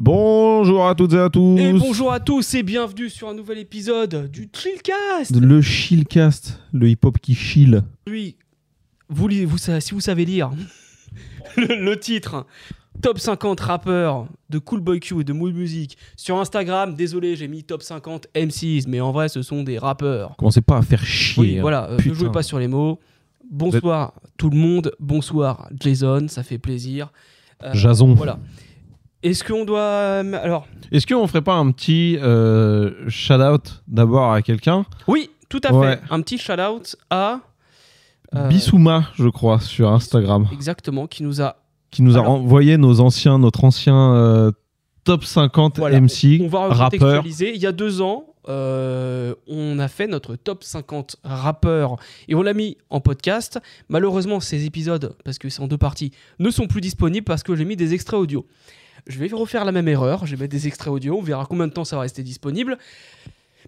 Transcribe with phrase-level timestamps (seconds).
[0.00, 1.58] Bonjour à toutes et à tous.
[1.58, 5.34] Et bonjour à tous et bienvenue sur un nouvel épisode du Chillcast.
[5.34, 7.82] Le Chillcast, le hip-hop qui chill.
[8.08, 8.36] Oui,
[9.08, 10.52] vous, vous, si vous savez lire
[11.56, 12.46] le, le titre,
[13.02, 15.98] Top 50 rappeurs de Cool Boy Q et de Mood Music.
[16.16, 20.36] Sur Instagram, désolé, j'ai mis Top 50 MCs, mais en vrai, ce sont des rappeurs.
[20.36, 21.42] Commencez pas à faire chier.
[21.42, 21.62] Oui, hein.
[21.62, 23.00] voilà, euh, ne jouez pas sur les mots.
[23.50, 27.10] Bonsoir tout le monde, bonsoir Jason, ça fait plaisir.
[27.64, 28.14] Euh, Jason.
[28.14, 28.38] Voilà.
[29.22, 29.78] Est-ce qu'on doit.
[29.80, 34.86] euh, Alors, Est-ce qu'on ferait pas un petit euh, shout-out d'abord à quelqu'un?
[35.06, 35.96] Oui, tout à Ouais.
[35.96, 36.02] fait.
[36.10, 37.40] Un petit shout-out à.
[38.36, 41.56] euh, Bissouma, je crois, sur Instagram, Exactement, qui nous a
[41.90, 44.52] qui nous a envoyé nos anciens, notre ancien euh,
[45.04, 47.24] top 50 Voilà, MC, On va rappeur.
[47.26, 51.96] Il y a deux ans, euh, on a fait notre top 50 rappeurs
[52.28, 53.58] et on l'a mis en podcast.
[53.88, 57.56] Malheureusement, ces épisodes, parce que c'est en deux parties, ne sont plus disponibles parce que
[57.56, 58.44] j'ai mis des extraits audio.
[59.08, 60.26] Je vais refaire la même erreur.
[60.26, 61.16] Je vais mettre des extraits audio.
[61.18, 62.78] On verra combien de temps ça va rester disponible.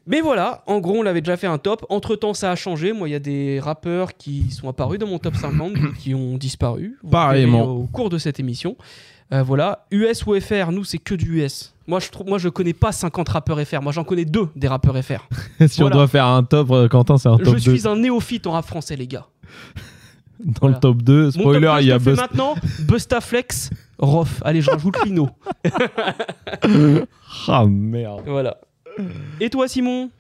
[0.06, 1.84] Mais voilà, en gros, on l'avait déjà fait un top.
[1.88, 2.92] Entre temps, ça a changé.
[2.92, 6.14] Moi, il y a des rappeurs qui sont apparus dans mon top 50, d'autres qui
[6.14, 6.96] ont disparu.
[7.02, 7.64] Vous Pareillement.
[7.64, 8.76] Au cours de cette émission.
[9.32, 11.72] Euh, voilà, US ou FR, nous, c'est que du US.
[11.86, 13.80] Moi, je trouve, moi, je connais pas 50 rappeurs FR.
[13.80, 15.28] Moi, j'en connais deux des rappeurs FR.
[15.68, 17.76] si on doit faire un top, euh, Quentin, c'est un top Je 2.
[17.76, 19.26] suis un néophyte en rap français, les gars.
[20.44, 20.76] Dans Voilà.
[20.76, 22.22] le top 2, Mon top spoiler, il y a te fais Bust.
[22.22, 22.54] maintenant
[22.88, 23.70] Bustaflex,
[24.00, 24.42] Rof.
[24.44, 25.28] Allez, je rajoute Lino.
[27.48, 28.22] Ah merde.
[28.26, 28.56] Voilà.
[29.40, 30.10] Et toi, Simon?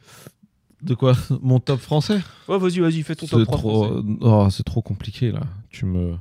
[0.82, 1.14] De quoi?
[1.42, 2.20] Mon top français?
[2.48, 4.04] Ouais, vas-y, vas-y, fais ton top C'est 3 trop, français.
[4.22, 5.40] oh, c'est trop compliqué là.
[5.68, 6.14] Tu me,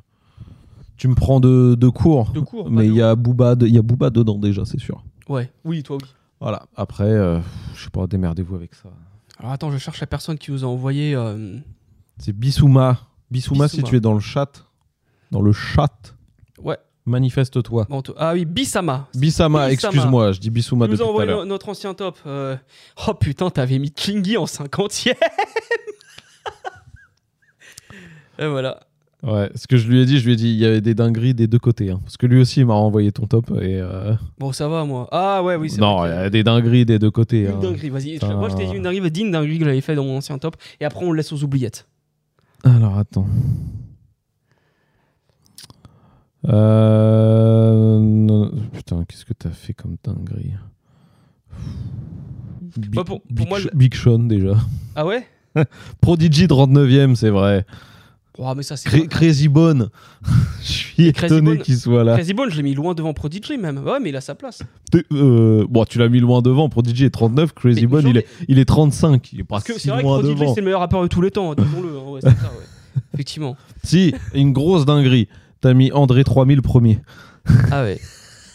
[0.98, 2.32] tu me prends de, de cours.
[2.32, 4.80] De cours, Mais il y a Booba, de- il y a Booba dedans déjà, c'est
[4.80, 5.04] sûr.
[5.30, 6.10] Ouais, oui, toi, oui.
[6.42, 6.64] Voilà.
[6.76, 7.40] Après, euh,
[7.76, 8.90] je sais pas, démerdez-vous avec ça.
[9.40, 11.16] Alors attends, je cherche la personne qui nous a envoyé.
[11.16, 11.58] euh,
[12.18, 12.98] C'est Bissouma.
[13.32, 13.90] Bissouma, si Bissouma.
[13.90, 14.66] tu es dans le chat,
[15.32, 16.16] dans le chat.
[17.10, 17.88] Manifeste-toi.
[17.90, 19.08] bon, ah oui, Bissama.
[19.16, 19.72] Bissama, Bissama.
[19.72, 21.40] excuse-moi, je dis Bissouma depuis tout à l'heure.
[21.40, 22.18] no- notre ancien top.
[22.26, 22.56] euh,
[23.08, 25.16] Oh putain, t'avais mis Chingy en 50ème.
[28.39, 28.80] Et voilà.
[29.22, 30.94] Ouais, ce que je lui ai dit, je lui ai dit, il y avait des
[30.95, 31.92] dingueries des deux côtés.
[31.92, 32.00] hein.
[32.06, 33.50] Parce que lui aussi il m'a renvoyé ton top.
[33.62, 35.10] Et euh, Bon, ça va, moi.
[35.12, 37.42] Ah ouais, oui, c'est non, il y a des dingueries des deux côtés.
[37.42, 37.60] Une hein.
[37.62, 38.17] dinguerie, vas-y.
[38.33, 40.56] Moi, je t'ai dit une dinguerie, une dinguerie que j'avais fait dans mon ancien top.
[40.80, 41.86] Et après, on le laisse aux oubliettes.
[42.64, 43.28] Alors attends.
[46.48, 48.50] Euh...
[48.73, 50.54] Putain, qu'est-ce que t'as fait comme dinguerie
[52.77, 54.55] Big, Bah, pour- pour Big moi, Big Sean déjà.
[54.95, 55.26] Ah ouais
[56.02, 57.66] Prodigy 39ème, c'est vrai.
[58.38, 58.88] Oh, mais ça, c'est.
[58.88, 59.89] Cra- Crazy Bone.
[60.61, 62.14] Je suis Crazy étonné qu'il soit là.
[62.16, 63.80] Crazy Bone, je l'ai mis loin devant Prodigy même.
[63.80, 64.61] Ouais, mais il a sa place.
[65.11, 66.70] Euh, Bon, tu l'as mis loin devant.
[66.70, 69.33] Prodigy est 39, Crazy Mais Bone, il est, il est 35.
[69.33, 71.08] Il est pas Parce que si c'est vrai que Prodigy, c'est le meilleur rappeur de
[71.08, 71.89] tous les temps, hein, disons-le.
[71.98, 72.32] hein, ouais, ouais.
[73.14, 73.58] Effectivement.
[73.83, 75.27] Si, une grosse dinguerie.
[75.61, 76.99] T'as mis André 3000 premier.
[77.71, 77.99] Ah ouais.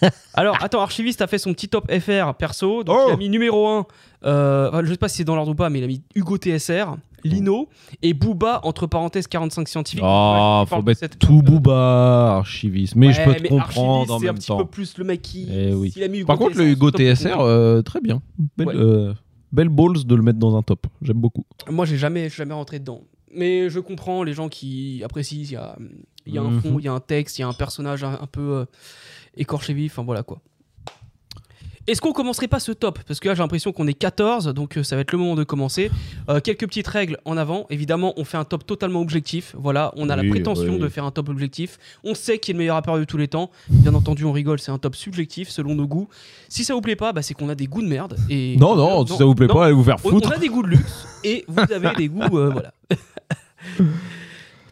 [0.34, 2.84] Alors, attends, Archiviste a fait son petit top FR perso.
[2.84, 3.86] Donc, Oh il a mis numéro 1.
[4.24, 6.96] je sais pas si c'est dans l'ordre ou pas, mais il a mis Hugo TSR,
[7.24, 7.68] Lino
[8.02, 10.04] et Booba, entre parenthèses 45 scientifiques.
[10.06, 12.96] Ah, Ouais, faut mettre cette- tout Booba, archiviste.
[12.96, 14.58] Mais je peux te mais comprendre en c'est un petit temps.
[14.58, 15.46] peu plus le mec qui.
[15.50, 15.90] Eh oui.
[15.90, 18.20] s'il a mis Hugo Par contre, le Hugo TSR, euh, très bien.
[18.58, 18.74] Belle, Ouais.
[18.76, 19.14] euh,
[19.52, 20.86] belle balls de le mettre dans un top.
[21.00, 21.44] J'aime beaucoup.
[21.70, 23.02] Moi, j'ai jamais, jamais rentré dedans.
[23.34, 25.40] Mais je comprends les gens qui apprécient.
[25.42, 25.76] Il y a,
[26.26, 26.60] il y a un Mhm.
[26.62, 28.64] fond, il y a un texte, il y a un personnage un, un peu euh,
[29.36, 29.92] écorché vif.
[29.92, 30.40] Enfin, voilà quoi.
[31.86, 32.98] Est-ce qu'on commencerait pas ce top?
[33.06, 35.34] Parce que là, j'ai l'impression qu'on est 14, donc euh, ça va être le moment
[35.34, 35.90] de commencer.
[36.30, 37.66] Euh, quelques petites règles en avant.
[37.68, 39.54] Évidemment, on fait un top totalement objectif.
[39.58, 40.78] Voilà, on a Oui, la prétention oui.
[40.78, 41.78] de faire un top objectif.
[42.02, 43.50] On sait qui est le meilleur rappeur de tous les temps.
[43.68, 46.08] Bien entendu, on rigole, c'est un top subjectif selon nos goûts.
[46.48, 48.16] Si ça vous plaît pas, bah, c'est qu'on a des goûts de merde.
[48.30, 48.56] Et...
[48.56, 49.52] Non, non, si ça vous plaît non.
[49.52, 50.26] pas, allez vous faire foutre.
[50.26, 52.22] on a des goûts de luxe et vous avez des goûts.
[52.30, 52.72] voilà.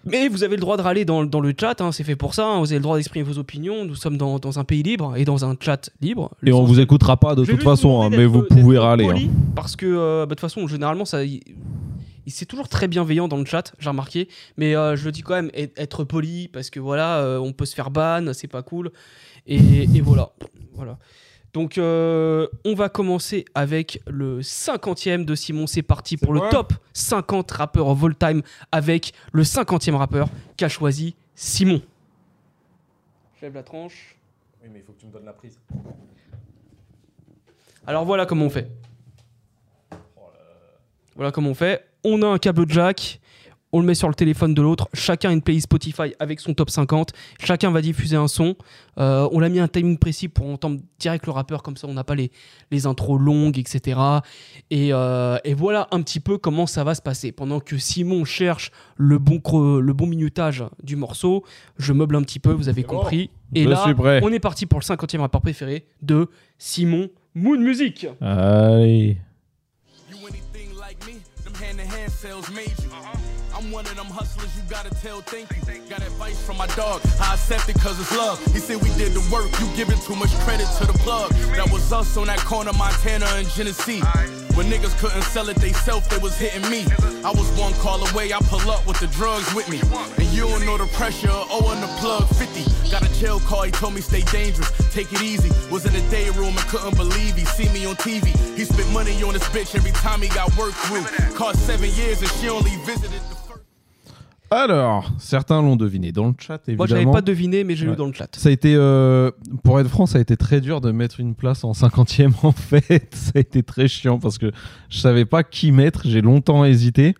[0.04, 2.34] Mais vous avez le droit de râler dans, dans le chat, hein, c'est fait pour
[2.34, 2.46] ça.
[2.46, 3.84] hein, vous avez le droit d'exprimer vos opinions.
[3.84, 6.30] Nous sommes dans, dans un pays libre et dans un chat libre.
[6.44, 9.06] Et on vous écoutera pas de toute façon, hein, mais vous pouvez râler.
[9.06, 9.30] poli.
[9.54, 11.20] Parce que euh, bah, de toute façon, généralement, ça.
[12.28, 14.28] C'est toujours très bienveillant dans le chat, j'ai remarqué.
[14.56, 17.52] Mais euh, je le dis quand même, être, être poli, parce que voilà, euh, on
[17.52, 18.92] peut se faire ban, c'est pas cool.
[19.46, 19.56] Et,
[19.94, 20.30] et voilà.
[20.74, 20.98] voilà.
[21.52, 25.66] Donc, euh, on va commencer avec le 50e de Simon.
[25.66, 30.70] C'est parti pour le top 50 rappeurs of all time avec le 50e rappeur qu'a
[30.70, 31.82] choisi Simon.
[33.36, 34.16] Je lève la tranche.
[34.62, 35.58] Oui, mais il faut que tu me donnes la prise.
[37.86, 38.68] Alors voilà comment on fait.
[41.14, 41.84] Voilà comment on fait.
[42.04, 43.20] On a un câble jack,
[43.72, 46.52] on le met sur le téléphone de l'autre, chacun a une playlist Spotify avec son
[46.54, 48.54] top 50, chacun va diffuser un son.
[48.98, 51.94] Euh, on l'a mis un timing précis pour entendre direct le rappeur, comme ça on
[51.94, 52.30] n'a pas les,
[52.70, 53.98] les intros longues, etc.
[54.70, 57.32] Et, euh, et voilà un petit peu comment ça va se passer.
[57.32, 59.40] Pendant que Simon cherche le bon,
[59.80, 61.44] le bon minutage du morceau,
[61.78, 63.30] je meuble un petit peu, vous avez compris.
[63.54, 64.20] Et Je là, suis prêt.
[64.22, 66.28] on est parti pour le 50e rappeur préféré de
[66.58, 68.06] Simon Moon Music.
[68.20, 69.16] Allez.
[72.22, 73.01] You
[73.72, 75.62] one of them hustlers you gotta tell thank you.
[75.88, 78.38] Got advice from my dog, I accept it cause it's love.
[78.52, 81.32] He said we did the work, you giving too much credit to the plug.
[81.56, 84.00] That was us on that corner, Montana and Genesee.
[84.52, 86.84] When niggas couldn't sell it they self, they was hitting me.
[87.24, 89.80] I was one call away, I pull up with the drugs with me.
[90.18, 92.90] And you don't know the pressure, oh, of owing the plug 50.
[92.90, 95.48] Got a jail call, he told me stay dangerous, take it easy.
[95.70, 98.28] Was in the day room and couldn't believe he see me on TV.
[98.56, 101.04] He spent money on this bitch every time he got work through.
[101.34, 103.22] Cost seven years and she only visited.
[104.54, 106.76] Alors, certains l'ont deviné dans le chat, évidemment.
[106.76, 107.92] Moi, j'avais pas deviné, mais j'ai Ouais.
[107.92, 108.28] lu dans le chat.
[108.36, 109.30] Ça a été, euh,
[109.64, 112.52] pour être franc, ça a été très dur de mettre une place en 50e en
[112.52, 113.14] fait.
[113.14, 114.50] Ça a été très chiant parce que
[114.90, 116.02] je savais pas qui mettre.
[116.06, 117.14] J'ai longtemps hésité.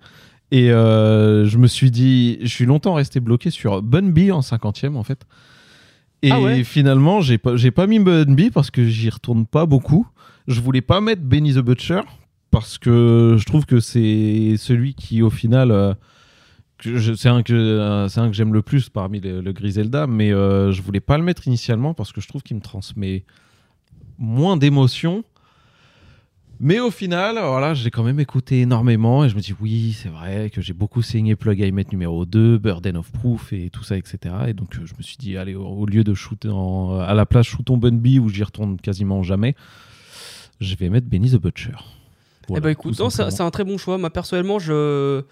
[0.50, 4.40] Et euh, je me suis dit, je suis longtemps resté bloqué sur Bun B en
[4.40, 5.22] 50e en fait.
[6.22, 9.46] Et Ah ouais finalement, j'ai pas, j'ai pas mis Bun B parce que j'y retourne
[9.46, 10.06] pas beaucoup.
[10.48, 12.00] Je voulais pas mettre Benny the Butcher
[12.50, 15.70] parce que je trouve que c'est celui qui au final.
[15.70, 15.96] euh, je-
[17.10, 20.32] c'est un que euh, c'est un que j'aime le plus parmi le, le Griselda mais
[20.32, 23.24] euh, je voulais pas le mettre initialement parce que je trouve qu'il me transmet
[24.18, 25.24] moins d'émotions.
[26.60, 30.08] Mais au final voilà j'ai quand même écouté énormément et je me dis oui c'est
[30.10, 33.82] vrai que j'ai beaucoup saigné Plug I Met numéro 2 Burden of Proof et tout
[33.82, 36.50] ça etc et donc euh, je me suis dit allez au, au lieu de shooter
[36.50, 39.56] en- à la place shootons Bunby où j'y retourne quasiment jamais
[40.60, 41.72] je vais mettre Benny the Butcher.
[42.56, 43.98] Eh ben écoute, c'est un très bon choix.
[43.98, 45.22] Moi, personnellement, je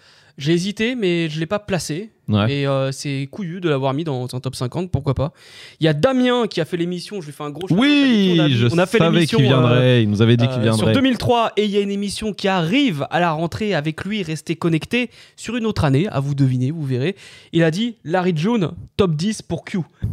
[0.41, 2.11] j'ai hésité, mais je l'ai pas placé.
[2.29, 2.53] Ouais.
[2.61, 5.33] Et euh, c'est couillu de l'avoir mis dans un top 50, pourquoi pas.
[5.81, 8.43] Il y a Damien qui a fait l'émission, je lui fais un gros oui On
[8.45, 10.59] a- je on a fait savais l'émission, qu'il viendrait euh, il nous avait dit qu'il
[10.59, 13.75] Euh, viendrait sur 2003 et il y a une émission qui arrive à la rentrée
[13.75, 17.17] avec lui restez connecté sur une autre année à vous deviner vous verrez
[17.53, 19.81] il a dit Larry June top 10 pour Q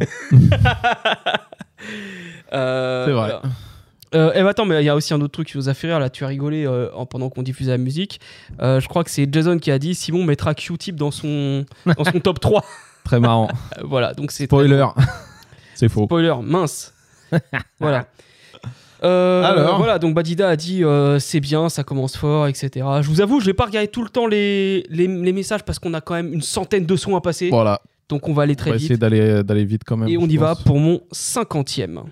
[2.50, 3.12] C'est vrai.
[3.12, 3.42] voilà.
[4.14, 5.74] Euh, eh ben, attends, mais il y a aussi un autre truc qui nous a
[5.74, 6.00] fait rire.
[6.00, 8.20] Là, tu as rigolé euh, en- pendant qu'on diffusait la musique.
[8.60, 12.04] Euh, je crois que c'est Jason qui a dit Simon mettra Q-Tip dans son, dans
[12.04, 12.64] son top 3.
[13.04, 13.48] Très marrant.
[13.82, 14.44] Voilà, donc c'est.
[14.44, 14.86] Spoiler.
[15.74, 16.06] C'est faux.
[16.06, 16.92] Spoiler, mince.
[17.80, 18.06] voilà.
[19.00, 20.82] Alors Voilà, donc Badida a dit
[21.20, 22.84] c'est bien, ça commence fort, etc.
[23.00, 25.78] Je vous avoue, je vais pas regarder tout le temps les, les, les messages parce
[25.78, 27.50] qu'on a quand même une centaine de sons à passer.
[27.50, 27.80] Voilà.
[28.08, 29.00] Donc on va aller On très va essayer vite.
[29.00, 30.08] d'aller d'aller vite quand même.
[30.08, 32.02] Et on y va pour mon cinquantième.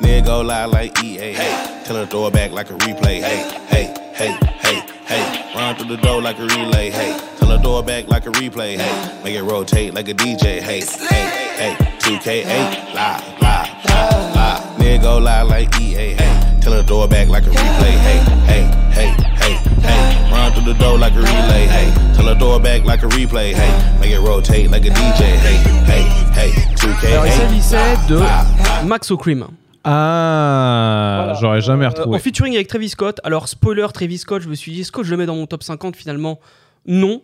[0.00, 1.32] Nigga go live like EA.
[1.32, 3.20] Hey, tell her to throw it back like a replay.
[3.20, 5.54] Hey, hey, hey, hey, hey.
[5.54, 6.90] Run through the door like a relay.
[6.90, 8.76] Hey, tell her throw it back like a replay.
[8.76, 10.60] Hey, make it rotate like a DJ.
[10.60, 11.26] Hey, hey,
[11.56, 11.76] hey.
[12.00, 14.62] 2K8, live, live, live, live.
[14.78, 16.14] Nigga go live like EA.
[16.14, 17.96] Hey, tell her throw it back like a replay.
[18.06, 18.62] Hey, hey,
[18.92, 20.30] hey, hey, hey.
[20.30, 21.66] Run through the door like a relay.
[21.66, 23.54] Hey, tell her throw it back like a replay.
[23.54, 25.20] Hey, make it rotate like a DJ.
[25.20, 26.02] Hey, hey,
[26.32, 26.50] hey.
[26.76, 27.12] 2K8.
[27.12, 28.86] Alors il s'agissait de live, live.
[28.86, 29.46] Max O'Cream.
[29.88, 31.38] Ah, Voilà.
[31.40, 32.16] j'aurais jamais Euh, retrouvé.
[32.16, 33.20] en featuring avec Travis Scott.
[33.24, 35.46] Alors, spoiler, Travis Scott, je me suis dit, est-ce que je le mets dans mon
[35.46, 36.40] top 50 finalement
[36.86, 37.22] Non.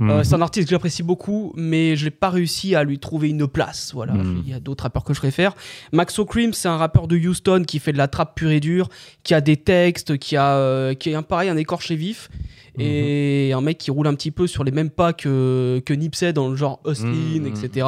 [0.00, 0.24] Euh, Mhm.
[0.24, 3.46] c'est un artiste que j'apprécie beaucoup, mais je n'ai pas réussi à lui trouver une
[3.46, 3.92] place.
[3.94, 4.42] Voilà, Mhm.
[4.44, 5.54] il y a d'autres rappeurs que je préfère.
[5.92, 8.88] Max O'Cream, c'est un rappeur de Houston qui fait de la trappe pure et dure,
[9.22, 12.28] qui a des textes, qui a, euh, qui un pareil, un écorché vif.
[12.76, 16.32] Et un mec qui roule un petit peu sur les mêmes pas que, que Nipsey
[16.32, 17.46] dans le genre Hustlin, Mhm.
[17.46, 17.86] etc.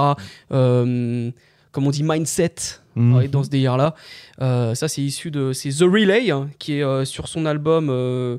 [0.52, 1.32] Euh,
[1.76, 2.54] comme on dit, mindset,
[2.96, 3.14] Mhm.
[3.14, 3.94] ouais, dans ce délire-là.
[4.40, 5.52] Euh, ça, c'est issu de.
[5.52, 7.88] C'est The Relay, hein, qui est euh, sur son album.
[7.90, 8.38] euh,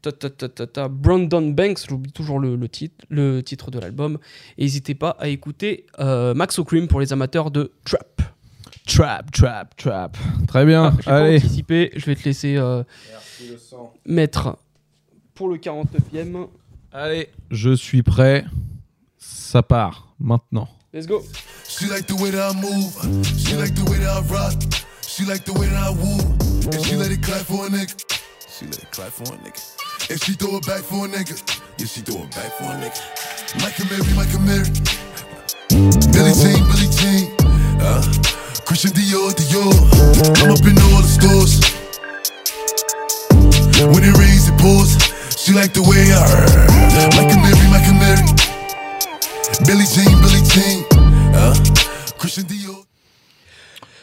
[0.00, 3.78] ta, ta, ta, ta, ta, Brandon Banks, j'oublie toujours le, le titre, le titre de
[3.78, 4.16] l'album.
[4.56, 8.22] N'hésitez pas à écouter euh, Max O'Cream pour les amateurs de trap.
[8.86, 10.16] Trap, trap, trap.
[10.46, 10.84] Très bien.
[10.84, 11.90] Ah, je vais pas Allez.
[11.96, 12.82] je vais te laisser euh,
[14.06, 14.56] mettre
[15.34, 16.46] pour le 49e.
[16.92, 17.28] Allez.
[17.50, 18.46] Je suis prêt.
[19.18, 20.68] Ça part maintenant.
[20.90, 21.20] Let's go.
[21.68, 22.96] She like the way that I move.
[23.36, 24.56] She like the way that I rock.
[25.04, 26.16] She like the way that I woo.
[26.64, 27.92] And she let it clap for a nigga.
[28.48, 29.60] She let it clap for a nigga.
[30.08, 31.36] And she throw it back for a nigga.
[31.76, 33.04] Yeah, she throw it back for a nigga.
[33.60, 34.64] Micah Mary, Micah Mary.
[36.08, 37.36] Billy Jean, Billy Jean.
[37.84, 38.00] Uh,
[38.64, 39.76] Christian Dior, Dior.
[40.40, 41.60] I'm up in all the stores.
[43.92, 44.96] When it rains, it pours.
[45.36, 46.24] She like the way I
[47.12, 48.57] Micah Mary, Micah Mary.
[49.66, 50.84] Billie Jean, Billie Jean.
[51.34, 51.52] Uh,
[52.18, 52.84] Christian Dior.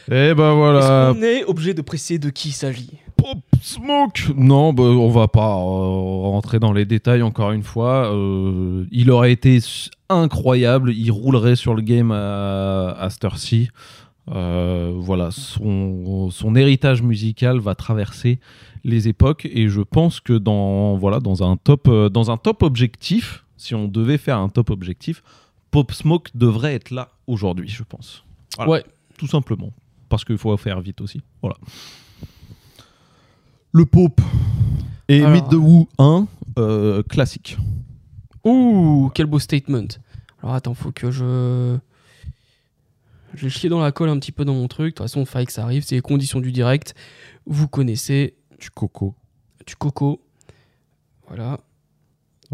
[0.08, 1.12] Et ben Est-ce voilà.
[1.14, 2.90] qu'on est obligé de préciser de qui il s'agit?
[3.24, 3.38] Hop.
[3.62, 8.12] Smoke Non, bah, on va pas euh, rentrer dans les détails encore une fois.
[8.12, 9.58] Euh, il aurait été
[10.08, 13.08] incroyable, il roulerait sur le game à, à.
[14.28, 18.40] Euh, voilà, son, son héritage musical va traverser
[18.84, 23.44] les époques et je pense que dans, voilà, dans, un top, dans un top objectif,
[23.56, 25.22] si on devait faire un top objectif,
[25.70, 28.24] Pop Smoke devrait être là aujourd'hui, je pense.
[28.56, 28.70] Voilà.
[28.72, 28.84] Ouais.
[29.18, 29.72] Tout simplement.
[30.08, 31.20] Parce qu'il faut faire vite aussi.
[31.42, 31.56] Voilà.
[33.72, 34.20] Le Pope
[35.08, 36.26] et Alors- Meet the Who 1,
[36.58, 37.56] euh, classique.
[38.44, 39.88] Ouh, quel beau statement.
[40.42, 41.76] Alors attends, faut que je.
[43.34, 44.94] Je vais chier dans la colle un petit peu dans mon truc.
[44.94, 45.82] De toute façon, il fallait que ça arrive.
[45.84, 46.94] C'est les conditions du direct.
[47.44, 48.34] Vous connaissez.
[48.58, 49.14] Du coco.
[49.66, 50.22] Du coco.
[51.28, 51.60] Voilà.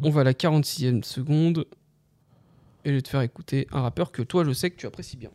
[0.02, 1.66] On va à la 46e seconde.
[2.84, 5.16] Et je vais te faire écouter un rappeur que toi, je sais que tu apprécies
[5.16, 5.30] bien.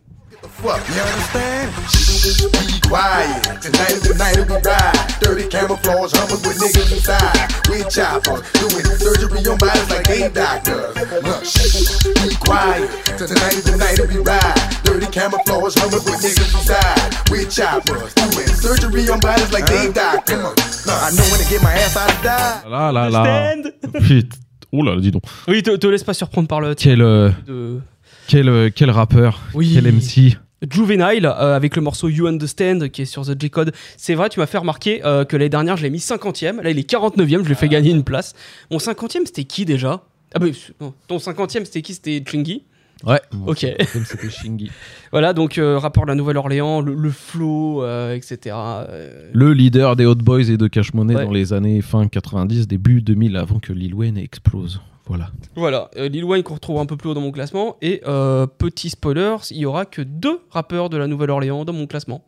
[22.70, 23.54] Là, là, là.
[23.54, 24.47] Stand Putain.
[24.72, 25.24] Oh là, dis donc.
[25.48, 27.80] Oui, te, te laisse pas surprendre par le Quel, euh, de
[28.28, 29.42] quel, euh, quel rappeur.
[29.54, 29.72] Oui.
[29.74, 30.38] Quel MC.
[30.72, 33.74] Juvenile euh, avec le morceau You Understand qui est sur The J-Code.
[33.96, 36.62] C'est vrai, tu m'as fait remarquer euh, que l'année dernière, je l'ai mis 50e.
[36.62, 38.34] Là, il est 49e, je lui ai fait gagner une place.
[38.72, 40.04] Mon 50e, c'était qui déjà?
[40.34, 40.48] Ah, bah,
[40.82, 41.94] non, ton 50e, c'était qui?
[41.94, 42.64] C'était Chingy.
[43.06, 43.22] Ouais.
[43.46, 43.60] Ok.
[44.06, 44.72] C'était Shingy.
[45.12, 48.56] Voilà, donc euh, rapport de la Nouvelle-Orléans, le, le flow, euh, etc.
[48.58, 51.24] euh, Le leader des Hot Boys et de Cash Money Ouais.
[51.26, 54.82] dans les années fin 90, début 2000, avant que Lil Wayne explose.
[55.06, 55.30] Voilà.
[55.56, 57.78] Voilà, euh, Lil Wayne qu'on retrouve un peu plus haut dans mon classement.
[57.82, 61.88] Et euh, petit spoiler, il y aura que deux rappeurs de la Nouvelle-Orléans dans mon
[61.88, 62.26] classement.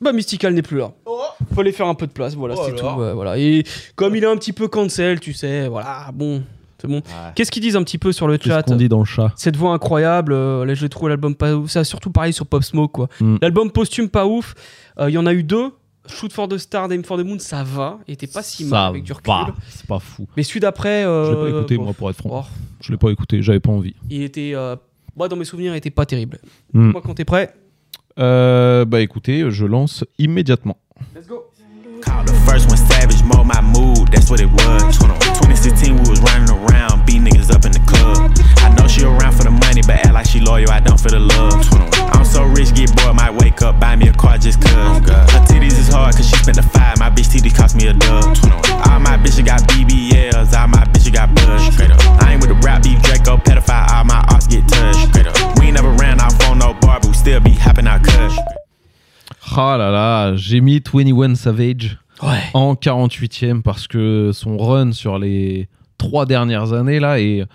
[0.00, 0.92] Bah Mystical n'est plus là.
[1.54, 2.84] Fallait faire un peu de place, voilà, c'est tout.
[2.84, 3.38] euh, voilà.
[3.38, 3.62] Et
[3.94, 6.42] comme il est un petit peu cancel, tu sais, voilà, bon,
[6.84, 7.02] c'est bon.
[7.34, 9.32] Qu'est-ce qu'ils disent un petit peu sur le Qu'est-ce chat qu'on dit dans le chat
[9.36, 11.70] Cette voix incroyable, euh, là j'ai trouvé l'album pas ouf.
[11.70, 13.08] Ça a surtout pareil sur Pop Smoke quoi.
[13.20, 13.36] Mm.
[13.42, 14.54] L'album posthume pas ouf.
[14.98, 15.70] Euh, Il y en a eu deux.
[16.06, 17.98] Shoot for the Star, Aim for the Moon, ça va.
[18.06, 19.32] Il était pas si mal avec du recul.
[19.70, 20.26] C'est pas fou.
[20.36, 21.02] Mais celui d'après.
[21.04, 22.28] euh, Je l'ai pas écouté, bon, moi, pour être franc.
[22.30, 22.44] oh,
[22.82, 23.94] Je l'ai pas écouté, j'avais pas envie.
[24.10, 24.52] il était.
[24.54, 24.76] euh,
[25.16, 26.38] moi, dans mes souvenirs, il était pas terrible.
[26.74, 26.90] Hmm.
[26.90, 27.54] Moi, quand t'es prêt,
[28.18, 30.76] Euh, bah écoutez, je lance immédiatement.
[31.16, 31.44] let's go.
[32.02, 35.33] Call the first one savage, my mood, that's what it was.
[35.44, 38.32] 2016, we was running around, beat niggas up in the club.
[38.64, 41.12] I know she around for the money, but act like she loyal, I don't feel
[41.12, 41.60] the love.
[42.16, 44.72] I'm so rich, get bored, might wake up, buy me a car just cuz.
[44.72, 47.92] Her titties is hard, cause she spent the five, my bitch titties cost me a
[47.92, 48.24] dub.
[48.88, 51.60] All my bitches got BBLs, all my bitches got buzz.
[52.24, 55.12] I ain't with the rap beef, Draco, pedophile, all my arts get touched.
[55.60, 58.36] We ain't never ran off on no bar, but we still be hopping out cush.
[59.56, 65.68] Ah là là, j'ai mis 21 Savage En 48ème parce que son run sur les
[65.98, 67.46] trois dernières années là est,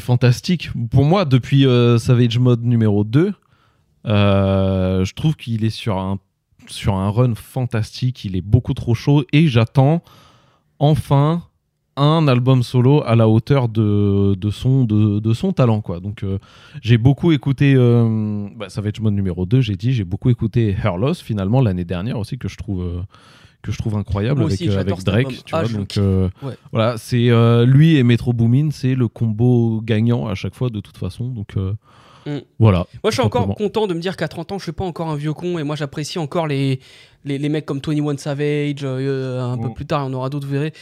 [0.00, 0.70] fantastique.
[0.90, 3.32] Pour moi, depuis euh, Savage Mode numéro 2,
[4.06, 6.18] euh, je trouve qu'il est sur un,
[6.66, 8.24] sur un run fantastique.
[8.24, 10.02] Il est beaucoup trop chaud et j'attends
[10.78, 11.42] enfin
[11.96, 15.80] un album solo à la hauteur de, de, son, de, de son talent.
[15.80, 16.00] Quoi.
[16.00, 16.38] Donc euh,
[16.82, 17.74] j'ai beaucoup écouté
[18.56, 22.18] bah, Savage Mode numéro 2, j'ai dit, j'ai beaucoup écouté Her Loss finalement l'année dernière
[22.18, 23.04] aussi que je trouve...
[23.68, 25.78] que je trouve incroyable Moi avec, aussi, euh, avec Drake, tu Ah, vois.
[25.78, 26.02] Donc kiffe.
[26.02, 26.54] euh, Ouais.
[26.72, 30.80] voilà, c'est euh, lui et Metro Boomin, c'est le combo gagnant à chaque fois de
[30.80, 31.28] toute façon.
[31.28, 31.74] Donc euh,
[32.26, 32.38] Mm.
[32.58, 32.78] voilà.
[33.04, 35.08] Moi, je suis encore content de me dire qu'à 30 ans, je suis pas encore
[35.08, 36.80] un vieux con et moi, j'apprécie encore les,
[37.24, 38.80] les, les mecs comme 21 Savage.
[38.82, 39.74] euh, un peu Mm.
[39.74, 40.72] plus tard, on aura d'autres, vous verrez.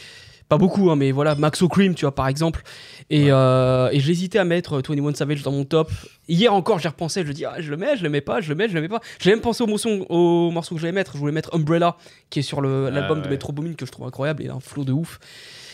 [0.49, 2.61] Pas beaucoup, hein, mais voilà, Maxo Cream, tu vois, par exemple.
[3.09, 5.91] Et, euh, et j'hésitais à mettre euh, 21 Savage dans mon top.
[6.29, 8.47] Hier encore, j'y repensé, je dis, ah, je le mets, je le mets pas, je
[8.49, 9.01] le mets, je le mets pas.
[9.19, 11.13] J'ai même pensé au morceau, au morceau que je voulais mettre.
[11.13, 11.97] Je voulais mettre Umbrella,
[12.29, 13.29] qui est sur l'album de ouais.
[13.31, 15.19] Metro Boomin, que je trouve incroyable et un flow de ouf.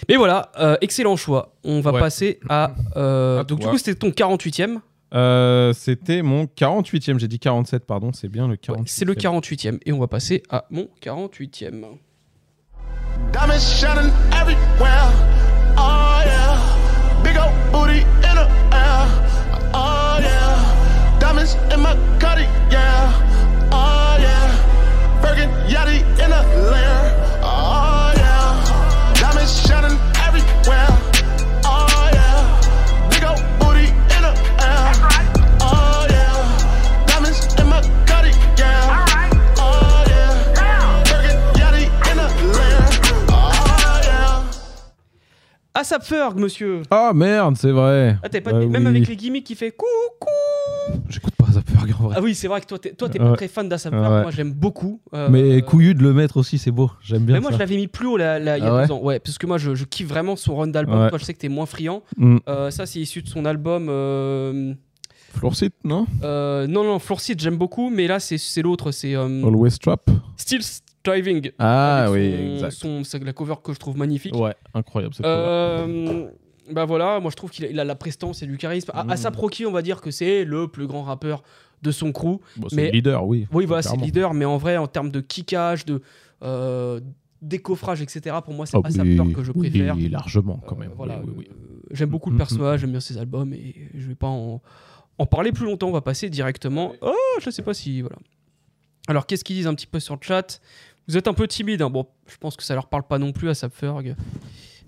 [0.10, 1.54] Mais voilà, euh, excellent choix.
[1.64, 2.00] On va Ouais.
[2.00, 2.74] passer à.
[2.98, 4.80] euh, donc, du coup, c'était ton 48ème.
[5.14, 8.84] Euh, C'était mon 48e, j'ai dit 47, pardon, c'est bien le Ouais, 48e.
[8.88, 9.78] c'est le 48e.
[9.86, 11.86] Et on va passer à mon 48e.
[13.32, 15.10] Diamonds shining everywhere.
[15.78, 17.24] Oh yeah.
[17.24, 19.02] Big old booty in the air.
[19.74, 21.20] Oh yeah.
[21.20, 23.12] Diamonds in my cutty, yeah.
[23.72, 25.22] Oh yeah.
[25.22, 27.03] Bergen Yachty in the lair.
[46.02, 48.18] Ferg, monsieur Ah merde, c'est vrai.
[48.24, 48.88] ah, pas Bah Même oui.
[48.90, 50.30] avec les gimmicks qui fait coucou
[51.10, 52.16] J'écoute pas ASAP Ferg en vrai.
[52.18, 53.36] Ah oui, c'est vrai que toi, t'es, toi, t'es pas Ouais.
[53.38, 54.00] très fan d'Asap Ouais.
[54.00, 55.02] Moi, j'aime beaucoup.
[55.14, 56.92] Euh, Mais couillu de le mettre aussi, c'est beau.
[57.02, 57.56] J'aime bien Mais moi, ça.
[57.56, 59.02] je l'avais mis plus haut là, là, il y a Ah ouais deux ans.
[59.02, 61.10] Ouais, parce que moi, je, je kiffe vraiment son run d'album.
[61.10, 62.04] Toi, je sais que t'es moins friand.
[62.18, 62.38] Mm.
[62.48, 63.88] Euh, ça, c'est issu de son album.
[63.90, 64.74] euh,
[65.36, 66.06] Floorseat, non?
[66.24, 68.92] euh, non, non, Floor Seat, j'aime beaucoup, mais là, c'est, c'est l'autre.
[68.92, 70.12] C'est euh, Always Trap.
[70.38, 70.62] Still
[71.04, 71.52] Driving.
[71.60, 72.72] Ah oui, son- exact.
[72.72, 74.36] son- c'est la cover que je trouve magnifique.
[74.36, 75.38] Ouais, incroyable cette cover.
[75.38, 76.28] Euh,
[76.72, 78.92] bah voilà, moi je trouve qu'il a, il a la prestance et du charisme.
[78.94, 79.10] À, Mm.
[79.12, 81.44] ASAP Rocky, on va dire que c'est le plus grand rappeur
[81.82, 82.40] de son crew.
[82.56, 83.48] Bon, c'est mais- le leader, oui.
[83.52, 86.02] Oui, voilà, c'est leader, mais en vrai, en termes de kickage, de
[86.42, 87.02] euh,
[87.42, 89.96] décoffrage, etc., pour moi, c'est Ah ASAP oui, Ferg que je oui, préfère.
[90.10, 90.92] largement quand Euh, même.
[90.96, 91.48] voilà, oui, oui, oui.
[91.52, 94.62] euh, j'aime beaucoup le mm, personnage, j'aime bien ses albums et je vais pas en,
[95.18, 95.90] en parler plus longtemps.
[95.90, 96.94] On va passer directement.
[97.02, 98.16] Oh, je sais pas si voilà.
[99.10, 100.62] Alors, qu'est-ce qu'ils disent un petit peu sur le chat?
[101.08, 101.82] Vous êtes un peu timide.
[101.82, 101.90] hein.
[101.90, 104.16] Bon, je pense que ça leur parle pas non plus à Sapferg.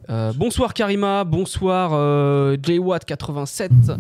[0.10, 3.98] Euh, bonsoir Karima, bonsoir euh, JWatt87.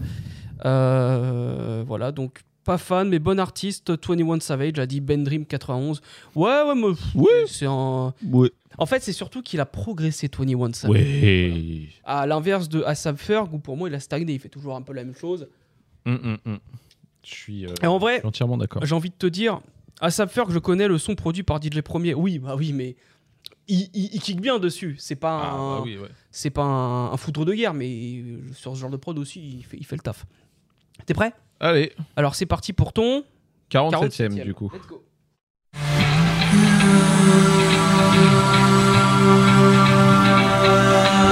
[0.63, 3.91] Euh, voilà, donc pas fan, mais bon artiste.
[3.91, 6.01] 21 Savage a dit Ben Dream 91.
[6.35, 7.27] Ouais, ouais, mais Oui.
[7.47, 8.13] c'est un.
[8.25, 8.49] Oui.
[8.77, 10.95] En fait, c'est surtout qu'il a progressé 21 Savage.
[11.01, 11.89] Oui.
[12.03, 14.81] À l'inverse de Asap Ferg, où pour moi il a stagné, il fait toujours un
[14.81, 15.47] peu la même chose.
[16.05, 16.59] Hum, hum, hum.
[17.23, 18.85] Je suis, euh, Et en vrai, suis entièrement d'accord.
[18.85, 19.59] j'ai envie de te dire,
[20.01, 22.13] Asap Ferg, je connais le son produit par DJ Premier.
[22.13, 22.95] Oui, bah oui, mais
[23.67, 24.95] il, il- il kick bien dessus.
[24.99, 26.09] C'est pas, Ah, un, bah oui, ouais.
[26.31, 28.23] c'est pas un, un foudre de guerre, mais
[28.53, 30.25] sur ce genre de prod aussi, il fait, il fait le taf.
[31.05, 31.33] T'es prêt?
[31.59, 33.23] Allez, Alors c'est parti pour ton
[33.71, 34.43] 47ème 47e.
[34.43, 34.69] du coup.
[34.73, 35.01] Let's go.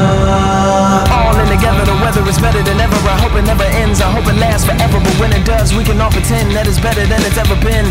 [0.03, 2.95] All in together, the weather is better than ever.
[3.07, 4.01] I hope it never ends.
[4.01, 4.99] I hope it lasts forever.
[4.99, 7.87] But when it does, we can all pretend that it's better than it's ever been.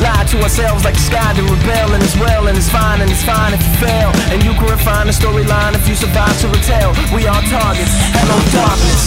[0.00, 3.10] Lie to ourselves like the sky to rebel, and it's well, and it's fine, and
[3.10, 4.10] it's fine if you fail.
[4.32, 6.92] And you can refine the storyline if you survive to retell.
[7.14, 7.92] We are targets.
[8.16, 9.02] Hello, darkness.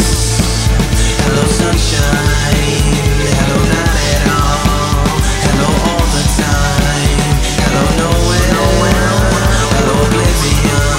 [1.26, 2.94] Hello, sunshine.
[3.34, 5.18] Hello, not at all.
[5.48, 7.18] Hello, all the time.
[7.58, 8.54] Hello, nowhere.
[9.74, 10.94] Hello, oblivion.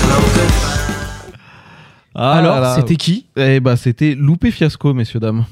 [0.00, 1.34] Hello, goodbye.
[2.14, 3.26] Ah Alors, c'était qui?
[3.36, 5.44] Eh bah, c'était Loupé Fiasco, messieurs, dames.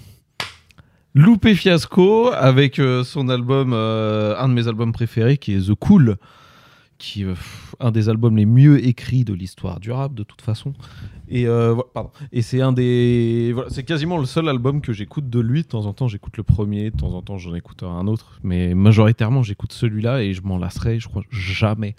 [1.15, 5.75] Loupé Fiasco avec euh, son album, euh, un de mes albums préférés qui est The
[5.75, 6.17] Cool,
[6.97, 7.35] qui est euh,
[7.81, 10.73] un des albums les mieux écrits de l'histoire du rap de toute façon.
[11.29, 11.47] Et,
[12.41, 13.53] c'est un des.
[13.55, 15.63] Voilà, c'est quasiment le seul album que j'écoute de lui.
[15.63, 18.39] De temps en temps, j'écoute le premier, de temps en temps, j'en écoute un autre.
[18.43, 21.95] Mais majoritairement, j'écoute celui-là et je m'en lasserai, je crois, jamais.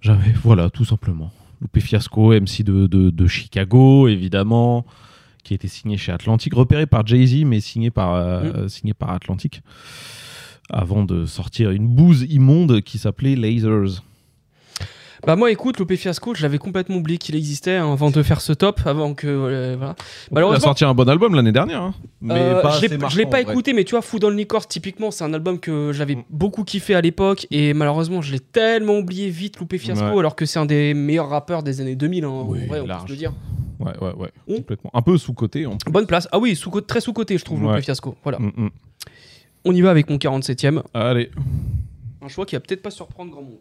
[0.00, 0.32] Jamais.
[0.42, 1.32] Voilà, tout simplement.
[1.60, 4.84] Loupé Fiasco, MC de, de Chicago, évidemment,
[5.46, 9.10] qui a été signé chez Atlantic, repéré par Jay-Z, mais signé par, euh, signé par
[9.10, 9.62] Atlantic,
[10.68, 14.02] avant de sortir une bouse immonde qui s'appelait Lasers.
[15.24, 18.40] Bah moi écoute, Lopé Fiasco, je l'avais complètement oublié qu'il existait hein, avant de faire
[18.40, 19.94] ce top, avant que euh, voilà.
[20.32, 23.40] Il a sorti un bon album l'année dernière, hein, mais Euh, pas je l'ai- pas
[23.40, 26.24] écouté, mais tu vois, Food on Liquor, typiquement, c'est un album que j'avais Mm.
[26.30, 30.18] beaucoup kiffé à l'époque, et malheureusement, je l'ai tellement oublié vite, Loupé Fiasco, Ouais.
[30.18, 32.82] alors que c'est un des meilleurs rappeurs des années 2000, hein, Oui, en vrai, on
[32.82, 33.06] peut large.
[33.06, 33.32] se le dire.
[33.78, 34.54] Ouais, ouais, ouais, Mm.
[34.56, 34.90] complètement.
[34.94, 35.66] Un peu sous-côté.
[35.66, 35.76] En...
[35.90, 36.28] Bonne place.
[36.32, 37.68] Ah oui, sous très sous-côté, je trouve, Ouais.
[37.70, 38.16] Loupé Fiasco.
[38.22, 38.38] Voilà.
[38.38, 38.70] Mm.
[39.64, 40.82] On y va avec mon 47ème.
[40.94, 41.30] Allez.
[42.22, 43.58] Un choix qui va peut-être pas surprendre grand monde.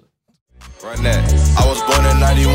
[0.83, 1.23] Run that.
[1.57, 2.51] I was born in 91,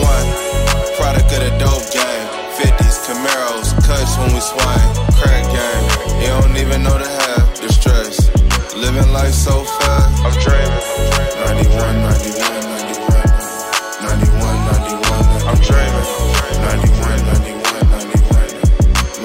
[0.97, 2.29] product of the dope game.
[2.61, 4.87] 50s, Camaros, cuts when we swing.
[5.19, 5.85] Crack game,
[6.21, 7.61] you don't even know the half.
[7.61, 8.29] The stress,
[8.77, 10.23] living life so fast.
[10.23, 10.85] I'm dreaming.
[11.43, 12.71] 91, 91,
[14.05, 15.49] 91, 91, 91.
[15.49, 16.07] I'm dreaming.
[16.71, 17.25] 91,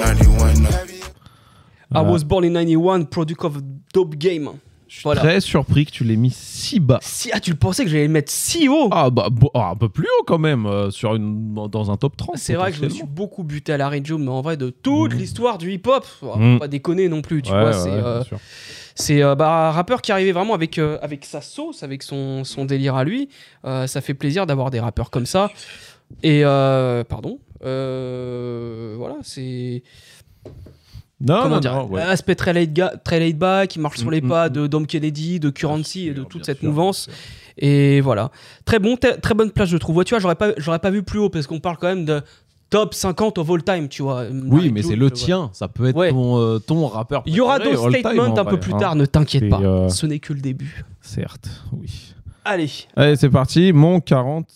[0.00, 1.12] 91, 91.
[1.92, 3.62] I was born in 91, product of
[3.92, 4.60] Dope Game.
[4.88, 5.20] Je suis Voilà.
[5.20, 7.00] très surpris que tu l'aies mis si bas.
[7.02, 8.88] Si, ah, tu le pensais que j'allais le mettre si haut?
[8.92, 11.96] Ah bah bo- ah, un peu plus haut quand même euh, sur une dans un
[11.96, 12.36] top 30.
[12.38, 14.70] C'est vrai que je me suis beaucoup buté à la June, mais en vrai, de
[14.70, 15.18] toute Mhm.
[15.18, 16.58] l'histoire du hip-hop, Mhm.
[16.60, 17.70] pas déconner non plus, tu Ouais, vois.
[17.70, 18.22] ouais, c'est euh,
[18.94, 22.64] c'est, euh, bah, un rappeur qui arrivait vraiment avec, avec sa sauce, avec son, son
[22.64, 23.28] délire à lui.
[23.64, 25.50] Ça fait plaisir d'avoir des rappeurs comme ça.
[26.22, 26.42] Et,
[27.08, 29.82] pardon, voilà, c'est.
[31.26, 32.02] Non, comment non, dire non, ouais.
[32.02, 32.72] Aspect très laid,
[33.04, 34.52] très laid back, qui marche sur les Mhm, pas mhm.
[34.54, 37.08] de Dom Kennedy, de Currency et de toute cette mouvance.
[37.58, 38.30] Et voilà.
[38.64, 39.96] Très bon, très bonne place, je trouve.
[39.96, 42.04] Ouais, tu vois, j'aurais pas, j'aurais pas vu plus haut parce qu'on parle quand même
[42.04, 42.22] de
[42.68, 44.24] top 50 of all time, tu vois.
[44.30, 45.50] Oui, mais c'est le tien.
[45.52, 46.10] Ça peut être Ouais.
[46.10, 47.22] ton, euh, ton rappeur.
[47.26, 48.78] Il y aura d'autres statements en un peu plus hein.
[48.78, 49.60] tard, ne t'inquiète pas.
[49.60, 50.84] euh, Ce n'est que le début.
[51.00, 52.14] Certes, oui.
[52.44, 52.70] Allez.
[52.94, 53.72] Allez, c'est parti.
[53.72, 54.46] Mon 40.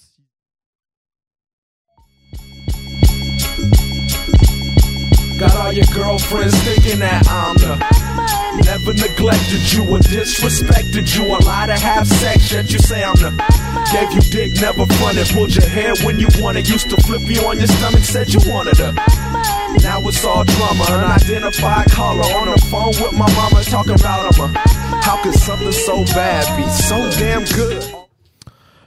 [5.40, 7.80] Got all your girlfriends thinking that I'm the
[8.66, 11.24] Never neglected you or disrespected you.
[11.32, 13.32] A lot of have sex, yet you say I'm the
[13.90, 15.26] Gave you dick, never fronted.
[15.28, 16.68] Pulled your hair when you wanted.
[16.68, 18.92] Used to flip you on your stomach, said you wanted her.
[19.80, 24.52] Now it's all drama, unidentified caller on a phone with my mama talking about him.
[25.00, 27.99] How could something so bad be so damn good?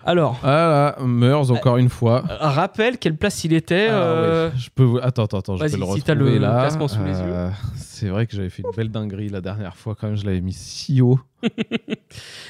[0.06, 2.24] Alors, Voilà, Meurs encore une fois.
[2.30, 3.88] euh, rappelle quelle place il était.
[3.90, 6.38] Ah euh, je peux vous- Attends, attends, attends, je peux le si retrouver t'as le
[6.38, 6.60] là.
[6.62, 9.96] classement sous les Euh, C'est vrai que j'avais fait une belle dinguerie la dernière fois
[9.96, 11.20] quand même, je l'avais mis si haut.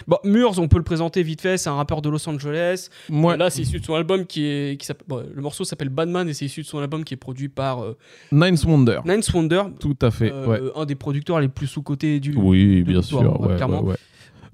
[0.08, 2.89] Bon, Murs, on peut le présenter vite fait, c'est un rappeur de Los Angeles.
[3.10, 4.80] Moi, Là, c'est issu de son album qui est.
[4.80, 7.18] Qui s'appelle- bon, le morceau s'appelle Badman et c'est issu de son album qui est
[7.18, 7.98] produit par euh,
[8.32, 9.00] Ninth Wonder.
[9.06, 10.60] Ninth Wonder, Tout à fait, euh, ouais.
[10.76, 12.36] un des producteurs les plus sous-cotés du.
[12.36, 13.84] Oui, bien sûr, ouais, clairement.
[13.84, 13.96] ouais.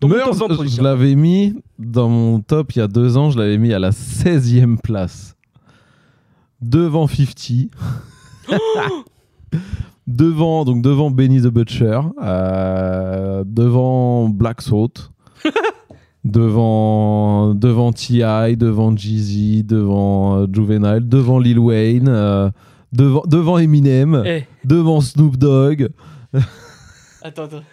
[0.02, 3.32] Donc, Meurs, autant en je l'avais mis dans mon top il y a deux ans,
[3.32, 5.36] je l'avais mis à la 16e place.
[6.62, 7.70] Devant 50.
[10.08, 12.00] devant, donc devant Benny the Butcher.
[12.22, 15.12] euh, devant Black Salt.
[16.26, 22.50] devant, devant T.I., devant Jeezy, devant euh, Juvenile, devant Lil Wayne, euh,
[22.92, 25.90] devant, devant Eminem, Eh, devant Snoop Dogg.
[27.22, 27.64] attends, attends.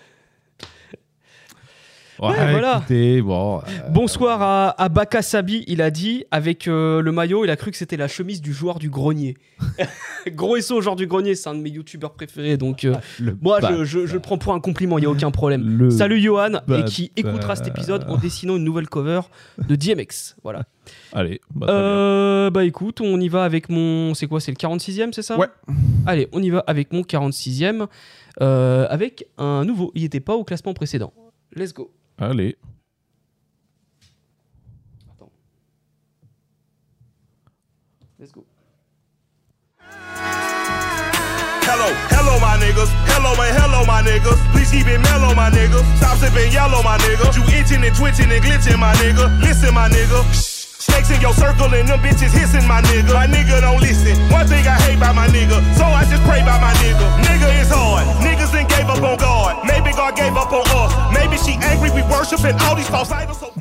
[2.19, 2.79] Ouais, voilà.
[2.79, 3.59] écoutez, bon.
[3.59, 7.57] euh, Bonsoir à, à Baka Sabi, il a dit, avec euh, le maillot, il a
[7.57, 9.37] cru que c'était la chemise du joueur du grenier.
[10.29, 13.59] Gros SO, joueur du grenier, c'est un de mes youtubeurs préférés, donc euh, le moi
[13.71, 15.63] je, je- je le prends pour un compliment, il n'y a aucun problème.
[15.79, 19.21] le Salut Johan, et qui écoutera cet épisode en dessinant une nouvelle cover
[19.69, 20.37] de DMX.
[20.43, 20.65] Voilà.
[21.13, 24.15] Allez, bah, bah écoute, on y va avec mon.
[24.15, 25.37] C'est quoi C'est le 46e, c'est ça?
[25.39, 25.47] Ouais.
[26.07, 27.87] Allez, on y va avec mon 46e.
[28.43, 29.93] euh, avec un nouveau.
[29.95, 31.13] Il n'était pas au classement précédent.
[31.55, 31.91] Let's go.
[32.19, 32.55] Allez.
[38.19, 38.45] Let's go.
[41.69, 42.89] Hello, hello, my niggas.
[43.05, 44.41] Hello and hello, my niggas.
[44.53, 45.85] Please keep it mellow, my nigga.
[45.99, 47.37] Stop sipping yellow, my nigga.
[47.37, 49.29] You itching and twitching and glitching, my nigga.
[49.43, 50.56] Listen, my nigga.
[50.87, 53.13] Snakes in your circle and them bitches hissing, my nigga.
[53.15, 54.15] My nigga don't listen.
[54.31, 57.07] One thing I hate by my nigga, so I just pray by my nigga.
[57.27, 58.07] Nigga is hard.
[58.23, 59.65] Niggas then gave up on God.
[59.67, 60.93] Maybe God gave up on us.
[61.13, 63.39] Maybe she angry we worshiping all these false idols.
[63.41, 63.53] So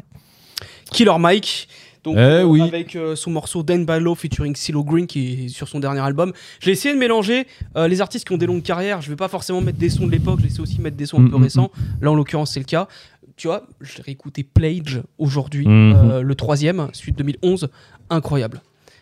[0.91, 1.67] Killer Mike.
[2.03, 2.61] Donc, Eh euh, oui.
[2.61, 6.33] avec euh, son morceau Dan Ballo featuring Silo Green qui est sur son dernier album.
[6.59, 9.01] J'ai essayé de mélanger euh, les artistes qui ont des longues carrières.
[9.01, 11.07] Je vais pas forcément mettre des sons de l'époque, j'ai essayé aussi de mettre des
[11.07, 11.71] sons un Mm, peu mm, récents.
[12.01, 12.87] Là, en l'occurrence, c'est le cas.
[13.37, 15.93] Tu vois, j'ai réécouté Pledge aujourd'hui, Mhm.
[15.95, 17.67] euh, le troisième, suite 2011.
[18.09, 18.61] Incroyable.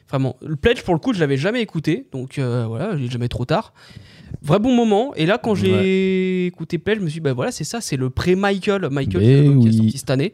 [0.10, 0.36] Vraiment.
[0.46, 2.08] Le Pledge, pour le coup, je l'avais jamais écouté.
[2.12, 3.74] Donc euh, voilà, il est jamais trop tard.
[4.42, 5.14] Vrai bon moment.
[5.16, 7.98] Et là, quand j'ai écouté Pledge, je me suis dit, bah voilà, c'est ça, c'est
[7.98, 8.90] le pré-Michael.
[8.90, 10.34] Michael, qui est sorti cette année.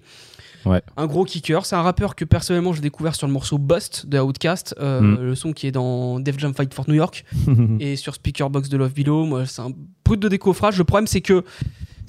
[0.65, 0.81] Ouais.
[0.97, 1.65] Un gros kicker.
[1.65, 5.21] C'est un rappeur que personnellement j'ai découvert sur le morceau Bust de Outkast, euh, Mm.
[5.21, 7.23] le son qui est dans Def Jam Fight for New York
[7.79, 9.25] et sur Speakerbox de Love Below.
[9.25, 9.71] Moi, c'est un
[10.03, 10.77] brut de décoffrage.
[10.77, 11.43] Le problème, c'est que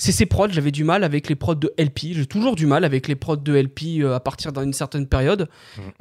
[0.01, 0.49] c'est ses prods.
[0.49, 2.15] J'avais du mal avec les prods de LP.
[2.15, 5.47] J'ai toujours du mal avec les prods de LP euh, à partir d'une certaine période.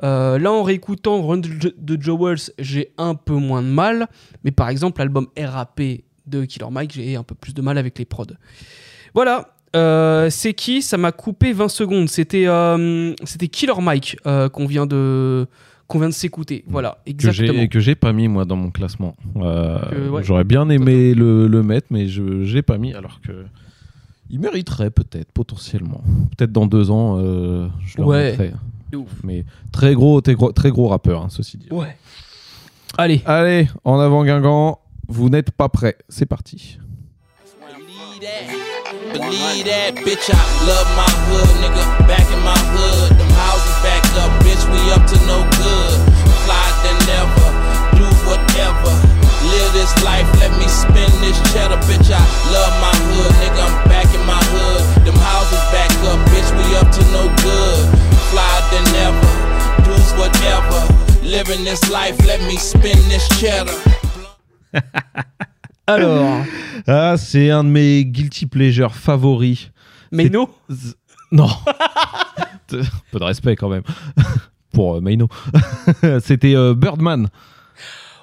[0.04, 4.08] Euh, là, en réécoutant Run de, Joe Wells, j'ai un peu moins de mal.
[4.46, 5.82] Mais par exemple, l'album RAP
[6.28, 8.26] de Killer Mike, j'ai un peu plus de mal avec les prods.
[9.14, 9.56] Voilà.
[9.76, 10.82] Euh, c'est qui?
[10.82, 12.08] Ça m'a coupé 20 secondes.
[12.08, 15.46] C'était euh, c'était Killer Mike qu'on vient de
[15.90, 16.64] qu'on vient de s'écouter.
[16.68, 17.60] Voilà, que exactement.
[17.60, 19.18] j'ai que j'ai pas mis moi dans mon classement.
[19.36, 20.24] Euh, ouais.
[20.24, 23.44] J'aurais bien aimé le, le mettre, mais je j'ai pas mis alors que
[24.30, 26.02] il mériterait peut-être potentiellement.
[26.38, 28.32] Peut-être dans deux ans, euh, je le Ouais.
[28.36, 28.54] remettrai.
[28.96, 29.10] Ouf.
[29.24, 31.68] Mais très gros, très gros, très gros rappeur, hein, ceci dit.
[31.72, 31.96] Ouais.
[32.98, 33.22] Allez.
[33.26, 35.98] Allez, en avant Guingamp, vous n'êtes pas prêts.
[36.10, 36.80] C'est parti.
[37.62, 39.14] Believe that.
[39.14, 40.30] Believe that, bitch.
[40.30, 42.08] I love my hood, nigga.
[42.08, 43.18] Back in my hood.
[43.18, 44.66] Them houses back up, bitch.
[44.72, 46.14] We up to no good.
[46.46, 47.48] Fly than never.
[47.98, 49.09] Do whatever.
[49.52, 52.10] Live this life, let me spin this cheddar, bitch.
[52.12, 52.22] I
[52.54, 53.64] love my hood, nigga.
[53.66, 55.06] I'm back in my hood.
[55.06, 56.50] Them houses back up, bitch.
[56.58, 57.82] We up to no good.
[58.30, 59.28] Fly than never.
[59.86, 60.80] Do whatever.
[61.24, 63.74] Living this life, let me spin this cheddar.
[65.88, 66.44] Alors,
[66.88, 69.72] Ah, c'est un de mes guilty pleasures favoris.
[70.14, 70.94] Z-
[71.32, 71.50] Non.
[72.68, 73.84] peu de respect quand même
[74.74, 75.28] pour euh, Maino.
[76.24, 77.30] C'était euh, Birdman.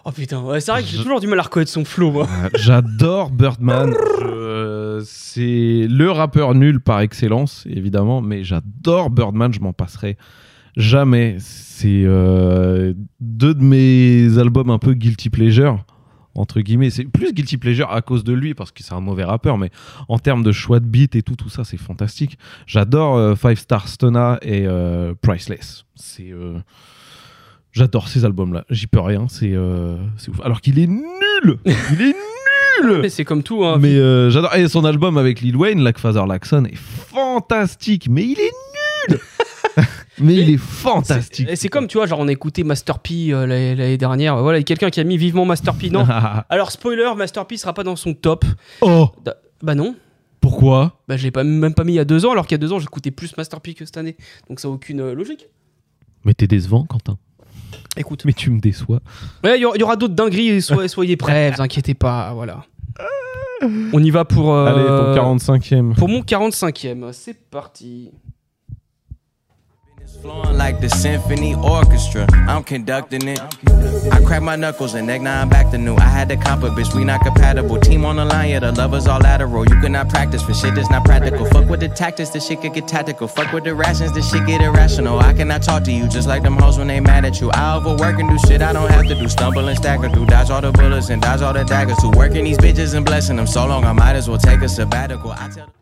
[0.09, 2.29] Oh putain, ouais, c'est vrai que j'ai toujours du mal à reconnaître son flow, moi.
[2.45, 3.92] Euh, J'adore Birdman.
[4.21, 9.53] Je- C'est le rappeur nul par excellence, évidemment, mais j'adore Birdman.
[9.53, 10.16] Je m'en passerai
[10.77, 11.37] jamais.
[11.40, 15.85] C'est euh, deux de mes albums un peu guilty pleasure.
[16.37, 19.25] Entre guillemets, c'est plus guilty pleasure à cause de lui parce que c'est un mauvais
[19.25, 19.71] rappeur, mais
[20.09, 22.38] en termes de choix de beat et tout, tout ça, c'est fantastique.
[22.66, 25.85] J'adore euh, Five Star Stona et euh, Priceless.
[25.97, 26.59] C'est euh,
[27.77, 28.65] J'adore ces albums-là.
[28.71, 29.27] J'y peux rien.
[29.29, 29.97] C'est euh,
[30.29, 30.41] ouf.
[30.43, 31.59] Alors qu'il est nul.
[31.93, 32.15] Il est
[32.83, 33.01] nul.
[33.03, 33.77] Mais c'est comme tout, hein.
[33.79, 34.55] Mais euh, j'adore.
[34.55, 38.09] Et son album avec Lil Wayne, Like Father Laxon, est fantastique.
[38.09, 38.53] Mais il est
[39.11, 39.21] nul.
[40.19, 41.47] mais il est fantastique.
[41.49, 44.39] C'est- et C'est comme, tu vois, genre on a écouté Master P euh, l'année dernière.
[44.43, 45.91] Voilà, il y a quelqu'un qui a mis vivement Master P.
[45.91, 46.07] Non.
[46.49, 48.47] Alors, spoiler, Master P sera pas dans son top.
[48.81, 49.11] oh.
[49.23, 49.95] Da- Bah non.
[50.41, 52.55] Pourquoi Bah je l'ai pas, même pas mis il y a deux ans, alors qu'il
[52.55, 54.17] y a deux ans j'écoutais plus Master P que cette année.
[54.49, 55.47] Donc ça n'a aucune euh, logique.
[56.25, 57.19] Mais t'es décevant, Quentin.
[57.96, 58.22] Écoute.
[58.24, 59.00] Mais tu me déçois.
[59.44, 62.33] Ouais, il y, aura- il y aura d'autres dingueries, soyez, soyez prêts, vous inquiétez pas,
[62.35, 62.64] voilà.
[63.92, 64.52] On y va pour...
[64.52, 65.94] euh, Allez, ton 45ème.
[65.94, 68.11] Pour mon 45e, c'est parti.
[70.07, 73.40] Flowing like the symphony orchestra, I'm conducting it.
[74.12, 75.97] I crack my knuckles and neck, now I'm back to new.
[75.97, 77.81] I had to comp a bitch, we not compatible.
[77.81, 79.64] Team on the line, yeah, the lovers all lateral.
[79.64, 81.45] You cannot practice for shit that's not practical.
[81.47, 83.27] Fuck with the tactics, the shit could get tactical.
[83.27, 85.19] Fuck with the rations, the shit get irrational.
[85.19, 87.51] I cannot talk to you just like them hoes when they mad at you.
[87.51, 89.29] I overwork and do shit I don't have to do.
[89.29, 92.01] Stumble and stagger through, dodge all the bullets and dodge all the daggers.
[92.01, 94.69] Who working these bitches and blessing them so long, I might as well take a
[94.69, 95.33] sabbatical.
[95.33, 95.76] I tell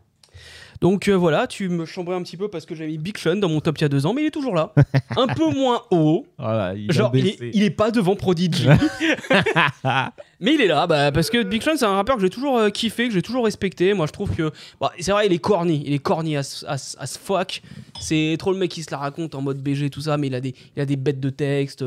[0.81, 3.35] Donc euh, voilà, tu me chambrais un petit peu parce que j'ai mis Big Sean
[3.37, 4.73] dans mon top il y a deux ans, mais il est toujours là.
[5.17, 6.25] un peu moins haut.
[6.37, 8.67] Voilà, il Genre, il est, il est pas devant Prodigy.
[10.39, 12.57] mais il est là, bah, parce que Big Sean, c'est un rappeur que j'ai toujours
[12.57, 13.93] euh, kiffé, que j'ai toujours respecté.
[13.93, 14.51] Moi, je trouve que.
[14.79, 15.83] bah, c'est vrai, il est corny.
[15.85, 17.61] Il est corny as, as, as fuck.
[17.99, 20.35] C'est trop le mec qui se la raconte en mode BG, tout ça, mais il
[20.35, 21.85] a des, il a des bêtes de texte.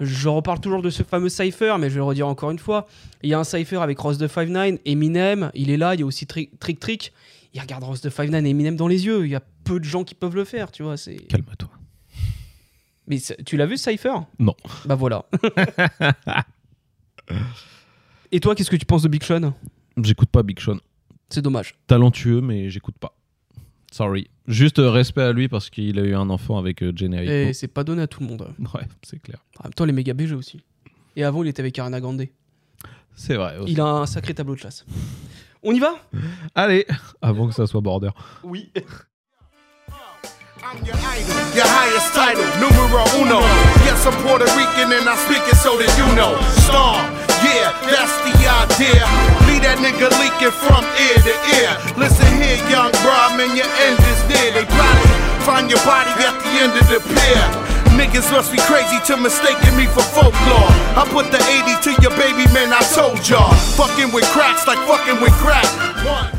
[0.00, 2.86] Je reparle toujours de ce fameux Cypher, mais je vais le redire encore une fois.
[3.22, 5.94] Il y a un Cypher avec Ross de 5 Eminem, il est là.
[5.94, 7.12] Il y a aussi Trick Trick.
[7.52, 9.24] Il regarde Ross de 5 et Eminem dans les yeux.
[9.24, 10.96] Il y a peu de gens qui peuvent le faire, tu vois.
[10.96, 11.16] C'est.
[11.16, 11.70] Calme-toi.
[13.06, 14.14] Mais tu l'as vu, Cypher?
[14.38, 14.54] Non.
[14.84, 15.26] Bah voilà.
[18.32, 19.52] Et toi, qu'est-ce que tu penses de Big Sean?
[20.00, 20.78] J'écoute pas Big Sean.
[21.28, 21.74] C'est dommage.
[21.88, 23.16] Talentueux, mais j'écoute pas.
[23.90, 24.30] Sorry.
[24.46, 27.52] Juste euh, respect à lui parce qu'il a eu un enfant avec euh, Jenny Et
[27.52, 28.54] c'est pas donné à tout le monde.
[28.74, 29.44] Ouais, c'est clair.
[29.58, 30.60] En même temps, les méga BG aussi.
[31.16, 32.26] Et avant, il était avec Ariana Grande.
[33.16, 33.58] C'est vrai.
[33.58, 33.72] aussi.
[33.72, 34.86] Il a un sacré tableau de chasse.
[35.62, 35.94] On y va?
[36.54, 36.86] Allez,
[37.20, 38.10] avant que ça soit border.
[38.42, 38.72] Oui.
[40.62, 43.40] I'm your idol, your highest title, numero uno.
[43.84, 46.38] Yes, I'm Puerto Rican and I speak it so that you know.
[46.62, 47.02] Star,
[47.42, 49.02] yeah, that's the idea.
[49.50, 51.74] Leave that nigga leaking from ear to ear.
[51.98, 54.52] Listen here, young bro, man, your end is near.
[54.54, 55.10] They probably
[55.42, 57.69] find your body at the end of the pier.
[58.00, 60.70] Niggas must be crazy to mistaking me for folklore.
[60.96, 63.52] I put the 80 to your baby, man, I told y'all.
[63.76, 65.66] Fucking with cracks like fucking with crack.
[66.06, 66.30] One.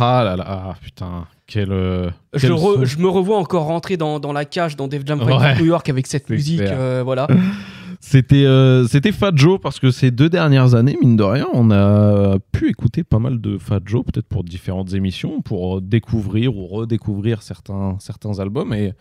[0.00, 1.26] Ah là là, ah, putain.
[1.46, 1.72] Quel.
[1.72, 5.54] euh, Je, re- me revois encore rentrer dans, dans la cage dans Def Jam Ouais.
[5.58, 6.60] New York avec cette musique.
[6.60, 7.26] euh, voilà.
[8.00, 11.70] C'était euh, c'était Fat Joe parce que ces deux dernières années, mine de rien, on
[11.72, 16.66] a pu écouter pas mal de Fat Joe, peut-être pour différentes émissions, pour découvrir ou
[16.68, 18.72] redécouvrir certains, certains albums.
[18.72, 18.92] Et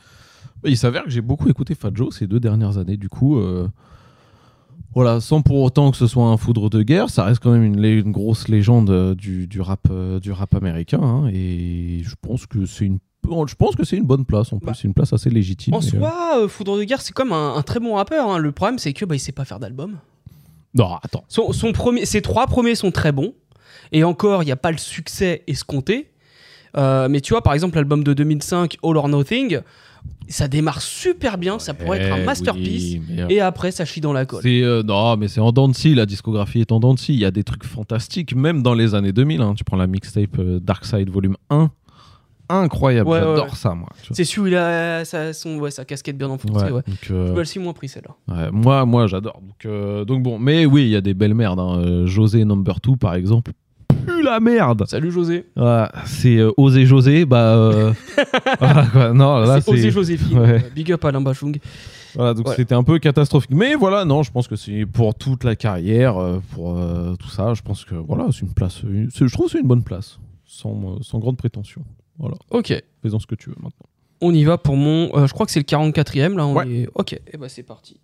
[0.66, 2.98] il s'avère que j'ai beaucoup écouté Fat Joe ces deux dernières années.
[2.98, 3.68] Du coup, euh,
[4.94, 7.64] voilà, sans pour autant que ce soit un foudre de guerre, ça reste quand même
[7.64, 11.00] une, grosse légende euh, du, du rap, euh, du rap américain.
[11.02, 13.00] hein, et je pense que c'est une
[13.48, 15.74] je pense que c'est une bonne place en plus, Bah, c'est une place assez légitime.
[15.74, 18.30] En et, euh, soi, euh, Foudre de Guerre, c'est comme un, un très bon rappeur.
[18.32, 18.38] hein.
[18.38, 19.98] Le problème, c'est que bah, il sait pas faire d'album.
[20.74, 21.24] Non, attends.
[21.28, 23.34] Son, son premier, ses trois premiers sont très bons.
[23.92, 26.12] Et encore, il n'y a pas le succès escompté.
[26.78, 29.60] Euh, mais tu vois, par exemple, l'album de 2005, All or Nothing,
[30.30, 31.58] ça démarre super bien.
[31.60, 32.96] ça pourrait être un masterpiece.
[33.10, 34.42] oui, Et après, ça chie dans la colle.
[34.44, 37.00] C'est euh, non, mais c'est en dents de scie, la discographie est en dents de
[37.00, 37.14] scie.
[37.14, 39.42] Il y a des trucs fantastiques, même dans les années 2000.
[39.42, 39.54] hein.
[39.56, 41.70] Tu prends la mixtape euh, Dark Side Volume 1,
[42.50, 43.10] incroyable.
[43.10, 43.50] Ouais, J'adore ouais.
[43.56, 43.90] ça, moi.
[44.12, 46.66] C'est celui là, sa, son, ouais, sa casquette bien enfoncée.
[46.72, 48.50] Ouais, donc, euh, Je me le suis moins pris celle-là.
[48.52, 49.40] moi, moi, j'adore.
[49.42, 51.60] Donc, euh, donc bon, mais oui, il y a des belles merdes.
[51.60, 52.06] hein.
[52.06, 53.52] José Number 2, par exemple.
[54.24, 54.86] La merde.
[54.88, 55.46] Salut José.
[56.06, 57.56] C'est euh, Osé José, bah.
[57.56, 57.94] euh,
[58.60, 59.14] voilà, quoi.
[59.14, 59.92] Non, là, c'est Osé.
[59.92, 60.40] Joséphine.
[60.40, 60.64] Ouais.
[60.64, 61.58] Euh, Big up à Alain Bachung.
[62.16, 63.52] Voilà, donc c'était un peu catastrophique.
[63.52, 67.30] Mais voilà, non, je pense que c'est pour toute la carrière, euh, pour euh, tout
[67.30, 68.82] ça, je pense que voilà, c'est une place.
[68.84, 71.84] une- c'est- je trouve que c'est une bonne place, sans, euh, sans grande prétention.
[72.18, 72.74] Voilà, Ok.
[73.04, 73.86] faisons ce que tu veux maintenant.
[74.22, 75.16] On y va pour mon.
[75.16, 76.48] euh, je crois que c'est le 44e là.
[76.48, 76.68] On Ouais.
[76.68, 76.90] est...
[76.96, 78.00] Ok, et bah c'est parti.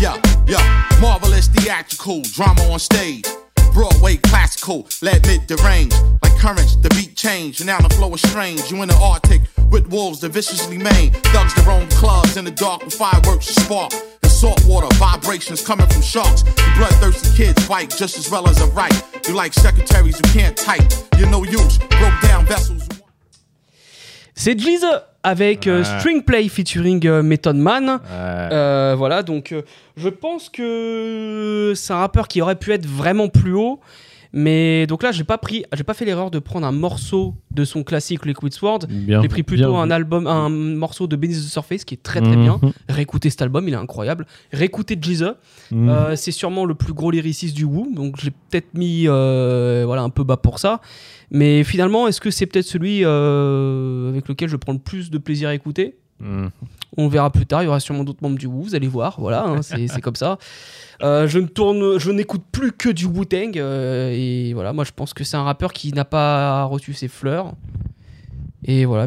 [0.00, 3.26] Yeah, yeah, marvelous theatrical drama on stage.
[3.74, 5.92] Broadway classical, let mid derange.
[6.22, 8.70] Like currents, the beat change, and now the flow is strange.
[8.70, 11.12] You in the Arctic with wolves that viciously maim.
[11.34, 13.92] Thugs their own clubs in the dark with fireworks to spark.
[14.22, 16.44] And salt water, vibrations coming from sharks.
[16.46, 18.96] You bloodthirsty kids bite just as well as a right.
[19.28, 20.90] You like secretaries who can't type.
[21.18, 22.88] You're no use, broke down vessels.
[24.34, 24.82] C'est Jeez
[25.22, 25.98] avec euh, Ouais.
[26.00, 28.00] String Play featuring euh, Method Man.
[28.10, 29.54] Euh, voilà, donc
[29.96, 33.80] je pense que c'est un rappeur qui aurait pu être vraiment plus haut.
[34.32, 37.64] Mais donc là, j'ai pas pris, j'ai pas fait l'erreur de prendre un morceau de
[37.64, 38.80] son classique Liquid Sword.
[39.06, 42.36] J'ai pris plutôt un album, un morceau de Beneath the Surface qui est très très
[42.36, 42.60] bien.
[42.62, 42.72] Mhm.
[42.88, 44.26] Réécoutez cet album, il est incroyable.
[44.52, 45.24] Réécoutez Jeezy.
[45.70, 45.88] Mhm.
[45.88, 50.02] Euh, c'est sûrement le plus gros lyriciste du Wu, donc j'ai peut-être mis euh, voilà
[50.02, 50.80] un peu bas pour ça.
[51.30, 55.18] Mais finalement, est-ce que c'est peut-être celui euh, avec lequel je prends le plus de
[55.18, 55.96] plaisir à écouter?
[56.20, 56.48] Hmm.
[56.96, 59.16] On verra plus tard, il y aura sûrement d'autres membres du Wu, vous allez voir,
[59.18, 60.38] voilà, hein, c'est comme ça.
[61.02, 64.92] Euh, je ne tourne, je n'écoute plus que du Wu-Tang, euh, et voilà, moi je
[64.94, 67.54] pense que c'est un rappeur qui n'a pas reçu ses fleurs.
[68.62, 69.06] Et voilà,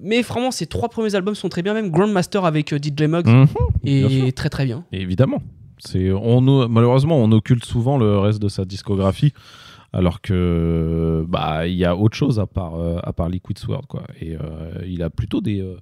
[0.00, 3.26] mais vraiment, ces trois premiers albums sont très bien, même Grandmaster avec euh, DJ Muggs
[3.26, 3.46] Mhm,
[3.84, 4.84] est très très bien.
[4.92, 5.42] Évidemment.
[5.78, 9.34] C'est, on, malheureusement, on occulte souvent le reste de sa discographie,
[9.92, 13.86] alors que bah il y a autre chose à part euh, à part Liquid Sword
[13.88, 14.02] quoi.
[14.20, 15.76] Et euh, il a plutôt des euh,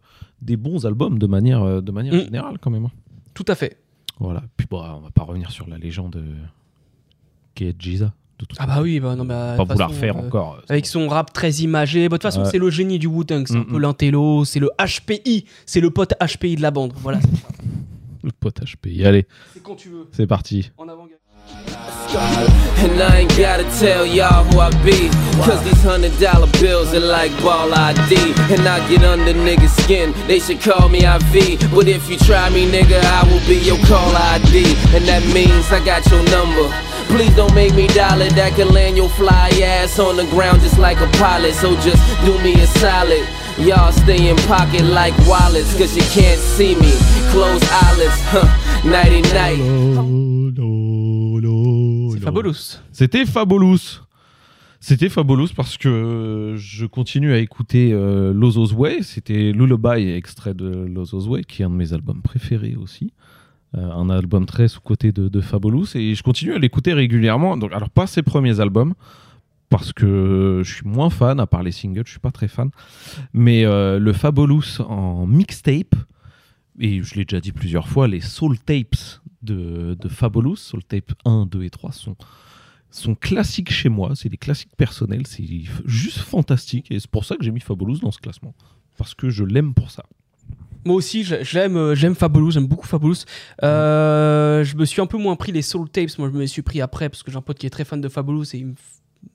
[0.44, 2.20] des bons albums de manière euh, de manière Mm.
[2.24, 2.84] générale quand même.
[2.86, 2.90] hein.
[3.34, 3.78] Tout à fait.
[4.20, 4.42] Voilà.
[4.56, 6.34] Puis bah, on va pas revenir sur la légende euh,
[7.54, 8.12] qui est Giza.
[8.38, 10.60] De toute Ah bah oui, bah non, bah, pas vouloir façon, faire euh, encore.
[10.68, 12.08] Avec son rap très imagé.
[12.08, 13.44] Bah, De toute façon, c'est le génie du Wu-Tang.
[13.46, 13.82] C'est un Mm, peu mm.
[13.82, 15.44] l'intello, c'est le HPI.
[15.66, 16.92] C'est le pote HPI de la bande.
[16.96, 17.20] Voilà.
[18.24, 19.04] le pote HPI.
[19.04, 20.08] Allez, c'est quand tu veux.
[20.12, 20.70] c'est parti.
[20.78, 21.06] En avant.
[22.84, 25.08] And I ain't gotta tell y'all who I be.
[25.42, 28.14] Cause these hundred dollar bills are like ball ID.
[28.52, 31.58] And I get under niggas' skin, they should call me IV.
[31.74, 34.76] But if you try me, nigga, I will be your call ID.
[34.94, 36.68] And that means I got your number.
[37.08, 40.78] Please don't make me it, that can land your fly ass on the ground just
[40.78, 41.54] like a pilot.
[41.54, 43.26] So just do me a solid.
[43.58, 46.92] Y'all stay in pocket like wallets, cause you can't see me.
[47.30, 48.46] Close eyelids, huh?
[48.88, 49.58] Nighty night.
[49.60, 50.83] Oh.
[52.14, 52.80] C'est Fabulous.
[52.92, 54.00] C'était Fabulous.
[54.80, 59.02] C'était Fabulous parce que je continue à écouter euh, Lozo's Way.
[59.02, 63.12] C'était Lullaby, extrait de Lozo's Way, qui est un de mes albums préférés aussi.
[63.76, 65.96] Euh, un album très sous-côté de, de Fabulous.
[65.96, 67.56] Et je continue à l'écouter régulièrement.
[67.56, 68.92] Donc, alors, pas ses premiers albums,
[69.70, 72.70] parce que je suis moins fan, à part les singles, je suis pas très fan.
[73.32, 75.94] Mais euh, le Fabulous en mixtape,
[76.78, 81.12] et je l'ai déjà dit plusieurs fois, les Soul Tapes de, de Fabulous, Soul Tape
[81.24, 82.16] 1, 2 et 3 sont,
[82.90, 84.12] sont classiques chez moi.
[84.14, 85.44] C'est des classiques personnels, c'est
[85.84, 86.90] juste fantastique.
[86.90, 88.54] Et c'est pour ça que j'ai mis Fabulous dans ce classement.
[88.96, 90.04] Parce que je l'aime pour ça.
[90.84, 93.24] Moi aussi, j'aime, euh, j'aime Fabulous, j'aime beaucoup Fabulous.
[93.62, 96.18] Euh, je me suis un peu moins pris les Soul Tapes.
[96.18, 98.00] Moi, je me suis pris après parce que j'ai un pote qui est très fan
[98.00, 98.74] de Fabulous et il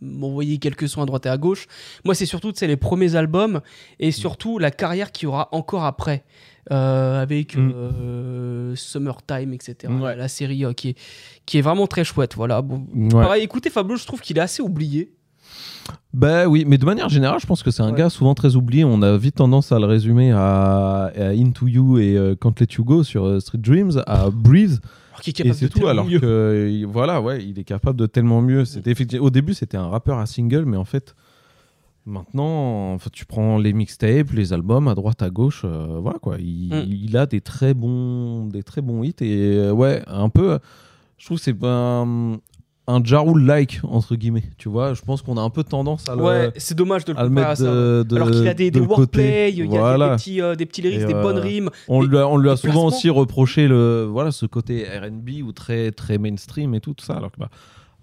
[0.01, 1.65] m'envoyait quelques sons à droite et à gauche.
[2.05, 3.61] Moi, c'est surtout les premiers albums
[3.99, 6.23] et surtout la carrière qu'il y aura encore après.
[6.71, 7.71] Euh, avec Mm.
[7.75, 9.91] euh, Summertime, etc.
[9.91, 10.15] Ouais.
[10.15, 10.97] La, série euh, qui, est,
[11.45, 12.35] qui est vraiment très chouette.
[12.35, 12.61] Voilà.
[12.61, 13.09] Bon, Ouais.
[13.09, 15.13] Pareil, écoutez, Fabulous, je trouve qu'il est assez oublié.
[16.13, 17.97] Bah oui, mais de manière générale, je pense que c'est un Ouais.
[17.97, 18.83] gars souvent très oublié.
[18.83, 22.67] On a vite tendance à le résumer à, à Into You et euh, Can't Let
[22.77, 24.79] You Go sur Street Dreams, à Breathe.
[25.27, 26.19] Est Et c'est tout, alors mieux.
[26.19, 28.63] que il- voilà, ouais, il est capable de tellement mieux.
[28.63, 31.13] C'était effectivement au début, c'était un rappeur à single, mais en fait,
[32.09, 36.37] maintenant, enfin, tu prends les mixtapes, les albums à droite, à gauche, euh, voilà quoi.
[36.39, 36.85] Il, Mm.
[36.89, 40.59] il a des très bons, des très bons hits et euh, ouais, un peu.
[41.17, 42.37] Je trouve que c'est un,
[42.87, 44.43] un Ja Rule like entre guillemets.
[44.57, 47.13] Tu vois, je pense qu'on a un peu tendance à le, Ouais, c'est dommage de
[47.13, 47.63] le le mettre ça.
[47.65, 50.09] de, de- Alors qu'il a des, de des wordplay, il y a des- Voilà.
[50.11, 51.69] des, petits, euh, des petits lyrics, Et, des euh, bonnes rimes.
[51.87, 52.85] On lui a, on lui a souvent placements.
[52.87, 57.13] aussi reproché le, voilà, ce côté RB ou très, très mainstream et tout, tout ça.
[57.15, 57.49] Alors, que, bah,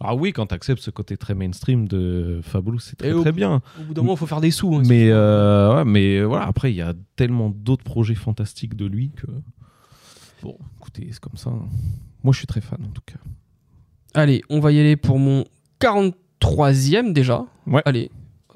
[0.00, 3.62] alors oui, quand tu acceptes ce côté très mainstream de Fabulous, c'est très, très bien.
[3.80, 4.74] Au bout d'un moment, il faut faire des sous.
[4.74, 8.85] hein, Mais, euh, ouais, mais voilà, après, il y a tellement d'autres projets fantastiques de
[8.87, 9.26] lui que.
[10.42, 11.50] Bon, écoutez, c'est comme ça.
[11.50, 11.66] hein.
[12.22, 13.18] Moi, je suis très fan en tout cas.
[14.14, 15.44] Allez, on va y aller pour mon
[15.80, 17.44] 43e déjà.
[17.66, 17.82] Ouais.
[17.87, 18.11] Allez,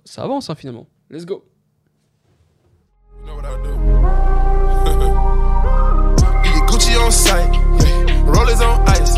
[0.05, 0.87] ça avance hein, finalement.
[1.11, 1.45] Let's go.
[6.69, 8.33] Gucci on site, yeah.
[8.33, 9.15] Rollers on ice,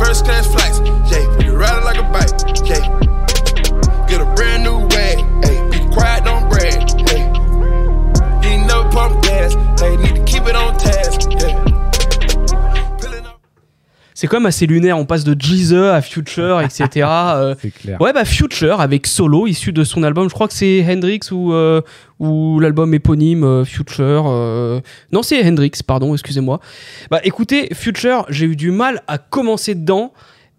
[0.00, 0.80] first class flights,
[1.12, 1.44] yeah.
[1.44, 2.32] You ride it like a bike,
[2.64, 2.80] yeah.
[4.08, 5.58] Get a brand new wag, hey.
[5.68, 7.22] Be quiet, don't brag, hey.
[8.48, 9.96] Ain't never pump gas, hey.
[9.98, 11.09] Need to keep it on task,
[14.20, 14.98] C'est quand même assez lunaire.
[14.98, 17.08] On passe de Jeezer à Future, etc.
[17.30, 18.00] Euh, clair.
[18.00, 20.28] ouais, bah Future avec Solo, issu de son album.
[20.28, 21.80] Je crois que c'est Hendrix ou, euh,
[22.18, 24.24] ou l'album éponyme euh, Future.
[25.12, 26.60] Non, c'est Hendrix, pardon, excusez-moi.
[27.10, 30.12] Bah écoutez, Future, j'ai eu du mal à commencer dedans.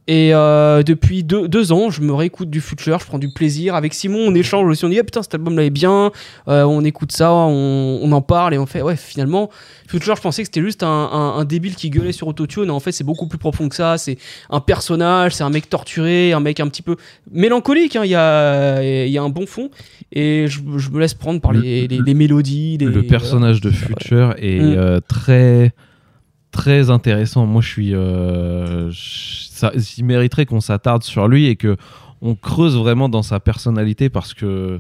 [0.07, 3.75] Et euh, depuis deux, deux ans, je me réécoute du Future, je prends du plaisir.
[3.75, 4.83] Avec Simon, on échange aussi.
[4.83, 6.11] On dit, ah, putain, cet album là est bien.
[6.47, 9.49] Euh, on écoute ça, on, on en parle et on fait, ouais, finalement,
[9.87, 12.65] Future, je pensais que c'était juste un, un- un débile qui gueulait sur Autotune.
[12.65, 13.97] Et en fait, c'est beaucoup plus profond que ça.
[13.97, 14.17] C'est
[14.49, 16.95] un personnage, c'est un mec torturé, un mec un petit peu
[17.31, 17.95] mélancolique.
[17.95, 18.01] hein.
[18.03, 19.69] Il y, a, il y a un bon fond.
[20.11, 22.77] Et je, je me laisse prendre par Le- les, mélodies.
[22.79, 23.85] les- le personnage de voilà.
[23.99, 24.73] Future est Mm.
[24.77, 25.73] euh, très
[26.51, 27.45] très intéressant.
[27.45, 31.77] Moi, je suis, euh, ça, il mériterait qu'on s'attarde sur lui et que
[32.21, 34.79] on creuse vraiment dans sa personnalité parce que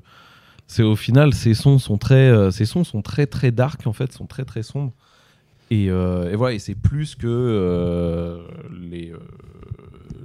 [0.67, 3.93] c'est au final ses sons sont très, euh, ses sons sont très très dark en
[3.93, 4.93] fait, sont très très sombres.
[5.71, 8.37] Et, euh, voilà, et c'est plus que
[8.79, 9.13] les,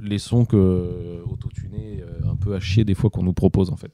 [0.03, 3.93] les sons que autotunés un peu à chier des fois qu'on nous propose en fait.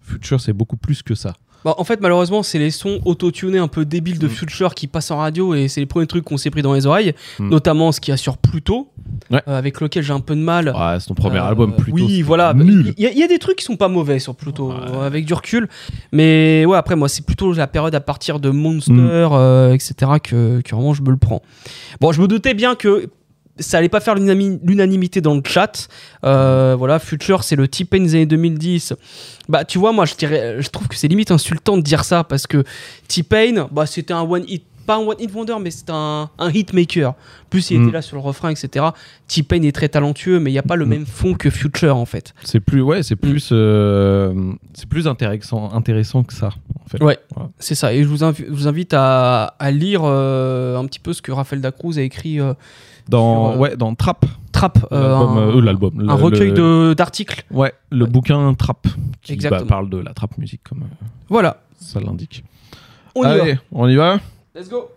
[0.00, 1.34] Future, c'est beaucoup plus que ça.
[1.64, 4.18] Bah, en fait, malheureusement, c'est les sons autotunés un peu débiles Mm.
[4.18, 6.74] de Future qui passent en radio et c'est les premiers trucs qu'on s'est pris dans
[6.74, 7.48] les oreilles, Mm.
[7.48, 8.88] notamment ce qu'il y a sur Pluto,
[9.30, 9.40] Ouais.
[9.48, 10.68] euh, avec lequel j'ai un peu de mal.
[10.68, 11.96] Ouais, c'est ton premier Euh, album plutôt.
[12.04, 12.54] Oui, voilà.
[12.58, 15.06] Il y, a- il y a des trucs qui sont pas mauvais sur Pluto, euh,
[15.06, 15.68] avec du recul.
[16.12, 19.28] Mais ouais, après, moi, c'est plutôt la période à partir de Monster, Mm.
[19.32, 21.42] euh, etc., que, que vraiment je me le prends.
[22.00, 23.08] Bon, je me doutais bien que
[23.58, 25.88] ça allait pas faire l'unanimité dans le chat.
[26.24, 28.94] Euh, voilà, Future, c'est le T-Pain des années 2010.
[29.48, 32.24] Bah, tu vois, moi, je, dirais, je trouve que c'est limite insultant de dire ça
[32.24, 32.64] parce que
[33.08, 34.64] T-Pain, bah, c'était un one hit.
[34.86, 37.14] Pas un one hit wonder, mais c'est un, un hitmaker.
[37.48, 37.84] Plus il Mm.
[37.84, 38.84] était là sur le refrain, etc.
[39.28, 40.88] T-Pain est très talentueux, mais il n'y a pas le Mm.
[40.90, 42.34] même fond que Future, en fait.
[42.42, 46.50] C'est plus, ouais, c'est plus, euh, c'est plus intéressant, intéressant que ça.
[46.84, 47.02] En fait.
[47.02, 47.48] Ouais, Voilà.
[47.58, 47.94] c'est ça.
[47.94, 51.96] Et je vous, invite à, à lire euh, un petit peu ce que Raphaël Dacruz
[51.98, 52.38] a écrit.
[53.08, 54.24] Dans, sur, euh, ouais, dans Trap.
[54.52, 57.44] Trap, euh, L'album, un, euh, un recueil d'articles.
[57.50, 58.86] Ouais, le bouquin Trap
[59.20, 60.84] qui bah, parle de la trap musique comme
[61.28, 61.58] Voilà.
[61.78, 62.44] ça l'indique.
[63.16, 63.60] On y Allez, va.
[63.72, 64.18] on y va.
[64.54, 64.90] Let's go.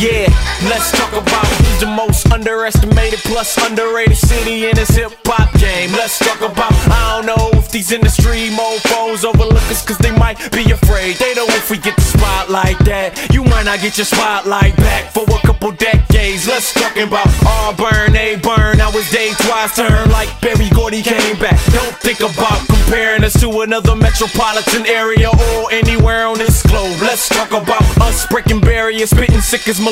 [0.00, 0.32] Yeah,
[0.64, 5.92] let's talk about who's the most underestimated plus underrated city in this hip hop game.
[5.92, 10.38] Let's talk about, I don't know if these industry mofos overlook us cause they might
[10.52, 11.16] be afraid.
[11.16, 15.12] They know if we get the spotlight that you might not get your spotlight back
[15.12, 16.48] for a couple decades.
[16.48, 18.80] Let's talk about Auburn, A burn.
[18.80, 21.60] I was day twice turn like Barry Gordy came back.
[21.76, 26.96] Don't think about comparing us to another metropolitan area or anywhere on this globe.
[27.02, 29.89] Let's talk about us breaking barriers, spitting sick as.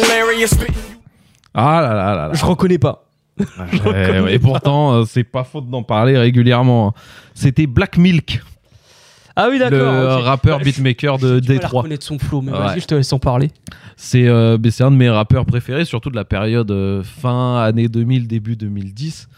[1.54, 2.30] Ah là là là là.
[2.34, 3.04] Je reconnais pas.
[3.84, 6.92] Ouais, ouais, et pourtant, euh, c'est pas faute d'en parler régulièrement.
[7.34, 8.42] C'était Black Milk,
[9.36, 9.92] Ah oui, le d'accord.
[9.94, 10.24] euh, ok.
[10.24, 11.82] rappeur Je- beatmaker de Détroit.
[11.82, 12.58] reconnaître son flow, mais Ouais.
[12.58, 13.50] vas-y, je te laisse en parler.
[13.96, 18.26] C'est euh, un de mes rappeurs préférés, surtout de la période euh, fin année 2000,
[18.26, 19.28] début 2010.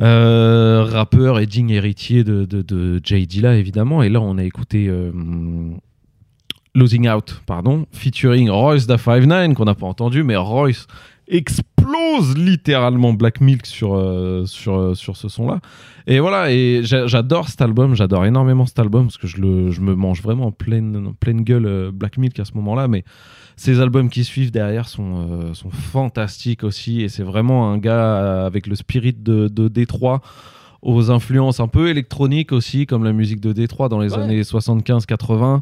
[0.00, 4.04] Euh, rappeur et digne héritier de, de, de Jay Dilla, évidemment.
[4.04, 5.10] Et là, on a écouté euh,
[6.78, 10.86] Losing Out, pardon, featuring Royce da 59 qu'on n'a pas entendu, mais Royce
[11.26, 15.60] explose littéralement Black Milk sur, euh, sur, euh, sur ce son-là.
[16.06, 19.70] Et voilà, et j'a- j'adore cet album, j'adore énormément cet album parce que je, le,
[19.70, 23.04] je me mange vraiment en pleine, pleine gueule euh, Black Milk à ce moment-là, mais
[23.56, 28.46] ces albums qui suivent derrière sont, euh, sont fantastiques aussi, et c'est vraiment un gars
[28.46, 30.20] avec le spirit de, de Détroit,
[30.80, 34.22] aux influences un peu électroniques aussi, comme la musique de Détroit dans les Ouais.
[34.22, 35.60] années 75-80.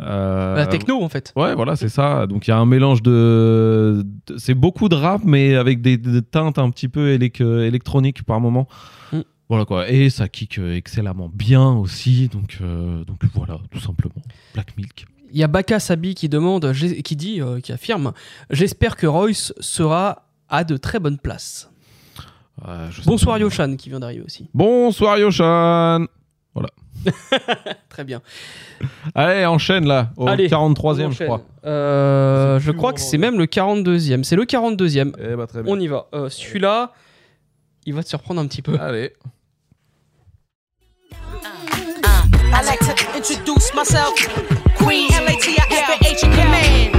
[0.00, 1.32] Euh, La techno, en fait.
[1.34, 2.26] Ouais, voilà, c'est ça.
[2.26, 4.04] Donc il y a un mélange de.
[4.26, 8.22] de- c'est beaucoup de rap, mais avec des, des teintes un petit peu élec- électroniques
[8.22, 8.68] par moment.
[9.12, 9.20] Mm.
[9.48, 9.88] Voilà quoi.
[9.90, 12.28] Et ça kick euh, excellemment bien aussi.
[12.28, 14.22] Donc, euh, donc voilà, tout simplement.
[14.54, 15.06] Black Milk.
[15.32, 16.72] Il y a Baka Sabi qui demande,
[17.04, 18.12] qui dit, euh, qui affirme
[18.50, 21.70] J'espère que Royce sera à de très bonnes places.
[22.66, 23.38] Euh, Bonsoir.
[23.38, 24.48] Yoshan qui vient d'arriver aussi.
[24.54, 26.06] Bonsoir Yoshan.
[26.58, 26.70] Voilà.
[27.88, 28.20] Très bien.
[29.14, 31.42] Allez, enchaîne là, au Allez, 43e, on je crois.
[31.64, 34.24] Euh, je crois que c'est même le 42e.
[34.24, 35.12] C'est le 42e.
[35.18, 35.72] Eh bah, très bien.
[35.72, 36.06] On y va.
[36.14, 36.92] Euh, Celui-là,
[37.86, 38.78] il va te surprendre un petit peu.
[38.80, 39.12] Allez.
[42.50, 44.14] I like to introduce myself.
[44.78, 46.97] Queen L-A-T-I-F-A-H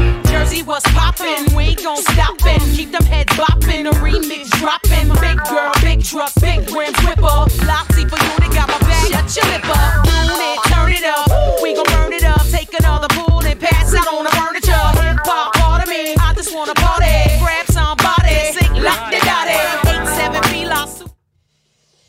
[0.51, 0.59] in command.
[0.59, 2.59] Jersey was poppin', we ain't gon' stoppin'.
[2.75, 5.09] Keep them heads boppin', the remix droppin'.
[5.21, 7.45] Big girl, big truck, big rims, whipper.
[7.65, 9.07] Loxy for you, they got my back.
[9.07, 11.27] Shut your lip up, tune it, turn it up.
[11.61, 14.71] We gon' burn it up, take another pool and pass out on the furniture.
[15.01, 17.37] Hip hop, part of me, I just wanna party.
[17.39, 19.57] Grab somebody, sing like the daddy.
[19.87, 20.87] 8-7 Fila,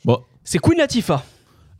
[0.04, 0.24] Bon.
[0.44, 1.22] C'est Queen Latifah.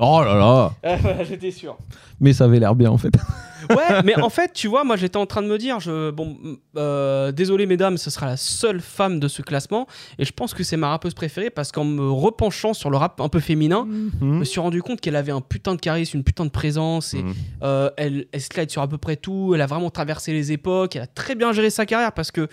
[0.03, 0.97] Oh là là.
[0.97, 1.77] voilà, j'étais sûr.
[2.21, 3.13] Mais ça avait l'air bien en fait.
[3.69, 6.37] Ouais, mais en fait, tu vois, moi j'étais en train de me dire, je, bon,
[6.79, 9.87] euh, désolé mesdames, ce sera la seule femme de ce classement,
[10.19, 13.21] et je pense que c'est ma rappeuse préférée parce qu'en me repenchant sur le rap
[13.21, 13.87] un peu féminin,
[14.21, 17.13] je me suis rendu compte qu'elle avait un putain de charisme, une putain de présence,
[17.13, 17.35] et Mhm.
[17.63, 20.97] euh, elle, elle slide sur à peu près tout, elle a vraiment traversé les époques,
[20.97, 22.49] elle a très bien géré sa carrière parce que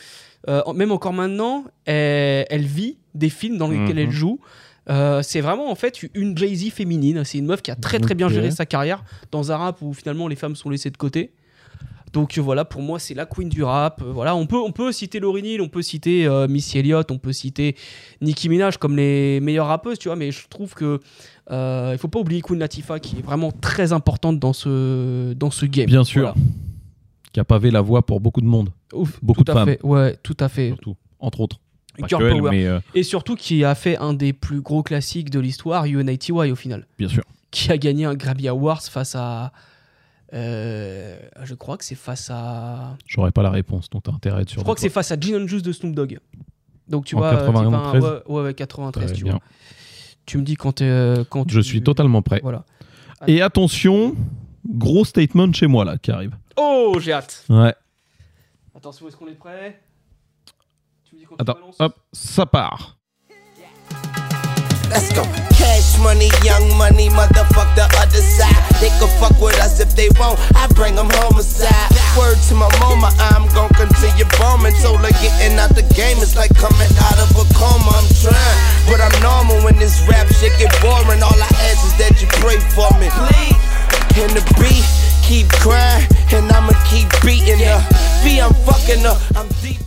[0.50, 4.04] euh, même encore maintenant, elle, elle vit des films dans lesquels Mhm.
[4.04, 4.40] elle joue.
[4.90, 7.24] Euh, c'est vraiment en fait une Jay-Z féminine.
[7.26, 9.94] C'est une meuf qui a très très bien géré sa carrière dans un rap où
[9.94, 11.34] finalement les femmes sont laissées de côté.
[12.14, 14.02] Donc euh, voilà, pour moi c'est la queen du rap.
[14.02, 17.12] Euh, voilà, on peut on peut citer Lauryn Hill, on peut citer euh, Missy Elliott,
[17.12, 17.76] on peut citer
[18.22, 20.16] Nicki Minaj comme les meilleures rappeuses, tu vois.
[20.16, 21.02] Mais je trouve que
[21.52, 25.52] euh, il faut pas oublier Queen Latifah qui est vraiment très importante dans ce dans
[25.52, 25.86] ce game.
[25.88, 26.22] Bien sûr.
[26.22, 26.36] Voilà.
[27.34, 28.70] Qui a pavé la voie pour beaucoup de monde.
[28.94, 29.68] Ouf, Beaucoup tout de à femmes.
[29.68, 29.84] fait.
[29.84, 30.70] Ouais, tout à fait.
[30.70, 30.96] Surtout.
[31.20, 31.60] Entre autres.
[32.40, 32.52] Power.
[32.52, 36.32] mais euh, Et surtout qui a fait un des plus gros classiques de l'histoire, UNITY
[36.32, 36.86] au final.
[36.98, 37.24] bien sûr.
[37.52, 39.52] Qui a gagné un Grammy Awards face à.
[40.34, 42.98] euh, je crois que c'est face à.
[43.08, 44.60] J'aurais pas la réponse, donc t'as intérêt être sûr.
[44.60, 46.20] Je crois de que c'est face à Gin and Juice de Snoop Dogg.
[46.90, 47.32] Donc tu En vois.
[47.32, 48.04] 93?
[48.04, 49.34] ouais, ouais, ouais, 93, Très tu bien.
[49.34, 49.42] vois.
[50.26, 52.42] Tu me dis quand, t'es, euh, quand Je suis totalement prêt.
[52.44, 52.66] Voilà.
[53.28, 54.16] Et attention,
[54.68, 56.32] Gros statement chez moi là qui arrive.
[56.58, 57.46] Oh, j'ai hâte.
[57.50, 57.74] Ouais.
[58.76, 59.80] Attention, est-ce qu'on est prêt?
[61.40, 62.98] Attends, hop, ça part.
[64.90, 65.24] Let's go.
[65.52, 68.56] Cash money, young money, motherfuck the other side.
[68.80, 70.40] They can fuck with us if they want.
[70.56, 71.92] I bring them homicide.
[72.18, 74.74] Word to my mama, I'm gon' continue bombing.
[74.82, 77.92] Told her getting out the game is like coming out of a coma.
[77.92, 81.22] I'm trying, but I'm normal when this rap shit get boring.
[81.22, 83.12] All I ask is that you pray for me.
[83.12, 83.60] Please.
[84.18, 84.88] And the beat
[85.22, 87.82] keep crying, and I'ma keep beating her.
[88.24, 89.18] V, I'm fucking her.
[89.36, 89.87] I'm deep in her.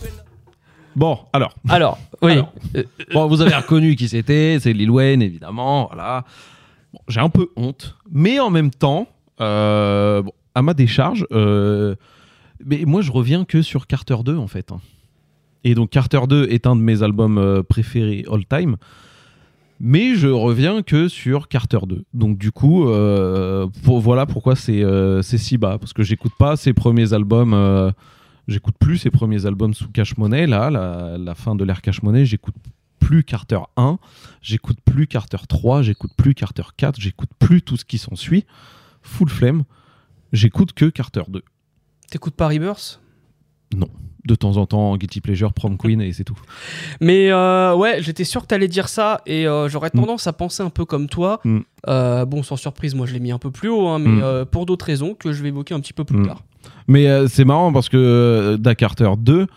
[0.95, 1.53] Bon, alors.
[1.69, 2.33] Alors, oui.
[2.33, 2.53] Alors.
[2.75, 2.83] Euh,
[3.13, 5.87] Bon, vous avez reconnu qui c'était, c'est Lil Wayne, évidemment.
[5.91, 6.25] Voilà.
[6.93, 9.07] Bon, J'ai un peu honte, mais en même temps,
[9.39, 11.95] euh, bon, à ma décharge, euh,
[12.65, 14.71] mais moi je reviens que sur Carter 2 en fait.
[14.71, 14.79] hein.
[15.63, 18.75] Et donc Carter 2 est un de mes albums euh, préférés all time.
[19.79, 22.03] Mais je reviens que sur Carter 2.
[22.13, 25.77] Donc du coup, euh, pour- voilà pourquoi c'est euh, c'est si bas.
[25.79, 27.53] Parce que j'écoute pas ses premiers albums.
[28.51, 32.03] J'écoute plus ses premiers albums sous Cash Money, là, la, la fin de l'ère Cash
[32.03, 32.25] Money.
[32.25, 32.55] J'écoute
[32.99, 33.97] plus Carter 1,
[34.41, 38.45] j'écoute plus Carter 3, j'écoute plus Carter 4, j'écoute plus tout ce qui s'ensuit.
[39.01, 39.63] Full flemme.
[40.31, 41.41] J'écoute que Carter 2.
[42.09, 43.01] T'écoutes pas Rebirth?
[43.75, 43.87] Non.
[44.25, 46.37] De temps en temps, Guilty Pleasure, Prom Queen et c'est tout.
[47.01, 50.61] Mais euh, ouais, j'étais sûr que t'allais dire ça et euh, j'aurais tendance à penser
[50.61, 51.39] un peu comme toi.
[51.43, 51.59] Mm.
[51.87, 54.45] Euh, bon, sans surprise, moi je l'ai mis un peu plus haut, hein, mais Mm.
[54.45, 56.27] pour d'autres raisons que je vais évoquer un petit peu plus Mm.
[56.27, 56.43] tard.
[56.87, 59.47] Mais euh, c'est marrant parce que euh, Da Carter 2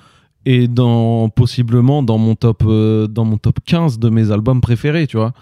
[0.46, 5.06] est dans, possiblement dans mon, top, euh, dans mon top 15 de mes albums préférés,
[5.06, 5.32] tu vois.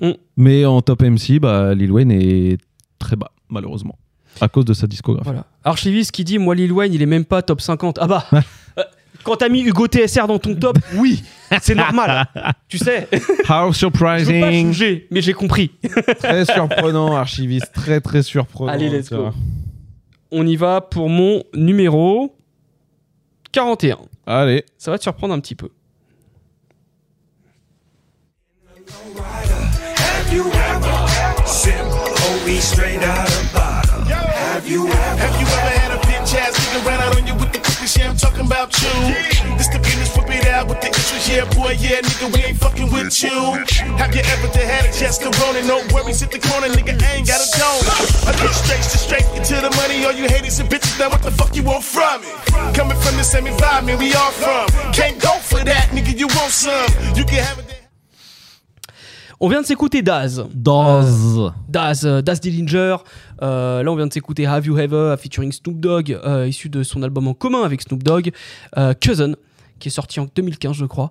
[0.00, 0.10] Mm.
[0.36, 2.58] Mais en top MC, bah, Lil Wayne est
[2.98, 3.98] très bas, malheureusement,
[4.40, 5.24] à cause de sa discographie.
[5.24, 5.46] Voilà.
[5.64, 7.98] Archiviste qui dit Moi, Lil Wayne, il est même pas top 50.
[8.00, 8.26] Ah bah
[8.78, 8.82] euh,
[9.24, 11.22] Quand t'as mis Hugo TSR dans ton top, oui,
[11.60, 12.26] c'est normal.
[12.68, 14.72] tu sais, How je veux pas surprising!
[14.72, 15.70] juger, mais j'ai compris.
[16.18, 18.72] très surprenant, archiviste, très très surprenant.
[18.72, 19.30] Allez, let's go.
[20.32, 22.36] On y va pour mon numéro
[23.52, 23.98] 41.
[24.26, 24.64] Allez.
[24.78, 25.70] Ça va te surprendre un petit peu.
[32.60, 33.60] Straight out of
[34.70, 34.94] you ever?
[34.94, 38.06] Have you ever had a bitch ass nigga run out on you with the shit?
[38.06, 38.92] I'm talking about you.
[39.56, 41.28] This the business, whip it out with the interest.
[41.28, 43.38] Yeah, boy, yeah, nigga, we ain't fucking with you.
[43.96, 45.62] Have you ever had a chest corona?
[45.64, 47.84] No worries, hit the corner, nigga, I ain't got a dome.
[48.28, 50.04] I get straight to straight into the money.
[50.04, 52.28] All you haters and bitches, now what the fuck you want from me?
[52.74, 54.68] Coming from the same environment we all from.
[54.92, 56.88] Can't go for that, nigga, you want some.
[57.16, 57.79] You can have it.
[59.42, 60.44] On vient de s'écouter Daz.
[60.52, 61.40] Daz.
[61.66, 62.96] Daz, euh, Daz Dillinger.
[63.40, 66.82] Euh, là, on vient de s'écouter Have You Ever featuring Snoop Dogg, euh, issu de
[66.82, 68.32] son album en commun avec Snoop Dogg,
[68.76, 69.32] euh, Cousin,
[69.78, 71.10] qui est sorti en 2015, je crois.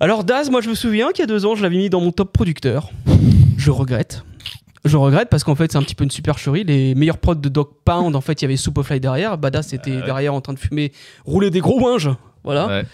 [0.00, 2.00] Alors, Daz, moi, je me souviens qu'il y a deux ans, je l'avais mis dans
[2.00, 2.88] mon top producteur.
[3.58, 4.24] Je regrette.
[4.86, 6.64] Je regrette parce qu'en fait, c'est un petit peu une supercherie.
[6.64, 9.36] Les meilleurs prods de Dog Pound, en fait, il y avait Superfly derrière.
[9.36, 10.90] Badass était derrière en train de fumer,
[11.26, 12.08] rouler des gros winges.
[12.44, 12.66] Voilà.
[12.66, 12.86] Ouais.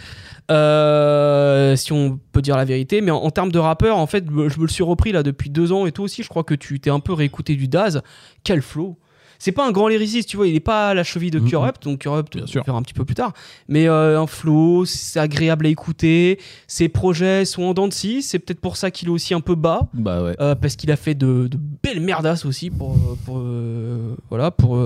[0.53, 3.01] Euh, si on peut dire la vérité.
[3.01, 5.51] Mais en, en termes de rappeur, en fait, je me le suis repris là depuis
[5.51, 8.03] deux ans et toi aussi, je crois que tu t'es un peu réécouté du Daz.
[8.45, 8.99] Quel flow!
[9.39, 11.49] C'est pas un grand lyriciste, tu vois, il est pas à la cheville de Mhm.
[11.49, 12.63] Cure Up, donc Cure Up, on sûr.
[12.63, 13.33] verra un petit peu plus tard.
[13.67, 16.39] Mais euh, un flow, c'est agréable à écouter.
[16.69, 19.41] Ses projets sont en dents de scie, c'est peut-être pour ça qu'il est aussi un
[19.41, 19.89] peu bas.
[19.95, 20.37] Bah ouais.
[20.41, 24.79] Euh, parce qu'il a fait de, de belles merdasses aussi pour, pour euh, voilà pour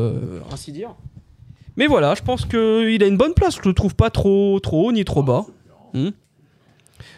[0.51, 0.95] ainsi dire.
[1.77, 3.57] Mais voilà, je pense que il a une bonne place.
[3.63, 5.45] Je le trouve pas trop trop haut ni trop bas.
[5.95, 6.11] Hmm.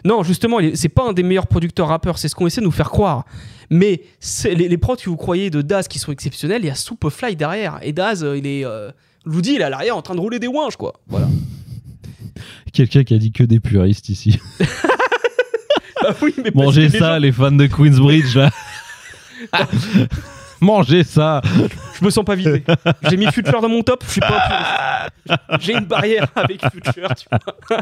[0.04, 2.18] Non, justement, c'est pas un des meilleurs producteurs rappeurs.
[2.18, 3.24] C'est ce qu'on essaie de nous faire croire.
[3.70, 4.02] Mais
[4.44, 7.36] les, les prods que vous croyez de Daz qui sont exceptionnels, il y a Superfly
[7.36, 7.78] derrière.
[7.82, 8.90] Et Daz, euh, il est euh,
[9.24, 10.94] Loudi, il est à l'arrière en train de rouler des winches quoi.
[11.08, 11.28] Voilà.
[12.72, 14.38] Quelqu'un qui a dit que des puristes ici.
[16.00, 18.50] Bah oui, mais parce Mangez ça, gens- les fans de Queensbridge, là.
[20.60, 21.40] Mangez ça.
[21.98, 22.64] Je me sens pas visé.
[23.08, 25.08] J'ai mis Future dans mon top, je suis pas.
[25.60, 27.80] J'ai une barrière avec Future, tu vois.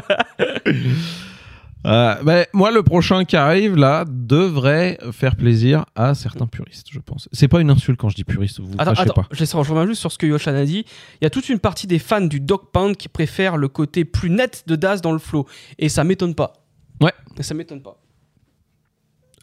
[1.85, 6.99] Euh, ben, moi, le prochain qui arrive là devrait faire plaisir à certains puristes, je
[6.99, 7.29] pense.
[7.31, 9.27] C'est pas une insulte quand je dis puriste, vous Attends, attends, pas.
[9.31, 10.85] je, laisse- reviens juste sur ce que Yoshan a dit.
[11.21, 14.03] Il y a toute une partie des fans du Dog Pound qui préfèrent le côté
[14.05, 15.45] plus net de Daz dans le flow.
[15.77, 16.53] Et ça m'étonne pas.
[16.99, 17.13] Ouais.
[17.37, 17.97] Et ça m'étonne pas.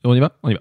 [0.03, 0.33] On y va?
[0.43, 0.61] On y va.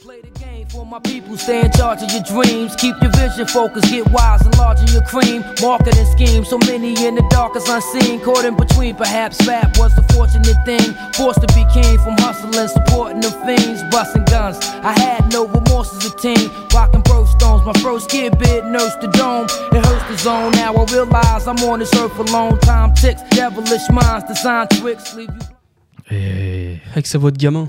[0.00, 2.74] Play the game for my people, stay in charge of your dreams.
[2.76, 5.44] Keep your vision focused, get wise, enlarging your cream.
[5.60, 8.18] Marketing schemes, so many in the dark as unseen.
[8.20, 10.96] Caught in between, perhaps rap was the fortunate thing.
[11.12, 14.56] Forced to be king from hustling, supporting the fiends, busting guns.
[14.80, 17.66] I had no remorse as a teen, rocking bro stones.
[17.66, 19.48] My first kid bit nursed the dome.
[19.76, 20.52] It hurts the zone.
[20.52, 22.58] Now I realize I'm on this earth alone.
[22.60, 26.16] Time ticks, devilish minds design tricks, leave you.
[26.16, 26.80] Et...
[26.92, 27.68] Avec sa voix de gamin.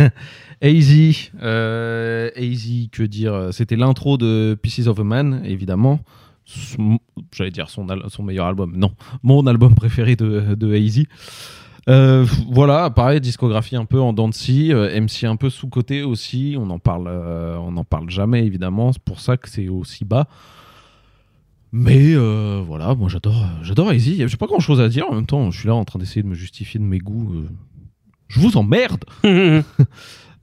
[0.64, 6.00] Easy, euh, Easy, que dire C'était l'intro de Pieces of a Man, évidemment.
[7.32, 7.86] J'allais dire son,
[8.22, 8.76] meilleur album.
[8.76, 8.92] Non,
[9.22, 11.06] mon album préféré de, de Easy.
[11.88, 16.56] Euh, voilà, pareil, discographie un peu en dents euh, MC un peu sous-côté aussi.
[16.58, 18.92] On en parle, euh, on en parle jamais évidemment.
[18.92, 20.26] C'est pour ça que c'est aussi bas.
[21.72, 24.22] Mais euh, voilà, moi j'adore, j'adore Easy.
[24.26, 25.50] J'ai pas grand chose à dire en même temps.
[25.50, 27.34] Je suis là en train d'essayer de me justifier de mes goûts.
[27.34, 27.48] euh.
[28.28, 29.04] Je vous emmerde.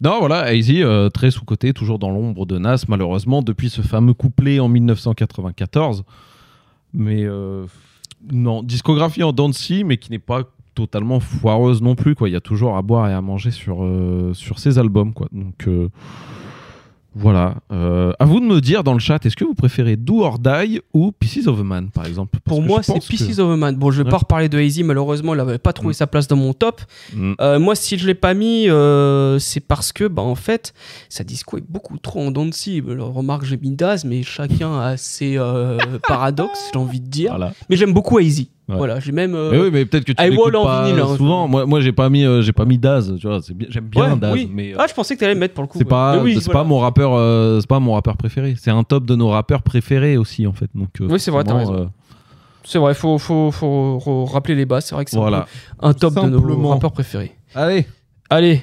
[0.02, 3.82] non, voilà, Easy euh, très sous côté, toujours dans l'ombre de Nas malheureusement depuis ce
[3.82, 6.04] fameux couplet en 1994.
[6.93, 7.66] Mais euh,
[8.32, 10.43] non, discographie en scie, mais qui n'est pas
[10.76, 12.16] totalement foireuse non plus.
[12.16, 12.30] Quoi.
[12.30, 15.14] Il y a toujours à boire et à manger sur, euh, sur ces albums.
[15.14, 15.28] Quoi.
[15.32, 15.89] Donc euh,
[17.14, 17.55] voilà.
[17.74, 20.39] Euh, à vous de me dire dans le chat, est-ce que vous préférez Do or
[20.39, 22.39] Die ou Pieces of a Man, par exemple?
[22.43, 23.76] Parce Pour moi, c'est pense que- Pieces of a Man.
[23.76, 24.09] Bon, je vais Ouais.
[24.12, 25.93] pas reparler de Hazy, malheureusement, il avait pas trouvé Mm.
[25.93, 26.82] sa place dans mon top.
[27.14, 27.34] Mm.
[27.41, 30.74] Euh, moi, si je l'ai pas mis, euh, c'est parce que, bah, en fait,
[31.09, 32.82] sa disco est beaucoup trop en dents de scie.
[32.89, 35.38] Alors, remarque, j'ai mis Daz, mais chacun a ses
[36.07, 37.32] paradoxes, j'ai envie de dire.
[37.32, 37.53] Voilà.
[37.70, 38.49] Mais j'aime beaucoup Hazy.
[38.72, 38.78] Ouais.
[38.78, 39.36] Voilà, j'ai même.
[39.36, 41.15] euh, Mais oui, mais peut-être que tu I l'écoutes Wall en pas vinyle, hein.
[41.17, 41.47] souvent.
[41.47, 43.13] Moi, moi j'ai pas mis, euh, j'ai pas mis Daz.
[43.19, 44.49] Tu vois, bien- j'aime bien Ouais, Daz, oui.
[44.51, 45.78] mais euh, Ah, je pensais que t'allais le mettre pour le coup.
[45.78, 46.59] c'est pas, Mais oui, c'est voilà.
[46.61, 48.55] pas mon rappeur, euh, c'est pas mon rappeur préféré.
[48.57, 50.69] C'est un top de nos rappeurs préférés aussi en fait.
[50.74, 51.74] Donc, euh, Oui, c'est vrai, t'as raison.
[51.76, 51.86] euh,
[52.63, 54.86] C'est vrai, faut, faut, faut, faut rappeler les bases.
[54.86, 55.47] C'est vrai que c'est un Voilà.
[55.80, 57.32] peu un, top de nos rappeurs préférés.
[57.55, 57.86] Allez.
[58.30, 58.61] Allez,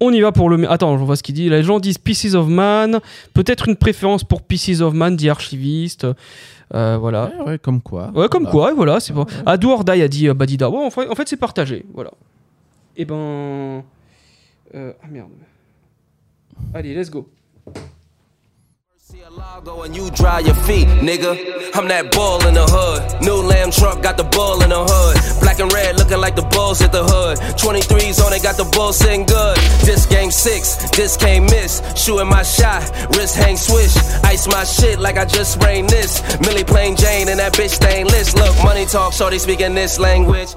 [0.00, 0.70] on y va pour le.
[0.70, 1.48] Attends, je vois ce qu'il dit.
[1.48, 3.00] Les gens disent Pieces of Man.
[3.34, 6.06] Peut-être une préférence pour Pieces of Man, dit Archiviste.
[6.74, 7.30] Euh, voilà.
[7.38, 8.10] Ouais, ouais, comme quoi.
[8.14, 8.50] Ouais, comme Voilà.
[8.52, 9.00] quoi, voilà.
[9.00, 9.24] C'est pas...
[9.46, 10.68] Ado or Die a dit euh, Badida.
[10.68, 11.84] Ouais, en fait, en fait, c'est partagé.
[11.94, 12.10] Voilà.
[12.96, 13.14] Et ben.
[14.74, 15.30] euh, Ah merde.
[16.74, 17.28] Allez, let's go.
[19.64, 21.32] Go and you dry your feet, nigga.
[21.74, 23.22] I'm that bull in the hood.
[23.22, 25.40] New lamb truck got the bull in the hood.
[25.40, 27.38] Black and red looking like the bulls at the hood.
[27.58, 29.56] 23s on it, got the bull sitting good.
[29.82, 31.82] This game six, this can't miss.
[31.96, 32.84] Shooting my shot,
[33.16, 33.96] wrist hang swish.
[34.24, 36.22] Ice my shit like I just sprained this.
[36.40, 38.34] Millie plain Jane and that bitch stainless.
[38.36, 40.54] Look, money talk, shorty speaking this language.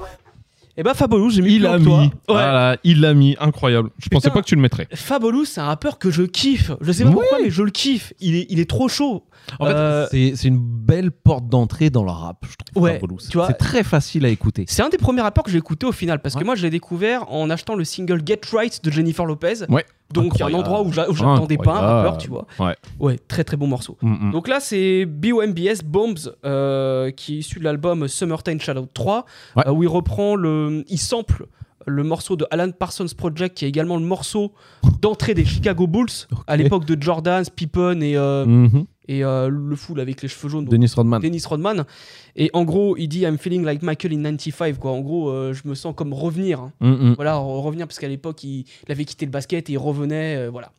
[0.76, 1.98] Et ben Fabulous, j'ai mis Il plus l'a haut que toi.
[2.00, 2.06] mis.
[2.06, 2.12] Ouais.
[2.28, 3.36] Voilà, il l'a mis.
[3.38, 3.90] Incroyable.
[3.98, 4.88] Je pensais pas que tu le mettrais.
[4.94, 6.70] Fabulous, c'est un rappeur que je kiffe.
[6.80, 7.16] Je sais pas Oui.
[7.16, 8.12] pourquoi, mais je le kiffe.
[8.20, 9.24] Il est, il est trop chaud.
[9.58, 12.82] En fait, Euh, c'est c'est une belle porte d'entrée dans le rap, je trouve.
[12.84, 13.00] Ouais,
[13.34, 14.64] vois- c'est très facile à écouter.
[14.68, 16.70] C'est un des premiers rappeurs que j'ai écouté au final parce que moi je l'ai
[16.70, 19.64] découvert en achetant le single Get Right de Jennifer Lopez.
[19.68, 19.84] Ouais.
[20.12, 22.46] Donc il y a un endroit où j'a- où j'attendais pas un rappeur, tu vois.
[22.58, 22.76] Ouais.
[23.00, 23.96] Ouais, très très bon morceau.
[24.02, 24.32] Mm, mm.
[24.32, 29.24] Donc là c'est BOMBS Bombs euh, qui est issu de l'album Summertime Shadow 3
[29.56, 29.64] Ouais.
[29.66, 31.46] euh, où il reprend le il sample
[31.86, 34.52] le morceau de Alan Parsons Project qui est également le morceau
[35.00, 36.06] d'entrée des Chicago Bulls
[36.46, 38.84] à l'époque de Jordan, Pippen et euh, Mhm.
[39.08, 40.64] Et euh, le foule avec les cheveux jaunes.
[40.66, 41.20] Dennis Rodman.
[41.20, 41.84] Dennis Rodman.
[42.36, 44.78] Et en gros, il dit I'm feeling like Michael in 95.
[44.78, 44.90] Quoi.
[44.92, 46.60] En gros, euh, je me sens comme revenir.
[46.60, 46.72] hein.
[46.80, 47.14] Mm, mm.
[47.16, 50.36] Voilà, re- revenir parce qu'à l'époque, il, il avait quitté le basket et il revenait.
[50.36, 50.72] euh, voilà.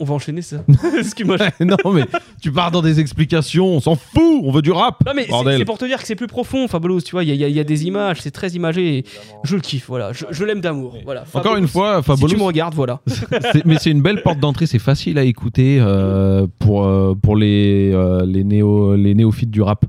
[0.00, 0.58] On va enchaîner ça.
[0.98, 1.36] Excuse-moi.
[1.60, 2.04] non, mais
[2.40, 5.02] tu pars dans des explications, on s'en fout, on veut du rap.
[5.04, 5.58] Non mais c'est- bordel.
[5.58, 7.58] c'est pour te dire que c'est plus profond, Fabulous, tu vois, il y, a- y
[7.58, 9.04] y des images, c'est très imagé, et
[9.42, 11.24] je le kiffe, voilà, je, je l'aime d'amour, voilà.
[11.34, 12.28] Encore une fois, Si Fabulous.
[12.28, 13.00] tu me regardes, voilà.
[13.52, 17.34] C'est- mais c'est une belle porte d'entrée, c'est facile à écouter euh, pour, euh, pour
[17.36, 19.84] les, euh, les, néo, les néophytes du rap.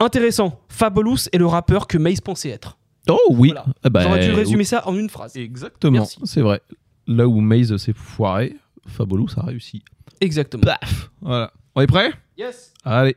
[0.00, 2.76] Intéressant, Fabulous est le rappeur que Mace pensait être.
[3.08, 3.52] Oh oui,
[3.90, 4.02] Voilà.
[4.08, 4.64] J'aurais dû résumer oui.
[4.66, 5.36] ça en une phrase.
[5.36, 6.60] Exactement, c'est vrai.
[7.06, 8.54] Là où Maze s'est foiré,
[8.88, 9.82] Fabulous a réussi.
[10.20, 10.64] Exactement.
[10.64, 11.52] Paf Voilà.
[11.74, 12.12] On est prêt?
[12.36, 12.72] Yes.
[12.84, 13.16] Allez.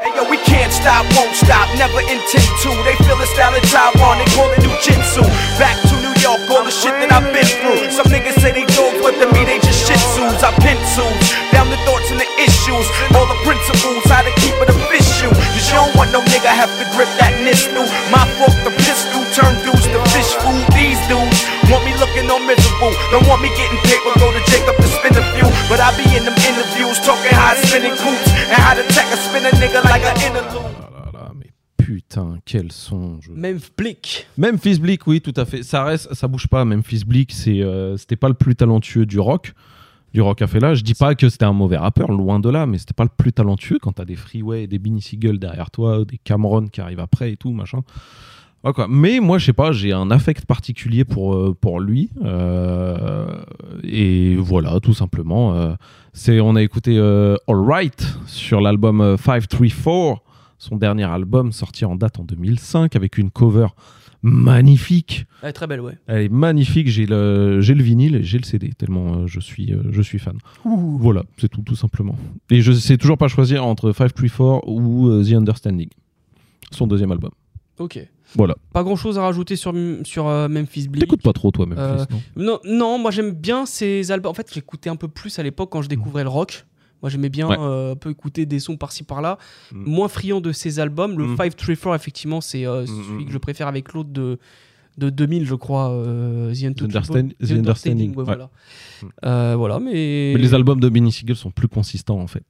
[0.00, 2.70] Hey yo, we can't stop, won't stop, never intend to.
[2.88, 5.20] They feel the style of Taiwan, they call it New Jitsu.
[5.60, 7.92] Back to New York, all the shit that I've been through.
[7.92, 10.40] Some niggas say they dope, but to me they just shit suits.
[10.40, 11.12] I pencils
[11.52, 15.28] down the thoughts and the issues, all the principles, how to keep it official.
[15.52, 17.84] Cause you don't want no nigga have to grip that nistle.
[18.08, 20.64] My fork the pistol, turn dudes to fish food.
[20.72, 21.36] These dudes
[21.72, 25.14] want me looking all miserable, don't want me getting paper, go to Jacob to spin
[25.16, 25.48] a few.
[25.68, 29.08] But I be in them interviews talking how it's spinning coops and how to tech
[29.12, 30.70] a spin a nigga like an interlude.
[31.78, 33.18] Putain, quel son.
[33.20, 34.26] je- Memphis Bleak.
[34.38, 35.62] Memphis Bleak, oui, tout à fait.
[35.64, 36.64] Ça reste, ça bouge pas.
[36.64, 39.52] Memphis Bleak, c'est, euh, c'était pas le plus talentueux du rock.
[40.14, 40.74] Du rock à fait là.
[40.74, 43.10] Je dis pas que c'était un mauvais rappeur, loin de là, mais c'était pas le
[43.16, 46.80] plus talentueux quand t'as des Freeway et des Benny Siegel derrière toi, des Cameron qui
[46.80, 47.80] arrivent après et tout, machin.
[48.64, 48.86] Ouais, quoi.
[48.88, 52.10] Mais moi, je sais pas, j'ai un affect particulier pour, euh, pour lui.
[52.24, 53.26] euh,
[53.82, 55.54] et voilà, tout simplement.
[55.54, 55.74] euh,
[56.12, 60.22] c'est, on a écouté euh, All Right sur l'album euh, 534,
[60.58, 63.66] son dernier album sorti en date en 2005 avec une cover
[64.22, 65.26] magnifique.
[65.42, 65.98] Elle est très belle, ouais.
[66.06, 66.88] Elle est magnifique.
[66.88, 70.38] J'ai le, j'ai le vinyle et j'ai le CD tellement je suis, je suis fan.
[70.64, 70.98] Ouh.
[70.98, 72.16] Voilà, c'est tout, tout simplement.
[72.50, 75.88] Et je sais toujours pas choisir entre 534 ou The Understanding,
[76.70, 77.32] son deuxième album.
[77.78, 77.98] Ok.
[78.36, 78.54] Voilà.
[78.72, 79.72] Pas grand chose à rajouter sur,
[80.04, 81.02] sur euh, Memphis Bleak.
[81.04, 82.04] T'écoutes pas trop, toi, Memphis, Euh,
[82.36, 84.30] non non, non, moi j'aime bien ces albums.
[84.30, 86.64] En fait, j'écoutais un peu plus à l'époque quand je découvrais le rock.
[87.02, 87.56] Moi j'aimais bien Ouais.
[87.58, 89.36] euh, un peu écouter des sons par-ci par-là.
[89.72, 89.84] Mm.
[89.90, 91.18] Moins friand de ces albums.
[91.18, 91.36] Le Mm.
[91.36, 93.26] 534, effectivement, c'est euh, celui mm.
[93.26, 94.38] que je préfère avec l'autre de,
[94.98, 95.90] de 2000, je crois.
[95.90, 96.96] euh, The, Untouchable.
[97.06, 98.24] Understand- The Understanding, ouais, ouais.
[98.24, 99.56] voilà.
[99.56, 100.32] Voilà, mais.
[100.34, 102.44] Mais les albums de Benny Siegel sont plus consistants en fait.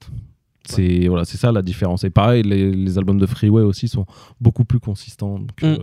[0.64, 2.04] C'est voilà, c'est ça la différence.
[2.04, 4.06] Et pareil, les, les albums de Freeway aussi sont
[4.40, 5.38] beaucoup plus consistants.
[5.38, 5.66] Donc, Mm.
[5.66, 5.78] euh,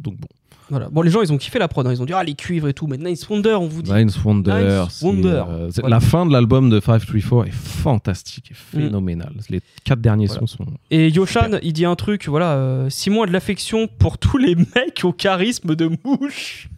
[0.00, 0.28] donc bon.
[0.70, 0.90] Voilà.
[0.90, 1.86] Bon, les gens, ils ont kiffé la prod.
[1.86, 1.92] hein.
[1.94, 2.86] Ils ont dit, ah, les cuivres et tout.
[2.86, 3.90] Mais Nice Wonder, on vous dit.
[3.90, 4.82] Nice Wonder.
[4.84, 5.42] Nice Wonder.
[5.48, 5.96] euh, Voilà.
[5.96, 8.80] La fin de l'album de 534 est fantastique et Mm.
[8.82, 9.32] phénoménale.
[9.48, 10.40] Les quatre derniers Voilà.
[10.40, 10.66] sons sont.
[10.90, 14.54] Et Yoshan, il dit un truc, voilà, euh, Simon a de l'affection pour tous les
[14.76, 16.68] mecs au charisme de mouche.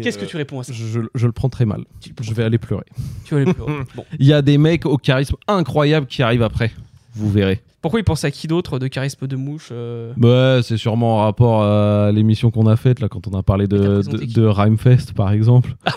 [0.00, 1.84] Qu'est-ce que tu réponds à ça je, je le prends très mal.
[2.20, 2.84] Je vais aller pleurer.
[3.24, 3.72] Tu vas aller pleurer.
[3.96, 4.04] Bon.
[4.18, 6.72] Il y a des mecs au charisme incroyable qui arrivent après.
[7.14, 7.60] Vous verrez.
[7.82, 11.24] Pourquoi il pense à qui d'autre de charisme de mouche euh Ouais, c'est sûrement en
[11.24, 15.12] rapport à l'émission qu'on a faite là quand on a parlé de, de, de Rhymefest
[15.14, 15.74] par exemple.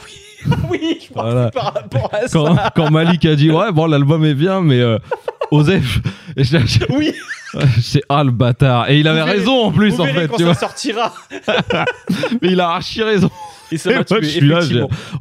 [0.69, 1.49] Oui, je pense Voilà.
[1.49, 2.71] par rapport à quand, ça.
[2.75, 4.99] quand Malik a dit ouais bon l'album est bien mais euh,
[5.51, 5.99] Osef
[6.35, 7.13] et je- je- Oui.
[7.81, 10.27] c'est ah le bâtard et il avait Vous verrez- raison en plus en verrez fait
[10.27, 11.13] quand tu ça vois sortira.
[12.41, 13.29] mais il a archi raison
[13.71, 14.59] Et ça m'a tué, je suis là,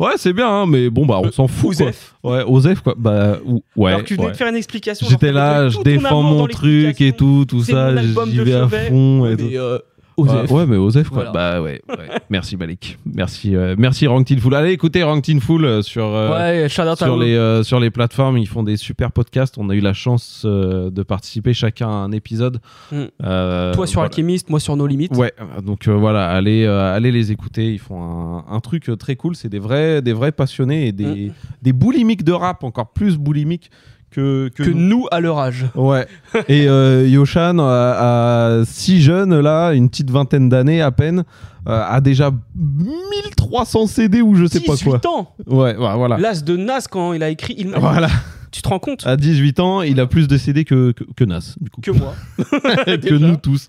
[0.00, 1.86] ouais c'est bien hein, mais bon bah on s'en fout quoi.
[1.86, 2.14] Osef.
[2.22, 4.32] ouais Osef quoi bah ou- ouais Alors que tu venais ouais.
[4.32, 5.06] de faire une explication.
[5.08, 7.90] J'étais là, je défends mon truc et tout, tout ça,
[8.26, 9.48] j'y vais à fond et Mais, tout.
[9.56, 9.78] euh,
[10.16, 10.50] Osef.
[10.50, 11.30] ouais, mais Osef, quoi.
[11.30, 11.30] Voilà.
[11.32, 12.08] Bah ouais, ouais.
[12.30, 12.98] Merci Malik.
[13.04, 14.54] Merci, euh, merci Ranked Full.
[14.54, 18.38] Allez écoutez Ranked Full euh, sur, euh, Ouais, sur, les, euh, sur les plateformes.
[18.38, 19.56] Ils font des super podcasts.
[19.58, 22.60] On a eu la chance de participer chacun à un épisode.
[22.92, 23.04] Mm.
[23.20, 24.08] Toi sur voilà.
[24.08, 25.08] Alchemist, moi sur No Limit.
[25.12, 27.72] Ouais, donc voilà, allez, allez les écouter.
[27.72, 29.34] Ils font un, un truc très cool.
[29.36, 31.32] C'est des vrais, des vrais passionnés et des, Mm.
[31.62, 33.70] des boulimiques de rap, encore plus boulimiques
[34.14, 34.88] que, que, Que nous.
[35.00, 35.64] nous à leur âge.
[35.74, 36.06] Ouais.
[36.48, 41.24] Et euh, Yoshan, à, à si jeune, là, une petite vingtaine d'années à peine,
[41.68, 44.98] euh, a déjà 1300 CD ou je sais pas quoi.
[44.98, 46.16] 18 ans Ouais, voilà.
[46.18, 47.54] L'as de Nas quand il a écrit.
[47.58, 48.08] Il m'a- Voilà.
[48.52, 51.24] Tu te rends compte À 18 ans, il a plus de CD que, que, que
[51.24, 51.80] Nas, du coup.
[51.80, 52.14] Que moi.
[52.38, 53.68] que nous tous.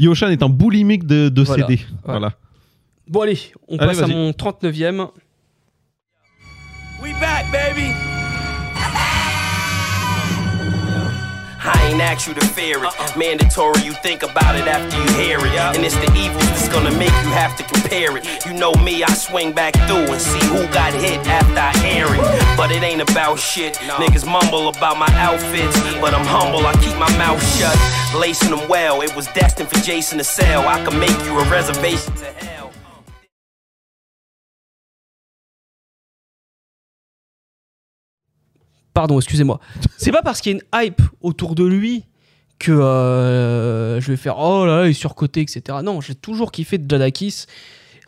[0.00, 1.66] Yoshan est un boulimique de, de Voilà.
[1.66, 1.74] CD.
[1.82, 1.88] Ouais.
[2.04, 2.32] Voilà.
[3.06, 5.08] Bon allez, on Allez, passe à mon 39e.
[7.02, 8.13] We back, baby.
[11.64, 12.84] I ain't asked you to fear it.
[12.84, 13.18] Uh-uh.
[13.18, 15.52] Mandatory, you think about it after you hear it.
[15.74, 18.24] And it's the evils that's gonna make you have to compare it.
[18.44, 22.06] You know me, I swing back through and see who got hit after I air
[22.14, 22.56] it.
[22.56, 23.74] But it ain't about shit.
[23.74, 27.76] Niggas mumble about my outfits, but I'm humble, I keep my mouth shut.
[28.14, 30.68] Lacing them well, it was destined for Jason to sell.
[30.68, 32.63] I can make you a reservation to hell.
[38.94, 39.60] Pardon, excusez-moi.
[39.98, 42.04] C'est pas parce qu'il y a une hype autour de lui
[42.60, 45.78] que euh, je vais faire oh là là, il est surcoté, etc.
[45.82, 47.46] Non, j'ai toujours kiffé de Jadakis.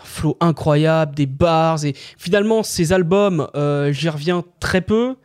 [0.00, 1.84] Un flow incroyable, des bars.
[1.84, 5.16] Et finalement, ces albums, euh, j'y reviens très peu.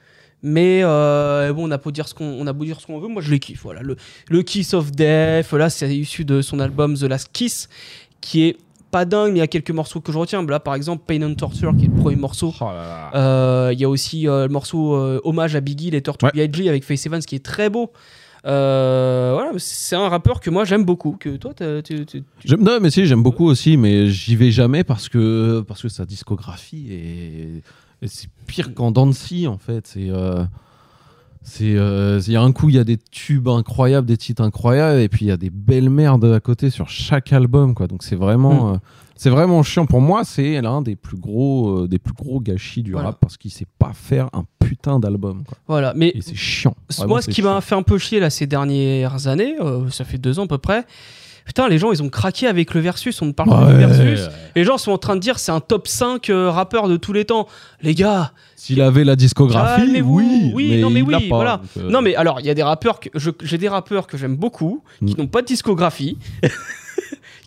[0.44, 3.00] Mais euh, bon, on a beau dire ce qu'on on a beau dire ce qu'on
[3.00, 3.62] veut, moi je les kiffe.
[3.62, 3.96] Voilà, le,
[4.28, 7.70] le Kiss of Death, là c'est issu de son album The Last Kiss,
[8.22, 8.58] qui est
[8.92, 10.46] pas dingue, mais il y a quelques morceaux que je retiens.
[10.46, 12.54] Là, par exemple, Pain and Torture, qui est le premier morceau.
[13.16, 16.68] Euh, Il y a aussi euh, le morceau euh, hommage à Biggie, Letter to B.I.G.
[16.70, 17.92] avec Face Evans, qui est très beau.
[18.44, 21.16] Voilà, c'est un rappeur que moi j'aime beaucoup.
[21.20, 22.24] Que toi, tu-
[22.60, 26.06] non, mais si, j'aime beaucoup aussi, mais j'y vais jamais parce que, parce que sa
[26.06, 29.88] discographie est, c'est pire qu'en Dancy en fait.
[29.88, 30.10] C'est.
[31.62, 34.44] Euh, euh, il y a un coup, il y a des tubes incroyables, des titres
[34.44, 37.88] incroyables, et puis il y a des belles merdes à côté sur chaque album, quoi.
[37.88, 38.74] Donc c'est vraiment, Mm.
[38.76, 38.78] euh,
[39.16, 39.86] c'est vraiment chiant.
[39.86, 43.08] Pour moi, c'est l'un des plus gros, euh, des plus gros gâchis du Voilà.
[43.10, 45.44] rap parce qu'il sait pas faire un putain d'album.
[45.68, 46.76] Voilà, mais Et c'est chiant.
[46.96, 49.56] Vraiment, moi, ce qui m'a fait un peu chier là ces dernières années,
[49.90, 50.86] ça fait deux ans à peu près.
[51.46, 53.74] Putain, les gens ils ont craqué avec le versus, on ne parle pas Ouais.
[53.74, 54.30] du versus.
[54.56, 57.14] Les gens sont en train de dire c'est un top 5 euh, rappeur de tous
[57.14, 57.48] les temps.
[57.82, 60.18] Les gars, S'il avait la discographie, Calmez-vous.
[60.20, 61.58] oui, oui, mais non mais oui, pas, voilà.
[61.58, 63.10] donc, euh, Non mais alors, il y a des rappeurs que
[63.44, 65.18] j'ai des rappeurs que j'aime beaucoup qui Mm.
[65.18, 66.18] n'ont pas de discographie.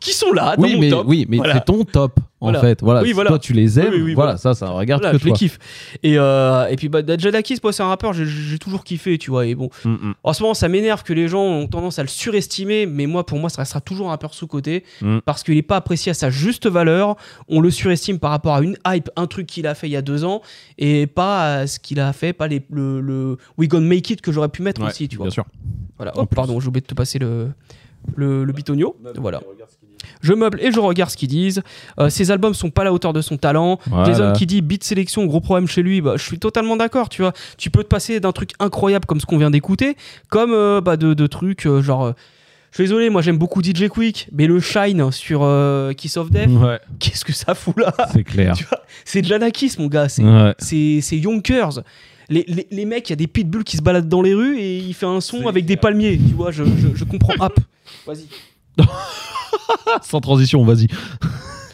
[0.05, 1.05] qui sont là dans oui, mon mais, top.
[1.07, 1.55] oui, mais Voilà.
[1.55, 2.61] c'est ton top en Voilà.
[2.61, 2.81] fait.
[2.83, 3.31] Voilà, Oui, voilà.
[3.31, 4.37] toi tu les aimes, Oui, voilà, voilà.
[4.37, 5.39] ça, ça regarde Voilà, que je les toi.
[5.39, 5.59] kiffe.
[6.03, 9.47] Et, euh, et puis bah, Jadakis, moi c'est un rappeur, j'ai- toujours kiffé, tu vois.
[9.47, 10.15] Et bon, Mm, mm.
[10.23, 13.25] en ce moment, ça m'énerve que les gens ont tendance à le surestimer, mais moi,
[13.27, 15.19] pour moi, ça restera toujours un rappeur sous-côté Mm.
[15.25, 17.17] parce qu'il n'est pas apprécié à sa juste valeur.
[17.49, 19.97] On le surestime par rapport à une hype, un truc qu'il a fait il y
[19.97, 20.43] a deux ans,
[20.79, 24.21] et pas à ce qu'il a fait, pas les, le, le We Gonna Make It
[24.21, 25.27] que j'aurais pu mettre Ouais, aussi, tu vois.
[25.27, 25.45] bien sûr.
[25.97, 26.13] Voilà.
[26.17, 27.49] Oh, pardon, j'ai oublié de te passer le,
[28.17, 28.97] le, le bitonio.
[29.17, 29.41] Voilà.
[30.23, 31.63] Je meuble et je regarde ce qu'ils disent.
[31.99, 33.79] Euh, ses albums sont pas à la hauteur de son talent.
[33.87, 34.07] Voilà.
[34.07, 36.01] Jason qui dit beat sélection, gros problème chez lui.
[36.01, 37.33] Bah, je suis totalement d'accord, tu vois.
[37.59, 39.97] Tu peux te passer d'un truc incroyable comme ce qu'on vient d'écouter,
[40.29, 42.05] comme euh, bah, de, de trucs euh, genre.
[42.07, 42.13] euh,
[42.71, 46.31] Je suis désolé, moi j'aime beaucoup DJ Quick, mais le Shine sur euh, Kiss of
[46.31, 46.81] Death, Ouais.
[46.99, 47.93] qu'est-ce que ça fout là?
[48.13, 48.55] C'est clair.
[49.05, 50.09] C'est de l'anarchisme, mon gars.
[50.09, 50.55] C'est Ouais.
[51.13, 51.81] Yonkers.
[52.31, 54.59] Les, les, les mecs, il y a des pitbulls qui se baladent dans les rues
[54.59, 56.17] et il fait un son avec des palmiers.
[56.17, 57.35] Tu vois, je, je, je comprends.
[57.39, 57.61] Hop.
[58.07, 58.25] Vas-y.
[60.03, 60.89] Sans transition, vas-y.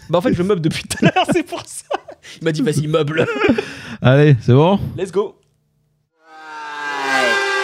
[0.08, 1.84] Bah en fait, je meuble depuis tout à l'heure, c'est pour ça.
[2.40, 3.26] Il m'a dit, vas-y, meuble.
[4.02, 4.78] Allez, c'est bon?
[4.96, 5.39] Let's go.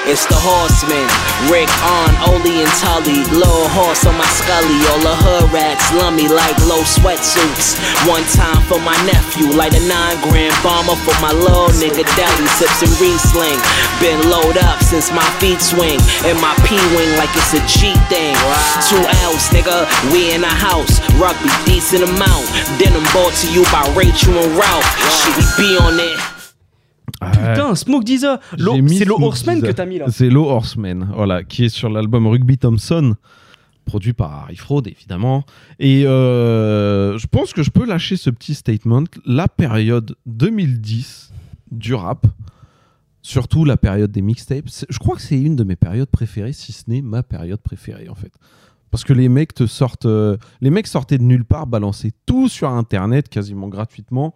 [0.07, 1.11] It's the horseman,
[1.51, 3.27] Rick on, Oli and Tully.
[3.35, 4.79] Little horse on my scully.
[4.95, 5.83] All the hood rats
[6.15, 7.75] me like low sweatsuits.
[8.07, 12.47] One time for my nephew, like a nine grand bomber for my little nigga deli.
[12.55, 13.59] Sips and Riesling.
[13.99, 15.99] Been load up since my feet swing.
[16.23, 18.39] And my P wing like it's a G thing.
[18.87, 19.91] Two L's, nigga.
[20.15, 21.03] We in the house.
[21.19, 22.47] Rugby decent amount.
[22.79, 24.87] Denim bought to you by Rachel and Ralph.
[25.11, 26.36] Shit, we be on it.
[27.21, 28.05] Putain, Smoke
[28.83, 30.07] mis C'est Smoke Horseman que t'as mis là.
[30.11, 33.15] C'est Low Horseman, voilà, qui est sur l'album Rugby Thompson,
[33.85, 35.45] produit par Harry Fraud, évidemment.
[35.79, 39.05] Et euh, je pense que je peux lâcher ce petit statement.
[39.25, 41.33] La période 2010
[41.71, 42.27] du rap,
[43.23, 46.73] surtout la période des mixtapes, je crois que c'est une de mes périodes préférées, si
[46.73, 48.33] ce n'est ma période préférée, en fait.
[48.91, 52.49] Parce que les mecs te sortent, euh, les mecs sortaient de nulle part, balançaient tout
[52.49, 54.35] sur Internet quasiment gratuitement.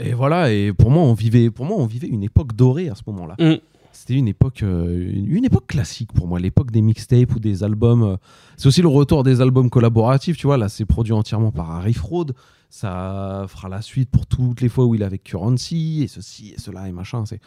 [0.00, 2.94] Et voilà, et pour moi, on vivait, pour moi, on vivait une époque dorée à
[2.94, 3.36] ce moment-là.
[3.38, 3.58] Mm.
[3.92, 7.62] C'était une époque, euh, une, une époque classique pour moi, l'époque des mixtapes ou des
[7.62, 8.02] albums.
[8.02, 8.16] euh,
[8.56, 10.56] c'est aussi le retour des albums collaboratifs, tu vois.
[10.56, 12.26] Là, c'est produit entièrement par Harry Fraud.
[12.70, 16.54] Ça fera la suite pour toutes les fois où il est avec Currency et ceci
[16.56, 17.24] et cela et machin.
[17.24, 17.40] C'est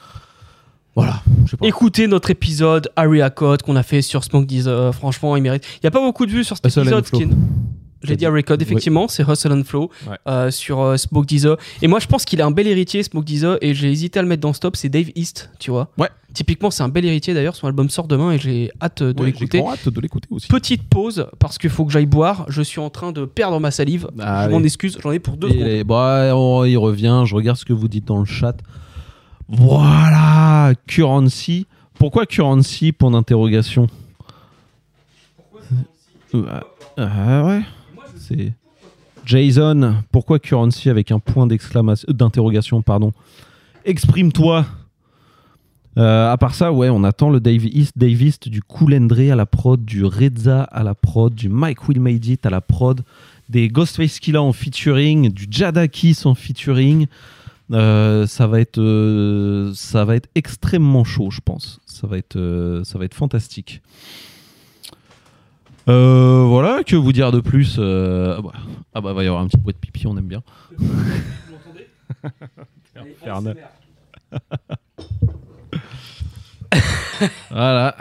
[0.96, 1.22] voilà.
[1.60, 1.68] Pas.
[1.68, 4.96] Écoutez notre épisode Area Code qu'on a fait sur Smoke Deezer.
[4.96, 5.66] Franchement, il mérite.
[5.76, 7.04] Il n'y a pas beaucoup de vues sur cet épisode.
[7.04, 7.28] Qui est-
[8.04, 10.18] J'ai dit Area Code, effectivement, c'est Hustle and Flow Ouais.
[10.28, 11.58] euh, sur euh, Smoke Deezer.
[11.82, 14.22] Et moi, je pense qu'il a un bel héritier, Smoke Deezer, et j'ai hésité à
[14.22, 14.76] le mettre dans Stop.
[14.76, 15.90] C'est Dave East, tu vois.
[15.98, 16.10] Ouais.
[16.34, 17.56] Typiquement, c'est un bel héritier d'ailleurs.
[17.56, 19.64] Son album sort demain et j'ai hâte de Ouais, l'écouter.
[19.66, 20.48] hâte de l'écouter aussi.
[20.48, 22.46] Petite pause parce qu'il faut que j'aille boire.
[22.50, 24.08] Je suis en train de perdre ma salive.
[24.20, 24.52] Allez.
[24.54, 25.68] Je m'en excuse, j'en ai pour deux Il, secondes.
[25.68, 27.24] est- bah, on- il revient.
[27.26, 28.56] Je regarde ce que vous dites dans le chat.
[29.50, 31.66] Voilà, Currency.
[31.98, 33.88] Pourquoi Currency Point d'interrogation?
[36.34, 36.64] Ah,
[36.98, 37.62] ah ouais.
[38.28, 38.54] C'est
[39.26, 39.96] Jason.
[40.12, 43.14] Pourquoi Currency avec un point d'exclamation, d'interrogation, pardon.
[43.86, 44.66] Exprime-toi.
[45.98, 49.32] Euh, à part ça, ouais, on attend le Dave East, Dave East du Cool Andre
[49.32, 52.62] à la prod, du Reza à la prod, du Mike Will Made It à la
[52.62, 53.02] prod,
[53.50, 57.08] des Ghostface Killa en featuring, du Jadakis en featuring.
[57.72, 61.80] Euh, ça va être, euh, ça va être extrêmement chaud, je pense.
[61.86, 63.82] Ça va être, euh, ça va être fantastique.
[65.90, 68.52] Euh, voilà, que vous dire de plus euh, ah, bah,
[68.94, 70.44] ah bah, va y avoir un petit bruit de pipi, on aime bien.
[72.96, 73.56] Infernal.
[77.52, 77.96] voilà.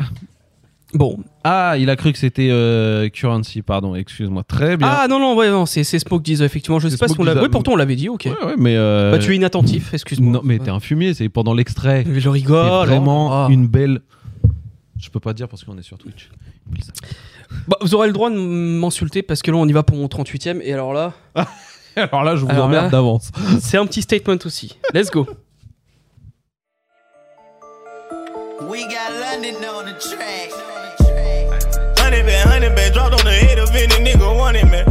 [0.94, 1.18] Bon.
[1.44, 4.42] Ah, il a cru que c'était euh, Currency, pardon, excuse-moi.
[4.44, 4.88] Très bien.
[4.90, 6.78] Ah non, non, ouais, non, c'est c'est Smoke Deezer, effectivement.
[6.78, 7.42] Je sais C'est pas si Smoke on l'a.
[7.42, 8.24] Oui, pourtant on l'avait dit, ok.
[8.26, 8.76] Ouais, ouais, mais.
[8.76, 10.32] euh, Bah, tu es inattentif, excuse-moi.
[10.32, 12.04] Non, mais t'es un fumier, c'est pendant l'extrait.
[12.06, 12.64] Mais je rigole.
[12.82, 13.48] C'est vraiment Ah.
[13.50, 14.00] une belle.
[14.98, 16.30] Je peux pas dire parce qu'on est sur Twitch.
[17.68, 20.06] Bah, vous aurez le droit de m'insulter parce que là on y va pour mon
[20.06, 21.14] 38ème et alors là.
[21.96, 23.30] alors là, je vous Alors emmerde d'avance.
[23.60, 24.78] C'est un petit statement aussi.
[24.92, 25.26] Let's go.
[28.68, 30.50] We got London on the track.
[31.98, 34.84] Honey been, honey been dropped on the head of any nigga want it, man.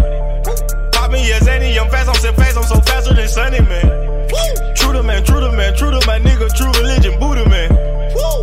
[0.91, 4.28] Poppin' yes, Annie, I'm fast, I'm so fast, I'm so faster than Sunny, man.
[4.76, 7.69] True to man, true to man, true to my nigga, true religion, Buddha, man.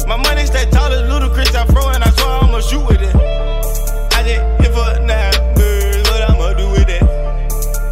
[0.07, 2.12] My money stay tall as Ludacris, I throw and I
[2.63, 3.15] swear I'ma shoot with it?
[4.13, 7.03] I just hit for nine birds, what I'ma do with it?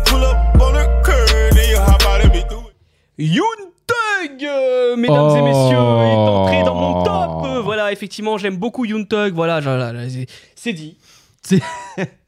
[0.06, 2.74] Pull up on the curb, then you hop out and be through it.
[3.18, 7.44] Yoon Thug, euh, mesdames et messieurs, est entré dans mon top.
[7.46, 9.34] Euh, voilà, effectivement, j'aime beaucoup Yoon Thug.
[9.34, 9.60] Voilà,
[10.56, 10.96] c'est- dit.
[11.42, 11.60] C'est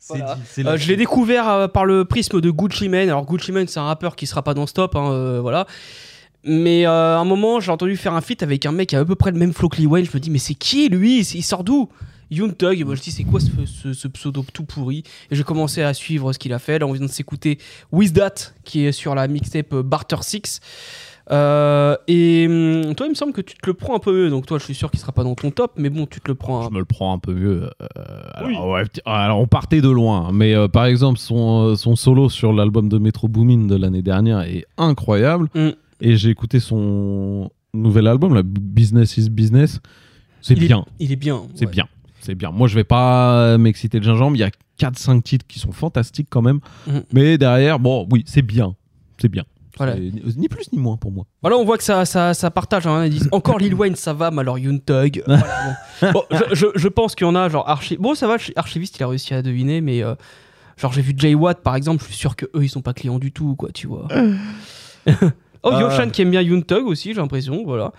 [0.08, 0.36] Voilà.
[0.58, 3.08] Euh, je l'ai découvert euh, par le prisme de Gucci Mane.
[3.08, 5.66] Alors Gucci Mane, c'est un rappeur qui sera pas dans Stop, hein, euh, voilà.
[6.44, 9.00] Mais euh, à un moment, j'ai entendu faire un feat avec un mec qui a
[9.00, 10.04] à peu près le même flow que Lil Wayne.
[10.04, 11.20] Je me dis, mais c'est qui lui?
[11.20, 11.88] Il sort d'où?
[12.32, 12.80] Yoon Thug.
[12.80, 15.02] Et moi, je dis, c'est quoi ce, ce- ce pseudo tout pourri?
[15.30, 16.78] Et j'ai commencé à suivre ce qu'il a fait.
[16.78, 17.58] Là, on vient de s'écouter
[17.92, 20.60] With That, qui est sur la mixtape euh, Barter 6.
[21.30, 24.28] Euh, et hum, toi, il me semble que tu te le prends un peu mieux.
[24.30, 26.28] Donc, toi, je suis sûr qu'il sera pas dans ton top, mais bon, tu te
[26.28, 26.62] le prends.
[26.62, 27.70] Je me le prends un peu mieux.
[27.80, 31.74] euh, alors, ouais, petit- alors, on partait de loin, mais euh, par exemple, son, euh,
[31.76, 35.48] son solo sur l'album de Metro Boomin de l'année dernière est incroyable.
[35.54, 35.68] Mm.
[36.00, 39.78] Et j'ai écouté son nouvel album, là, Business is Business.
[40.40, 40.84] C'est est- bien.
[40.98, 41.70] il est bien, C'est ouais.
[41.72, 41.86] bien.
[42.24, 42.50] C'est bien.
[42.50, 44.36] Moi, je vais pas m'exciter de gingembre.
[44.36, 44.50] Il y a
[44.80, 46.60] 4-5 titres qui sont fantastiques quand même.
[46.86, 46.98] Mm.
[47.12, 48.74] Mais derrière, bon, oui, c'est bien.
[49.18, 49.44] C'est bien.
[49.78, 49.96] Voilà.
[49.96, 51.24] Ni ni plus ni moins pour moi.
[51.40, 52.86] Voilà, on voit que ça, ça, ça partage.
[52.86, 55.22] Hein, ils disent encore Lil Wayne, ça va, mais alors Young Thug.
[55.26, 56.10] voilà, bon.
[56.12, 57.96] Bon, je, je- je pense qu'il y en a, genre Archi.
[57.96, 60.14] Bon, ça va, Archiviste, il a réussi à deviner, mais euh,
[60.76, 62.92] genre j'ai vu Jay Watt par exemple, je suis sûr que eux ils sont pas
[62.92, 64.06] clients du tout, quoi, tu vois.
[65.62, 65.80] oh, Ah.
[65.80, 67.92] Yoshan qui aime bien Young Thug aussi, j'ai l'impression, voilà.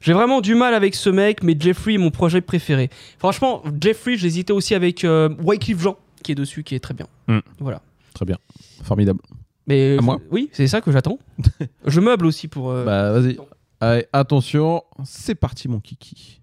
[0.00, 2.90] J'ai vraiment du mal avec ce mec, mais Jeffrey est mon projet préféré.
[3.18, 7.06] Franchement, Jeffrey, j'hésitais aussi avec euh, Wycliffe Jean, qui est dessus, qui est très bien.
[7.26, 7.38] Mm.
[7.60, 7.82] Voilà.
[8.14, 8.36] Très bien.
[8.84, 9.20] Formidable.
[9.66, 11.18] Mais À moi oui, c'est ça que j'attends.
[11.86, 12.70] je meuble aussi pour.
[12.70, 13.36] euh, Bah vas-y.
[13.80, 16.40] Allez, attention, c'est parti mon kiki.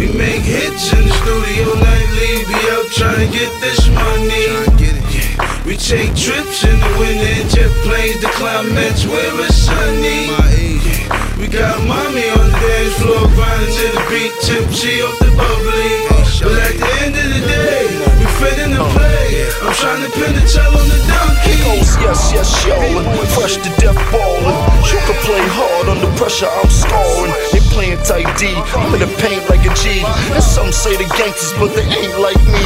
[0.00, 4.48] We make hits in the studio nightly, be out trying to get this money.
[4.80, 5.64] Yeah.
[5.66, 10.24] We take trips in the winter in jet planes to climates where it's sunny.
[10.24, 11.36] Yeah.
[11.36, 16.08] We got mommy on the dance floor grinding to the beat, tipsy off the bubbly.
[16.48, 18.09] But at the end of the day,
[18.40, 19.46] fit in the play.
[19.60, 21.60] I'm trying to pin the tail on the donkey.
[21.60, 23.04] goes, yes, yes, y'all.
[23.36, 24.56] Fresh to death ballin'.
[24.88, 27.32] You can play hard under pressure, I'm scoring.
[27.52, 30.00] They playing tight D, I'm in the paint like a G.
[30.34, 32.64] And some say the gangsters, but they ain't like me.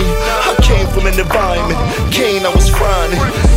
[0.51, 1.79] I came from an environment,
[2.15, 3.13] Kane, I was frying.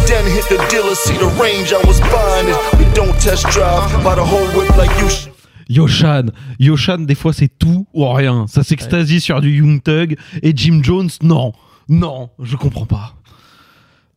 [0.10, 2.50] Then hit the dealer, see the range, I was buying.
[2.80, 5.10] We don't test drive by the whole whip like you.
[5.10, 5.28] sh-
[5.70, 8.46] Yoshan, Yoshan, des fois c'est tout ou rien.
[8.48, 11.52] Ça s'extasie sur du Young Thug et Jim Jones, non,
[11.90, 13.16] non, je comprends pas.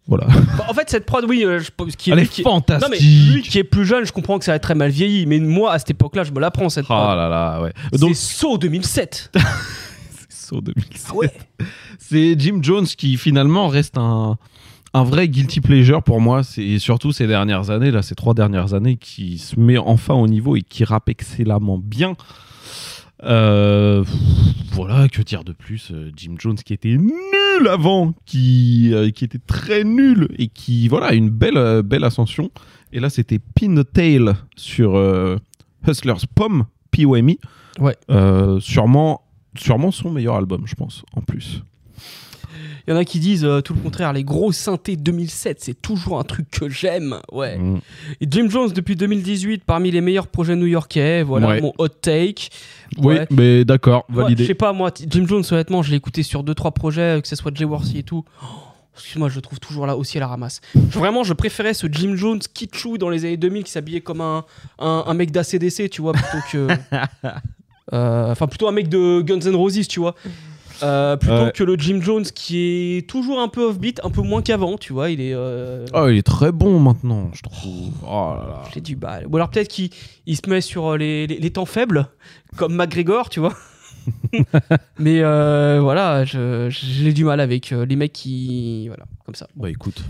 [0.06, 0.26] Voilà.
[0.58, 2.82] Bah, en fait, cette prod, oui, euh, je pense qu'il Elle lui est qui- fantastique.
[2.90, 4.90] Non, mais lui qui est plus jeune, je comprends que ça va être très mal
[4.90, 5.24] vieilli.
[5.26, 7.16] Mais moi, à cette époque-là, je me la prends, cette prod.
[7.16, 7.72] là là, ouais.
[7.92, 9.30] C'est saut 2007.
[10.28, 11.32] Saut 2007.
[11.98, 14.36] C'est Jim Jones qui finalement reste un,
[14.94, 16.42] un vrai guilty pleasure pour moi.
[16.42, 20.26] C'est surtout ces dernières années, là, ces trois dernières années, qui se met enfin au
[20.26, 22.16] niveau et qui rappe excellemment bien.
[23.24, 24.04] Euh,
[24.72, 29.24] voilà, que dire de plus euh, Jim Jones qui était nul avant, qui, euh, qui
[29.24, 32.50] était très nul et qui, voilà, a une belle, belle ascension.
[32.92, 35.36] Et là, c'était Pin the Tail sur euh,
[35.86, 37.38] Hustlers Pom, POMI.
[37.78, 37.96] Ouais.
[38.60, 39.22] Sûrement,
[39.56, 41.62] sûrement son meilleur album, je pense, en plus.
[42.86, 45.80] Il y en a qui disent euh, tout le contraire, les gros synthés 2007, c'est
[45.80, 47.18] toujours un truc que j'aime.
[47.32, 47.58] Ouais.
[47.58, 47.80] Mm.
[48.20, 51.22] Et Jim Jones, depuis 2018, parmi les meilleurs projets new-yorkais.
[51.22, 51.60] Voilà Ouais.
[51.60, 52.48] mon hot take.
[52.98, 53.26] Oui, Ouais.
[53.30, 54.44] mais d'accord, Ouais, validé.
[54.44, 57.36] je sais pas, moi, Jim Jones, honnêtement, je l'ai écouté sur 2-3 projets, que ce
[57.36, 58.24] soit Jay Worthy et tout.
[58.42, 58.46] Oh,
[58.96, 60.60] Excuse-moi, je le trouve toujours là aussi à la ramasse.
[60.74, 64.20] Je- Vraiment, je préférais ce Jim Jones kitschou dans les années 2000 qui s'habillait comme
[64.20, 64.44] un,
[64.78, 66.68] un, un mec d'ACDC, tu vois, plutôt que.
[67.92, 70.14] Euh, Enfin, plutôt un mec de Guns N' Roses, tu vois.
[70.82, 71.52] Euh, plutôt Ouais.
[71.54, 74.92] que le Jim Jones qui est toujours un peu offbeat, un peu moins qu'avant, tu
[74.92, 75.10] vois.
[75.10, 75.34] Il est.
[75.34, 77.90] euh, Oh, il est très bon maintenant, je trouve.
[78.04, 78.62] Oh là là.
[78.74, 79.26] J'ai du mal.
[79.30, 79.90] Ou alors peut-être qu'il
[80.26, 82.06] il se met sur euh, les, les- les temps faibles,
[82.56, 83.54] comme McGregor, tu vois.
[84.98, 88.88] Mais euh, voilà, je- j'ai du mal avec euh, les mecs qui.
[88.88, 89.46] Voilà, comme ça.
[89.56, 90.02] Bah écoute,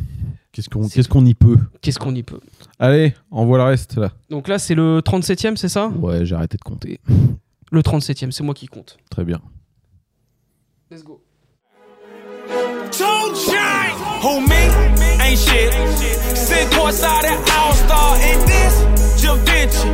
[0.52, 1.56] qu'est-ce qu'on qu'est-ce qu'on y peut?
[1.80, 2.40] Qu'est-ce qu'on y peut?
[2.78, 4.12] Allez, envoie le reste là.
[4.30, 5.88] Donc là, c'est le 37ème, c'est ça?
[5.88, 7.00] Ouais, j'ai arrêté de compter.
[7.72, 8.96] Le 37ème, c'est moi qui compte.
[9.10, 9.40] Très bien.
[10.90, 11.20] Let's go.
[12.90, 14.62] Two Chainz, who me?
[15.22, 15.70] Ain't shit.
[16.36, 19.86] Sit courtside at All Star, and this Da Vinci.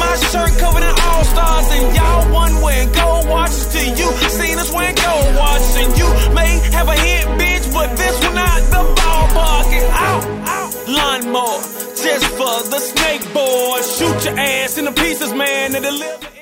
[0.00, 4.56] My shirt covered in All Stars, and y'all one wearing gold watches till you seen
[4.56, 8.60] us wearing gold watches, and you may have a hit, bitch, but this one not
[8.72, 9.66] the ballpark.
[9.76, 11.60] And out, out, lawnmower,
[12.00, 13.84] just for the snake board.
[13.84, 16.39] Shoot your ass into pieces, man, and deliver.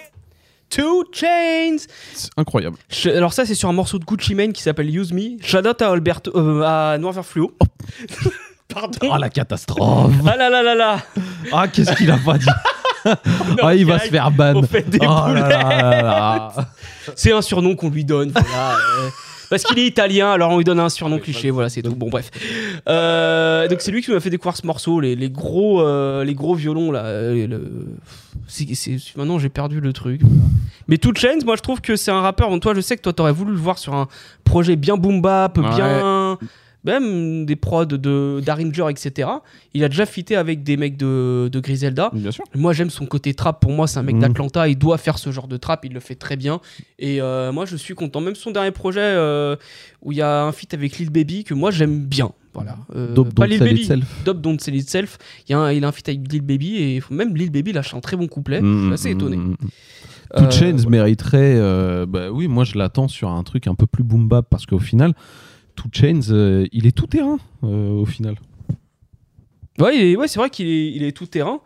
[0.71, 1.77] Two Chains
[2.15, 2.77] C'est incroyable.
[2.91, 5.43] Je- alors ça, c'est sur un morceau de Gucci Mane qui s'appelle Use Me.
[5.43, 7.53] Shout out à, Alberto, euh, à Fluo.
[8.69, 8.99] Pardon.
[9.11, 10.13] Oh la catastrophe.
[10.27, 10.99] Ah là là là là
[11.53, 12.47] Ah, qu'est-ce qu'il a pas dit
[13.63, 14.55] Ah, il va se faire ban.
[14.57, 16.63] On fait des Oh.
[17.15, 18.31] C'est un surnom qu'on lui donne.
[18.33, 18.77] Voilà,
[19.51, 21.51] parce qu'il est italien, alors on lui donne un surnom cliché.
[21.51, 21.95] Voilà, c'est tout.
[21.95, 22.31] Bon, bref.
[22.89, 26.35] Euh, donc c'est lui qui m'a fait découvrir ce morceau, les, les gros, euh, les
[26.35, 27.05] gros violons là.
[27.05, 27.87] euh, le-
[28.47, 30.21] c'est- c'est- Maintenant, j'ai perdu le truc.
[30.87, 32.51] Mais Two Chainz, moi, je trouve que c'est un rappeur.
[32.51, 34.09] dont toi, je sais que toi, t'aurais voulu le voir sur un
[34.45, 36.39] projet bien boom bap, bien.
[36.89, 39.29] Même des prods de d'Aringer, etc.
[39.75, 42.11] Il a déjà fité avec des mecs de, de Griselda.
[42.15, 42.45] Bien sûr.
[42.55, 43.61] Moi, j'aime son côté trap.
[43.61, 44.23] Pour moi, c'est un mec Mhm.
[44.23, 44.69] d'Atlanta.
[44.69, 45.85] Il doit faire ce genre de trap.
[45.85, 46.61] Il le fait très bien.
[46.99, 48.21] Et euh, moi, je suis content.
[48.23, 49.55] Même son dernier projet euh,
[50.03, 52.33] où il y a un feat avec Lil Baby que moi, j'aime bien.
[52.55, 52.77] Voilà.
[52.97, 53.69] Euh, Dope pas Lil Sell
[54.01, 54.05] Baby.
[54.25, 55.19] Dope Don't Sell Itself.
[55.49, 56.77] Il y a un, il a un feat avec Lil Baby.
[56.77, 58.61] Et même Lil Baby lâche un très bon couplet.
[58.63, 59.37] je suis assez Mm, étonné.
[59.37, 59.57] mm, mm.
[60.37, 60.49] Euh,
[60.83, 62.07] Two mériterait.
[62.07, 64.79] bah oui, moi je l'attends sur un truc un peu plus boom bap parce qu'au
[64.79, 65.15] final,
[65.79, 68.35] Two Chainz, euh, il est tout terrain euh, au final.
[69.79, 71.61] Ouais, ouais, c'est vrai qu'il est, il est tout terrain.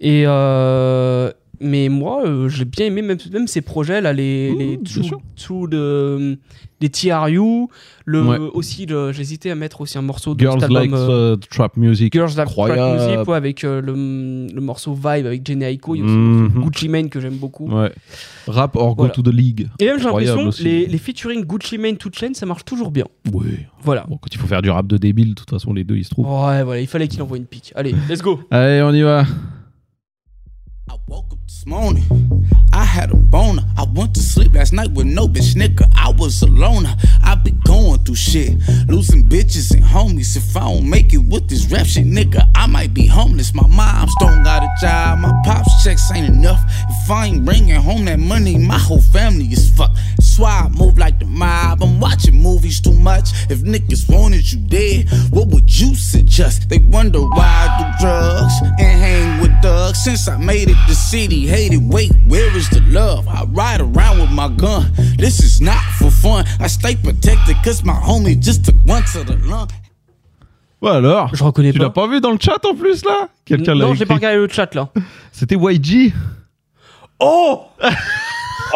[0.00, 1.32] Et euh,
[1.64, 5.68] mais moi, euh, j'ai bien aimé même, même ces projets là, les, les True, True
[5.68, 6.38] de,
[6.80, 7.66] les TRU,
[8.04, 8.38] le, Ouais.
[8.52, 11.76] aussi, j'hésitais à mettre aussi un morceau de Girls cet album, Like euh, uh, Trap
[11.76, 12.12] Music.
[12.12, 13.00] Girls Like Trap.
[13.00, 13.92] Music, ouais, avec euh, le,
[14.54, 17.68] le morceau Vibe avec Jenny Aiko, morceau Gucci Mane que j'aime beaucoup.
[17.70, 17.90] Ouais.
[18.46, 19.12] Rap or Voilà.
[19.14, 19.68] go to the league.
[19.78, 23.04] Et même j'ai l'impression, les, les featuring Gucci Mane, Two Chainz, ça marche toujours bien.
[23.32, 23.46] Oui.
[23.82, 24.04] Voilà.
[24.08, 26.04] Bon, quand il faut faire du rap de débile, de toute façon, les deux, ils
[26.04, 26.26] se trouvent.
[26.26, 27.72] Ouais, voilà, il fallait qu'il envoie une pique.
[27.74, 28.40] Allez, let's go.
[28.50, 29.24] Allez, on y va.
[30.86, 32.04] This morning.
[32.72, 33.62] I had a boner.
[33.76, 35.90] I went to sleep last night with no bitch nigga.
[35.94, 36.94] I was a loner.
[37.22, 38.56] I be going through shit.
[38.88, 40.36] Losing bitches and homies.
[40.36, 43.54] If I don't make it with this rap shit, nigga, I might be homeless.
[43.54, 45.20] My mom's don't got a job.
[45.20, 46.60] My pops checks ain't enough.
[46.88, 49.96] If I ain't bringing home that money, my whole family is fucked.
[50.16, 51.82] That's why I move like the mob.
[51.82, 53.30] I'm watching movies too much.
[53.50, 56.68] If niggas wanted you dead, what would you suggest?
[56.68, 60.02] They wonder why I do drugs and hang with thugs.
[60.02, 61.80] Since I made it the city, hated.
[61.92, 63.26] Wait, where is the love?
[63.28, 64.90] I ride around with my gun.
[65.18, 66.44] This is not for fun.
[66.60, 69.68] I stay protected cause my homie just took one to the lung.
[70.82, 71.84] Ouais, alors Je reconnais Tu pas.
[71.84, 73.28] l'as pas vu dans le chat en plus là?
[73.46, 74.90] Quelqu'un l'a Non, j'ai pas regardé le chat là.
[75.32, 76.12] C'était YG.
[77.20, 77.62] Oh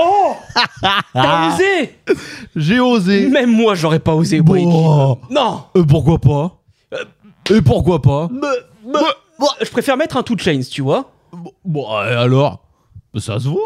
[0.00, 0.32] Oh
[1.12, 1.98] T'as osé?
[2.56, 3.26] J'ai osé.
[3.28, 4.40] Même moi, j'aurais pas osé.
[4.40, 5.18] Bon.
[5.30, 6.60] Non Euh, pourquoi pas?
[7.50, 8.28] Et pourquoi pas?
[9.60, 11.10] Je préfère mettre un Two Chains, tu vois.
[11.64, 12.64] Bon, et alors
[13.16, 13.60] Ça se vaut.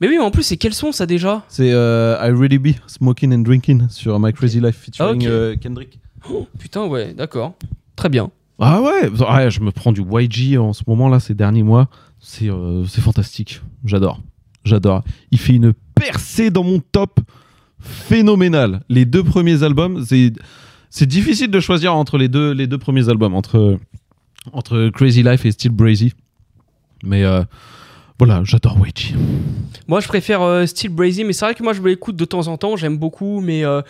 [0.00, 2.74] Mais oui, mais en plus, c'est quel son ça déjà C'est euh, I Really Be
[2.86, 5.98] Smoking and Drinking sur My Crazy Life featuring Ah, euh, Kendrick.
[6.30, 7.54] Oh, Putain, ouais, d'accord.
[7.96, 8.30] Très bien.
[8.58, 11.88] Ah ouais, ouais, je me prends du YG en ce moment là, ces derniers mois.
[12.20, 13.60] C'est euh, c'est fantastique.
[13.84, 14.20] J'adore.
[14.64, 15.02] J'adore.
[15.32, 17.20] Il fait une percée dans mon top
[17.80, 18.80] phénoménal.
[18.88, 20.32] Les deux premiers albums, c'est
[20.88, 23.78] c'est difficile de choisir entre les deux, les deux premiers albums, entre,
[24.52, 26.12] entre Crazy Life et Still Brazy.
[27.04, 27.42] Mais euh,
[28.18, 29.14] voilà, j'adore YG.
[29.88, 32.46] Moi, je préfère euh, Steel Brazy, mais c'est vrai que moi, je l'écoute de temps
[32.48, 33.64] en temps, j'aime beaucoup, mais.
[33.64, 33.82] euh,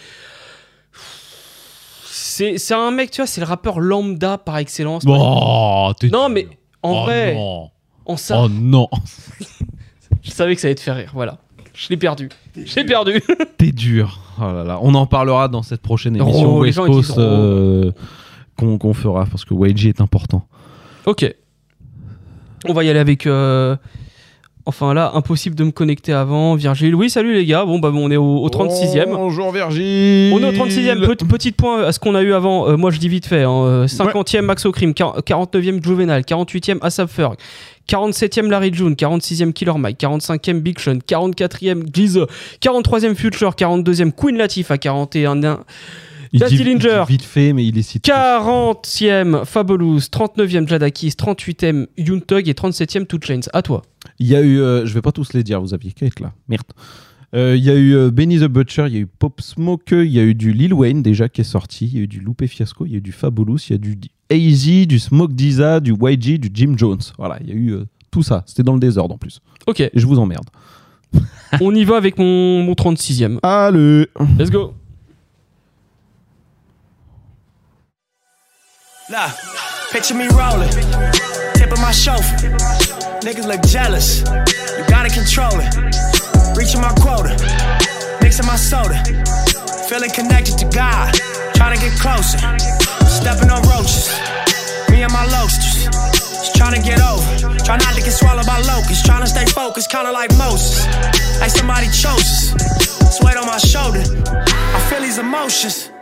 [2.05, 5.03] C'est c'est un mec, tu vois, c'est le rappeur lambda par excellence.
[5.07, 6.47] Oh, t'es non, mais
[6.83, 7.71] en Oh vrai, non.
[8.07, 8.89] en ça, Oh non,
[10.23, 11.39] je savais que ça allait te faire rire, voilà.
[11.75, 12.29] Je l'ai perdu.
[12.57, 13.21] Je l'ai perdu.
[13.59, 14.21] t'es dur.
[14.39, 14.79] Oh là là.
[14.83, 17.91] On en parlera dans cette prochaine émission Oh, West Coast euh,
[18.57, 20.47] qu'on qu'on fera parce que YG est important.
[21.07, 21.35] ok.
[22.67, 23.27] On va y aller avec.
[23.27, 23.77] euh,
[24.67, 26.55] Enfin là, impossible de me connecter avant.
[26.55, 26.95] Virgile.
[26.95, 27.67] Oui, salut les gars.
[27.67, 29.11] Bon, bah, bon, on est au, au 36e.
[29.11, 30.33] Bonjour Virgile.
[30.33, 31.05] On est au 36e.
[31.07, 32.67] Petit, petit point à ce qu'on a eu avant.
[32.71, 33.43] Euh, moi, je dis vite fait.
[33.43, 33.51] hein.
[33.67, 37.35] Euh, 50e Max O'Crim, 49e Juvenal, 48e Asap Ferg,
[37.91, 42.21] 47e Larry June, 46e Killer Mike, 45e Big Sean, 44e Glize,
[42.63, 45.59] 43e Future, 42e Queen Latifah, 41e
[46.35, 47.05] Dit Linger.
[47.09, 48.11] vite fait, mais il est cité.
[48.11, 53.41] 40e Fabulous, 39e Jadakis, 38e Young Thug et 37e Two Chains.
[53.53, 53.83] À toi.
[54.19, 56.21] Il y a eu, euh, je vais pas tous les dire, vous aviez qu'à être
[56.21, 56.33] là.
[56.49, 56.65] Merde.
[57.35, 59.91] Euh, Il y a eu euh, Benny the Butcher, il y a eu Pop Smoke,
[59.93, 62.07] il y a eu du Lil Wayne déjà qui est sorti, il y a eu
[62.07, 63.99] du Lupe Fiasco, il y a eu du Fabulous, il y a du
[64.31, 67.01] AZ, du Smoke Diza, du YG, du Jim Jones.
[67.19, 68.45] Voilà, il y a eu euh, tout ça.
[68.47, 69.41] C'était dans le désordre en plus.
[69.67, 69.81] Ok.
[69.81, 70.49] Et je vous emmerde.
[71.61, 73.39] On y va avec mon, mon 36e.
[73.43, 74.07] Allez.
[74.39, 74.75] Let's go.
[79.07, 79.29] Nah,
[79.93, 80.71] picture me rolling,
[81.53, 82.49] tip of my chauffeur.
[83.21, 84.21] Niggas look jealous,
[84.79, 85.69] you gotta control it.
[86.57, 87.37] Reaching my quota,
[88.23, 88.97] mixing my soda.
[89.91, 91.13] Feeling connected to God,
[91.53, 92.39] trying to get closer.
[93.05, 94.09] Stepping on roaches,
[94.89, 95.85] me and my loasters.
[96.41, 99.05] Just trying to get over, try not to get swallowed by locusts.
[99.05, 100.87] Trying to stay focused, kinda like Moses.
[101.41, 103.19] Like somebody chose us.
[103.19, 105.94] Sweat on my shoulder, I feel these emotions.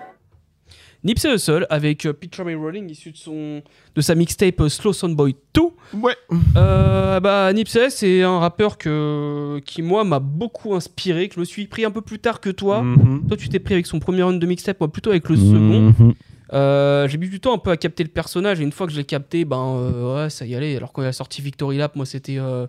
[1.05, 3.63] Nipsey Hussle avec euh, Picture Me Rolling issu de son
[3.97, 5.63] de sa mixtape euh, Slow Sound Boy 2.
[5.95, 6.15] Ouais.
[6.57, 11.45] Euh, bah Nipsey c'est un rappeur que qui moi m'a beaucoup inspiré, que je me
[11.45, 12.83] suis pris un peu plus tard que toi.
[12.83, 13.27] Mhm.
[13.27, 15.93] Toi tu t'es pris avec son premier run de mixtape, moi plutôt avec le Mhm.
[15.95, 16.15] second.
[16.53, 18.93] Euh, j'ai mis du temps un peu à capter le personnage et une fois que
[18.93, 20.77] je l'ai capté, ben euh, ouais ça y allait.
[20.77, 22.67] Alors quand il a sorti Victory Lap, moi c'était euh,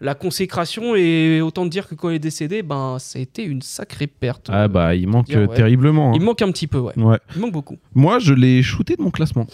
[0.00, 3.62] la consécration et autant dire que quand il est décédé, ben ça a été une
[3.62, 4.48] sacrée perte.
[4.52, 5.56] Ah bah il manque dire, euh, ouais.
[5.56, 6.12] terriblement.
[6.14, 6.24] Il hein.
[6.24, 6.98] manque un petit peu, ouais.
[6.98, 7.18] Ouais.
[7.34, 7.76] Il manque beaucoup.
[7.94, 9.46] Moi, je l'ai shooté de mon classement.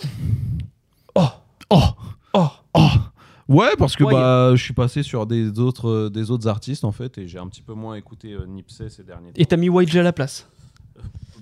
[1.14, 1.28] Oh
[1.70, 1.82] Oh
[2.34, 2.88] Oh Oh
[3.48, 6.84] Ouais, parce que Ouais, bah, je suis passé sur des autres, euh, des autres artistes
[6.84, 9.40] en fait, et j'ai un petit peu moins écouté euh, Nipsey ces derniers temps.
[9.40, 10.48] Et t'as mis YG à la place.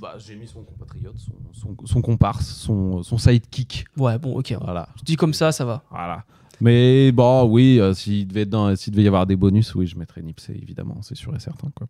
[0.00, 3.84] Bah, j'ai mis son compatriote, son, son, son comparse, son, son sidekick.
[3.98, 4.56] Ouais, bon, ok.
[4.60, 4.88] Voilà.
[4.96, 5.82] Je dis comme ça, ça va.
[5.90, 6.24] Voilà.
[6.60, 9.86] Mais bon, oui, euh, s'il devait, être dans- s'il devait y avoir des bonus, oui,
[9.86, 11.70] je mettrais Nipsey, évidemment, c'est sûr et certain.
[11.74, 11.86] Quoi.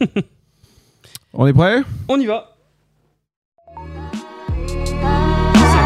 [1.34, 1.82] On est prêt?
[2.08, 2.56] On y va.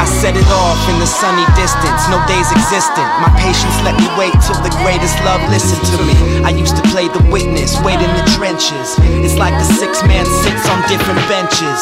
[0.04, 3.08] I set it off in the sunny distance, no days existent.
[3.24, 6.44] My patience let me wait till the greatest love listened to me.
[6.44, 9.00] I used to play the witness, wait in the trenches.
[9.24, 11.80] It's like the six man sits on different benches.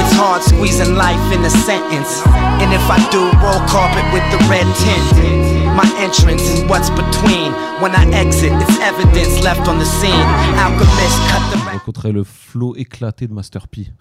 [0.00, 2.24] It's hard squeezing life in a sentence.
[2.64, 5.76] And if I do, roll carpet with the red tint.
[5.76, 7.52] My entrance is what's between.
[7.84, 10.28] When I exit, it's evidence left on the scene.
[10.56, 13.92] Alchemist cut the le flow éclaté de Master P.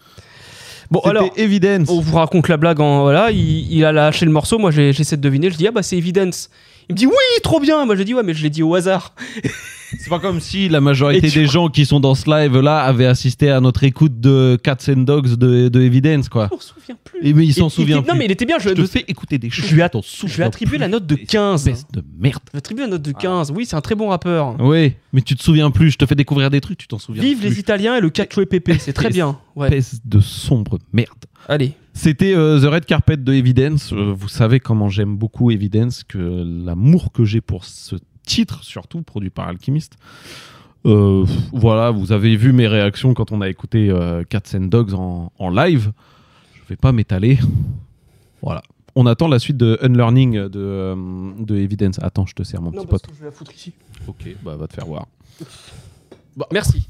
[0.91, 1.87] Bon, alors, Evidence.
[1.89, 3.01] on vous raconte la blague en.
[3.03, 4.57] Voilà, il, il a lâché le morceau.
[4.57, 5.49] Moi, j'ai- j'essaie de deviner.
[5.51, 6.49] Je dis, ah bah, c'est Evidence.
[6.89, 7.13] Il me dit, oui,
[7.43, 7.85] trop bien.
[7.85, 9.13] Moi, je dis, ouais, mais je l'ai dit au hasard.
[9.97, 13.05] C'est pas comme si la majorité des gens qui sont dans ce live là avaient
[13.07, 16.49] assisté à notre écoute de Cats and Dogs de, de Evidence quoi.
[16.51, 17.19] On se souvient plus.
[17.21, 18.11] Et mais ils s'en Il- il souviennent était- plus.
[18.13, 18.57] Non, mais il était bien.
[18.59, 19.65] Je, Je te fais écouter des choses.
[19.67, 21.67] je lui, ai- attribué la note de 15.
[21.67, 22.39] Espèce de merde.
[22.47, 23.51] Je lui attribué la note de 15.
[23.51, 24.55] Oui, c'est un très bon rappeur.
[24.59, 25.91] Oui, mais tu te souviens plus.
[25.91, 27.49] Je te fais découvrir des trucs, tu t'en souviens Vive plus.
[27.49, 28.77] les Italiens et le cacio et pépé.
[28.79, 29.37] C'est très bien.
[29.55, 29.67] Ouais.
[29.75, 31.09] Espèce de sombre merde.
[31.47, 31.73] Allez.
[31.93, 33.91] C'était euh, The Red Carpet de Evidence.
[33.91, 37.95] Euh, vous savez comment j'aime beaucoup Evidence, que l'amour que j'ai pour ce
[38.29, 39.97] titre, surtout produit par Alchemist.
[40.85, 44.93] Euh, voilà, vous avez vu mes réactions quand on a écouté euh, Cats and Dogs
[44.93, 45.91] en, en live.
[46.53, 47.37] Je vais pas m'étaler.
[48.41, 48.61] Voilà.
[48.95, 50.95] On attend la suite de Unlearning de, euh,
[51.39, 51.99] de Evidence.
[52.01, 53.11] Attends, je te sers mon Non, petit parce pote.
[53.11, 53.73] que je vais la foutre ici.
[54.07, 55.05] Ok, bah va te faire voir.
[56.53, 56.87] Merci.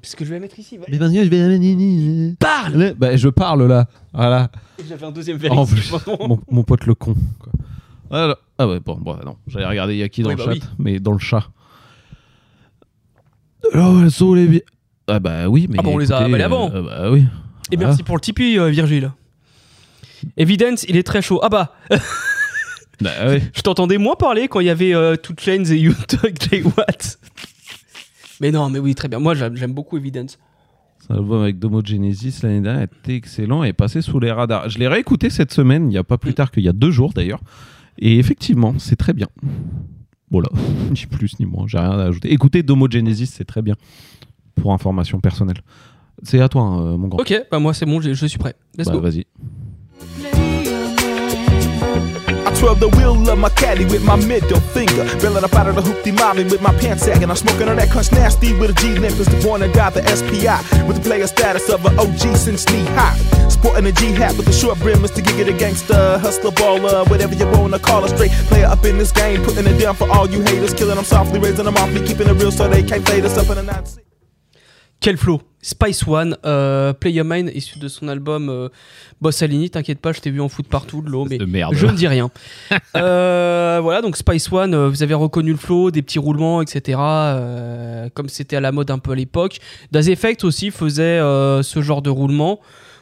[0.00, 0.78] Parce que je vais la mettre ici.
[0.88, 2.34] Mais vas-y, je vais.
[2.38, 3.86] Parle Bah, je parle là.
[4.14, 4.50] Voilà.
[4.88, 5.92] J'avais un deuxième verre ici,
[6.26, 7.14] mon, mon pote le con.
[7.38, 7.52] Quoi.
[8.10, 8.36] Ah
[8.68, 9.36] ouais, bon, bon, non.
[9.46, 10.62] J'allais regarder Yaki dans Oui, le bah chat, oui.
[10.78, 11.48] mais dans le chat.
[13.72, 14.62] Alors, elles sont les bi-
[15.08, 15.76] Ah bah oui, mais.
[15.78, 16.70] Ah bah, on les a avalés avant.
[16.72, 17.24] euh, bah oui.
[17.72, 19.10] Et merci pour le Tipeee, euh, Virgile.
[20.36, 21.40] Evidence, il est très chaud.
[21.42, 21.74] Ah bah
[23.00, 23.38] Bah oui.
[23.54, 26.62] Je t'entendais moins parler quand il y avait euh, Two Chains et You Talk Jay
[26.62, 27.18] Watt.
[28.40, 29.18] Mais non, mais oui, très bien.
[29.18, 30.38] Moi, j'aime j'aime beaucoup Evidence.
[31.00, 34.68] Cet album avec Domo Genesis l'année dernière était excellent et est passé sous les radars.
[34.70, 36.34] Je l'ai réécouté cette semaine, il n'y a pas plus Mm.
[36.34, 37.40] tard qu'il y a deux jours d'ailleurs.
[37.98, 39.28] Et effectivement, c'est très bien.
[40.30, 40.48] Voilà,
[40.90, 42.32] ni plus ni moins, j'ai rien à ajouter.
[42.32, 43.74] Écoutez Domo Genesis, c'est très bien.
[44.56, 45.58] Pour information personnelle.
[46.22, 47.20] C'est à toi, hein, mon grand.
[47.20, 48.54] Ok, bah moi, c'est bon, je, je suis prêt.
[48.78, 49.00] Let's Bah, go.
[49.00, 49.24] vas-y.
[52.64, 55.04] Twirl the wheel of my caddy with my middle finger.
[55.20, 57.28] Bailing up out of the hoopty molly with my pants sagging.
[57.28, 59.18] I'm smoking on that cuss nasty with a G limp.
[59.20, 60.86] Is the born and die the SPI.
[60.86, 63.16] With the player status of an OG since knee high.
[63.48, 64.98] Sporting a G hat with a short brim.
[65.00, 65.20] Mr.
[65.22, 69.12] Giga the gangster, hustler, baller, whatever you wanna call a straight player up in this
[69.12, 69.42] game.
[69.44, 70.72] Putting it down for all you haters.
[70.72, 73.36] Killing them softly, raising them off me, keeping it real so they can't fade us
[73.36, 73.86] up in the night.
[75.02, 78.68] Quel flow Spice One, euh, Play Your Mind, issu de son album euh,
[79.22, 79.70] Boss Alini.
[79.70, 81.74] T'inquiète pas, je t'ai vu en foot partout de l'eau, mais de merde.
[81.74, 82.30] je ne dis rien.
[82.96, 86.98] Euh, voilà, donc Spice One, euh, vous avez reconnu le flow, des petits roulements, etc.
[88.14, 89.58] comme c'était à la mode un peu à l'époque.
[89.90, 92.60] Das Effect aussi faisait ce genre de roulement.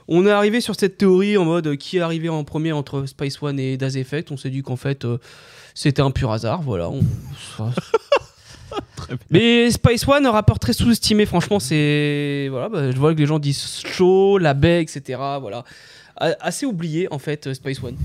[0.08, 3.42] On est arrivé sur cette théorie en mode qui est arrivé en premier entre Spice
[3.42, 4.30] One et Das Effect?
[4.30, 5.06] On s'est dit qu'en fait
[5.74, 6.62] c'était un pur hasard.
[6.62, 6.88] Voilà.
[6.90, 7.02] on-
[9.30, 12.48] Mais Spice One, un rappeur très sous-estimé, franchement, c'est.
[12.50, 15.18] Voilà, bah, je vois que les gens disent chaud, la baie, etc.
[15.40, 15.64] Voilà.
[16.16, 17.96] Assez oublié, en fait, euh, Spice One.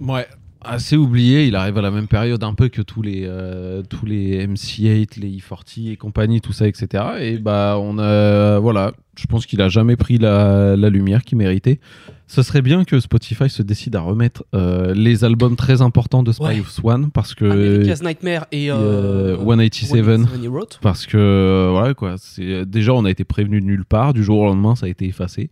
[0.00, 0.26] Ouais.
[0.68, 4.04] Assez oublié, il arrive à la même période un peu que tous les, euh, tous
[4.06, 7.04] les MC8, les E40 et compagnie, tout ça, etc.
[7.20, 8.58] Et bah, on a.
[8.58, 11.78] Voilà, je pense qu'il a jamais pris la, la lumière qu'il méritait.
[12.28, 16.32] Ce serait bien que Spotify se décide à remettre euh, les albums très importants de
[16.32, 17.44] Spice One parce que.
[17.44, 18.70] America's Nightmare et.
[18.72, 20.78] Euh, Euh, 187 187 He Wrote.
[20.82, 22.16] parce que euh, voilà quoi
[22.66, 25.06] déjà on a été prévenu de nulle part du jour au lendemain ça a été
[25.06, 25.50] effacé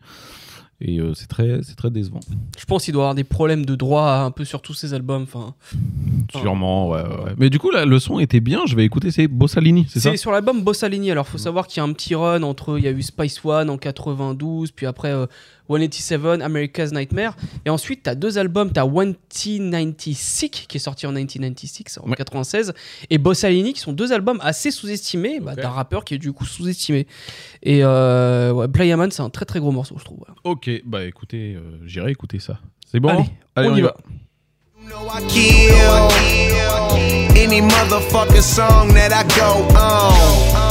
[0.81, 2.21] et euh, c'est très c'est très décevant
[2.59, 5.23] Je pense qu'il doit avoir des problèmes de droit un peu sur tous ses albums.
[5.23, 5.55] Enfin,
[6.33, 7.35] sûrement ouais, ouais, ouais.
[7.39, 10.11] mais du coup là, le son était bien je vais écouter c'est Bossalini c'est ça?
[10.11, 11.11] c'est sur l'album Bossalini.
[11.11, 12.79] Alors, faut savoir qu'il y a un petit run entre.
[12.79, 15.27] Il y a eu Spice One en 92, puis après euh,
[15.69, 17.37] 187, America's Nightmare.
[17.65, 18.73] Et ensuite, tu as deux albums.
[18.73, 22.75] Tu as 1996 qui est sorti en 1996, en 96,
[23.11, 26.45] et Bossalini qui sont deux albums assez sous-estimés bah, d'un rappeur qui est du coup
[26.45, 27.07] sous-estimé.
[27.63, 28.67] Et euh, ouais,
[29.11, 30.19] c'est un très très gros morceau, je trouve.
[30.19, 30.35] voilà.
[30.45, 33.25] ok bah écoutez euh, j'irai écouter ça c'est bon?
[33.57, 33.97] Allez, on y va.
[35.29, 35.73] kill
[37.37, 40.64] any motherfucking song that I go on.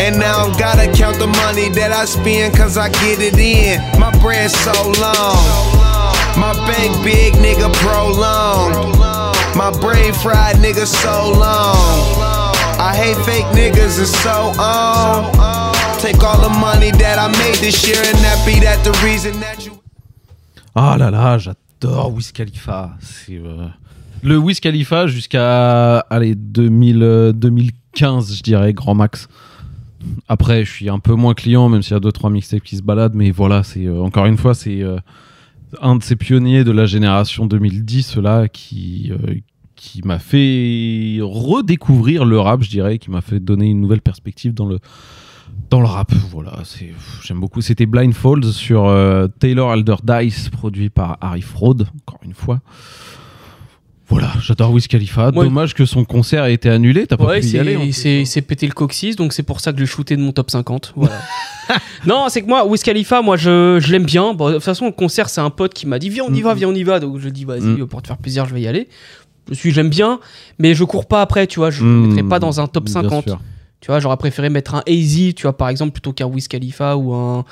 [0.00, 3.80] And now gotta count the money that I spend cause I get it in.
[3.98, 5.38] My bread so long.
[9.56, 11.76] My brain fried nigga so long.
[12.80, 15.32] I hate fake niggas and so on.
[16.00, 19.40] Take all the money that I made this year and that be that the reason
[19.40, 19.72] that you
[20.76, 22.90] ah là là j'adore Wiz Khalifa
[23.30, 23.68] euh,
[24.22, 29.26] le Wiz Khalifa jusqu'à allez 2000 euh, 2015 je dirais grand max
[30.28, 32.76] après je suis un peu moins client même s'il y a deux trois mixtapes qui
[32.76, 34.98] se baladent mais voilà c'est euh, encore une fois c'est euh,
[35.80, 39.34] un de ces pionniers de la génération 2010 là qui euh,
[39.74, 44.52] qui m'a fait redécouvrir le rap, je dirais, qui m'a fait donner une nouvelle perspective
[44.52, 44.80] dans le
[45.70, 46.12] dans le rap.
[46.32, 46.62] Voilà,
[47.22, 47.60] j'aime beaucoup.
[47.60, 48.92] C'était Blindfolds sur
[49.38, 52.60] Taylor Alderdice, produit par Harry Fraud, encore une fois.
[54.10, 55.28] Voilà, j'adore Wiz Khalifa.
[55.30, 55.44] Ouais.
[55.44, 57.06] Dommage que son concert ait été annulé.
[57.06, 57.76] T'as pas Ouais, pu y c'est- aller.
[57.76, 57.92] en il
[58.26, 60.50] s'est pété le coccyx, donc c'est pour ça que je l'ai shooté de mon top
[60.50, 60.94] 50.
[60.96, 61.14] Voilà.
[62.06, 64.32] non, c'est que moi, Wiz Khalifa, moi, je, je l'aime bien.
[64.32, 66.40] Bon, de toute façon, le concert, c'est un pote qui m'a dit Viens, on y
[66.40, 67.00] va, viens, on y va.
[67.00, 67.86] Donc je dis Vas-y, Mm.
[67.86, 68.88] pour te faire plaisir, je vais y aller.
[69.50, 70.20] Je suis, j'aime bien,
[70.58, 71.70] mais je cours pas après, tu vois.
[71.70, 73.24] Je ne Mm, mettrai pas dans un top bien 50.
[73.28, 73.40] sûr.
[73.80, 76.96] Tu vois, j'aurais préféré mettre un Easy, tu vois, par exemple, plutôt qu'un Wiz Khalifa
[76.96, 77.44] ou un,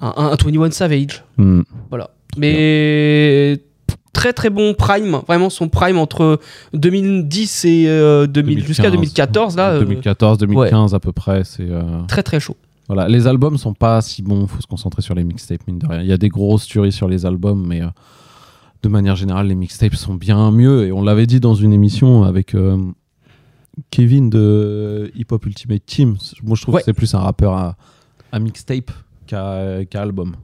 [0.00, 1.24] un, un 21 Savage.
[1.38, 1.62] Mm.
[1.90, 2.10] Voilà.
[2.36, 3.58] Mais
[4.18, 6.40] très très bon prime, vraiment son prime entre
[6.74, 9.70] 2010 et euh, 2000 jusqu'à 2014 là.
[9.74, 11.44] euh, 2014, 2015 à peu près.
[11.44, 12.56] C'est euh, Très très chaud.
[12.88, 15.86] Voilà, les albums sont pas si bons, faut se concentrer sur les mixtapes, mine de
[15.86, 16.00] rien.
[16.00, 17.86] Il y a des grosses tueries sur les albums, mais euh,
[18.82, 20.86] de manière générale, les mixtapes sont bien mieux.
[20.86, 22.76] Et on l'avait dit dans une émission avec euh,
[23.90, 26.16] Kevin de Hip Hop Ultimate Team.
[26.42, 26.80] Moi, je trouve Ouais.
[26.80, 27.76] que c'est plus un rappeur à,
[28.32, 28.90] à mixtape
[29.26, 30.34] qu'à qu'à album.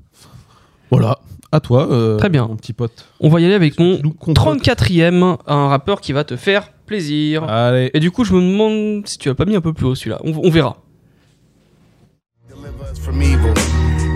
[0.96, 1.18] Voilà,
[1.52, 2.46] à toi, euh, Très bien.
[2.46, 3.06] mon petit pote.
[3.20, 7.44] On va y aller avec mon 34ème, un rappeur qui va te faire plaisir.
[7.44, 7.90] Allez.
[7.94, 9.94] Et du coup, je me demande si tu l'as pas mis un peu plus haut
[9.94, 10.20] celui-là.
[10.24, 10.76] On, on verra.
[13.04, 13.52] from evil.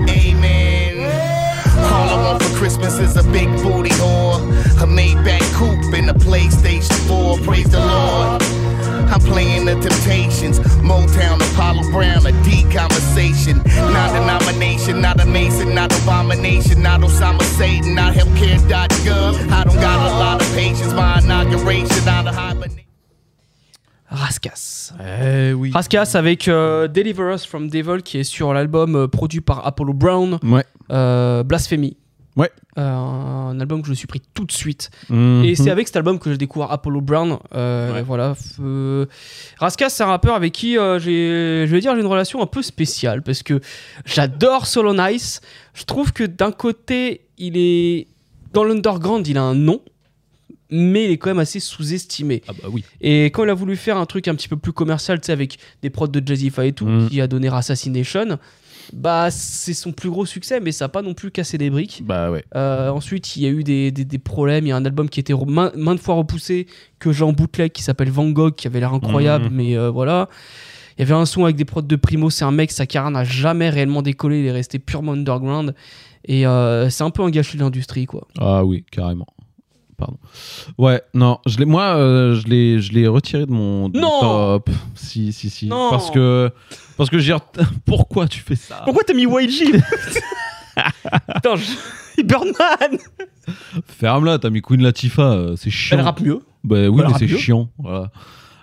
[0.09, 0.68] Amen.
[2.09, 4.41] I want for Christmas is a big booty whore,
[4.83, 7.39] a Maybach coupe, and a PlayStation 4.
[7.45, 8.43] Praise the Lord.
[9.11, 13.59] I'm playing the Temptations, Motown, Apollo Brown, a deep conversation.
[13.93, 19.51] Not denomination, not a Mason, not abomination, not Osama Satan, not healthcare.gov.
[19.51, 20.93] I don't got a lot of patience.
[20.95, 22.88] My inauguration, not a hibernation.
[24.11, 24.95] Raskas.
[25.01, 25.71] Eh oui.
[25.73, 29.93] Raskas avec euh, Deliver Us from Devil qui est sur l'album euh, produit par Apollo
[29.93, 30.39] Brown.
[30.43, 30.65] Ouais.
[30.91, 31.97] Euh, Blasphemy.
[32.37, 32.51] Ouais.
[32.77, 34.91] Un album que je me suis pris tout de suite.
[35.11, 35.43] Mhm.
[35.45, 37.39] Et c'est avec cet album que je découvre Apollo Brown.
[37.51, 38.37] Voilà.
[39.59, 42.63] Raskas, c'est un rappeur avec qui j'ai, je vais dire, j'ai une relation un peu
[42.63, 43.61] spéciale parce que
[44.05, 45.41] j'adore Solo Nice.
[45.75, 48.07] Je trouve que d'un côté, il est
[48.53, 49.81] dans l'underground, il a un nom.
[50.71, 52.43] Mais il est quand même assez sous-estimé.
[52.49, 52.85] Ah bah oui.
[53.01, 55.33] Et quand il a voulu faire un truc un petit peu plus commercial, tu sais,
[55.33, 57.09] avec des prods de Jazzy et tout, Mhm.
[57.09, 58.39] qui a donné Assassination,
[58.93, 62.03] bah c'est son plus gros succès, mais ça n'a pas non plus cassé des briques.
[62.05, 62.45] Bah ouais.
[62.55, 64.65] Euh, ensuite, il y a eu des, des- des problèmes.
[64.67, 66.67] Il y a un album qui était main- maintes fois repoussé,
[66.99, 69.55] que j'ai en bootleg, qui s'appelle Van Gogh, qui avait l'air incroyable, Mhm.
[69.55, 70.29] mais euh, voilà.
[70.97, 72.29] Il y avait un son avec des prods de Primo.
[72.29, 74.41] C'est un mec, sa carrière n'a jamais réellement décollé.
[74.41, 75.75] Il est resté purement underground.
[76.25, 78.27] Et euh, c'est un peu un gâchis de l'industrie, quoi.
[78.39, 79.27] Ah oui, carrément.
[79.99, 80.17] Pardon.
[80.79, 84.21] Ouais, non, je l'ai, moi, euh, je l'ai, je l'ai retiré de mon de Non
[84.21, 84.71] top.
[84.95, 85.67] Si, si, si.
[85.67, 86.51] Non Parce que,
[86.97, 87.33] parce que j'ai.
[87.35, 87.43] ret-
[87.85, 88.83] Pourquoi tu fais ça?
[88.85, 89.75] Pourquoi t'as mis YG
[91.29, 91.65] Attends, je...
[93.87, 95.99] Ferme-la, t'as mis Queen Latifah, euh, c'est chiant.
[95.99, 96.41] Elle rappe mieux.
[96.65, 97.37] Bah oui, Elle mais rappe c'est mieux.
[97.37, 97.69] chiant.
[97.79, 98.11] Voilà.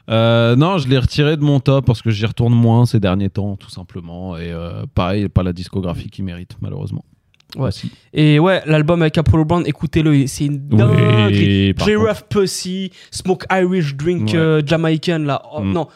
[0.10, 3.30] Euh, non, je l'ai retiré de mon top parce que j'y retourne moins ces derniers
[3.30, 4.38] temps, tout simplement.
[4.38, 7.04] Et euh, pareil, pas la discographie qui mérite, malheureusement.
[7.58, 7.70] Ouais.
[8.14, 11.74] Et ouais, l'album avec Apollo Brown, écoutez-le, c'est une Oui, dinguerie.
[11.78, 14.36] J-Rough Pussy, Smoke Irish Drink Ouais.
[14.38, 15.42] euh, Jamaican, là.
[15.54, 15.72] Oh, Mm.
[15.74, 15.88] Non,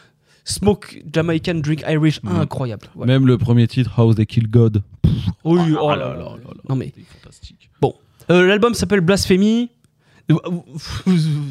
[0.44, 2.28] Smoke Jamaican Drink Irish, Mm.
[2.40, 2.86] incroyable.
[2.96, 4.82] Même le premier titre, How They Kill God.
[5.44, 6.36] Oui, Ah oh là là là.
[6.68, 6.92] Non mais.
[7.80, 7.94] Bon,
[8.30, 9.70] Euh, l'album s'appelle Blasphemy.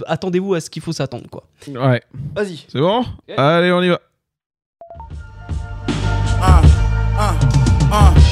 [0.07, 1.43] Attendez-vous à ce qu'il faut s'attendre, quoi.
[1.67, 2.01] Ouais.
[2.35, 2.65] Vas-y.
[2.67, 3.03] C'est bon
[3.37, 3.99] Allez, on y va.
[6.41, 6.65] Uh,
[7.19, 7.35] uh,
[7.91, 8.28] uh.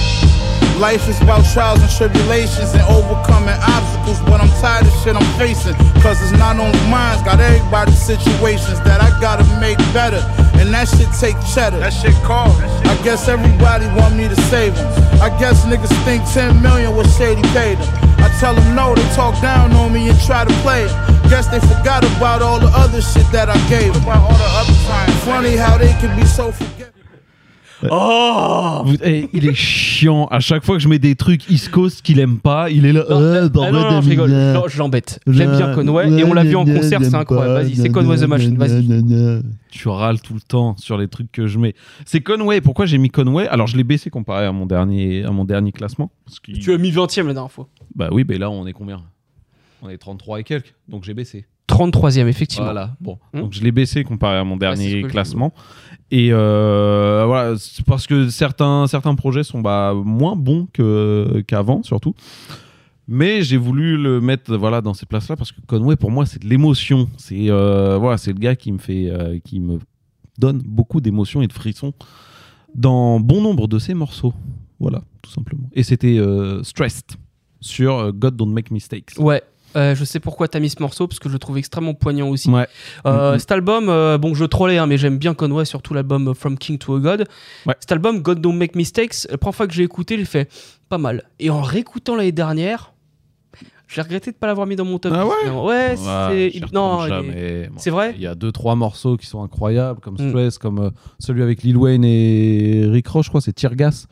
[0.77, 5.25] Life is about trials and tribulations and overcoming obstacles, but I'm tired of shit I'm
[5.33, 5.73] facing.
[6.05, 10.21] Cause it's not only mine, got everybody's situations that I gotta make better.
[10.61, 11.79] And that shit take cheddar.
[11.81, 12.53] That shit call.
[12.85, 14.85] I guess everybody want me to save them.
[15.17, 17.89] I guess niggas think 10 million was shady paid them.
[18.21, 20.93] I tell them no, they talk down on me and try to play it.
[21.25, 24.03] Guess they forgot about all the other shit that I gave them.
[24.03, 24.73] About all the other.
[25.25, 26.86] Funny how they can be so forgetful.
[27.89, 30.25] Oh Vous- eh, Il est chiant.
[30.31, 32.93] À chaque fois que je mets des trucs East Coast qu'il aime pas, il est
[32.93, 33.01] là.
[33.09, 34.63] Euh, Ah bordel non, non, de je rigole, merde.
[34.67, 35.19] je je l'embête.
[35.27, 37.53] J'aime bien Conway et on l'a vu en concert, c'est incroyable.
[37.65, 39.41] Vas-y, c'est Conway the Machine, vas-y.
[39.69, 41.75] Tu râles tout le temps sur les trucs que je mets.
[42.05, 42.61] C'est Conway.
[42.61, 43.47] Pourquoi j'ai mis Conway?
[43.47, 46.09] Alors je l'ai baissé comparé à mon dernier, à mon dernier classement.
[46.25, 47.67] Parce qu'il- Tu as mis 20 e la dernière fois.
[47.95, 49.01] Bah oui, mais là on est combien?
[49.83, 50.73] On est 33 et quelques.
[50.89, 51.45] Donc j'ai baissé.
[51.67, 52.65] 33ème, effectivement.
[52.65, 53.19] Voilà, bon.
[53.33, 53.41] Hmm.
[53.41, 55.53] Donc je l'ai baissé comparé à mon c'est dernier ce que je- classement.
[56.09, 57.55] Et euh, voilà,
[57.85, 60.67] parce que certains, certains projets sont bah, moins bons
[61.47, 62.15] qu'avant, surtout.
[63.07, 66.41] Mais j'ai voulu le mettre voilà, dans ces places-là parce que Conway, pour moi, c'est
[66.41, 67.09] de l'émotion.
[67.17, 69.79] C'est euh, voilà, le gars qui me, fait, euh, qui me
[70.37, 71.93] donne beaucoup d'émotions et de frissons
[72.75, 74.33] dans bon nombre de ses morceaux.
[74.79, 75.69] Voilà, tout simplement.
[75.73, 77.15] Et c'était euh, Stressed.
[77.61, 79.13] sur euh, God Don't Make Mistakes.
[79.17, 79.41] Ouais.
[79.75, 82.29] Euh, je sais pourquoi t'as mis ce morceau parce que je le trouve extrêmement poignant
[82.29, 82.49] aussi.
[82.49, 82.67] Ouais.
[83.05, 83.39] Euh, Mhm.
[83.39, 86.77] Cet album, euh, bon, je trollais, hein, mais j'aime bien Conway, surtout l'album From King
[86.77, 87.25] to a God.
[87.79, 90.49] Cet album, God Don't Make Mistakes, la première fois que j'ai écouté, j'ai fait
[90.89, 91.23] pas mal.
[91.39, 92.93] Et en réécoutant l'année dernière,
[93.87, 95.13] j'ai regretté de pas l'avoir mis dans mon top.
[95.15, 95.49] Ah ouais.
[95.49, 96.51] Ouais, c'est.
[96.53, 96.65] il.
[96.73, 97.07] Moi,
[97.77, 100.29] c'est vrai Il y a deux trois morceaux qui sont incroyables, comme Mm.
[100.29, 100.89] Stress, comme euh,
[101.19, 104.07] celui avec Lil Wayne et Rick Ross, je crois, c'est Tear Gas.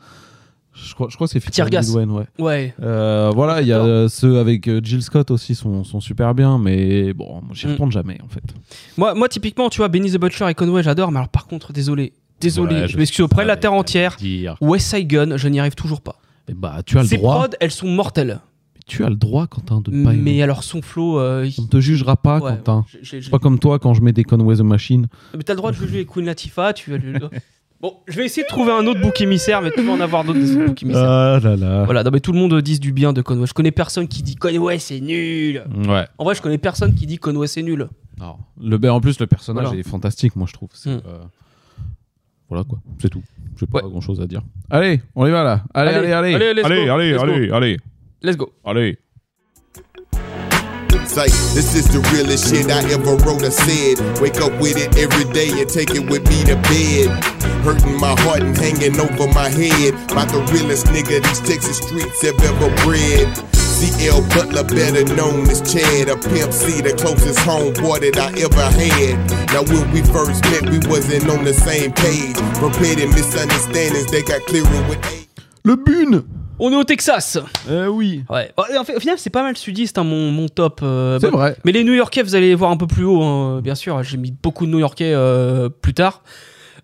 [0.78, 1.88] Je crois, je crois que c'est featuring Tear Gas.
[1.88, 2.26] Lil Wayne, ouais.
[2.38, 2.74] Ouais.
[2.82, 6.34] Euh, voilà, il y a euh, ceux avec euh, Jill Scott aussi sont, sont super
[6.34, 7.70] bien, mais bon, j'y Mm.
[7.72, 8.42] retourne jamais en fait.
[8.98, 11.72] Moi, moi, typiquement, tu vois, Benny the Butcher et Conway, j'adore, mais alors par contre,
[11.72, 12.12] désolé.
[12.40, 14.16] Désolé, Ouais, je je m'excuse auprès de la terre entière.
[14.60, 16.16] West Side Gun, je n'y arrive toujours pas.
[16.48, 17.36] Et bah, tu as le Ces droit.
[17.46, 18.40] prods, elles sont mortelles.
[18.86, 20.22] Tu as le droit, Quentin, de ne pas aimer.
[20.36, 21.18] Mais alors, son flow.
[21.18, 22.84] euh, On ne te jugera pas, Ouais, Quentin.
[22.92, 25.08] j'ai- j'ai- C'est pas comme toi quand je mets des Conway the Machine.
[25.36, 27.14] Mais t'as le droit de juger Queen Latifah, tu vas le-
[27.80, 30.24] Bon, je vais essayer de trouver un autre bouc émissaire, mais tu vas en avoir
[30.24, 31.02] d'autres des autres boucs émissaires.
[31.08, 31.84] Ah là là.
[31.84, 33.46] Voilà, non, mais tout le monde dit du bien de Conway.
[33.46, 35.62] Je connais personne qui dit Conway c'est nul.
[35.86, 36.06] Ouais.
[36.18, 37.88] En vrai, je connais personne qui dit Conway c'est nul.
[38.18, 38.36] Non.
[38.58, 39.78] Le, ben, en plus, le personnage Voilà.
[39.80, 40.70] est fantastique, moi je trouve.
[40.72, 41.02] C'est, Mm.
[41.06, 41.18] euh,
[42.48, 43.22] Voilà quoi, c'est tout.
[43.58, 44.40] J'ai pas grand chose à dire.
[44.70, 45.62] Allez, on y va là.
[45.74, 46.34] Allez, allez, allez.
[46.34, 47.24] Allez, let's allez, go, allez, let's go.
[47.24, 47.76] allez, allez.
[48.22, 48.52] Let's go.
[48.64, 48.98] Allez.
[51.06, 53.96] Say, this is the realest shit I ever wrote or said.
[54.20, 57.08] Wake up with it every day and take it with me to bed.
[57.64, 59.94] Hurting my heart and hanging over my head.
[60.10, 63.32] About the realest nigga these Texas streets have ever bred.
[63.54, 68.68] CL Butler, better known as Chad, a pimp C, the closest homeboy that I ever
[68.72, 69.16] had.
[69.52, 72.36] Now when we first met, we wasn't on the same page.
[72.76, 75.28] Petty misunderstandings, they got clearer with age.
[75.64, 77.38] Le Bune On est au Texas.
[77.68, 78.24] Euh, oui.
[78.30, 78.50] Ouais.
[78.56, 80.80] Bon, en fait, au final, c'est pas mal sudiste, hein, mon, mon top.
[80.82, 81.36] euh, C'est bon.
[81.38, 81.56] vrai.
[81.64, 84.02] Mais les New Yorkais, vous allez les voir un peu plus haut, hein, bien sûr.
[84.02, 86.22] J'ai mis beaucoup de New Yorkais euh, plus tard.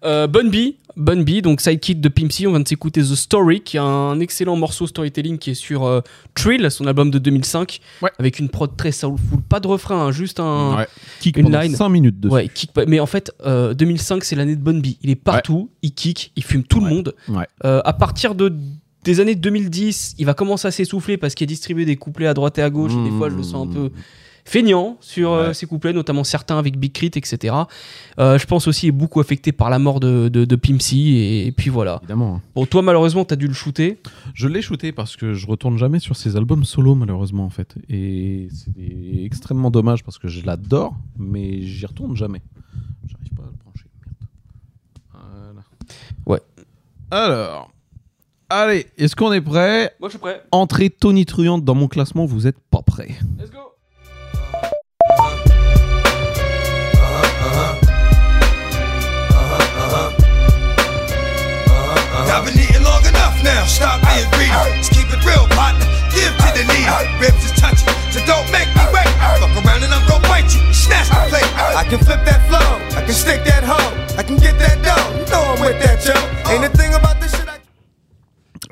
[0.05, 3.61] Bun B, Bun B, donc sidekick de Pimp C, on vient de s'écouter The Story,
[3.61, 6.03] qui est un excellent morceau storytelling qui est sur
[6.35, 7.79] Trill, son album de 2005,
[8.19, 10.89] avec une prod très soulful, pas de refrain, hein, juste un Ouais.
[11.21, 11.77] Kick une line.
[11.77, 12.35] cinq minutes dessus.
[12.35, 14.87] Ouais, kick, mais en fait, euh, 2005 c'est l'année de Bun B.
[15.05, 17.15] Il est partout, il kick, il fume tout le monde.
[17.63, 18.53] À partir de
[19.05, 22.35] des années 2010, il va commencer à s'essouffler parce qu'il a distribué des couplets à
[22.35, 22.93] droite et à gauche.
[22.93, 23.91] Et des fois, je le sens un peu
[24.45, 27.55] feignant sur euh, ses couplets, notamment certains avec Big Crit, etc.
[28.19, 30.59] Euh, je pense aussi il est beaucoup affecté par la mort de, de,
[30.95, 31.99] et, et puis voilà.
[32.03, 32.41] Évidemment.
[32.55, 33.99] Bon, toi, malheureusement, t'as dû le shooter.
[34.35, 37.77] Je l'ai shooté parce que je retourne jamais sur ses albums solo malheureusement en fait.
[37.89, 42.43] Et c'est extrêmement dommage parce que je l'adore, mais j'y retourne jamais.
[43.07, 43.87] J'arrive pas à le brancher.
[44.05, 44.29] Merde.
[45.45, 45.63] Voilà.
[46.27, 46.41] Ouais.
[47.11, 47.72] Alors.
[48.55, 49.97] Allez, est-ce qu'on est prêt?
[49.99, 50.43] Moi, je suis prêt.
[50.53, 53.09] Entrée tonitruante dans mon classement, vous êtes pas prêt.
[53.39, 53.73] Let's go.
[62.29, 63.65] I've been eating long enough now.
[63.65, 64.53] Stop being greedy.
[64.53, 65.87] Let's keep it real, partner.
[66.13, 66.93] Give to the needy.
[67.25, 69.09] Ribs is touchy, so don't make me wait.
[69.41, 70.61] Fuck around and I'm gonna bite you.
[70.75, 71.49] Snatch the plate.
[71.57, 73.01] I can flip that flow.
[73.01, 73.97] I can stick that hoe.
[74.19, 75.09] I can get that dough.
[75.17, 76.13] You know I'm with that, yo.
[76.53, 77.42] Ain't a thing about this shit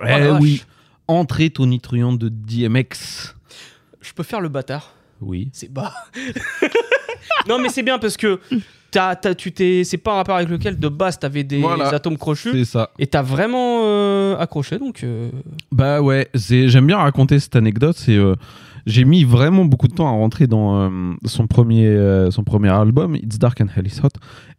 [0.00, 0.40] Oh la eh vache.
[0.42, 0.62] oui.
[1.08, 3.34] Entrée tonitruante de DMX.
[4.00, 4.94] Je peux faire le bâtard?
[5.20, 5.50] Oui.
[5.52, 5.92] C'est bas.
[7.48, 8.40] non, mais c'est bien parce que
[8.90, 11.88] t'as, t'as- tu t'es, c'est pas un rapport avec lequel de base t'avais des Voilà.
[11.88, 12.50] atomes crochus.
[12.52, 12.90] C'est ça.
[12.98, 15.02] Et t'as vraiment euh, accroché, donc.
[15.04, 15.30] euh,
[15.72, 17.96] Bah ouais, c'est- j'aime bien raconter cette anecdote.
[17.98, 18.34] C'est euh,
[18.86, 22.70] j'ai mis vraiment beaucoup de temps à rentrer dans euh, son premier euh, son premier
[22.70, 24.08] album, It's Dark and Hell is Hot.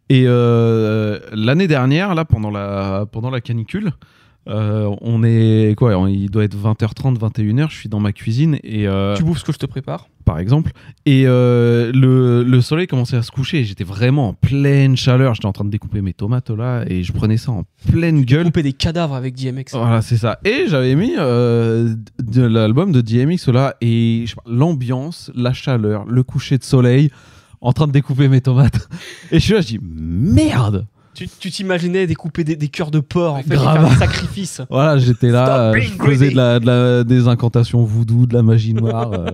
[0.08, 3.92] Et euh, l'année dernière, là pendant la pendant la canicule,
[4.48, 7.70] euh, on est quoi on- Il doit être 20h30, 21h.
[7.70, 10.08] Je suis dans ma cuisine et euh, Tu bouffes ce que je te prépare.
[10.24, 10.72] par exemple.
[11.06, 13.60] Et euh, le, le soleil commençait à se coucher.
[13.60, 15.34] et J'étais vraiment en pleine chaleur.
[15.34, 18.44] J'étais en train de découper mes tomates là et je prenais ça en pleine gueule.
[18.46, 19.72] Couper des cadavres avec DMX.
[19.72, 20.38] Voilà, c'est ça.
[20.44, 26.64] Et j'avais mis de l'album de DMX là et l'ambiance, la chaleur, le coucher de
[26.64, 27.10] soleil,
[27.60, 28.88] en train de découper mes tomates.
[29.30, 30.86] Et je suis là, je dis merde.
[31.14, 33.80] Tu, t'imaginais découper des, des cœurs de porc, en fait, et Grave.
[33.80, 34.62] faire des sacrifices.
[34.70, 38.32] Voilà, j'étais là, Stop euh, je faisais de la, de la- des incantations voodoo, de
[38.34, 39.12] la magie noire.
[39.12, 39.26] euh,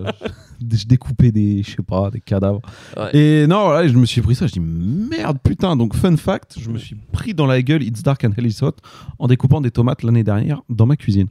[0.60, 2.60] je, je découpais des, je sais pas, des cadavres.
[2.96, 3.16] Ouais.
[3.16, 4.46] Et non, voilà, je me suis pris ça.
[4.48, 5.76] Je dis merde, putain.
[5.76, 8.58] Donc, fun fact, je me suis pris dans la gueule It's Dark and Hell is
[8.62, 8.74] Hot
[9.20, 11.28] en découpant des tomates l'année dernière dans ma cuisine.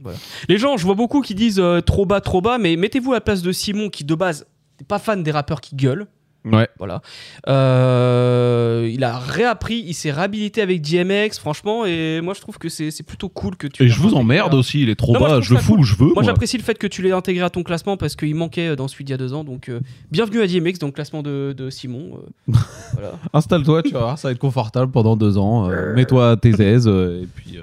[0.48, 3.16] Les gens, je vois beaucoup qui disent euh, trop bas, trop bas, mais mettez-vous à
[3.16, 4.46] la place de Simon qui, de base,
[4.80, 6.06] n'est pas fan des rappeurs qui gueulent.
[6.44, 6.68] Ouais.
[6.78, 7.02] Voilà.
[7.48, 12.68] Euh, il a réappris, il s'est réhabilité avec DMX, franchement, et moi je trouve que
[12.68, 13.82] c'est plutôt cool que tu.
[13.84, 15.80] Et je vous emmerde à- aussi, il est trop Non, bas, je le fous cool.
[15.80, 16.12] où je veux.
[16.14, 18.88] Moi, j'apprécie le fait que tu l'aies intégré à ton classement parce qu'il manquait dans
[18.88, 21.54] celui d'il y a deux ans, donc euh, bienvenue à DMX dans le classement de,
[21.56, 22.18] de Simon.
[22.48, 22.52] euh,
[22.94, 23.12] voilà.
[23.32, 25.68] Installe-toi, tu vas voir, ça va être confortable pendant deux ans.
[25.94, 27.58] Mets-toi à tes aises, et puis,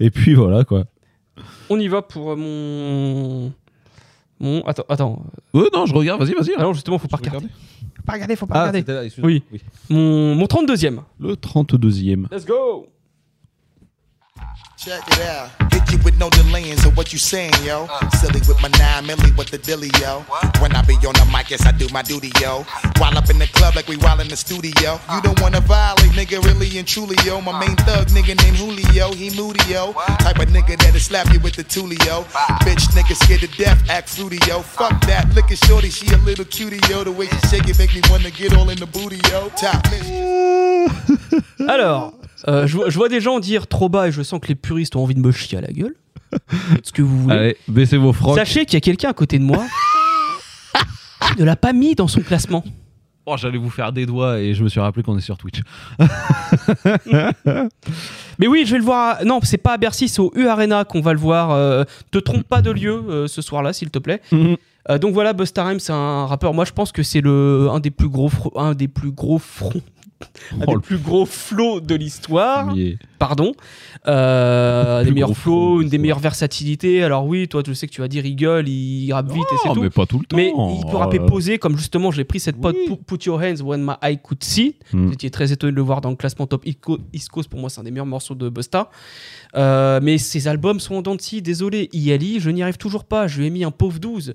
[0.00, 0.84] et puis voilà quoi.
[1.70, 3.52] On y va pour mon
[4.40, 5.22] Mon, attends, attends.
[5.54, 6.52] Non, je regarde, vas-y, vas-y.
[6.56, 7.46] Ah non, justement, faut pas regarder.
[7.46, 8.78] Faut pas regarder, faut pas Ah, regarder.
[8.80, 9.30] c'était excuse-moi.
[9.52, 9.62] Oui.
[9.90, 11.00] Mon, mon 32e.
[11.20, 12.26] Le 32e.
[12.32, 12.88] Let's go.
[14.76, 15.77] Check it out.
[15.88, 17.88] Hit you with no delaying, so what you saying, yo?
[18.20, 20.20] Silly with my nine milli, what the dilly, yo?
[20.60, 22.64] When I be on the mic, yes, I do my duty, yo.
[22.98, 25.00] While up in the club like we while in the studio.
[25.12, 27.40] You don't wanna violate, nigga, really and truly, yo.
[27.40, 29.92] My main thug nigga named Julio, he moody, yo.
[30.18, 32.24] Type of nigga that'll slap you with the tulio.
[32.64, 34.60] Bitch, nigga scared to death, act fruity, yo.
[34.60, 37.04] Fuck that, look at shorty, she a little cutie, yo.
[37.04, 39.48] The way she shake it make me wanna get all in the booty, yo.
[39.56, 39.86] Top
[41.68, 42.14] Alors,
[42.46, 44.54] euh, je, vois- je vois des gens dire trop bas et je sens que les
[44.54, 45.94] puristes ont envie de me chier à la gueule.
[46.84, 47.34] Ce que vous voulez.
[47.36, 48.36] Allez, baissez vos frocs.
[48.38, 49.64] Sachez qu'il y a quelqu'un à côté de moi
[51.34, 52.62] qui ne l'a pas mis dans son classement.
[53.26, 55.60] Oh, j'allais vous faire des doigts et je me suis rappelé qu'on est sur Twitch.
[58.38, 59.18] Mais oui, je vais le voir.
[59.20, 61.50] à- Non, c'est pas à Bercy, c'est au U Arena qu'on va le voir.
[61.50, 64.20] Euh, te trompe pas de lieu euh, ce soir-là, s'il te plaît.
[64.32, 66.54] Euh, donc voilà, Busta Rhymes, c'est un rappeur.
[66.54, 69.82] Moi, je pense que c'est le un des plus gros, un des plus gros fronts,
[70.52, 72.74] un Oh, des le- plus gros flots de l'histoire.
[73.18, 73.52] Pardon.
[74.06, 77.02] Euh, des meilleurs flows, une des meilleures versatilités.
[77.02, 79.56] Alors oui, toi, je sais que tu vas dire, il gueule, il rappe vite et
[79.62, 79.82] c'est Oh, tout.
[79.82, 80.36] mais pas tout le temps.
[80.36, 83.40] Mais il peut rapper Euh, posé, comme justement, j'ai pris cette pote Pu- Put Your
[83.40, 84.76] Hands When My Eye Could See.
[84.92, 85.10] Mm.
[85.10, 87.48] J'étais très étonné de le voir dans le classement top East Co- East Coast.
[87.50, 88.90] Pour moi, c'est un des meilleurs morceaux de Busta.
[89.56, 91.16] Euh, mais ces albums sont en.
[91.42, 93.26] Désolé, ILI, je n'y arrive toujours pas.
[93.26, 94.34] Je lui ai mis un pauvre 12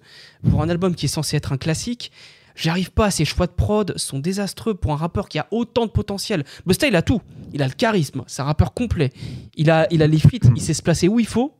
[0.50, 2.12] pour un album qui est censé être un classique.
[2.56, 3.12] J'y arrive pas.
[3.12, 6.44] Ses choix de prod sont désastreux pour un rappeur qui a autant de potentiel.
[6.66, 7.22] Busta, il a tout.
[7.54, 8.24] Il a le charisme.
[8.28, 9.12] C'est un rappeur complet.
[9.56, 10.50] Il a, il a les feats.
[10.56, 11.54] Il sait se placer où il faut.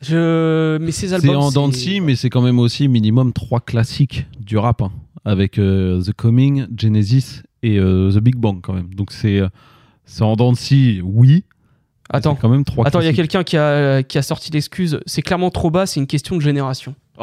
[0.00, 0.78] Je...
[0.78, 1.30] Mais ces albums.
[1.30, 1.70] C'est en dents
[2.02, 4.82] mais c'est quand même aussi minimum trois classiques du rap.
[4.82, 4.92] hein,
[5.26, 8.94] avec euh, The Coming, Genesis et euh, The Big Bang quand même.
[8.94, 9.48] Donc c'est euh,
[10.20, 10.54] en dents
[11.02, 11.44] oui.
[12.08, 12.36] Attends.
[12.36, 15.00] c'est quand même trois Attends, il y a quelqu'un qui a, qui a sorti l'excuse.
[15.06, 16.94] C'est clairement trop bas, c'est une question de génération.
[17.18, 17.22] Oh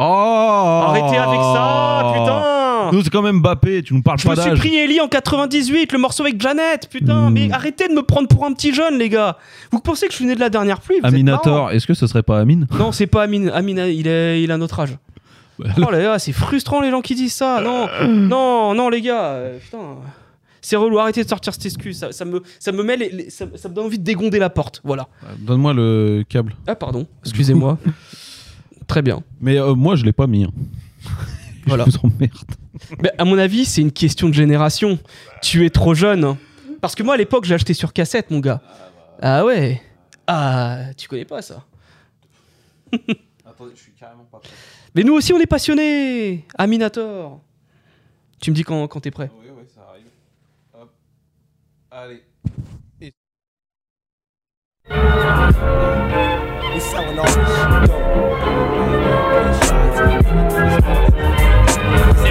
[0.88, 4.42] Arrêtez avec ça, putain Nous, c'est quand même Mbappé, tu nous parles Je pas me
[4.42, 7.34] suis pris Ellie en 98, le morceau avec Janet, putain, Hmm.
[7.34, 9.38] mais arrêtez de me prendre pour un petit jeune, les gars.
[9.72, 12.08] Vous pensez que je suis né de la dernière pluie vous Aminator, est-ce que ce
[12.08, 12.68] serait pas Amine?
[12.78, 13.50] Non, c'est pas Amine.
[13.50, 14.98] Amine, il, est, il a notre âge.
[15.60, 17.62] Oh là là, c'est frustrant les gens qui disent ça.
[17.62, 19.78] Non, non, non, les gars, euh, putain.
[20.66, 21.98] C'est relou, arrêtez de sortir cette excuse.
[22.00, 24.40] Ça, ça me, ça, me met les- les- ça, ça me donne envie de dégonder
[24.40, 24.80] la porte.
[24.86, 25.08] Voilà.
[25.40, 26.56] Donne-moi le câble.
[26.66, 27.78] Ah, pardon, excusez-moi.
[28.88, 29.24] Très bien.
[29.42, 30.46] Mais euh, moi, je l'ai pas mis.
[30.46, 30.52] hein.
[31.66, 31.86] Voilà.
[31.88, 32.52] Je vous emmerde.
[33.02, 35.00] Mais à mon avis, c'est une question de génération.
[35.42, 36.36] Tu es trop jeune.
[36.82, 38.62] Parce que moi, à l'époque, j'ai acheté sur cassette, mon gars.
[39.22, 39.82] Ah ouais.
[40.28, 41.64] Ah, tu connais pas ça.
[43.46, 44.50] Attendez, je suis carrément pas prêt.
[44.94, 46.46] Mais nous aussi, on est passionnés.
[46.58, 47.40] Aminator.
[48.42, 49.32] Tu me dis quand, quand t'es prêt.
[49.42, 50.08] Oui, oui, ça arrive.
[50.74, 50.92] Hop.
[51.92, 52.24] Allez.
[53.00, 53.12] We
[56.84, 57.94] selling all this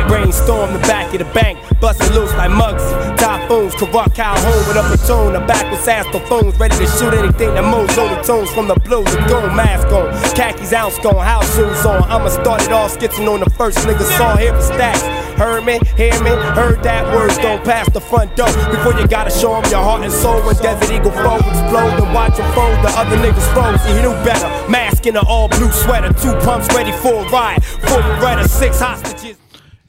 [0.09, 2.83] Brainstorm the back of the bank, busting loose like mugs.
[3.19, 7.97] Typhoons, Karak Calhoun with a platoon of backwards buffoons, ready to shoot anything that moves.
[7.97, 12.03] Only tunes from the blue, the gold mask on, khakis ounce gone, house shoes on.
[12.11, 15.22] I'ma start it off skitching on the first nigga saw here for stacks.
[15.36, 18.46] Heard me, hear me, heard that words don't pass the front door.
[18.70, 20.40] Before you gotta show 'em your heart and soul.
[20.42, 23.80] When Desert Eagle flow explode and watch 'em fold, the other niggas froze.
[23.88, 24.48] You knew better.
[24.68, 27.62] Mask in an all blue sweater, two pumps ready for a ride.
[27.64, 29.36] Full Beretta, six hostages.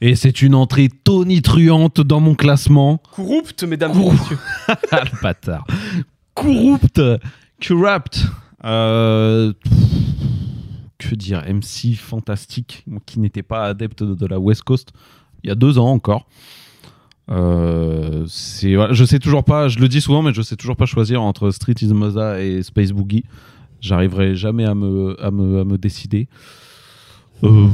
[0.00, 3.00] Et c'est une entrée tonitruante dans mon classement.
[3.14, 4.38] Corrupt, mesdames et messieurs.
[4.92, 5.64] Ah, le bâtard.
[6.34, 7.00] Corrupt.
[7.66, 8.26] Corrupt.
[8.64, 9.52] Euh,
[10.98, 14.90] que dire MC fantastique, qui n'était pas adepte de, de la West Coast
[15.44, 16.26] il y a deux ans encore.
[17.30, 18.26] Euh,
[18.62, 21.22] voilà, je sais toujours pas, je le dis souvent, mais je sais toujours pas choisir
[21.22, 23.24] entre Street is Moza et Space Boogie.
[23.80, 26.28] J'arriverai jamais à me, à me, à me décider.
[27.42, 27.68] Euh,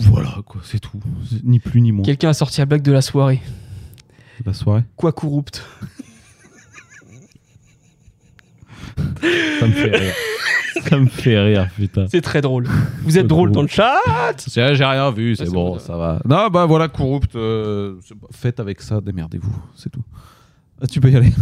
[0.00, 1.00] voilà, quoi, c'est tout.
[1.44, 2.04] Ni plus ni moins.
[2.04, 3.40] Quelqu'un a sorti la blague de la soirée.
[4.44, 4.82] La soirée?
[4.96, 5.64] Quoi corrupt
[8.96, 10.14] Ça me fait rire.
[10.88, 12.06] Ça me fait rire, putain.
[12.08, 12.68] C'est très drôle.
[13.02, 13.96] Vous êtes drôle dans le chat
[14.46, 16.20] j'ai rien vu, c'est bon, ça va.
[16.24, 17.96] Non, bah voilà, Corrupt, euh,
[18.30, 20.02] faites avec ça, démerdez-vous, c'est tout.
[20.80, 21.32] Ah, tu peux y aller.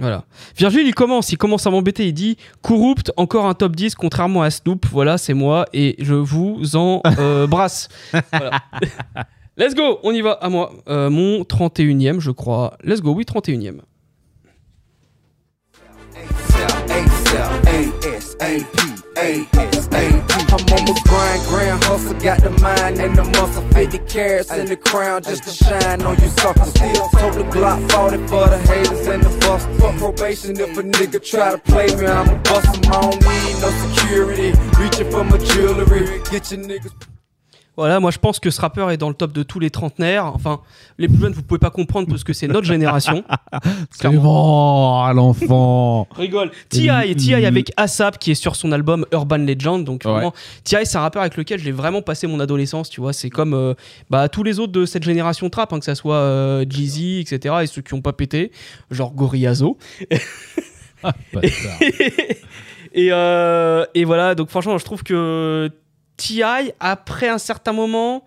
[0.00, 0.24] Voilà.
[0.56, 2.06] Virgile, il commence, il commence à m'embêter.
[2.06, 4.86] Il dit Corrupt, encore un top 10, contrairement à Snoop.
[4.90, 7.88] Voilà, c'est moi et je vous en euh, brasse.
[8.32, 8.60] Voilà.
[9.58, 10.72] Let's go, on y va, à moi.
[10.88, 12.76] Euh, mon 31ème, je crois.
[12.84, 13.80] Let's go, oui, 31ème.
[18.40, 19.86] A-S
[20.56, 23.62] I'm on my grind, grand hustle, got the mind and the muscle.
[23.72, 26.68] 50 carats in the crown just to shine on you suckers.
[26.70, 29.68] Still told the Glock 40 for the haters and the bust.
[29.80, 32.92] Fuck probation if a nigga try to play me, I'ma bust him.
[32.92, 34.52] I don't need no security.
[34.78, 36.22] Reaching for my jewelry.
[36.30, 37.15] Get your niggas.
[37.76, 40.26] Voilà, moi je pense que ce rappeur est dans le top de tous les trentenaires.
[40.26, 40.60] Enfin,
[40.98, 43.22] les plus jeunes, vous pouvez pas comprendre parce que c'est notre génération.
[43.90, 46.08] C'est bon, à l'enfant.
[46.16, 46.50] Rigole.
[46.70, 47.14] T.I.
[47.16, 47.44] T.I.
[47.46, 49.84] avec ASAP qui est sur son album Urban Legend.
[49.84, 50.10] Donc Ouais.
[50.12, 50.32] vraiment,
[50.64, 50.86] T.I.
[50.86, 52.88] c'est un rappeur avec lequel j'ai vraiment passé mon adolescence.
[52.88, 53.74] Tu vois, c'est comme euh,
[54.10, 57.56] bah, tous les autres de cette génération trap, hein, que ça soit euh, Jeezy, etc.
[57.62, 58.52] Et ceux qui ont pas pété,
[58.90, 59.76] genre Gorillazo.
[62.92, 65.70] et, euh, et voilà, donc franchement, je trouve que
[66.16, 66.72] T.I.
[66.80, 68.24] après un certain moment.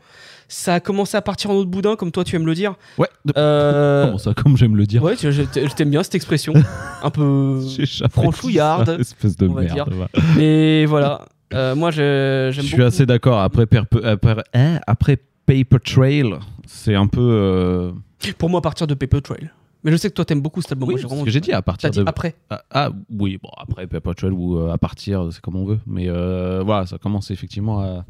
[0.51, 2.73] Ça a commencé à partir en autre boudin, comme toi tu aimes le dire.
[2.97, 3.07] Ouais.
[3.37, 5.03] Euh, Comment ça, comme j'aime le dire.
[5.03, 5.43] Ouais, je je
[5.75, 6.53] t'aime bien cette expression.
[7.03, 7.61] Un peu
[8.09, 8.87] franchouillarde.
[8.87, 9.93] ça, espèce de on va merde.
[10.35, 11.25] Mais voilà.
[11.53, 12.81] Euh, moi, je- j'aime Je beaucoup.
[12.81, 13.39] suis assez d'accord.
[13.41, 16.33] Après, Perpe- après, hein, après Paper Trail,
[16.65, 17.21] c'est un peu.
[17.21, 17.91] euh,
[18.39, 19.51] Pour moi, à partir de Paper Trail.
[19.83, 20.89] Mais je sais que toi, t'aimes beaucoup cet album.
[20.89, 22.35] Oui, c'est ce que j'ai dit à partir dit de après.
[22.49, 25.79] Ah, ah, oui, bon après Paper Trail ou euh, à partir, c'est comme on veut.
[25.87, 28.05] Mais euh, voilà, ça commence effectivement à,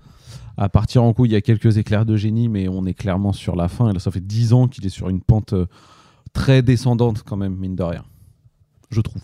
[0.57, 1.29] à partir en couille.
[1.29, 3.89] Il y a quelques éclairs de génie, mais on est clairement sur la fin.
[3.89, 5.67] Et là, ça fait 10 ans qu'il est sur une pente euh,
[6.33, 8.03] très descendante quand même, mine de rien.
[8.89, 9.21] Je trouve.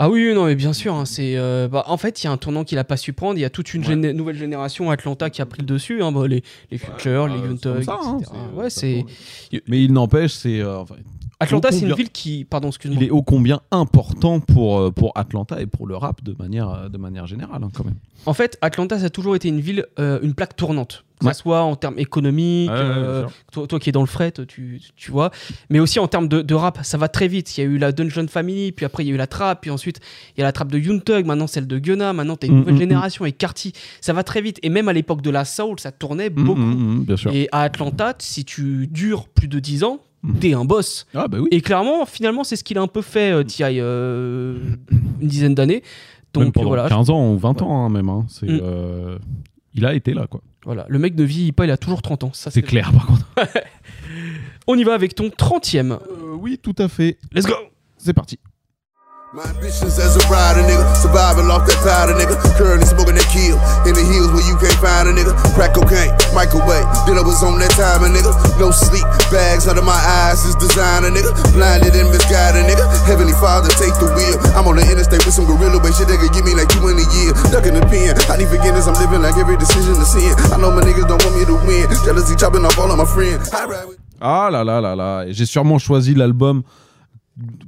[0.00, 0.94] Ah oui, non, mais bien sûr.
[0.94, 3.12] hein, c'est, euh, bah, en fait, il y a un tournant qu'il a pas su
[3.12, 3.36] prendre.
[3.36, 6.02] Il y a toute une géné- nouvelle génération Atlanta qui a pris le dessus.
[6.02, 8.32] hein, bah, les, les Futures, les Young Thug, ça, hein, etc.
[8.54, 9.04] Ouais, c'est.
[9.66, 10.60] Mais il n'empêche, c'est.
[10.60, 10.94] euh, enfin,
[11.40, 12.44] Atlanta, c'est une ville qui.
[12.44, 13.00] Pardon, excuse-moi.
[13.00, 16.68] Il est ô combien important pour, euh, pour Atlanta et pour le rap de manière,
[16.68, 17.94] euh, de manière générale, hein, quand même.
[18.26, 21.04] En fait, Atlanta, ça a toujours été une ville, euh, une plaque tournante.
[21.20, 24.30] Que ce soit en termes économiques, Ouais, euh, toi, toi qui es dans le fret,
[24.46, 25.32] tu, tu vois,
[25.68, 27.58] mais aussi en termes de, de rap, ça va très vite.
[27.58, 29.60] Il y a eu la Dungeon Family, puis après il y a eu la trap,
[29.62, 29.98] puis ensuite
[30.36, 32.54] il y a la trap de Young Thug, maintenant celle de Gunna, maintenant t'as une
[32.54, 33.72] Mm, nouvelle mm, génération avec Carti.
[34.00, 34.60] Ça va très vite.
[34.62, 36.60] Et même à l'époque de la soul, ça tournait Mm, beaucoup.
[36.60, 37.32] mm, mm, bien sûr.
[37.32, 39.98] Et à Atlanta, si tu dures plus de 10 ans,
[40.40, 41.06] t'es un boss.
[41.14, 41.48] Ah, bah oui.
[41.50, 44.58] Et clairement, finalement, c'est ce qu'il a un peu fait, euh, T.I., euh,
[45.20, 45.82] une dizaine d'années.
[46.34, 46.88] Donc pendant voilà.
[46.88, 48.08] 15 ans ou 20 ans, hein, même.
[48.08, 48.26] hein.
[48.28, 48.60] C'est, Mm.
[48.62, 49.18] euh,
[49.74, 50.40] il a été là, quoi.
[50.64, 52.30] Voilà, le mec ne vieillit pas, il a toujours 30 ans.
[52.34, 53.26] Ça, C'est clair, par contre.
[54.66, 55.92] On y va avec ton 30e.
[55.92, 55.96] Euh,
[56.38, 57.16] oui, tout à fait.
[57.32, 57.54] Let's go
[57.96, 58.38] C'est parti.
[59.28, 60.80] My ambitions as a rider, nigga.
[61.04, 62.32] Surviving off that powder, nigga.
[62.56, 63.60] Currently smoking that kill.
[63.84, 65.36] In the hills where you can't find a nigga.
[65.52, 66.88] Crack cocaine, microwave.
[67.04, 68.32] Then I was on that time, nigga.
[68.56, 71.28] No sleep, bags under my eyes is designer, nigga.
[71.52, 72.88] Blinded and misguided, nigga.
[73.04, 74.40] Heavenly Father, take the wheel.
[74.56, 76.88] I'm on the interstate with some gorilla bait shit that could give me like two
[76.88, 77.36] in a year.
[77.52, 78.16] Ducking the pen.
[78.32, 80.32] I need forgiveness, I'm living like every decision to sin.
[80.48, 81.84] I know my niggas don't want me to win.
[82.00, 83.52] Jealousy chopping off all of my friends.
[83.52, 85.30] I ride with Ah là là là là.
[85.30, 86.62] J'ai sûrement choisi l'album,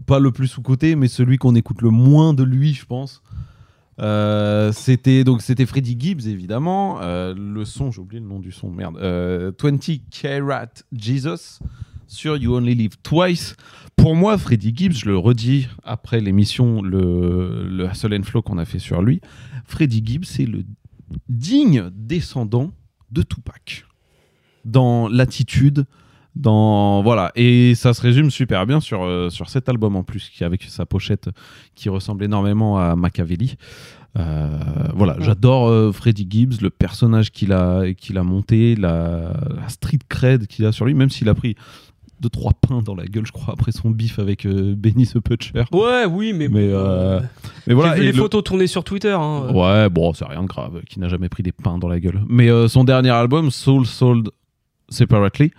[0.06, 3.22] pas le plus sous-côté, mais celui qu'on écoute le moins de lui, je pense.
[4.00, 7.00] Euh, c'était donc c'était Freddie Gibbs évidemment.
[7.02, 8.96] Euh, le son j'ai oublié le nom du son merde.
[8.98, 9.78] Euh, 20
[10.10, 11.58] Karat Jesus
[12.06, 13.56] sur You Only Live Twice.
[13.96, 18.56] Pour moi Freddie Gibbs je le redis après l'émission le, le Hustle and Flow qu'on
[18.56, 19.20] a fait sur lui
[19.66, 20.64] Freddie Gibbs c'est le
[21.28, 22.72] digne descendant
[23.10, 23.84] de Tupac.
[24.64, 25.86] Dans l'attitude,
[26.36, 30.30] dans voilà, et ça se résume super bien sur euh, sur cet album en plus,
[30.30, 31.28] qui avec sa pochette
[31.74, 33.56] qui ressemble énormément à Machiavelli.
[34.18, 34.48] Euh,
[34.94, 39.98] voilà, j'adore euh, Freddie Gibbs, le personnage qu'il a qu'il a monté, la, la street
[40.08, 41.54] cred qu'il a sur lui, même s'il a pris
[42.20, 45.18] deux trois pains dans la gueule, je crois, après son bif avec euh, Benny the
[45.26, 45.64] Butcher.
[45.72, 46.48] Ouais, oui, mais.
[46.48, 47.20] Mais, euh,
[47.66, 47.94] mais voilà.
[47.94, 49.16] Vu et les le- photos tournées sur Twitter.
[49.18, 49.48] hein.
[49.54, 52.20] Ouais, bon, c'est rien de grave, qui n'a jamais pris des pains dans la gueule.
[52.28, 54.28] Mais euh, son dernier album, Soul Sold
[54.90, 55.52] Separately,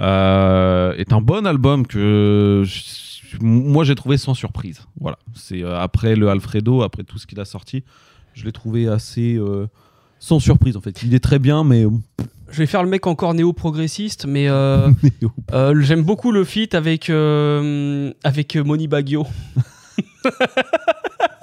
[0.00, 4.82] est un bon album que je- moi j'ai trouvé sans surprise.
[5.00, 7.82] Voilà, c'est euh, après le Alfredo, après tout ce qu'il a sorti,
[8.34, 9.66] je l'ai trouvé assez euh,
[10.18, 11.02] sans surprise en fait.
[11.02, 11.84] Il est très bien, mais
[12.50, 14.88] Je vais faire le mec encore néo-progressiste, mais euh,
[15.52, 19.26] euh, j'aime beaucoup le feat avec, euh, avec euh, Moni Baggio.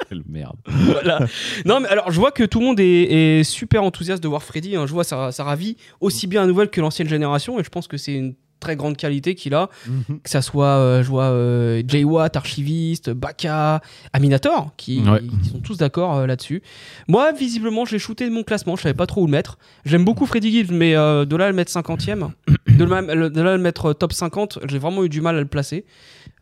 [0.09, 0.57] Quelle merde.
[0.65, 1.19] voilà.
[1.65, 4.43] Non, mais alors je vois que tout le monde est, est super enthousiaste de voir
[4.43, 4.75] Freddy.
[4.75, 4.85] hein.
[4.85, 7.87] Je vois ça, ça ravit aussi bien la nouvelle que l'ancienne génération, et je pense
[7.87, 9.69] que c'est une très grande qualité qu'il a.
[9.87, 10.21] Mhm.
[10.23, 13.81] Que ça soit, euh, je vois euh, Jay Watt, archiviste, Baka,
[14.13, 15.19] Aminator, qui, Ouais.
[15.43, 16.61] qui sont tous d'accord euh, là-dessus.
[17.09, 19.57] Moi, visiblement, j'ai shooté de mon classement, je savais pas trop où le mettre.
[19.83, 22.29] J'aime beaucoup Freddy Gibbs, mais euh, de là à le mettre 50ème,
[22.67, 25.39] de, là, de là à le mettre top 50, j'ai vraiment eu du mal à
[25.41, 25.83] le placer.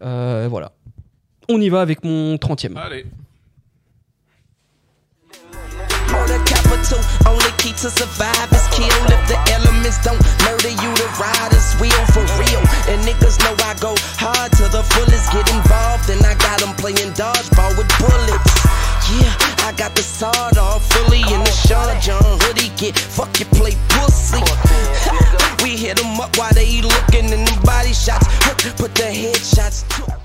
[0.03, 0.73] Euh, voilà.
[1.49, 2.77] On y va avec mon 30ème.
[2.77, 3.05] Allez.
[6.85, 6.99] two.
[7.25, 9.01] Only key to survive is kill.
[9.09, 12.61] If the elements don't murder you, the riders will for real.
[12.91, 15.31] And niggas know I go hard to the fullest.
[15.31, 18.53] Get involved, and I got them playing dodgeball with bullets.
[19.09, 19.33] Yeah,
[19.65, 22.69] I got the sawed off fully in the Sean John hoodie.
[22.77, 24.43] Get fuck you, play pussy.
[25.63, 28.27] we hit them up while they looking in the body shots.
[28.77, 30.18] Put the headshots.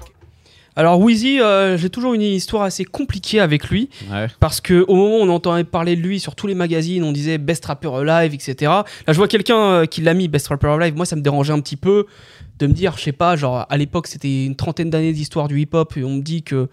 [0.76, 3.90] Alors Wheezy, euh, j'ai toujours une histoire assez compliquée avec lui.
[4.10, 4.26] Ouais.
[4.40, 7.12] Parce que au moment où on entendait parler de lui sur tous les magazines, on
[7.12, 8.56] disait Best Rapper Alive, etc.
[8.60, 10.96] Là, je vois quelqu'un euh, qui l'a mis Best Rapper Alive.
[10.96, 12.06] Moi, ça me dérangeait un petit peu
[12.58, 15.60] de me dire, je sais pas, genre à l'époque, c'était une trentaine d'années d'histoire du
[15.60, 16.68] hip-hop et on me dit que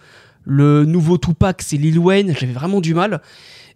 [0.45, 2.33] le nouveau Tupac, c'est Lil Wayne.
[2.39, 3.21] J'avais vraiment du mal.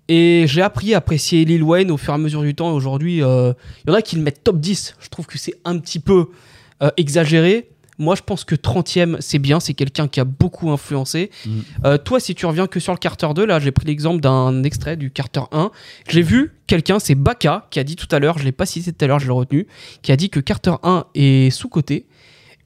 [0.07, 2.72] Et j'ai appris à apprécier Lil Wayne au fur et à mesure du temps.
[2.72, 3.53] Et aujourd'hui, euh,
[3.85, 4.95] il y en a qui le mettent top 10.
[4.99, 6.30] Je trouve que c'est un petit peu
[6.97, 7.69] exagéré.
[7.97, 9.59] Moi, je pense que 30e, c'est bien.
[9.59, 11.31] C'est quelqu'un qui a beaucoup influencé.
[11.85, 14.63] Euh, toi, si tu reviens que sur le Carter 2, là, j'ai pris l'exemple d'un
[14.63, 15.72] extrait du Carter 1.
[16.09, 18.91] J'ai vu quelqu'un, c'est Baka, qui a dit tout à l'heure, je l'ai pas cité
[18.91, 19.67] tout à l'heure, je l'ai retenu,
[20.01, 22.05] qui a dit que Carter 1 est sous-coté.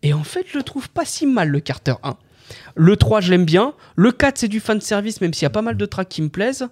[0.02, 2.16] Et en fait, je le trouve pas si mal, le Carter 1.
[2.76, 3.74] Le 3, je l'aime bien.
[3.96, 6.22] Le 4, c'est du fan service, même s'il y a pas mal de tracks qui
[6.22, 6.68] me plaisent.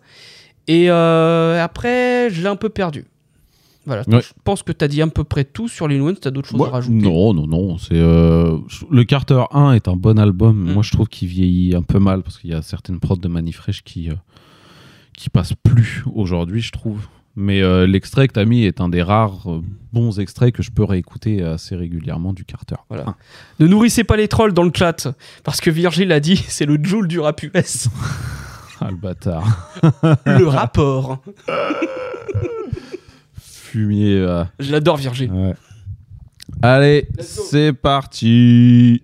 [0.67, 3.05] Et euh, après, je l'ai un peu perdu.
[3.88, 4.22] Voilà, Ouais.
[4.22, 6.31] je pense que tu as dit à peu près tout sur Lil Wayne, tu as
[6.31, 6.93] d'autres choses à rajouter.
[6.97, 7.77] Non, non, non.
[7.77, 8.57] C'est euh,
[8.91, 10.57] le Carter 1 est un bon album.
[10.57, 10.73] Mm.
[10.73, 13.30] Moi, je trouve qu'il vieillit un peu mal parce qu'il y a certaines prods de
[13.30, 14.15] Manifresh qui euh,
[15.15, 17.07] qui passent plus aujourd'hui, je trouve.
[17.38, 19.61] Mais euh, l'extrait que t'as mis est un des rares euh,
[19.93, 22.76] bons extraits que je peux réécouter assez régulièrement du Carter.
[22.89, 23.15] Voilà.
[23.59, 25.07] Ne nourrissez pas les trolls dans le chat,
[25.45, 27.88] parce que Virgile a dit c'est le Joule du rap US.
[28.80, 29.72] Ah, le bâtard.
[30.27, 31.18] le rapport.
[33.78, 34.18] Fumier.
[34.22, 34.44] euh.
[34.60, 35.32] Je l'adore, Virgile.
[35.32, 35.54] Ouais.
[36.64, 39.04] Allez, c'est parti.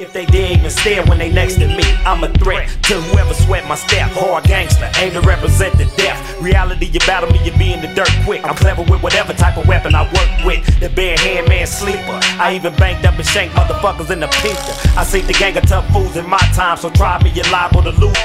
[0.00, 3.32] If they dig and stare when they next to me, I'm a threat to whoever
[3.34, 4.10] sweat my step.
[4.12, 6.18] Hard gangster, aim to represent the death.
[6.42, 8.40] Reality, you battle me, you be in the dirt quick.
[8.44, 10.64] I'm clever with whatever type of weapon I work with.
[10.80, 12.18] The bare hand man sleeper.
[12.40, 14.74] I even banked up and shanked motherfuckers in the picture.
[14.98, 17.82] I see the gang of tough fools in my time, so try me, you're liable
[17.82, 18.16] to lose.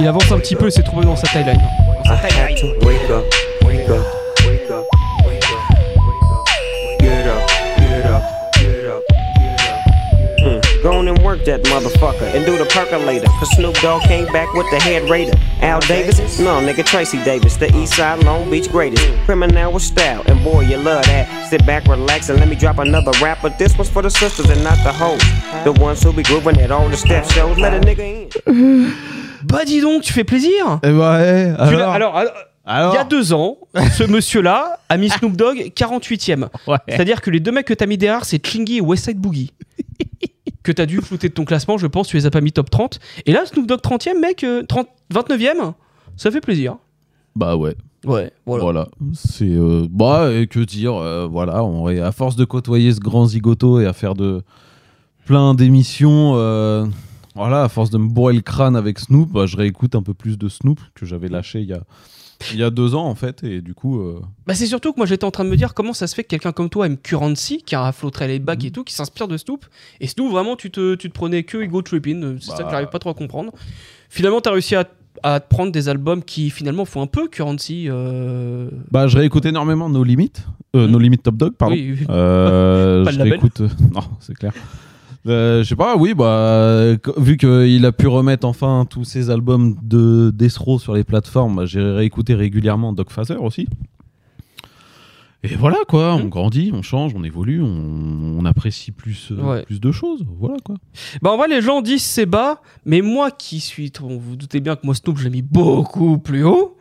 [0.00, 1.60] Il avance un petit peu, c'est trouvé dans sa timeline.
[10.86, 13.26] Go on and work that motherfucker and do the percolator.
[13.40, 15.36] Cause Snoop Dogg came back with the head raider.
[15.60, 16.38] Al Davis?
[16.38, 19.04] No, nigga, Tracy Davis, the East Side Long Beach greatest.
[19.24, 21.50] Criminal with style, and boy, you love that.
[21.50, 23.38] Sit back, relax, and let me drop another rap.
[23.42, 25.20] But this one's for the sisters and not the hoes.
[25.64, 27.58] The ones who be grooving at all the step shows.
[27.58, 28.92] Let a nigga in.
[29.42, 32.16] Bah dis donc, tu fais plaisir Eh ouais, alors, alors,
[32.64, 36.46] alors, il y a deux ans, ce monsieur-là a mis Snoop Dogg 48ème.
[36.88, 39.52] C'est-à-dire que les deux mecs que t'as mis derrière, c'est Chingy et Westside Boogie.
[40.66, 42.70] Que t'as dû flouter de ton classement, je pense, tu les as pas mis top
[42.70, 42.98] 30.
[43.24, 45.74] Et là, Snoop Dogg 30ème, mec, euh, 30, 29ème,
[46.16, 46.78] ça fait plaisir.
[47.36, 47.76] Bah ouais.
[48.04, 48.88] Ouais, voilà.
[49.14, 53.00] C'est euh, bah et que dire euh, voilà, on est à force de côtoyer ce
[53.00, 54.42] grand zigoto et à faire de
[55.24, 56.86] plein d'émissions euh,
[57.34, 60.14] voilà, à force de me bourrer le crâne avec Snoop, bah, je réécoute un peu
[60.14, 61.82] plus de Snoop que j'avais lâché il y a
[62.52, 64.98] il y a deux ans en fait et du coup euh, Bah c'est surtout que
[64.98, 66.86] moi j'étais en train de me dire comment ça se fait que quelqu'un comme toi
[66.86, 69.64] aime Currency, qui a un flow très laid back et tout, qui s'inspire de Snoop.
[70.00, 72.70] Et Snoop, vraiment, tu te, tu te prenais que Ego Trippin', euh, c'est ça que
[72.70, 73.52] j'arrive pas trop à comprendre.
[74.10, 74.84] Finalement, t'as réussi à,
[75.22, 77.86] à te prendre des albums qui finalement font un peu Currency.
[77.88, 80.32] euh, bah je réécoute énormément No Limit,
[80.76, 81.74] euh, No Limit Top Dog pardon.
[81.74, 82.06] Oui, oui.
[82.10, 83.60] Euh, Pas je réécoute
[83.94, 84.52] non, c'est clair.
[85.26, 89.76] Euh, je sais pas, oui, bah, vu qu'il a pu remettre enfin tous ses albums
[89.82, 93.66] de d'Esro sur les plateformes, bah, j'ai réécouté régulièrement Doc Phaser aussi.
[95.42, 99.62] Et voilà quoi, on grandit, on change, on évolue, on, on apprécie plus, euh, Ouais.
[99.62, 100.24] plus de choses.
[100.40, 100.74] Voilà quoi.
[101.22, 104.60] Bah en vrai les gens disent c'est bas, mais moi qui suis, vous, vous doutez
[104.60, 106.75] bien que moi Snoop je l'ai mis beaucoup plus haut.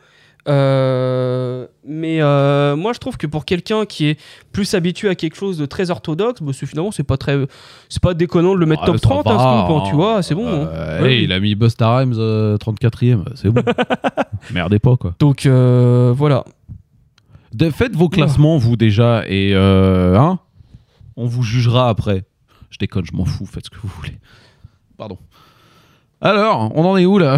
[0.47, 4.19] Euh, mais euh, moi je trouve que pour quelqu'un qui est
[4.51, 7.37] plus habitué à quelque chose de très orthodoxe, bah, c'est- finalement c'est pas très,
[7.89, 9.83] c'est pas déconnant de le mettre Ah, top ça 30 va, hein, hein, hein.
[9.89, 10.47] tu vois, c'est bon.
[10.47, 10.67] hein.
[10.71, 13.63] Euh, Ouais, hey, il a mis Busta Rhymes euh, 34ème, c'est bon.
[14.53, 15.15] Merdez pas quoi.
[15.19, 16.43] Donc euh, voilà.
[17.53, 20.39] De- faites vos classements vous déjà et euh, hein,
[21.15, 22.23] on vous jugera après.
[22.69, 24.17] Je déconne, je m'en fous, faites ce que vous voulez.
[24.97, 25.17] Pardon.
[26.21, 27.37] Alors, on en est où là?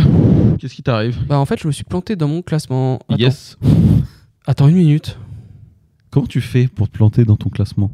[0.59, 1.17] Qu'est-ce qui t'arrive?
[1.27, 2.99] Bah en fait je me suis planté dans mon classement.
[3.09, 3.17] Attends.
[3.17, 3.57] Yes.
[4.45, 5.17] Attends une minute.
[6.09, 7.91] Comment tu fais pour te planter dans ton classement?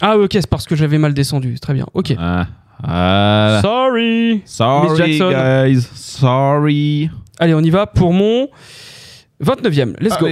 [0.00, 1.86] Ah ok c'est parce que j'avais mal descendu, très bien.
[1.94, 2.14] Ok.
[2.18, 3.60] Ah.
[3.62, 4.36] Sorry.
[4.36, 5.30] Miss Sorry Jackson.
[5.30, 7.10] guys, sorry.
[7.38, 8.48] Allez on y va pour mon
[9.42, 9.94] 29ème.
[10.00, 10.28] Let's go.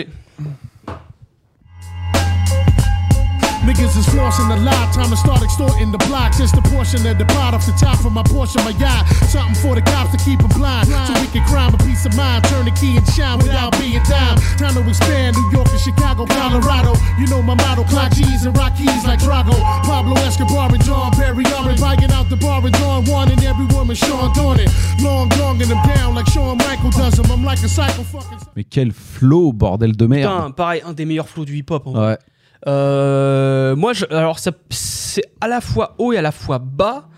[3.71, 6.41] Niggas is flossing the lie, time to start extorting the blocks.
[6.41, 9.07] It's the portion of the pot off the top of my portion, my yacht.
[9.31, 12.17] Something for the cops to keep 'em blind, so we can crime a peace of
[12.17, 14.37] mind, turn the key and shine without being dime.
[14.59, 15.37] Time to expand.
[15.37, 16.99] New York and Chicago, Colorado.
[17.21, 19.55] You know my motto, clock G's and Rockies like Drago.
[19.87, 23.67] Pablo Escobar and John Perry are biking out the bar and Dawn One and every
[23.77, 24.69] woman Sean Dawn it.
[25.01, 27.31] Long, long and them down like Shawn Michael does them.
[27.31, 28.39] I'm like a psycho fucking.
[28.57, 30.29] Mais quel flow, bordel de merde.
[30.29, 31.87] Putain, pareil, un des meilleurs flows du hip-hop.
[31.87, 32.19] en vrai.
[32.67, 37.09] Euh, moi, alors c'est à la fois haut et à la fois bas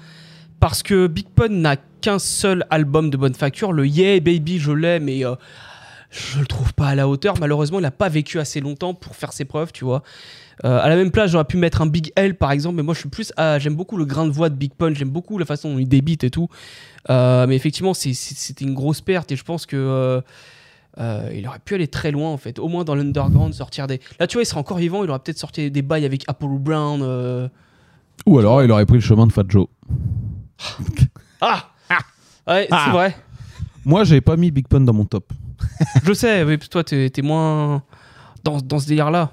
[0.61, 3.73] parce que Big Pun n'a qu'un seul album de bonne facture.
[3.73, 5.35] Le Yeah Baby, je l'ai, mais euh,
[6.11, 7.35] je le trouve pas à la hauteur.
[7.41, 10.03] Malheureusement, il n'a pas vécu assez longtemps pour faire ses preuves, tu vois.
[10.65, 12.95] Euh, à la même place, j'aurais pu mettre un Big L par exemple, mais moi
[12.95, 13.33] je suis plus.
[13.37, 15.79] ah, j'aime beaucoup le grain de voix de Big Pun, j'aime beaucoup la façon dont
[15.79, 16.49] il débite et tout.
[17.11, 20.23] Euh, mais effectivement, c'était une grosse perte et je pense que.
[20.99, 24.01] Euh, il aurait pu aller très loin en fait, au moins dans l'underground, sortir des.
[24.21, 26.59] Là, tu vois, il serait encore vivant, il aurait peut-être sorti des bails avec Apollo
[26.59, 27.01] Brown.
[27.03, 27.49] euh.
[28.27, 29.67] Ou alors il aurait pris le chemin de Fat Joe.
[31.41, 31.69] Ah
[32.47, 32.83] Ouais, Ah.
[32.87, 33.17] c'est vrai.
[33.85, 35.33] Moi, j'avais pas mis Big Pun dans mon top.
[36.05, 37.83] Je sais, mais toi, t'es t'es moins
[38.45, 39.33] dans, dans ce délire-là.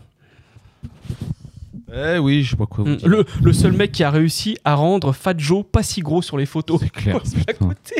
[1.91, 2.95] Eh oui, je sais pas quoi vous Mm.
[2.97, 3.07] dire.
[3.07, 6.37] Le, le seul mec qui a réussi à rendre Fat Joe pas si gros sur
[6.37, 6.79] les photos.
[6.81, 7.15] C'est clair.
[7.47, 7.95] à côté.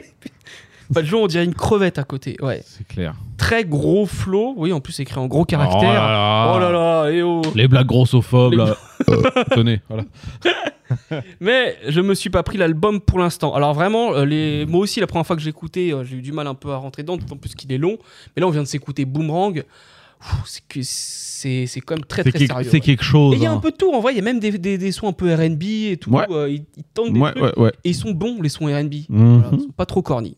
[0.94, 2.36] Fat Joe, on dirait une crevette à côté.
[2.42, 2.64] Ouais.
[2.66, 3.14] C'est clair.
[3.38, 4.54] Très gros flow.
[4.58, 5.82] Oui, en plus, c'est écrit en gros Oh caractères.
[5.94, 6.54] là là.
[6.56, 7.42] Oh là là, eh oh.
[7.56, 8.76] Les blagues grossophobes, Les- là.
[9.10, 10.04] Euh, tenez, voilà.
[11.40, 13.54] Mais je me suis pas pris l'album pour l'instant.
[13.54, 14.66] Alors vraiment, euh, les...
[14.66, 16.72] moi aussi, la première fois que j'ai écouté, euh, j'ai eu du mal un peu
[16.72, 17.98] à rentrer dedans, d'autant plus qu'il est long.
[18.36, 19.64] Mais là, on vient de s'écouter Boomerang.
[20.46, 22.68] C'est que c'est c'est quand même très très quelque- sérieux.
[22.70, 23.56] c'est quelque chose, il y a hein.
[23.56, 23.90] un peu de tout.
[23.94, 26.10] En vrai, il y a même des, des, des sons un peu R&B et tout.
[26.12, 26.26] Ouais.
[26.30, 27.54] euh, ils, ils tentent des Ouais, trucs.
[27.86, 28.96] Et ils sont bons les sons R&B.
[29.08, 30.36] Voilà, ils sont pas trop corny.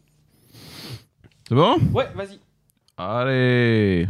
[1.52, 2.40] C'est bon Ouais, vas-y.
[2.98, 4.08] Allez.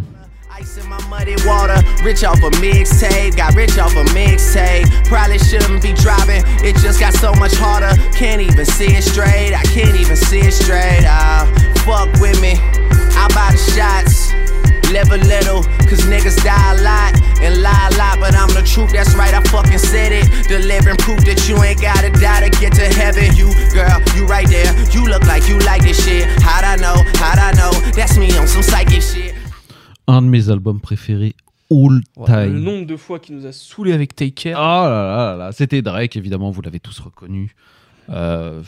[0.59, 4.85] Ice in my muddy water, rich off a mixtape, got rich off a mixtape.
[5.07, 7.99] Probably shouldn't be driving, it just got so much harder.
[8.15, 11.03] Can't even see it straight, I can't even see it straight.
[11.07, 11.49] Ah,
[11.83, 12.59] fuck with me,
[13.17, 14.33] I buy the shots.
[14.91, 18.61] Live a little, cause niggas die a lot and lie a lot, but I'm the
[18.61, 20.27] truth, that's right, I fucking said it.
[20.49, 23.33] Delivering proof that you ain't gotta die to get to heaven.
[23.35, 26.25] You, girl, you right there, you look like you like this shit.
[26.43, 27.71] How'd I know, how'd I know?
[27.95, 29.33] That's me on some psychic shit.
[30.07, 31.35] Un de mes albums préférés
[31.69, 32.59] all Le time.
[32.59, 34.57] nombre de fois qu'il nous a saoulé avec Take Care.
[34.59, 37.55] Oh là là là là, c'était Drake, évidemment, vous l'avez tous reconnu.
[38.09, 38.61] Euh,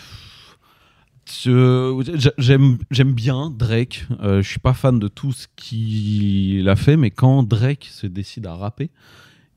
[1.39, 4.05] J'aime bien Drake.
[4.21, 8.07] Euh, je suis pas fan de tout ce qu'il a fait, mais quand Drake se
[8.07, 8.89] décide à rapper,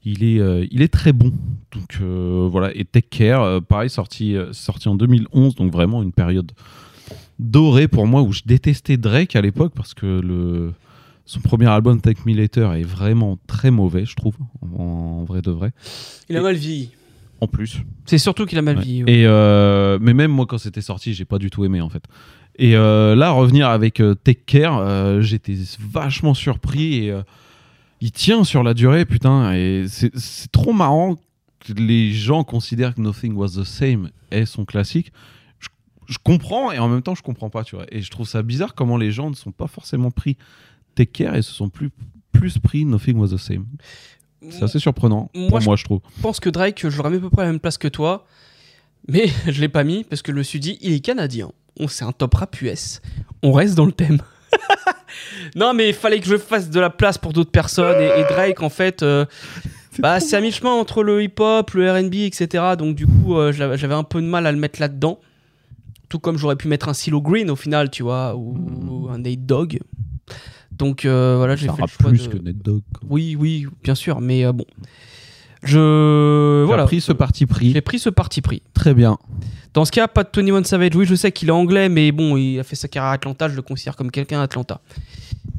[0.07, 1.32] il est, euh, il est très bon.
[1.73, 2.74] Donc euh, voilà.
[2.74, 6.53] Et Take Care, euh, pareil, sorti, sorti en 2011, donc vraiment une période
[7.39, 10.73] dorée pour moi où je détestais Drake à l'époque parce que le,
[11.27, 15.43] son premier album Take Me Later est vraiment très mauvais, je trouve, en, en vrai
[15.43, 15.73] de vrai.
[16.31, 16.90] Il a mal vieilli.
[17.40, 17.82] En plus.
[18.06, 19.04] C'est surtout qu'il a mal vieilli.
[19.04, 19.12] ouais.
[19.12, 22.02] Et euh, mais même moi quand c'était sorti, j'ai pas du tout aimé en fait.
[22.58, 27.14] Et euh, là revenir avec euh, Take Care, euh, j'étais vachement surpris et
[28.00, 31.16] il tient sur la durée putain et c'est c'est trop marrant
[31.60, 35.12] que les gens considèrent que Nothing Was the Same est son classique.
[35.58, 35.68] Je,
[36.06, 37.84] je comprends et en même temps je comprends pas tu vois.
[37.92, 40.38] Et je trouve ça bizarre comment les gens ne sont pas forcément pris
[40.94, 41.90] Take Care et se sont plus
[42.32, 43.66] plus pris Nothing Was the Same.
[44.51, 46.01] C'est assez surprenant pour moi je trouve.
[46.16, 47.89] Je pense que Drake, je l'aurais mis à peu près à la même place que
[47.89, 48.27] toi.
[49.09, 51.51] Mais je l'ai pas mis parce que je me suis dit, il est canadien.
[51.78, 53.01] On c'est un top rap US.
[53.43, 54.20] On reste dans le thème.
[55.56, 58.01] non, mais il fallait que je fasse de la place pour d'autres personnes.
[58.01, 59.27] Et, et Drake, en fait, euh,
[59.98, 62.64] bah, c'est à mi-chemin entre le hip-hop, le RB, etc.
[62.78, 65.20] Donc, du coup, euh, j'avais un peu de mal à le mettre là-dedans.
[66.09, 68.56] Tout comme j'aurais pu mettre un Silo Green au final, tu vois, ou,
[68.89, 69.81] ou un Nate Dogg.
[70.78, 72.82] Donc, euh, voilà, j'ai fait le choix plus de- que Nate Dogg.
[73.09, 74.65] Oui, oui, bien sûr, mais euh, bon.
[75.62, 76.65] Je.
[76.65, 76.85] Voilà.
[76.85, 77.73] pris ce parti pris.
[77.73, 78.62] J'ai pris ce parti pris.
[78.74, 79.19] Très bien.
[79.74, 80.94] Dans ce cas, pas de Tony One Savage.
[80.94, 83.48] Oui, je sais qu'il est anglais, mais bon, il a fait sa carrière à Atlanta.
[83.48, 84.81] Je le considère comme quelqu'un à Atlanta.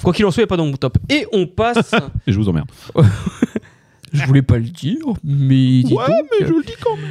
[0.03, 0.98] Quoi qu'il en soit, il n'est pas dans mon top.
[1.10, 1.91] Et on passe.
[2.27, 2.69] Et je vous emmerde.
[4.14, 5.84] je voulais pas le dire, mais.
[5.85, 6.07] Ouais, donc.
[6.39, 7.06] mais je le dis quand même.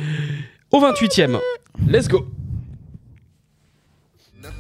[0.70, 1.38] Au 28ème.
[1.88, 2.26] Let's go.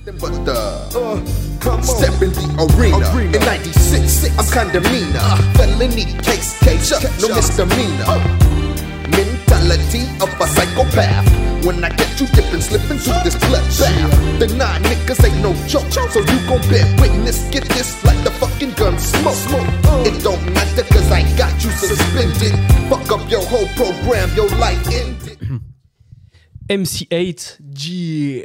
[0.04, 0.58] But the
[0.94, 3.06] uh, step in the arena.
[3.34, 5.20] In 96, I'm kinda meaner.
[5.54, 8.18] Felony case, case up, no misdemeanor.
[9.10, 11.26] Mentality of a psychopath.
[11.64, 14.38] When I get you dipping, slipping through this bloodbath.
[14.38, 17.48] The nine niggas ain't no joke, so you gon' bear witness.
[17.50, 19.34] Get this like the fucking gun smoke.
[19.34, 19.68] smoke
[20.06, 22.54] It don't matter cause I got you suspended.
[22.90, 25.35] Fuck up your whole program, your life ended.
[26.68, 28.44] MC8, G.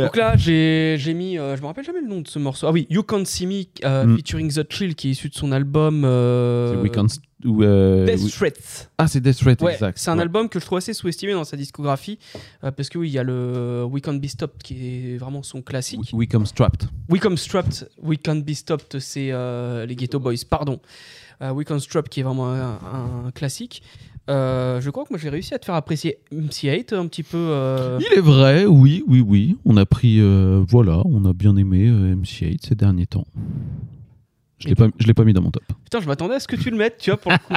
[0.00, 2.66] Donc là, j'ai j'ai mis, euh, je me rappelle jamais le nom de ce morceau.
[2.66, 4.16] Ah oui, You Can't See Me euh, Mm.
[4.16, 7.08] featuring The Chill qui est issu de son album euh, C'est Weekend
[7.44, 8.30] ou euh, Death.
[8.30, 8.90] Threat.
[8.98, 9.98] Ah, c'est Death Threat, Ouais, exact.
[9.98, 10.22] c'est un Ouais.
[10.22, 12.18] album que je trouve assez sous-estimé dans sa discographie
[12.64, 14.74] euh, parce que oui, il y a le We Can't Be Stopped qui
[15.14, 16.10] est vraiment son classique.
[16.12, 16.86] We Come Strapped.
[17.08, 20.80] We Come Strapped, We Can't Be Stopped, c'est euh, les Ghetto Boys, pardon.
[21.42, 22.72] We Come Strapped qui est vraiment un,
[23.26, 23.82] un classique.
[24.30, 27.36] Euh, je crois que moi j'ai réussi à te faire apprécier MC8 un petit peu.
[27.36, 29.56] euh, Il est vrai, oui, oui, oui.
[29.64, 33.26] On a pris, euh, voilà, on a bien aimé euh, MC8 ces derniers temps.
[34.58, 35.62] Je l'ai pas, je l'ai pas mis dans mon top.
[35.84, 37.54] Putain, je m'attendais à ce que tu le mettes, tu vois, pour le coup.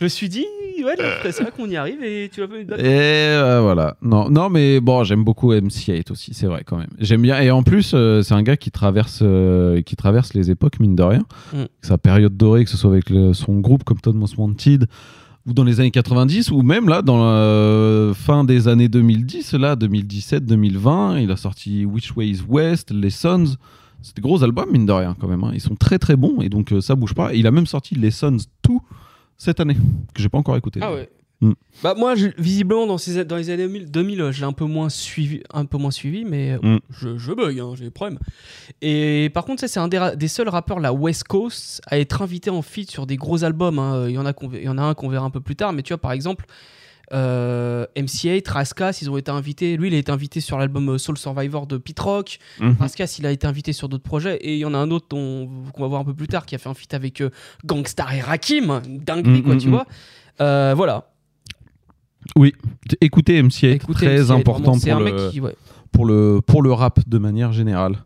[0.00, 0.46] je me suis dit,
[0.82, 0.94] ouais,
[1.30, 3.98] c'est vrai qu'on y arrive et tu l'as pas mis Et voilà.
[4.00, 6.88] Non, non, mais bon, j'aime beaucoup MC8 aussi, c'est vrai quand même.
[6.98, 7.38] J'aime bien.
[7.42, 9.22] Et en plus, c'est un gars qui traverse,
[9.84, 11.22] qui traverse les époques mine de rien.
[11.52, 11.64] Mm.
[11.82, 14.86] Sa période dorée, que ce soit avec le- son groupe comme Todd Most Wanted
[15.54, 20.44] dans les années 90 ou même là dans la fin des années 2010, là 2017,
[20.46, 23.56] 2020, il a sorti Which Way Is West, Lessons.
[24.02, 25.42] C'est des gros albums mine de rien quand même.
[25.44, 25.50] hein.
[25.54, 27.34] Ils sont très très bons et donc euh, ça bouge pas.
[27.34, 28.36] Il a même sorti Lessons
[28.68, 28.74] 2
[29.36, 29.74] cette année
[30.14, 30.80] que j'ai pas encore écouté.
[30.82, 31.08] Ah ouais.
[31.40, 31.52] Mm.
[31.84, 34.64] Bah moi, je- visiblement dans, ces, dans les années 2000, 2000 je l'ai un peu
[34.64, 36.78] moins suivi, un peu moins suivi, mais euh, Mm.
[36.90, 38.18] je, je bug, hein, j'ai des problèmes.
[38.82, 42.50] Et par contre, c'est un des, des seuls rappeurs la West Coast à être invité
[42.50, 43.78] en feat sur des gros albums.
[43.78, 44.06] hein.
[44.08, 45.72] Il y en a, il y en a un qu'on verra un peu plus tard,
[45.72, 46.44] mais tu vois, par exemple,
[47.14, 49.76] euh, MC8, Raskas, ils ont été invités.
[49.76, 52.38] Lui, il a été invité sur l'album euh, Soul Survivor de Pete Rock.
[52.60, 52.76] Mhm.
[52.80, 54.36] Raskas, il a été invité sur d'autres projets.
[54.36, 55.48] Et il y en a un autre qu'on
[55.78, 57.30] va voir un peu plus tard qui a fait un feat avec euh,
[57.64, 58.82] Gangstar et Rakim.
[58.86, 59.86] Dinguerie, Mm, quoi, tu vois.
[60.40, 61.10] Euh, voilà.
[62.36, 62.52] Oui,
[63.00, 65.56] écoutez MC8, Écoutez très MC8, important vraiment, c'est pour un le, mec qui- ouais.
[65.92, 67.96] pour, le, pour le rap de manière générale.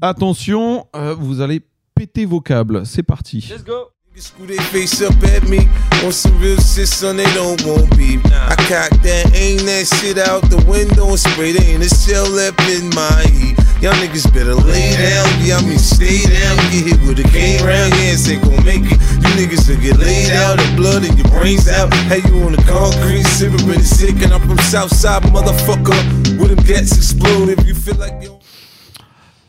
[0.00, 1.60] Attention, euh, vous allez
[1.94, 3.38] péter vos câbles, c'est parti.
[3.50, 3.72] Let's go.
[4.20, 5.68] Screw their face up at me
[6.02, 7.18] on some real shit, son.
[7.18, 8.18] They don't want beef.
[8.26, 11.52] I cock that, aim that shit out the window and spray.
[11.52, 13.54] There ain't a shell up in my heat.
[13.78, 16.58] Y'all niggas better lay down, yeah, I mean stay down.
[16.74, 18.98] Get hit with a cane round, yeah, and say gon' make it.
[19.22, 21.94] You niggas will get laid out, and blood in your brains out.
[22.10, 25.94] Hey, you on the concrete, sipping really sick, and I'm from Southside, motherfucker.
[26.42, 28.37] With them gets explode if you feel like you.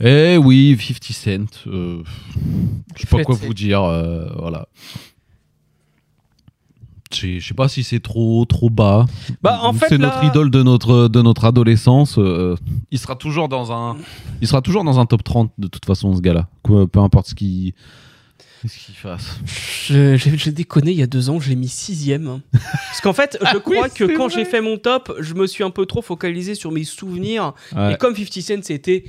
[0.02, 1.68] Eh oui, 50 Cent.
[1.68, 2.02] euh,
[2.96, 3.84] je sais pas quoi vous dire.
[3.84, 4.68] euh, voilà.
[7.12, 9.06] Je sais pas si c'est trop trop bas.
[9.42, 12.20] Bah, en fait, c'est là- notre idole de notre de notre adolescence.
[12.20, 12.56] euh,
[12.92, 13.98] il sera toujours dans un
[14.42, 16.48] il sera toujours dans un top 30 de toute façon ce gars-là.
[16.64, 17.74] Peu importe ce qu'il
[18.66, 19.40] ce qu'il fasse.
[19.88, 22.28] Je- J'ai j'ai déconné il y a deux ans, je l'ai mis sixième.
[22.28, 22.42] hein.
[22.52, 25.72] Parce qu'en fait, je crois que quand j'ai fait mon top, je me suis un
[25.72, 27.54] peu trop focalisé sur mes souvenirs.
[27.76, 27.94] Ouais.
[27.94, 29.06] Et comme 50 Cent, c'était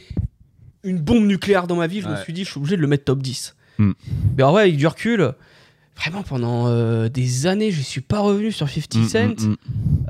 [0.85, 2.89] une bombe nucléaire dans ma vie, je me suis dit, je suis obligé de le
[2.89, 3.57] mettre top 10.
[3.79, 3.93] Hmm.
[4.37, 5.33] Mais en vrai, avec du recul,
[6.01, 9.19] vraiment pendant euh, des années, je suis pas revenu sur 50 Mm, Cent.
[9.47, 9.57] mm, mm.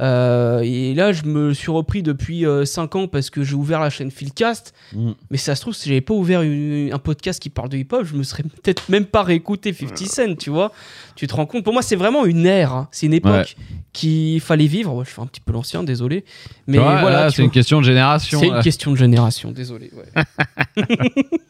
[0.01, 3.91] Euh, et là, je me suis repris depuis 5 ans parce que j'ai ouvert la
[3.91, 4.73] chaîne Philcast.
[4.95, 5.11] Mm.
[5.31, 8.05] Mais ça se trouve, si j'avais pas ouvert une- un podcast qui parle de hip-hop,
[8.05, 10.73] je me serais peut-être même pas réécouté 50 Cent, tu vois.
[11.17, 11.65] Tu te rends compte?
[11.65, 12.73] Pour moi, c'est vraiment une ère.
[12.73, 12.89] hein.
[12.93, 13.57] C'est une époque
[13.93, 14.95] qu'il fallait vivre.
[14.95, 16.25] Ouais, je fais un petit peu l'ancien, désolé.
[16.67, 18.39] Mais vois, voilà, c'est une question de génération.
[18.41, 19.91] C'est une question de génération, désolé.
[19.97, 20.85] ouais.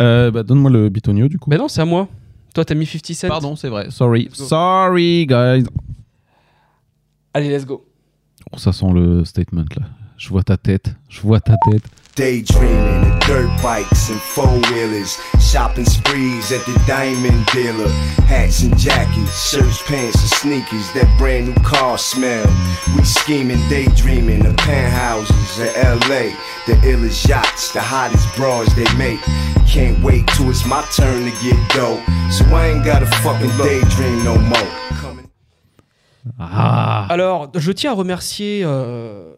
[0.00, 1.50] Euh, bah, donne-moi le bitonio du coup.
[1.50, 2.08] Mais non, c'est à moi.
[2.54, 3.28] Toi, t'as mis 50 Cent.
[3.28, 3.90] Pardon, c'est vrai.
[3.90, 5.64] Sorry, sorry guys.
[7.34, 7.84] Allez, let's go.
[8.52, 9.86] Oh, ça sent le statement là.
[10.16, 10.94] Je vois ta tête.
[11.08, 11.82] Je vois ta tête.
[12.14, 17.88] Daydreaming of dirt bikes and four wheelers, shopping sprees at the diamond dealer,
[18.28, 22.46] hats and jackets, shirts, pants, and sneakers, that brand new car smell.
[22.96, 26.30] We scheming, daydreaming of penthouses in LA,
[26.68, 29.20] the illest yachts, the hottest bras they make.
[29.66, 31.98] Can't wait till it's my turn to get dope,
[32.30, 34.84] so I ain't gotta fucking daydream no more.
[36.38, 37.06] Ah.
[37.10, 39.34] Alors, je tiens à remercier euh,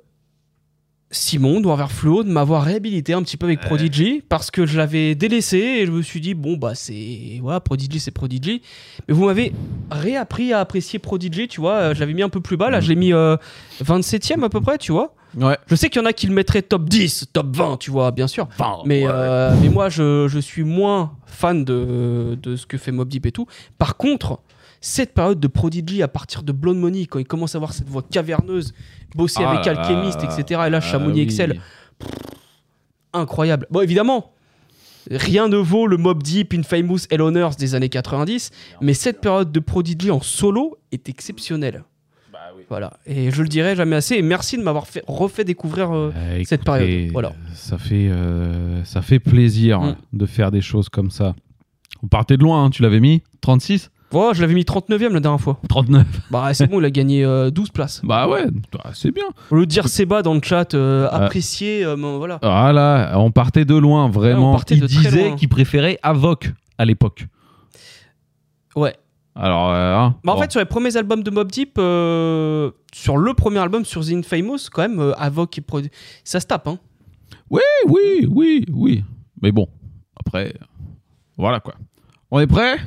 [1.10, 5.14] Simon d'Envers Flo de m'avoir réhabilité un petit peu avec Prodigy parce que je l'avais
[5.14, 7.38] délaissé et je me suis dit, bon, bah, c'est.
[7.40, 8.60] Voilà, Prodigy, c'est Prodigy.
[9.06, 9.52] Mais vous m'avez
[9.90, 11.74] réappris à apprécier Prodigy, tu vois.
[11.74, 13.36] euh, Je l'avais mis un peu plus bas, là, je l'ai mis euh,
[13.84, 15.14] 27ème à peu près, tu vois.
[15.36, 15.56] Ouais.
[15.66, 18.10] Je sais qu'il y en a qui le mettraient top 10, top 20, tu vois,
[18.10, 18.48] bien sûr.
[18.86, 23.06] mais, euh, mais moi, je, je suis moins fan de, de ce que fait Mob
[23.08, 23.46] Deep et tout.
[23.78, 24.40] Par contre,
[24.86, 27.88] cette période de Prodigy à partir de Blonde Money, quand il commence à avoir cette
[27.88, 28.72] voix caverneuse,
[29.16, 30.62] bosser Ah avec Alchemist, etc.
[30.66, 31.22] Et là, Ah Chamonix oui.
[31.22, 31.60] Excel,
[33.12, 33.66] incroyable.
[33.70, 34.32] Bon, évidemment,
[35.10, 38.50] rien ne vaut le Mob Deep Infamous Hell on Earth des années 90,
[38.80, 41.84] mais cette période de Prodigy en solo est exceptionnelle.
[42.68, 44.14] Voilà, et je le dirai jamais assez.
[44.16, 47.10] Et merci de m'avoir fait, refait découvrir euh, Euh, cette période.
[47.12, 47.32] Voilà.
[47.54, 49.96] Ça fait, euh, ça fait plaisir Mm.
[50.14, 51.34] de faire des choses comme ça.
[52.02, 55.20] On partait de loin, hein, tu l'avais mis 36 Oh, je l'avais mis 39ème la
[55.20, 55.58] dernière fois.
[55.68, 56.06] 39.
[56.30, 58.00] Bah, c'est bon, il a gagné euh, 12 places.
[58.04, 58.44] Bah ouais,
[58.94, 59.24] c'est bien.
[59.50, 62.38] Le dire Seba dans le chat, euh, apprécié, euh, bon, voilà.
[62.42, 64.40] Voilà, on partait de loin, vraiment.
[64.42, 65.36] Ouais, on partait il de très disait loin.
[65.36, 67.26] qu'il préférait Avoc à l'époque.
[68.76, 68.94] Ouais.
[69.34, 70.42] Alors, euh, hein, Bah, en bon.
[70.42, 74.12] fait, sur les premiers albums de Mob Deep, euh, sur le premier album, sur The
[74.12, 75.90] Infamous, quand même, euh, Avoc, il produ-
[76.24, 76.78] ça se tape, hein.
[77.50, 79.04] Oui, oui, oui, oui.
[79.42, 79.66] Mais bon,
[80.24, 80.54] après,
[81.36, 81.74] voilà quoi.
[82.30, 82.78] On est prêt?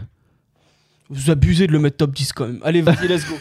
[1.09, 2.59] Vous abusez de le mettre top 10 quand même.
[2.63, 3.35] Allez, vas-y, let's go.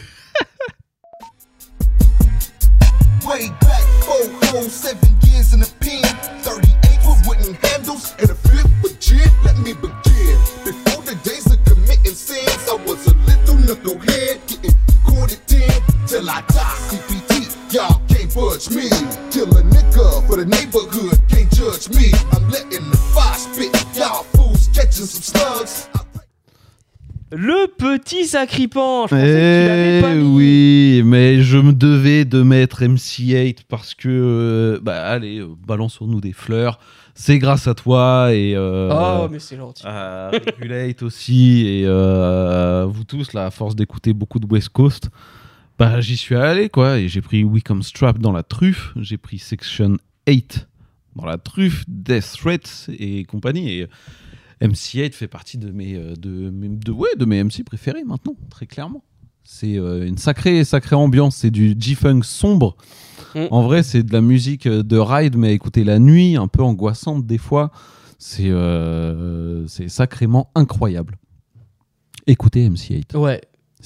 [3.27, 6.01] Way back, four seven years in the pen.
[6.41, 8.97] 38 with handles and a flip with.
[9.45, 10.37] Let me begin.
[10.65, 14.75] Before the days of committing sins, I was a little knucklehead getting
[15.05, 15.69] caught at 10
[16.07, 16.79] till I die.
[17.71, 18.89] Y'all can't budge me.
[19.29, 19.61] Kill a
[20.25, 22.11] for the neighborhood, can't judge me.
[22.31, 23.71] I'm letting the fire spit.
[23.95, 25.87] Y'all fools catching some slugs.
[27.31, 29.05] Le petit sacripant.
[29.05, 30.35] Je pensais que tu l'avais Eh pas mis.
[30.35, 36.21] oui, mais je me devais de mettre MC8 parce que, euh, bah allez, euh, balançons-nous
[36.21, 36.79] des fleurs.
[37.13, 39.83] C'est grâce à toi et euh, Oh, mais c'est gentil.
[39.85, 45.09] à Regulate aussi et euh, vous tous là, à force d'écouter beaucoup de West Coast,
[45.77, 49.37] bah j'y suis allé quoi et j'ai pris Wickham Strap dans la truffe, j'ai pris
[49.37, 49.97] Section
[50.27, 50.67] 8
[51.15, 53.87] dans la truffe, Death Threats et compagnie et
[54.61, 58.65] MC8 fait partie de mes, euh, de, de, ouais, de mes MC préférés maintenant, très
[58.65, 59.03] clairement.
[59.51, 62.77] C'est euh, une sacrée, sacrée ambiance, c'est du G-Funk sombre.
[63.33, 63.45] Mm.
[63.49, 66.47] En vrai, c'est de la musique euh, de ride, mais à écouter la nuit, un
[66.47, 67.71] peu angoissante des fois.
[68.19, 71.17] C'est euh, c'est sacrément incroyable.
[72.27, 73.17] Écoutez MC8.
[73.17, 73.41] Ouais.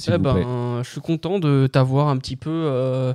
[0.07, 0.43] Eh vous ben, plaît.
[0.83, 2.49] je suis content de t'avoir un petit peu.
[2.51, 3.13] euh,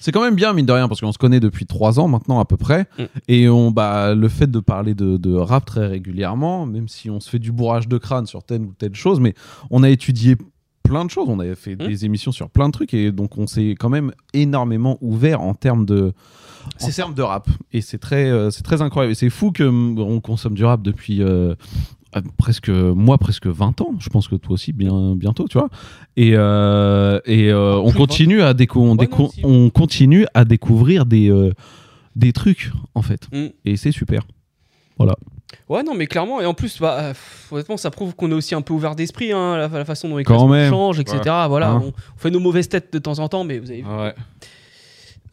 [0.00, 2.38] C'est quand même bien, mine de rien, parce qu'on se connaît depuis trois ans maintenant
[2.40, 2.86] à peu près.
[2.98, 3.02] Mm.
[3.28, 7.20] Et on, bah, le fait de parler de, de rap très régulièrement, même si on
[7.20, 9.34] se fait du bourrage de crâne sur telle ou telle chose, mais
[9.70, 10.36] on a étudié
[10.84, 11.28] plein de choses.
[11.28, 11.86] On avait fait Mm.
[11.88, 12.94] des émissions sur plein de trucs.
[12.94, 16.12] Et donc, on s'est quand même énormément ouvert en termes de.
[16.82, 17.48] En termes de rap.
[17.72, 19.12] Et c'est très, euh, c'est très incroyable.
[19.12, 21.54] Et c'est fou qu'on consomme du rap depuis euh,
[22.16, 23.94] euh, presque, moi, presque 20 ans.
[23.98, 25.68] Je pense que toi aussi, bien, bientôt, tu vois.
[26.16, 29.40] Et, euh, et euh, on, continue à déco- on, Ouais, déco- non, si.
[29.44, 31.30] on continue à découvrir des,
[32.16, 33.28] des trucs, en fait.
[33.32, 33.46] Mm.
[33.64, 34.22] Et c'est super.
[34.96, 35.14] Voilà.
[35.68, 37.14] Ouais, non, mais clairement, et en plus, bah, euh,
[37.50, 40.16] honnêtement, ça prouve qu'on est aussi un peu ouvert d'esprit, hein, la, la façon dont
[40.18, 40.70] les même.
[40.70, 41.18] changent, etc.
[41.24, 41.48] Ouais.
[41.48, 41.80] Voilà, Hein.
[41.84, 43.88] on, on fait nos mauvaises têtes de temps en temps, mais vous avez vu.
[43.88, 44.14] Ouais.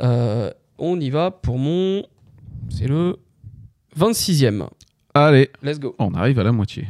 [0.02, 2.04] Euh, on y va pour mon.
[2.70, 3.18] C'est le
[3.98, 4.68] 26ème.
[5.16, 5.48] Allez.
[5.64, 5.96] Let's go.
[5.98, 6.88] On arrive à la moitié.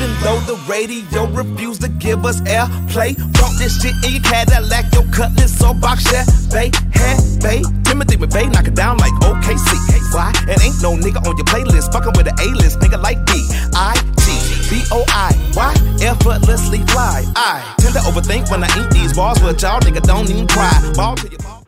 [0.00, 4.94] Even though the radio refused to give us airplay, brought this shit in your Cadillac,
[4.94, 7.62] your cutlass or box that bay, hey, bay.
[7.82, 9.74] Timothy McVeigh knock it down like OKC.
[10.14, 10.32] Why?
[10.48, 13.32] It ain't no nigga on your playlist, fucking with an A-list nigga like D
[13.74, 14.30] I T
[14.70, 15.34] B O I.
[15.54, 15.74] Why?
[16.00, 17.24] Effortlessly fly.
[17.34, 20.92] I tend to overthink when I eat these bars, but y'all nigga don't even cry.
[20.94, 21.59] Ball to your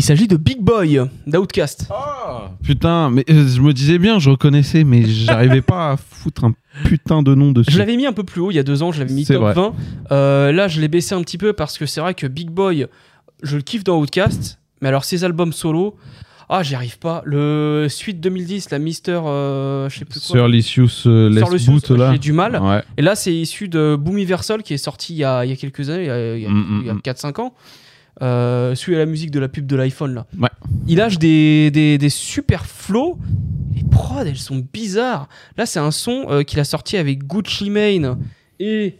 [0.00, 1.86] Il s'agit de Big Boy d'Outcast.
[2.62, 6.54] Putain, mais euh, je me disais bien, je reconnaissais, mais j'arrivais pas à foutre un
[6.86, 7.70] putain de nom dessus.
[7.70, 9.26] Je l'avais mis un peu plus haut il y a deux ans, je l'avais mis
[9.26, 9.52] top vrai.
[9.52, 9.74] 20.
[10.10, 12.86] Euh, là, je l'ai baissé un petit peu parce que c'est vrai que Big Boy,
[13.42, 15.98] je le kiffe dans Outcast, mais alors ses albums solo,
[16.48, 17.20] ah, j'y arrive pas.
[17.26, 20.34] Le suite 2010, la Mister, euh, je sais plus quoi.
[20.34, 22.12] Sur Licious euh, Les Boot, là.
[22.12, 22.58] J'ai du mal.
[22.58, 22.82] Ouais.
[22.96, 25.56] Et là, c'est issu de Boomiversal qui est sorti il y a, il y a
[25.56, 27.00] quelques années, il y a, a- Mm, mm, a mm.
[27.04, 27.54] 4-5 ans.
[28.22, 30.26] Euh, celui à la musique de la pub de l'iPhone là.
[30.38, 30.48] Ouais.
[30.86, 33.18] Il lâche des, des, des super flows.
[33.74, 35.28] Les prods, elles sont bizarres.
[35.56, 38.18] Là, c'est un son euh, qu'il a sorti avec Gucci Mane
[38.58, 38.96] et,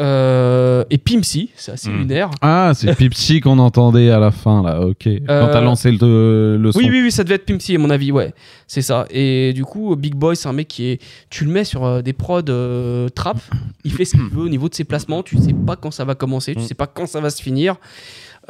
[0.00, 1.50] euh, et Pimpsy.
[1.56, 1.98] C'est assez Mm.
[1.98, 2.30] lunaire.
[2.42, 5.04] Ah, c'est Pipsy qu'on entendait à la fin, là, ok.
[5.04, 6.78] Quand Euh, t'as lancé le, le son.
[6.78, 8.32] Oui, oui, oui, ça devait être Pimpsy, à mon avis, ouais.
[8.66, 9.06] C'est ça.
[9.10, 11.02] Et du coup, Big Boy, c'est un mec qui est.
[11.30, 13.38] Tu le mets sur euh, des prods euh, trap,
[13.84, 16.04] il fait ce qu'il veut au niveau de ses placements, tu sais pas quand ça
[16.04, 17.76] va commencer, tu sais pas quand ça va se finir.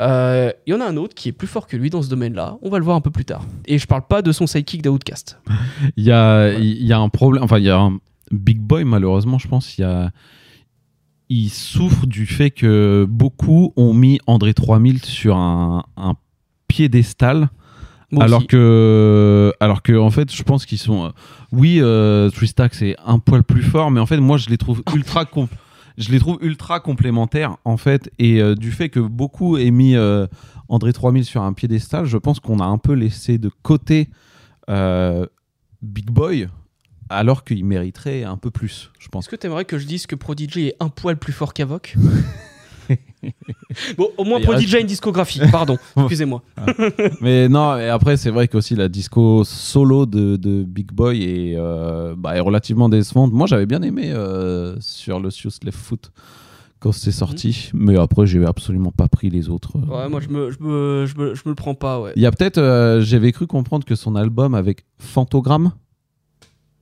[0.00, 2.08] Euh, Il y en a un autre qui est plus fort que lui dans ce
[2.08, 2.56] domaine-là.
[2.62, 3.42] On va le voir un peu plus tard.
[3.66, 5.38] Et je parle pas de son sidekick d'Outcast.
[5.96, 7.42] Il y a, il y a un problème.
[7.42, 7.98] Enfin, il y a un
[8.30, 9.76] Big Boy, malheureusement, je pense.
[9.78, 10.10] Il y a.
[11.28, 16.14] Il souffre du fait que beaucoup ont mis André 3000 sur un, un
[16.66, 17.50] piédestal.
[18.18, 18.48] Alors aussi.
[18.48, 21.04] que, alors que, en fait, je pense qu'ils sont.
[21.04, 21.08] euh,
[21.52, 24.82] oui, euh, Tristack, c'est un poil plus fort, mais en fait, moi, je les trouve
[24.94, 25.24] ultra.
[25.98, 28.10] Je les trouve ultra complémentaires, en fait.
[28.18, 30.26] Et euh, du fait que beaucoup aient mis euh,
[30.68, 34.08] André 3000 sur un piédestal, je pense qu'on a un peu laissé de côté
[34.68, 35.26] euh,
[35.82, 36.48] Big Boy,
[37.08, 39.24] alors qu'il mériterait un peu plus, je pense.
[39.24, 41.96] Est-ce que t'aimerais que je dise que Prodigy est un poil plus fort qu'Avoc?
[43.96, 46.42] Bon, au moins reste- déjà une discographie, pardon, excusez-moi.
[47.20, 51.54] mais non, et après, c'est vrai qu'aussi la disco solo de, de Big Boy est,
[51.56, 53.32] euh, bah, est relativement décevante.
[53.32, 56.10] Moi, j'avais bien aimé euh, sur le Sius Left Foot
[56.80, 59.76] quand c'est sorti, mais après, j'ai absolument pas pris les autres.
[59.76, 62.12] Ouais, moi je me, je me, je me, je me le prends pas, ouais.
[62.16, 65.72] Il y a peut-être, euh, j'avais cru comprendre que son album avec Fantogramme,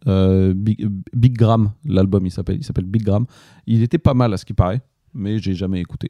[0.07, 3.27] euh, Big, Big Gram, l'album il s'appelle, il s'appelle Big Gram,
[3.67, 4.81] il était pas mal à ce qui paraît,
[5.15, 6.09] mais j'ai jamais écouté.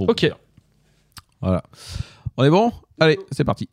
[0.00, 0.20] Pour Ok.
[0.20, 0.36] dire.
[1.42, 1.62] Voilà.
[2.38, 2.72] On est bon?
[2.98, 3.68] Allez, c'est parti.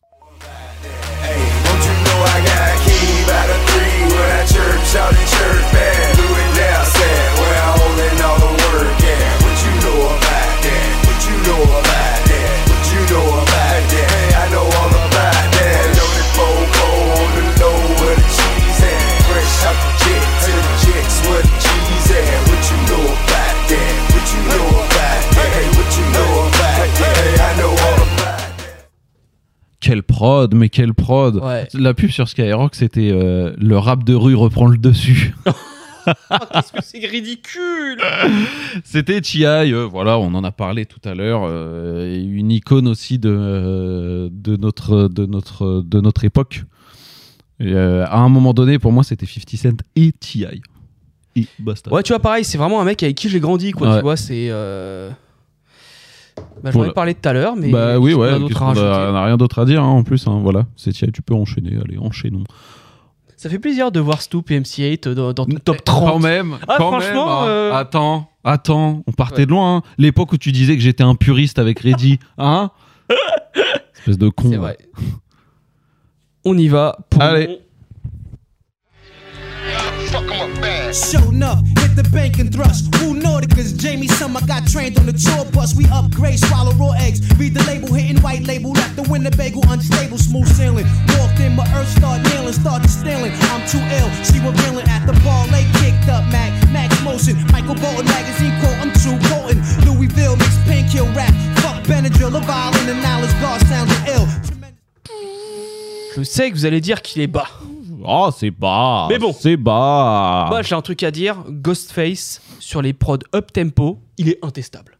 [29.80, 31.42] Quelle prod, mais quelle prod
[31.74, 35.36] La pub sur Skyrock, c'était euh, le rap de rue reprend le dessus.
[36.54, 38.02] Qu'est-ce que c'est ridicule
[38.84, 43.20] C'était T.I., euh, voilà, on en a parlé tout à l'heure, euh, une icône aussi
[43.20, 46.64] de, euh, de, notre, de, notre, de notre époque.
[47.60, 50.62] Et, à un moment donné, pour moi, c'était 50 Cent et T.I.
[51.36, 51.92] Et basta.
[51.92, 53.90] Ouais, tu vois, pareil, c'est vraiment un mec avec qui j'ai grandi, quoi.
[53.90, 53.98] Ouais.
[53.98, 54.52] Tu vois, c'est.
[56.64, 57.70] Bah, j'en ai parlé tout à l'heure, mais.
[57.70, 58.40] bah oui, ouais, on
[59.14, 60.28] n'a rien d'autre à dire hein, en plus.
[60.28, 62.44] hein, voilà, c'est tu peux enchaîner, allez, enchaînons.
[63.36, 66.10] Ça fait plaisir de voir Stoop et MC8 dans, dans ton top 30.
[66.12, 67.42] Quand même, Ah, quand franchement.
[67.42, 67.50] même, hein.
[67.50, 69.78] euh, Attends, attends, on partait de loin.
[69.78, 69.82] hein.
[70.00, 72.72] L'époque où tu disais que j'étais un puriste avec Reddy, hein
[74.00, 74.50] Espèce de con.
[74.50, 74.78] C'est vrai.
[76.46, 77.22] On y va pour.
[77.22, 77.60] Allez.
[80.94, 82.94] Show enough, hit the bank and thrust.
[83.02, 85.76] Who Nauticus, Jamie Summer got trained on the tour bus.
[85.76, 87.26] We upgrade, swallow raw eggs.
[87.42, 88.72] Read the label, hitting white label.
[88.72, 90.86] Left the Winnebago unstable, smooth sailing.
[91.18, 93.34] Walked in, my earth start nailing, started stealing.
[93.50, 95.50] I'm too ill, she revealing at the bar.
[95.50, 97.36] Late kicked up, Mac, Max Motion.
[97.52, 99.60] Michael Bolton magazine quote, I'm too potent.
[99.84, 101.34] Louisville mixed pink kill rap.
[101.66, 104.28] Fuck Benadryl, a violin and knowledge guard sounding ill.
[106.16, 107.50] Je sais que vous allez dire qu'il est bas.
[108.06, 109.08] Oh, c'est bas.
[109.10, 109.34] Mais bon.
[109.38, 110.48] C'est bas.
[110.50, 111.38] Moi, j'ai un truc à dire.
[111.50, 114.98] Ghostface sur les prods up tempo, il est intestable.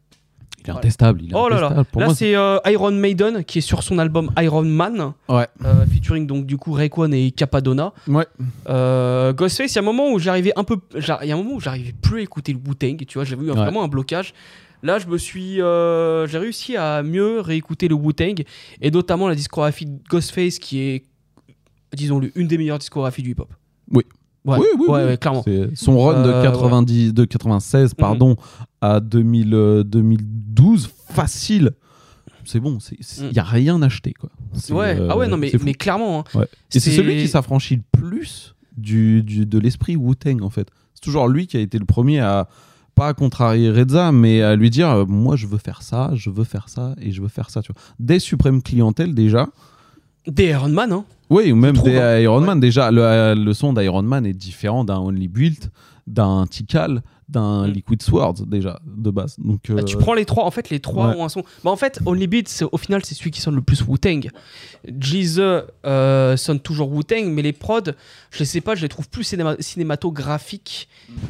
[0.64, 1.22] Il est intestable.
[1.24, 1.84] Il est Oh là là.
[1.86, 5.14] Pour Là, c'est euh, Iron Maiden qui est sur son album Iron Man.
[5.30, 5.48] Ouais.
[5.64, 7.94] euh, featuring donc du coup Rayquan et Capadonna.
[8.08, 8.26] Ouais.
[8.70, 11.38] Euh, Ghostface, il y a un moment où j'arrivais un peu, il y a un
[11.38, 13.56] moment où j'arrivais plus à écouter le Wu-Tang, tu vois, j'avais eu Ouais.
[13.56, 14.34] vraiment un blocage.
[14.84, 18.44] Là, je me suis, euh, j'ai réussi à mieux réécouter le Wu-Tang
[18.82, 21.04] et notamment la discographie de Ghostface qui est,
[21.96, 23.54] disons-le, une des meilleures discographies du hip-hop.
[23.92, 24.04] Oui.
[24.46, 25.06] Ouais, oui, oui, ouais, oui.
[25.10, 25.44] ouais, clairement.
[25.76, 28.38] Son run de, Euh, 90, de 96 pardon,
[28.80, 31.72] à 2000, euh, 2012, facile.
[32.46, 32.78] C'est bon,
[33.20, 34.14] il n'y a rien acheté.
[34.14, 34.30] Quoi.
[34.54, 34.72] C'est.
[34.72, 36.24] Ouais, euh, ah ouais, non, mais, mais clairement.
[36.34, 36.46] hein.
[36.74, 40.70] Et c'est celui qui s'affranchit le plus du, du- de l'esprit Wu-Tang, en fait.
[40.94, 42.48] C'est toujours lui qui a été le premier à,
[42.96, 46.30] pas à contrarier Reza, mais à lui dire euh, Moi, je veux faire ça, je
[46.30, 47.62] veux faire ça, et je veux faire ça.
[47.62, 47.82] Tu vois.
[48.00, 49.48] Des suprêmes clientèles, déjà.
[50.26, 51.04] Des Iron Man, hein.
[51.30, 52.20] Oui, ou même des hein.
[52.20, 52.60] Iron Man.
[52.60, 55.70] Déjà, le, euh, le son d'Iron Man est différent d'un Only Built,
[56.08, 59.36] d'un Tikal, d'un Liquid Swords, déjà, de base.
[59.38, 59.76] Donc, Mm.
[59.76, 61.16] Bah, euh, tu prends les trois, en fait, les trois ouais.
[61.18, 61.44] ont un son.
[61.66, 64.30] Bah, en fait, Only c'est- au final, c'est celui qui sonne le plus Wu-Tang.
[65.86, 67.82] Euh, sonne toujours Wu-Tang, mais les prods,
[68.32, 70.88] je les sais pas, je les trouve plus cinéma- cinématographiques,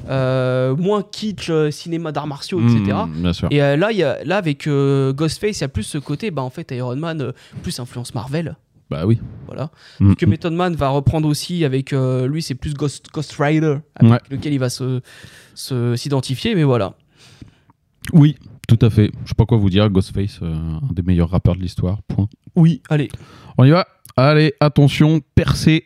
[0.10, 2.98] euh, moins kitsch, cinéma d'arts martiaux, Mm, etc.
[3.16, 3.48] bien sûr.
[3.52, 6.30] Et euh, là, il y a, là, avec Ghostface, il y a plus ce côté,
[6.32, 7.34] bah, en fait, Iron Man,
[7.64, 8.56] plus influence Marvel.
[8.90, 9.20] Bah oui.
[9.48, 9.70] Voilà.
[10.00, 10.30] Mm, Que mm.
[10.30, 14.20] Method Man va reprendre aussi avec lui, lui, c'est plus Ghost, Ghost Rider, avec Ouais.
[14.32, 15.02] lequel il va se
[15.54, 16.94] se- s'identifier, mais voilà.
[18.14, 18.38] Oui,
[18.68, 19.12] tout à fait.
[19.24, 19.90] Je sais pas quoi vous dire.
[19.90, 22.02] Ghostface, euh, un des meilleurs rappeurs de l'histoire.
[22.04, 22.28] Point.
[22.56, 23.10] Oui, allez.
[23.58, 23.86] On y va.
[24.16, 25.86] Allez, attention, percé.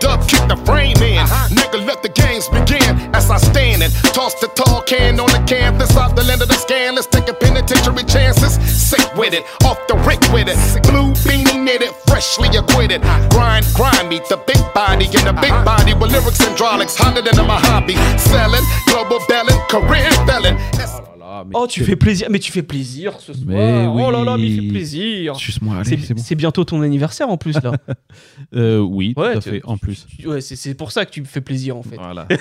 [0.00, 1.18] Dub kick the frame in.
[1.18, 1.48] Uh-huh.
[1.54, 5.42] Nigga, let the games begin as I stand and toss the tall can on the
[5.46, 6.96] canvas off the land of the scan.
[6.96, 8.58] Let's take a penitentiary chances.
[8.66, 10.58] Sick with it, off the rick with it.
[10.90, 13.02] Blue beanie knitted, freshly acquitted.
[13.02, 13.28] Uh-huh.
[13.30, 15.64] Grind, grind me, the big body in the big uh-huh.
[15.64, 17.94] body with lyrics and hydraulics hotter than my hobby.
[18.18, 21.05] Selling, global belling, career felon.
[21.54, 23.44] Oh, tu fais plaisir, mais tu fais plaisir ce soir.
[23.46, 25.36] Mais Oh là là, mais il fait plaisir.
[25.36, 26.22] Suce-moi, allez, C'est bon.
[26.22, 27.72] c'est bientôt ton anniversaire en plus là.
[28.54, 30.06] Euh, oui, tout à fait, en plus.
[30.24, 31.96] ouais, c'est c'est pour ça que tu me fais plaisir en fait.
[31.96, 32.26] Voilà.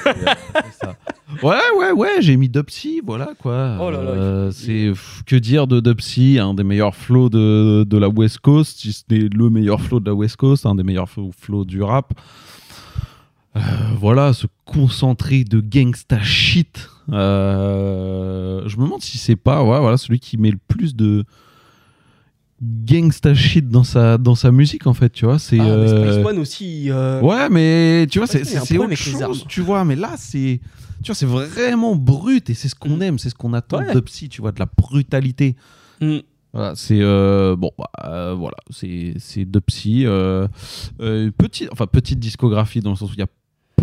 [1.43, 3.77] Ouais, ouais, ouais, j'ai mis Dopsy, voilà quoi.
[3.81, 4.91] Oh là là, Euh, c'est
[5.25, 9.03] que dire de Dopsy, un des meilleurs flows de, de la West Coast, si ce
[9.09, 12.13] n'est le meilleur flow de la West Coast, un des meilleurs flows du rap.
[13.55, 13.59] Euh,
[13.99, 16.89] voilà, se concentrer de gangsta shit.
[17.11, 21.23] Euh, je me demande si c'est pas ouais, voilà, celui qui met le plus de
[22.61, 25.39] gangsta shit dans sa, dans sa musique, en fait, tu vois.
[25.39, 26.89] C'est, Ah, euh, Space One aussi.
[26.89, 28.41] euh, Ouais, mais tu vois, c'est
[28.77, 29.85] autre chose, tu vois.
[29.85, 30.59] Mais là, c'est
[31.03, 33.85] tu vois, c'est vraiment brut et c'est ce qu'on aime, c'est ce qu'on attend Mm.
[33.87, 33.93] Ouais.
[33.93, 35.55] de Psy, tu vois, de la brutalité.
[36.01, 36.17] Mm.
[36.53, 40.03] Voilà, c'est euh, bon, bah, euh, voilà, c'est c'est de Psy.
[40.05, 40.47] Euh,
[41.37, 43.27] petite, enfin petite discographie dans le sens où il y a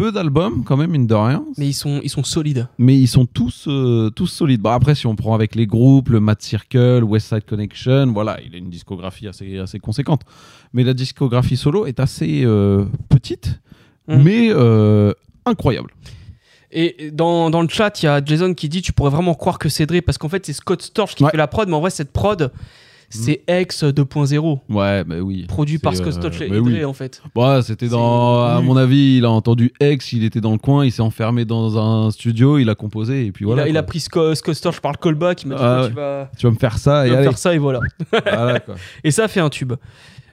[0.03, 1.45] peu d'albums quand même, mine de rien.
[1.59, 2.69] Mais ils sont, ils sont solides.
[2.79, 4.61] Mais ils sont tous, euh, tous solides.
[4.61, 8.39] Bon, après, si on prend avec les groupes, le Mad Circle, West Side Connection, voilà,
[8.45, 10.23] il a une discographie assez, assez conséquente.
[10.73, 13.61] Mais la discographie solo est assez euh, petite,
[14.09, 14.23] Mm.
[14.23, 15.13] mais euh,
[15.47, 15.91] incroyable.
[16.71, 19.59] Et dans, dans le chat, il y a Jason qui dit Tu pourrais vraiment croire
[19.59, 21.81] que c'est Dre parce qu'en fait, c'est Scott Storch qui fait la prod, mais en
[21.81, 22.51] vrai, cette prod,
[23.13, 24.59] c'est X 2.0.
[24.69, 25.45] Ouais, bah oui.
[25.47, 26.85] Produit par Scott euh, Storch et bah Dre, oui.
[26.85, 27.23] en fait.
[27.35, 28.45] Ouais, c'était dans.
[28.45, 31.45] À mon avis, il a entendu X, il était dans le coin, il s'est enfermé
[31.45, 33.63] dans un studio, il a composé, et puis voilà.
[33.63, 35.43] il, a, il a pris Scott, Scott Storch par le callback.
[35.43, 37.19] Il m'a dit Ah tu, vas, Tu vas me faire ça, tu et vas me
[37.21, 37.29] allez.
[37.29, 37.81] faire ça, et voilà.
[38.11, 38.75] Voilà, quoi.
[39.05, 39.75] et ça fait un tube.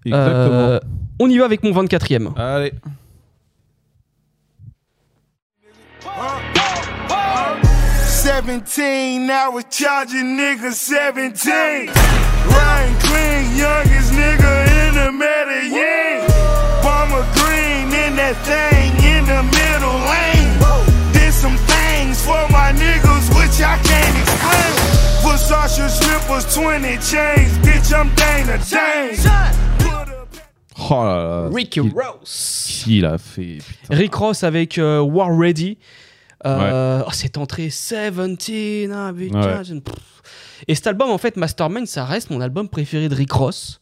[0.05, 0.53] Exactement.
[0.53, 0.79] Euh,
[1.19, 2.33] on y va avec mon 24ème.
[2.37, 2.71] Allez.
[8.29, 11.89] 17, now we're charging niggas 17.
[11.89, 14.53] Ryan Clean, youngest nigga
[14.85, 16.27] in the Medellin.
[16.83, 20.45] Bomber Green in that thing in the middle lane.
[21.11, 24.73] Did some things for my niggas which I can't explain.
[25.25, 29.17] Versace slippers, 20 chains, bitch, I'm Dana Dane.
[30.77, 31.49] Oh là là.
[31.51, 32.83] Ricky il- Ross.
[32.85, 33.57] Il a fait.
[33.57, 33.95] putain.
[33.95, 35.79] Rick Ross avec euh, War Ready.
[36.45, 39.81] Euh, oh, cette entrée 17, ah, putain, Ouais.
[40.67, 43.79] Et cet album, en fait, Mastermind, ça reste mon album préféré de Rick Ross.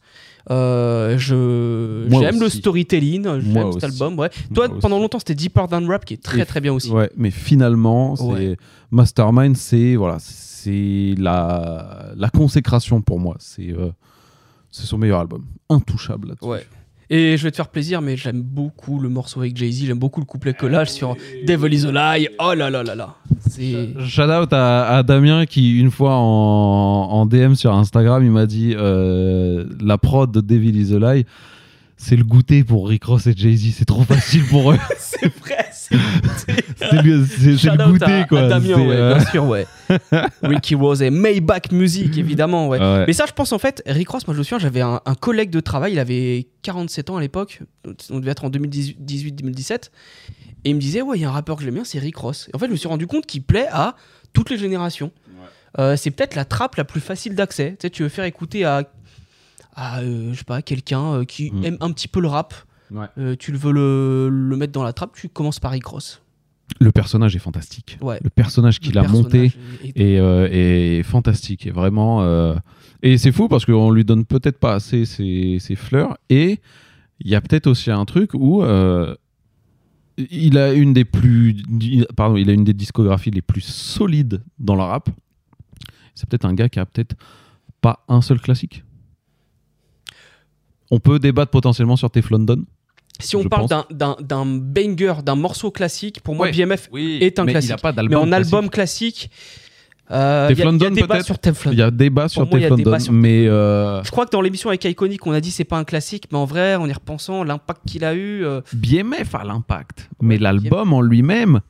[0.50, 4.18] Euh, je j'aime le storytelling, j'aime cet album.
[4.18, 4.30] Ouais.
[4.54, 6.90] Toi, Moi pendant longtemps, c'était Deeper Than Rap qui est très Et très bien aussi.
[6.90, 8.56] Ouais, mais finalement, Ouais.
[8.90, 13.36] Mastermind, c'est voilà, c'est la la consécration pour moi.
[13.40, 13.90] C'est euh,
[14.70, 16.46] c'est son meilleur album, intouchable là-dessus.
[16.48, 16.66] Ouais.
[17.10, 20.20] Et je vais te faire plaisir, mais j'aime beaucoup le morceau avec Jay-Z, j'aime beaucoup
[20.20, 21.16] le couplet collage sur
[21.46, 22.28] Devil is a Lie.
[22.38, 23.14] Oh là là là là.
[23.48, 23.88] C'est.
[24.06, 28.44] Shout out à, à Damien qui une fois en, en DM sur Instagram, il m'a
[28.44, 31.24] dit euh, la prod de Devil is a Lie,
[31.96, 34.78] c'est le goûter pour Rick Ross et Jay-Z, c'est trop facile pour eux.
[34.98, 38.40] c'est vrai, c'est le, c'est- c'est Shout le out goûter à- quoi.
[38.42, 39.66] à Damien, C'est, ouais, euh, bien sûr, ouais.
[40.42, 42.78] Ricky Rose et Maybach Music, évidemment, ouais.
[42.78, 43.04] Ouais.
[43.06, 45.14] Mais ça, je pense en fait, Rick Ross, moi je me souviens, j'avais un, un
[45.14, 47.60] collègue de travail, il avait 47 ans à l'époque,
[48.10, 49.90] on devait être en 2018-2017,
[50.64, 52.16] et il me disait, ouais, il y a un rappeur que j'aime bien, c'est Rick
[52.16, 52.48] Ross.
[52.52, 53.94] Et en fait, je me suis rendu compte qu'il plaît à
[54.32, 55.10] toutes les générations.
[55.78, 57.72] Euh, c'est peut-être la trappe la plus facile d'accès.
[57.78, 58.84] Tu sais, tu veux faire écouter à,
[59.76, 61.64] à euh, je sais pas, quelqu'un euh, qui Mm.
[61.64, 62.54] aime un petit peu le rap.
[62.90, 63.06] Ouais.
[63.18, 66.22] Euh, tu le veux le, le mettre dans la trappe, tu commences par Rick Ross.
[66.80, 67.98] Le personnage est fantastique.
[68.00, 68.18] Ouais.
[68.22, 69.52] Le personnage qu'il a monté
[69.82, 71.66] est- est, euh, est fantastique.
[71.66, 72.22] Et vraiment.
[72.22, 72.54] euh,
[73.02, 76.18] Et c'est fou parce qu'on lui donne peut-être pas assez ses, ses fleurs.
[76.28, 76.60] Et
[77.20, 78.62] il y a peut-être aussi un truc où.
[78.62, 79.14] euh,
[80.30, 81.56] il a une des plus.
[82.16, 85.08] Pardon, il a une des discographies les plus solides dans le rap.
[86.14, 87.14] C'est peut-être un gars qui a peut-être
[87.80, 88.82] pas un seul classique.
[90.90, 92.64] On peut débattre potentiellement sur Teflon Don.
[93.20, 97.38] Si on je parle d'un- banger, d'un morceau classique, pour moi, Ouais, BMF oui, est
[97.38, 97.70] un mais il classique.
[97.72, 99.30] a pas mais en album classique,
[100.10, 101.72] euh, il y a- débat sur Teflon.
[101.72, 105.26] Il y a débat sur Teflon mais euh, Je crois que dans l'émission avec Iconic,
[105.26, 108.04] on a dit c'est pas un classique, mais en vrai, en y repensant, l'impact qu'il
[108.04, 108.44] a eu.
[108.44, 111.60] euh, BMF a l'impact, mais l'album en lui-même,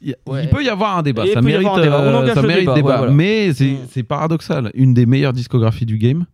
[0.00, 0.46] il Ouais.
[0.46, 1.24] peut y avoir un débat.
[1.34, 2.00] Ça mérite, un débat.
[2.06, 2.88] On engage ça le mérite débat, débat.
[2.90, 3.12] ouais, voilà.
[3.12, 3.78] Mais c'est Mm.
[3.90, 4.70] c'est paradoxal.
[4.74, 6.24] Une des meilleures discographies du game,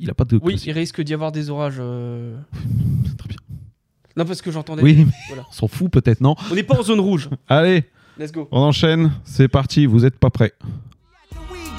[0.00, 0.66] il a pas de Oui, classique.
[0.66, 1.76] il risque d'y avoir des orages.
[1.78, 2.36] euh.
[4.20, 4.82] Non, parce que j'entendais.
[4.82, 5.44] Oui, mais Voilà.
[5.48, 7.28] on s'en fout peut-être, non On n'est pas en zone rouge.
[7.48, 7.84] Allez,
[8.18, 8.48] Let's go.
[8.52, 9.12] on enchaîne.
[9.24, 10.52] C'est parti, vous êtes pas prêts.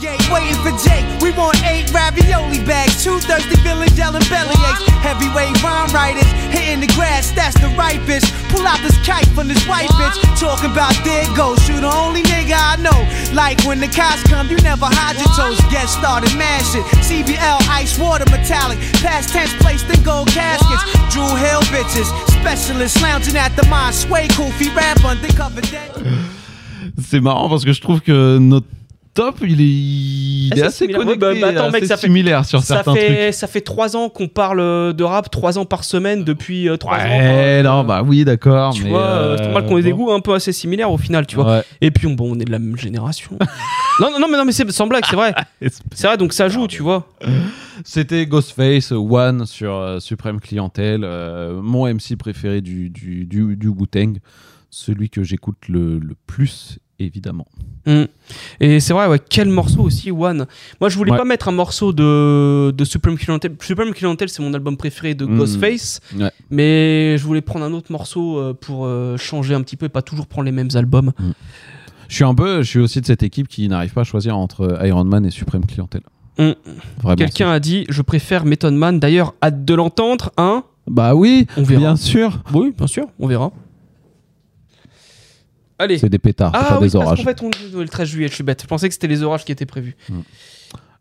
[0.01, 1.05] Gate, waiting for Jake.
[1.21, 4.89] We want eight ravioli bags, two thirsty villains yelling bellyaches.
[5.05, 8.25] Heavyweight rhyme writers hitting the grass, that's the right bitch.
[8.49, 10.17] Pull out this kite from this white bitch.
[10.41, 11.69] Talking about there it goes.
[11.69, 12.97] You the only nigga I know.
[13.31, 15.61] Like when the cops come, you never hide your toes.
[15.69, 16.81] Get started, man shit.
[17.05, 18.79] CBL, ice water, metallic.
[19.05, 20.81] Past tense placed in gold caskets.
[21.13, 22.09] Drew Hill bitches.
[22.41, 23.93] Specialists lounging at the mine.
[23.93, 25.93] Sway goofy rap undercover dead.
[26.97, 28.65] C'est marrant parce que je trouve que notre
[29.13, 30.99] top, il est, il est assez similaire.
[31.01, 33.33] connecté, bah, bah, attends, assez mec, ça fait- similaire sur ça certains fait, trucs.
[33.33, 36.77] Ça fait trois ans qu'on parle euh, de rap, trois ans par semaine depuis euh,
[36.77, 37.03] trois ans.
[37.03, 38.73] Ouais, non, bah oui, d'accord.
[38.73, 40.97] Tu mais, vois, euh, c'est normal qu'on ait des goûts un peu assez similaires au
[40.97, 41.57] final, tu vois.
[41.57, 41.63] Ouais.
[41.81, 43.31] Et puis, on- bon, on est de la même génération.
[43.99, 45.33] non, non, non, mais, non, mais c'est sans blague, c'est vrai.
[45.93, 47.07] c'est vrai, donc ça joue, tu vois.
[47.83, 53.67] C'était Ghostface One sur euh, Supreme Clientèle, euh, mon MC préféré du, du, du, du
[53.67, 54.17] Wu-Tang,
[54.69, 57.47] celui que j'écoute le, le plus, évidemment.
[57.85, 58.03] Mm.
[58.59, 60.45] Et c'est vrai, ouais, quel morceau aussi, One.
[60.79, 61.17] Moi, je voulais Ouais.
[61.17, 63.55] pas mettre un morceau de, de Supreme Clientele.
[63.61, 65.37] Supreme Clientele, c'est mon album préféré de Mm.
[65.37, 65.99] Ghostface.
[66.17, 66.31] Ouais.
[66.49, 69.89] Mais je voulais prendre un autre morceau euh, pour euh, changer un petit peu et
[69.89, 71.11] pas toujours prendre les mêmes albums.
[72.07, 74.37] Je suis un peu, je suis aussi de cette équipe qui n'arrive pas à choisir
[74.37, 76.01] entre Iron Man et Supreme Clientèle.
[76.37, 76.51] Mm.
[77.01, 77.15] Vraiment.
[77.15, 78.99] Quelqu'un a dit Je préfère Method Man.
[78.99, 81.79] D'ailleurs, hâte de l'entendre, hein Bah oui, on verra.
[81.79, 82.41] bien sûr.
[82.53, 83.51] Oui, bien sûr, on verra.
[85.81, 85.97] Allez.
[85.97, 87.17] C'est des pétards, c'est Ah oui, des parce orages.
[87.19, 88.61] qu'en fait, on le 13 juillet, je suis bête.
[88.61, 89.95] Je pensais que c'était les orages qui étaient prévus.
[90.09, 90.19] Mm.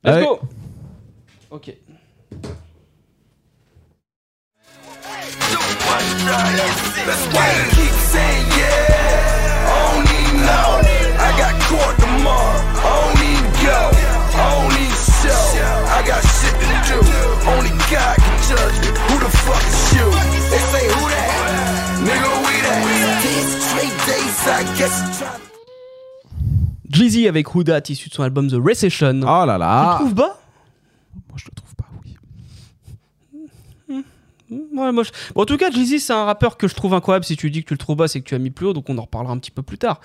[0.04, 0.24] Let's Allez.
[0.24, 0.40] go
[1.50, 1.74] Ok.
[16.40, 18.88] Only God can judge me.
[19.08, 19.79] Who the fuck is
[26.88, 29.20] Jeezy avec Who Dat, issu de son album The Recession.
[29.22, 29.98] Oh là là.
[29.98, 30.40] Tu le trouves bas
[31.28, 32.16] Moi, je le trouve pas, oui.
[34.50, 37.24] Ouais, moi, je- bon, en tout cas, Jeezy, c'est un rappeur que je trouve incroyable.
[37.24, 38.72] Si tu dis que tu le trouves bas, c'est que tu as mis plus haut,
[38.72, 40.00] donc on en reparlera un petit peu plus tard.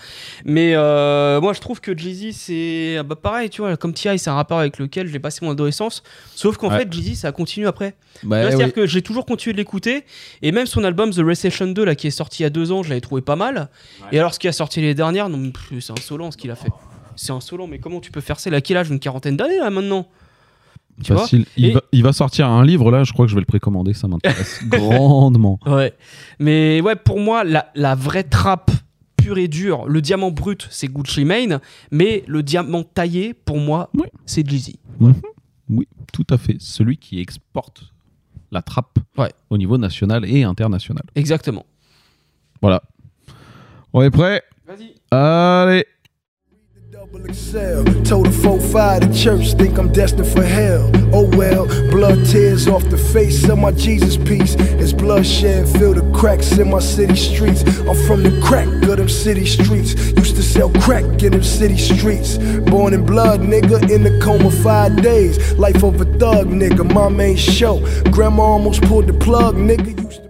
[0.45, 4.29] Mais euh, moi, je trouve que Jeezy, c'est bah, pareil, tu vois, comme T.I., c'est
[4.29, 6.03] un rappeur avec lequel j'ai passé mon adolescence.
[6.35, 6.79] Sauf qu'en Ouais.
[6.79, 7.95] fait, Jeezy, ça continue après.
[8.23, 8.73] Bah, C'est-à-dire oui.
[8.73, 10.03] que j'ai toujours continué de l'écouter.
[10.41, 12.71] Et même son album The Recession 2, là, qui est sorti il y a deux
[12.71, 13.69] ans, je l'avais trouvé pas mal.
[14.11, 16.69] Et alors, ce qui a sorti les dernières, non, c'est insolent ce qu'il a fait.
[17.15, 18.49] C'est insolent, mais comment tu peux faire ça?
[18.49, 18.89] Il a quel âge?
[18.89, 20.07] Une quarantaine d'années, là, maintenant
[21.03, 21.45] Tu Facile.
[21.57, 23.45] Il, Et- va, il va sortir un livre là, je crois que je vais le
[23.45, 25.59] précommander, ça m'intéresse grandement.
[25.65, 25.93] Ouais.
[26.39, 28.71] Mais ouais, pour moi, la, la vraie trappe
[29.17, 31.59] pure et dure, le diamant brut, c'est Gucci Mane,
[31.91, 33.89] mais le diamant taillé, pour moi,
[34.25, 34.79] c'est Jeezy.
[34.99, 35.13] Mhm.
[35.69, 36.57] Oui, tout à fait.
[36.59, 37.91] Celui qui exporte
[38.51, 38.99] la trappe
[39.49, 41.03] au niveau national et international.
[41.15, 41.65] Exactement.
[42.61, 42.81] Voilà.
[43.91, 44.43] On est prêt?
[44.67, 44.95] Vas-y.
[45.11, 45.85] Allez.
[47.25, 47.83] Excel.
[48.03, 50.89] Told a 4-5 to church, think I'm destined for hell.
[51.13, 54.55] Oh well, blood tears off the face of my Jesus piece.
[54.55, 57.63] It's bloodshed fill the cracks in my city streets.
[57.79, 59.93] I'm from the crack of them city streets.
[60.11, 62.37] Used to sell crack in them city streets.
[62.69, 65.53] Born in blood, nigga, in the coma five days.
[65.53, 67.79] Life of a thug, nigga, my main show.
[68.11, 70.01] Grandma almost pulled the plug, nigga.
[70.03, 70.24] Used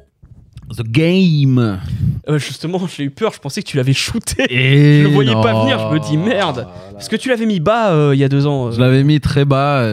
[0.75, 1.79] The Game.
[2.27, 4.45] Euh, justement, j'ai eu peur, je pensais que tu l'avais shooté.
[4.49, 6.67] Et je le voyais pas venir, je me dis merde.
[6.93, 8.67] Parce que tu l'avais mis bas euh, il y a deux ans.
[8.67, 8.71] euh.
[8.71, 9.83] Je l'avais mis très bas.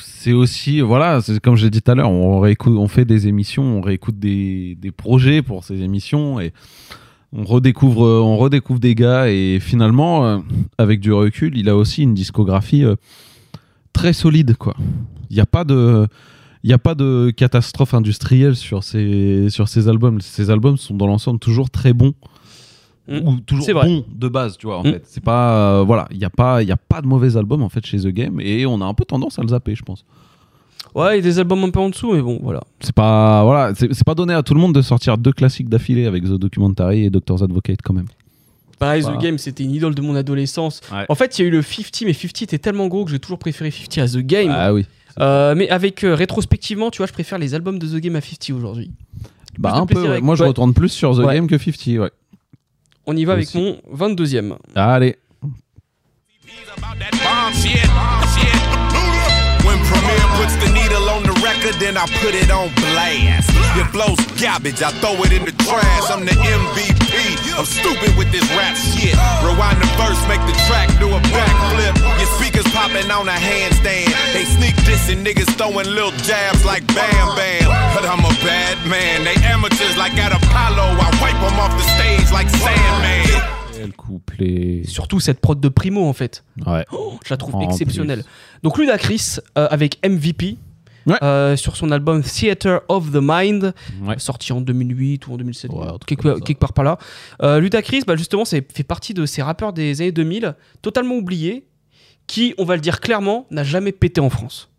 [0.00, 3.28] C'est aussi, voilà, c'est comme j'ai dit tout à l'heure, on, réécoute- on fait des
[3.28, 6.52] émissions, on réécoute des, des projets pour ces émissions et
[7.32, 10.42] on redécouvre, on redécouvre des gars et finalement,
[10.76, 12.84] avec du recul, il a aussi une discographie
[13.92, 14.74] très solide, quoi.
[15.30, 16.06] Il n'y a pas de,
[16.68, 20.20] il y a pas de catastrophe industrielle sur ces, sur ces albums.
[20.20, 22.12] Ces albums sont dans l'ensemble toujours très bons
[23.08, 24.80] ou toujours bons de base, tu vois.
[24.80, 24.92] En Mm.
[24.92, 27.38] fait, c'est pas, euh, voilà, il y a pas, il y a pas de mauvais
[27.38, 29.74] albums en fait chez The Game et on a un peu tendance à le zapper,
[29.74, 30.04] je pense.
[30.94, 32.60] Ouais, il y a des albums un peu en dessous, mais bon, voilà.
[32.80, 36.04] C'est pas, voilà, c'est pas donné à tout le monde de sortir deux classiques d'affilée
[36.04, 38.08] avec The Documentary et Doctor's Advocate quand même.
[38.78, 39.16] Pareil, Voilà.
[39.16, 40.82] The Game, c'était une idole de mon adolescence.
[41.08, 43.18] En fait, il y a eu le 50, mais 50 était tellement gros que j'ai
[43.18, 44.52] toujours préféré 50 à The Game.
[44.54, 44.84] Ah oui.
[45.20, 48.20] Euh, mais avec euh, rétrospectivement, tu vois, je préfère les albums de The Game à
[48.20, 48.90] 50 aujourd'hui.
[49.58, 50.08] Bah un peu.
[50.08, 50.20] ouais.
[50.20, 50.48] Moi, je ouais.
[50.48, 51.34] retourne plus sur The Ouais.
[51.34, 52.10] Game que 50, ouais.
[53.06, 53.58] On y va avec Aussi.
[53.58, 54.56] mon 22e.
[54.74, 55.16] Allez.
[59.64, 63.48] When Premier puts the needle on the record, then I put it on blast.
[63.76, 66.04] Your flow's garbage, I throw it in the trash.
[66.12, 67.16] I'm the MVP.
[67.56, 69.16] I'm stupid with this rap shit.
[69.40, 71.94] Rewind the verse, make the track do a backflip.
[72.20, 74.12] Your speakers popping on a handstand.
[74.36, 77.68] They sneak dissing niggas throwing little jabs like Bam Bam.
[77.96, 79.24] But I'm a bad man.
[79.24, 80.84] They amateurs like at Apollo.
[81.00, 83.56] I wipe them off the stage like Sandman.
[83.96, 84.82] Couplet.
[84.86, 86.44] Surtout cette prod de Primo, en fait.
[86.66, 86.84] Ouais.
[86.92, 88.24] Oh, je la trouve En exceptionnelle.
[88.62, 90.58] Donc Ludacris euh, avec MVP.
[91.22, 93.74] Euh, sur son album Theater of the Mind,
[94.18, 95.70] sorti en 2008 ou en 2007,
[96.06, 96.98] quelque, quelque part par là.
[97.42, 101.66] Euh, Ludacris, bah justement, c'est fait partie de ces rappeurs des années 2000, totalement oubliés,
[102.26, 104.70] qui, on va le dire clairement, n'a jamais pété en France.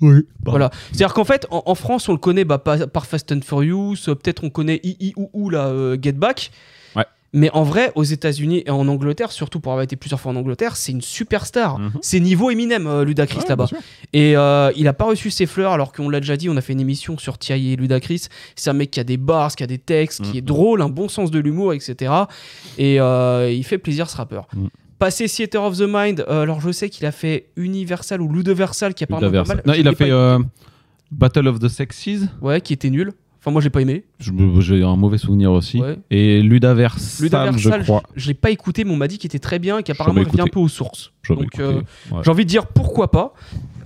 [0.00, 0.26] Oui.
[0.44, 0.70] Voilà.
[0.88, 3.96] C'est-à-dire qu'en fait, en, en France, on le connaît bah, par, par Fast and Furious,
[4.08, 6.50] euh, peut-être on connaît I, I, ou, ou, là, euh, Get Back.
[7.34, 10.36] Mais en vrai, aux États-Unis et en Angleterre, surtout pour avoir été plusieurs fois en
[10.36, 11.78] Angleterre, c'est une superstar.
[12.00, 13.42] C'est niveau Eminem, euh, Ludacris Mhm.
[13.42, 13.68] Ouais, là-bas.
[14.14, 16.62] Et euh, il a pas reçu ses fleurs, alors qu'on l'a déjà dit, on a
[16.62, 18.28] fait une émission sur Thierry et Ludacris.
[18.56, 20.30] C'est un mec qui a des bars, qui a des textes, Mhm.
[20.32, 22.12] qui est drôle, un bon sens de l'humour, etc.
[22.78, 24.46] Et euh, il fait plaisir ce rappeur.
[24.56, 24.68] Mhm.
[24.98, 29.04] Passé Theater of the Mind, alors je sais qu'il a fait Universal ou Ludoversal qui
[29.04, 29.62] a pas mal.
[29.66, 30.10] Non, il a fait
[31.10, 32.22] Battle of the Sexes.
[32.40, 33.12] Ouais, qui était nul.
[33.40, 34.04] Enfin, moi, j'ai pas aimé.
[34.18, 35.80] J'ai un mauvais souvenir aussi.
[35.80, 35.98] Ouais.
[36.10, 38.02] Et Ludaversal, Ludaversal, je crois.
[38.16, 40.20] je, je l'ai pas écouté, mais on m'a dit qu'il était très bien et qu'apparemment
[40.20, 41.12] il revient un peu aux sources.
[41.28, 42.20] Donc, euh, ouais.
[42.22, 43.34] j'ai envie de dire pourquoi pas.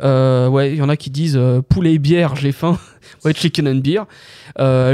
[0.03, 2.79] Euh, ouais, il y en a qui disent euh, poulet et bière, j'ai faim.
[3.24, 4.07] ouais, chicken and beer.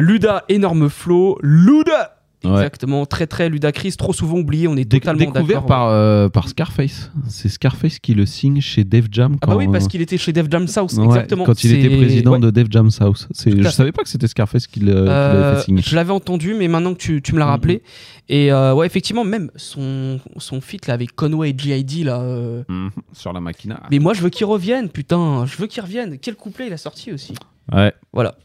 [0.01, 1.39] Luda, énorme flow.
[1.43, 2.51] Luda Ouais.
[2.53, 7.11] Exactement, très très Ludacris, trop souvent oublié, on est totalement Découvert par, euh, par Scarface.
[7.29, 9.33] C'est Scarface qui le signe chez Def Jam.
[9.43, 11.45] Ah bah quand- oui, parce qu'il était chez Def Jam South, Ouais, exactement.
[11.45, 12.39] Quand il était président ouais.
[12.39, 13.27] de Def Jam South.
[13.45, 15.83] Je savais pas que c'était Scarface qui l'avait Euh, fait signer.
[15.83, 17.83] je l'avais entendu, mais maintenant que tu, tu me l'as rappelé.
[18.29, 22.05] Et euh, ouais, effectivement, même son, son feat là, avec Conway et G.I.D.
[22.05, 22.21] là.
[22.21, 22.91] euh, Mhm.
[23.15, 23.83] Sur la machina.
[23.91, 25.45] Mais moi, je veux qu'il revienne, putain.
[25.47, 26.19] Je veux qu'il revienne.
[26.21, 27.35] Quel couplet il a sorti aussi
[27.73, 27.93] Ouais.
[28.13, 28.37] Voilà.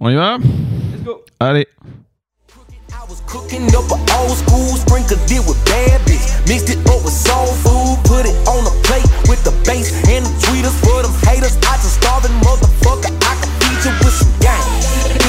[0.00, 0.38] On y va?
[0.38, 1.20] Let's go.
[1.40, 1.66] Allez.
[3.26, 6.24] Cooking up an old school, sprinkle it with bad bitch.
[6.48, 10.24] Mixed it up with soul food, put it on a plate with the bass and
[10.24, 11.52] the tweeters for them haters.
[11.68, 14.64] I just starving motherfucker, I can feed you with some game.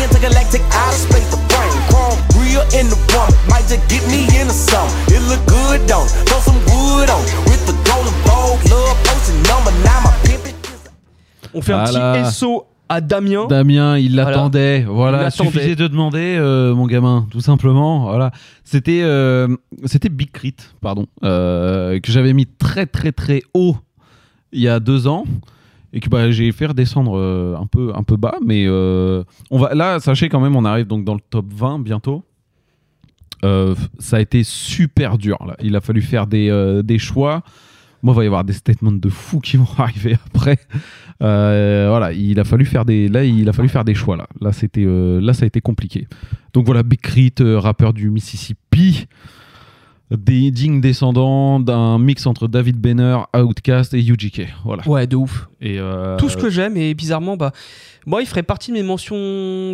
[0.07, 3.35] Intergalactic outer space, the brain, chrome, real in the woman.
[3.51, 4.87] Might just get me into some.
[5.11, 6.07] It look good, don't?
[6.31, 7.21] Throw some wood on
[7.51, 10.55] with the golden bowl, love potion number nine, my pimp it.
[11.53, 12.23] On fait un Voilà.
[12.23, 13.47] petit SO à Damien.
[13.47, 14.29] Damien, il Voilà.
[14.31, 14.79] l'attendait.
[14.81, 15.51] Il Voilà, l'attendait.
[15.51, 18.03] suffisait de demander, euh, mon gamin, tout simplement.
[18.03, 18.31] Voilà,
[18.63, 19.47] c'était euh,
[19.85, 23.75] c'était Big Crit, pardon, euh, que j'avais mis très très très haut
[24.51, 25.25] il y a deux ans
[25.93, 27.17] et que bah, j'ai fait redescendre
[27.59, 31.03] un peu un peu bas, mais on va là, sachez quand même, on arrive donc
[31.05, 32.23] dans le top 20 bientôt.
[33.41, 35.37] Ça a été super dur.
[35.45, 35.55] Là.
[35.61, 37.43] Il a fallu faire des, des choix.
[38.05, 40.59] Moi, il va y avoir des statements de fous qui vont arriver après.
[41.23, 44.27] Euh, voilà, il a fallu faire des, là, il a fallu faire des choix là.
[44.39, 46.07] Là, c'était, euh, là, ça a été compliqué.
[46.53, 49.07] Donc voilà, Big Crit, euh, rappeur du Mississippi,
[50.11, 54.49] des dignes descendants d'un mix entre David Benner, Outkast et UGK.
[54.63, 54.87] Voilà.
[54.87, 55.49] Ouais, de ouf.
[55.61, 57.53] Et euh, Tout ce que j'aime, et bizarrement, bah,
[58.05, 59.15] moi, il ferait partie de mes mentions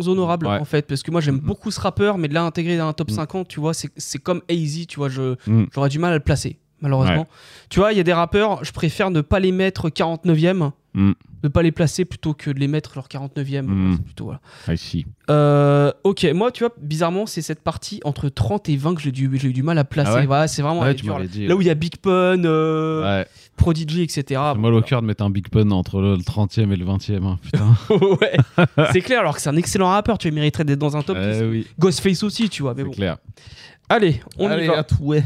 [0.06, 0.58] honorables, Ouais.
[0.58, 3.10] en fait, parce que moi, j'aime beaucoup ce rappeur, mais de l'intégrer dans un top
[3.10, 5.64] 50, tu vois, c'est comme Easy, tu vois, Mm.
[5.74, 7.20] j'aurais du mal à le placer, malheureusement.
[7.22, 7.26] Ouais.
[7.70, 11.12] Tu vois, il y a des rappeurs, je préfère ne pas les mettre 49e, Mm.
[11.44, 13.64] ne pas les placer plutôt que de les mettre leur 49e.
[13.66, 13.98] Mm.
[14.00, 14.40] Plutôt, voilà.
[14.68, 15.06] I see.
[15.30, 19.10] Euh, ok, moi, tu vois, bizarrement, c'est cette partie entre 30 et 20 que j'ai
[19.10, 20.10] du- eu du mal à placer.
[20.12, 21.18] Ah ouais Voilà, c'est vraiment Ouais, tu là.
[21.26, 21.58] dit, là ouais.
[21.58, 23.26] où il y a Big Pun, euh, Ouais.
[23.56, 24.38] Prodigy, etc.
[24.58, 27.24] Moi, le cœur de mettre un Big Pun entre le 30e et le 20e.
[27.24, 27.74] hein, putain.
[28.20, 28.36] ouais,
[28.92, 31.16] c'est clair, alors que c'est un excellent rappeur, tu mériterais d'être dans un top.
[31.18, 31.66] Eh oui.
[31.78, 32.90] Ghostface aussi, tu vois, mais bon.
[32.90, 33.16] clair.
[33.88, 34.78] Allez, on Allez, y va.
[34.78, 35.22] à tout, ouais.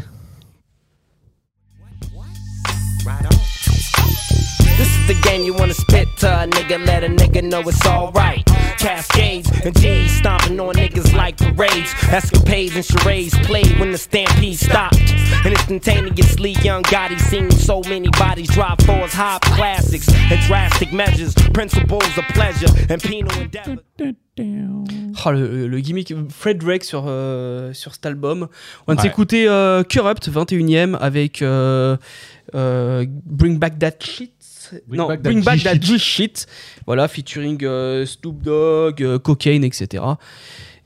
[4.77, 7.87] This is the game you wanna spit to a nigga, let a nigga know it's
[7.87, 8.45] alright.
[8.79, 11.95] Cascades and G's stomping on niggas like parades.
[12.11, 14.99] Escapades and charades played when the stampede stopped.
[15.45, 20.93] And instantaneously, young Gotti seen so many bodies drop for his hop classics and drastic
[20.93, 23.83] measures, principles of pleasure and penal endeavor.
[25.25, 28.49] Oh, le, le gimmick Fred Drake sur, euh, sur cet album.
[28.87, 29.03] On de Ouais.
[29.09, 31.97] s'écouter euh, Corrupt, 21ème, avec euh,
[32.53, 34.33] Bring Back That Shit.
[34.87, 36.47] Bring non, Back That Bring Back That G-Shit.
[36.87, 40.03] Voilà, featuring euh, Snoop Dogg, euh, Cocaine, etc.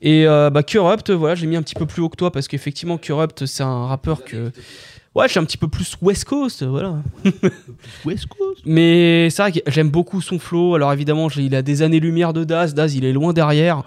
[0.03, 2.49] Et euh, bah, Corrupt, voilà, j'ai mis un petit peu plus haut que toi parce
[2.49, 4.51] qu'effectivement, Corrupt, c'est un rappeur que.
[5.12, 7.03] Ouais, je suis un petit peu plus West Coast, voilà.
[8.05, 10.77] West Coast Mais c'est vrai que j'aime beaucoup son flow.
[10.77, 12.74] Alors évidemment, il a des années-lumière de Daz.
[12.74, 13.82] Daz, il est loin derrière.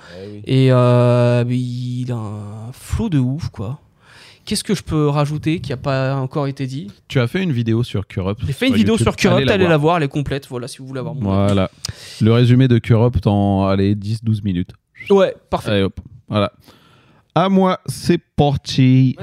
[0.45, 3.79] Et euh, mais il a un flow de ouf, quoi.
[4.45, 7.53] Qu'est-ce que je peux rajouter qui n'a pas encore été dit Tu as fait une
[7.53, 10.47] vidéo sur Cure J'ai fait une vidéo sur Corrupt, allez, la voir, elle est complète.
[10.49, 11.71] Voilà, si vous voulez avoir mon Voilà.
[12.21, 14.71] Le résumé de Cure Up en allez, 10-12 minutes.
[15.09, 15.71] Ouais, parfait.
[15.71, 15.99] Allez hop.
[16.27, 16.51] Voilà.
[17.35, 19.15] À moi, c'est parti.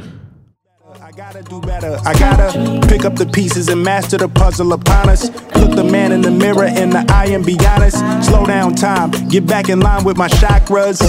[2.07, 2.53] I gotta
[2.89, 5.31] pick up the pieces and master the puzzle upon us.
[5.57, 7.99] Look the man in the mirror in the eye and be honest.
[8.25, 11.01] Slow down time, get back in line with my chakras.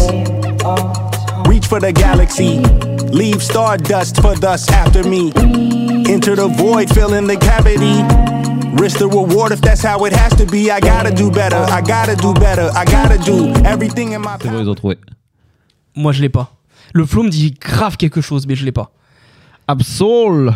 [1.47, 2.61] Reach for the galaxy,
[3.11, 5.31] leave stardust for thus after me.
[6.09, 8.03] Enter the void, fill in the cavity.
[8.81, 10.71] Risk the reward if that's how it has to be.
[10.71, 14.49] I gotta do better, I gotta do better, I gotta do everything in my C'est
[14.49, 14.97] bon, ils ont trouvé.
[15.95, 16.55] Moi, je l'ai pas.
[16.93, 18.91] Le flow me dit grave quelque chose, mais je l'ai pas.
[19.67, 20.51] Absol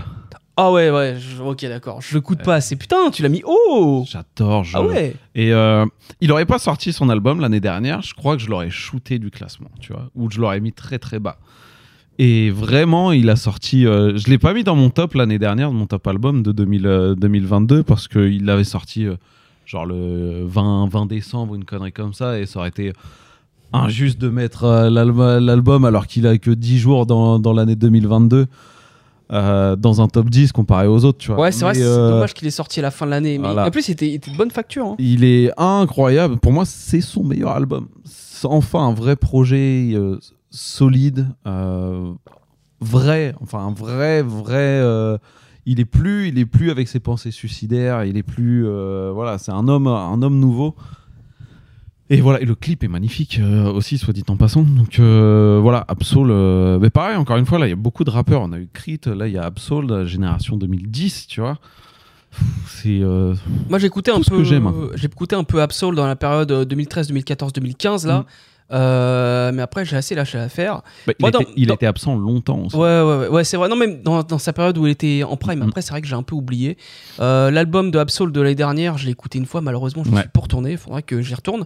[0.57, 2.01] Ah ouais, ouais, je- ok, d'accord.
[2.01, 2.75] Je l'écoute pas assez.
[2.77, 4.63] Putain, tu l'as mis haut J'adore.
[4.63, 5.85] je- Ah ouais Et euh,
[6.21, 8.01] il aurait pas sorti son album l'année dernière.
[8.01, 10.97] Je crois que je l'aurais shooté du classement, tu vois, ou je l'aurais mis très
[10.99, 11.37] très bas.
[12.17, 13.85] Et vraiment, il a sorti.
[13.85, 16.87] euh, je l'ai pas mis dans mon top l'année dernière, mon top album de 2000,
[16.87, 19.15] euh, 2022, parce qu'il l'avait sorti euh,
[19.65, 22.93] genre le 20, 20 décembre, une connerie comme ça, et ça aurait été
[23.73, 24.89] injuste de mettre euh,
[25.41, 28.45] l'album alors qu'il a que 10 jours dans, dans l'année 2022
[29.33, 31.41] euh, dans un top 10 comparé aux autres, tu vois.
[31.41, 33.37] Ouais, c'est vrai, c'est dommage qu'il est sorti à la fin de l'année.
[33.39, 33.65] Mais voilà.
[33.65, 34.85] en plus, il était, il était de bonne facture.
[34.85, 34.95] hein.
[34.99, 36.37] il est incroyable.
[36.37, 37.87] Pour moi, c'est son meilleur album.
[38.05, 39.93] C'est enfin un vrai projet
[40.55, 42.13] solide, euh,
[42.81, 44.55] vrai, enfin un vrai, vrai.
[44.81, 45.17] euh,
[45.65, 48.03] il est plus, il est plus avec ses pensées suicidaires.
[48.05, 50.75] Il est plus, euh, voilà, c'est un homme, un homme nouveau.
[52.11, 54.61] Et voilà, et le clip est magnifique euh, aussi, soit dit en passant.
[54.61, 56.79] Donc euh, voilà, Absol.
[56.79, 58.41] mais pareil, encore une fois, là, il y a beaucoup de rappeurs.
[58.41, 61.57] On a eu Crit, là, il y a Absol, la génération 2010, tu vois.
[62.67, 62.99] C'est.
[63.69, 64.43] Moi, j'ai écouté un peu.
[64.43, 68.19] J'ai écouté un peu Absol dans la période euh, 2013, 2014, 2015 là.
[68.19, 68.25] Mm.
[68.71, 70.81] Euh, mais après, j'ai assez lâché l'affaire.
[71.05, 72.75] Bah, il Moi, était, dans- il dans- était absent longtemps aussi.
[72.75, 73.69] Ouais, ouais, ouais, ouais, c'est vrai.
[73.69, 75.59] Non, même dans, dans sa période où il était en prime.
[75.59, 75.67] Mm.
[75.67, 76.77] Après, c'est vrai que j'ai un peu oublié.
[77.19, 79.61] Euh, L'album de Absol de l'année dernière, je l'ai écouté une fois.
[79.61, 80.21] Malheureusement, je ne Ouais.
[80.21, 80.71] suis pas retourné.
[80.71, 81.65] Il faudra que j'y retourne.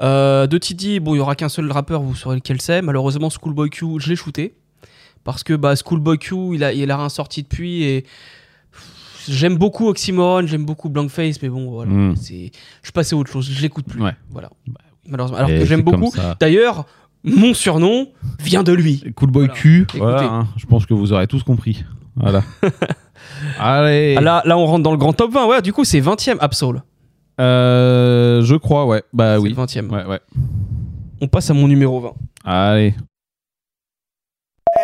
[0.00, 2.82] Euh, de Tidi, bon, il y aura qu'un seul rappeur, vous saurez lequel c'est.
[2.82, 4.54] Malheureusement, Schoolboy Q, je l'ai shooté.
[5.22, 7.84] Parce que bah, Schoolboy Q, il a, il a rien sorti depuis.
[7.84, 8.04] Et
[9.28, 11.40] j'aime beaucoup Oxymoron, j'aime beaucoup Blankface.
[11.40, 11.92] Mais bon, voilà.
[11.92, 12.16] Mm.
[12.16, 12.50] c'est
[12.82, 13.48] Je suis passé à autre chose.
[13.48, 14.02] Je l'écoute plus.
[14.02, 14.16] Ouais.
[14.30, 14.50] Voilà.
[15.08, 15.38] Malheureusement.
[15.38, 16.12] Alors Et que j'aime beaucoup.
[16.40, 16.86] D'ailleurs,
[17.24, 18.08] mon surnom
[18.40, 19.02] vient de lui.
[19.16, 19.60] Cool Boy Voilà.
[19.60, 19.98] Q, Écoutez.
[19.98, 21.84] voilà, hein, je pense que vous aurez tous compris.
[22.16, 22.42] Voilà.
[23.58, 24.14] Allez.
[24.18, 25.46] Ah, Là, là, on rentre dans le grand top 20.
[25.46, 26.82] Ouais, du coup, c'est 20ème Absol.
[27.40, 29.02] Euh, je crois, ouais.
[29.12, 29.50] Bah oui.
[29.50, 29.88] le 20ème.
[29.88, 30.20] Ouais, ouais.
[31.20, 32.12] On passe à mon numéro 20.
[32.44, 32.94] Allez.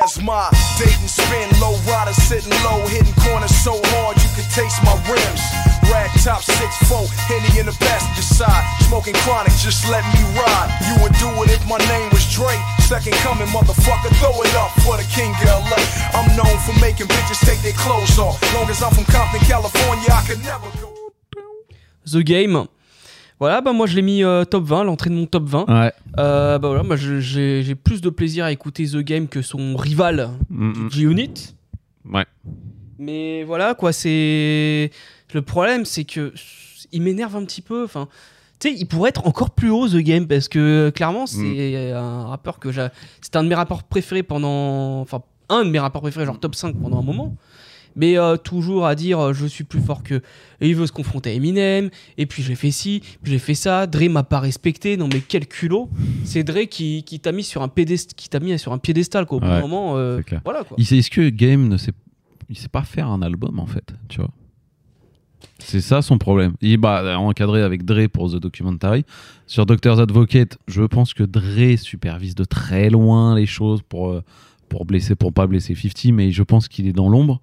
[0.05, 0.27] As my
[0.79, 5.68] Dayton spin, low rider sitting low, hitting corners so hard you can taste my rims.
[5.93, 10.69] Rag top 6'4, Henny in the passenger side, smoking chronic, just let me ride.
[10.89, 12.53] You would do it if my name was Dre.
[12.81, 15.81] Second coming, motherfucker, throw it up for the king of LA.
[16.13, 18.37] I'm known for making bitches take their clothes off.
[18.55, 20.93] Long as I'm from Compton, California, I could never go.
[22.05, 22.67] The Game.
[23.41, 25.67] Voilà, bah moi je l'ai mis euh, top 20, l'entrée de mon top 20.
[25.69, 25.93] Ouais.
[26.19, 30.31] Euh, bah voilà, moi j'ai plus de plaisir à écouter The Game que son rival
[30.51, 31.55] Mm, G-Unit.
[32.13, 32.27] Ouais.
[32.99, 34.91] Mais voilà, quoi, c'est.
[35.35, 36.33] Le problème, c'est que.
[36.93, 37.85] Il m'énerve un petit peu.
[37.85, 38.09] Enfin.
[38.61, 42.25] Tu sais, il pourrait être encore plus haut, The Game, parce que clairement, c'est un
[42.27, 42.89] rappeur que j'ai.
[43.21, 45.01] C'est un de mes rapports préférés pendant.
[45.01, 47.37] Enfin, un de mes rapports préférés, genre top 5 pendant un moment.
[47.97, 50.23] Mais euh, toujours à dire euh, je suis plus fort que.
[50.61, 51.91] Et il veut se confronter à Eminem.
[52.17, 53.87] Et puis j'ai fait ci, puis j'ai fait ça.
[53.87, 54.97] Dre m'a pas respecté.
[54.97, 55.89] Non mais quel culot.
[56.25, 59.25] C'est Dre qui, qui t'a mis sur un pédestal, qui t'a mis sur un piédestal
[59.27, 59.39] quoi.
[59.39, 60.77] Au bout d'un Ouais, moment, euh, voilà quoi.
[60.79, 61.93] Est-ce que Game ne sait,
[62.49, 64.31] il sait pas faire un album en fait, tu vois?
[65.59, 66.55] C'est ça son problème.
[66.61, 69.05] Il bah encadré avec Dre pour The Documentary.
[69.47, 74.23] Sur Doctor's Advocate, je pense que Dre supervise de très loin les choses pour euh,
[74.69, 77.41] pour blesser, pour pas blesser 50, mais je pense qu'il est dans l'ombre.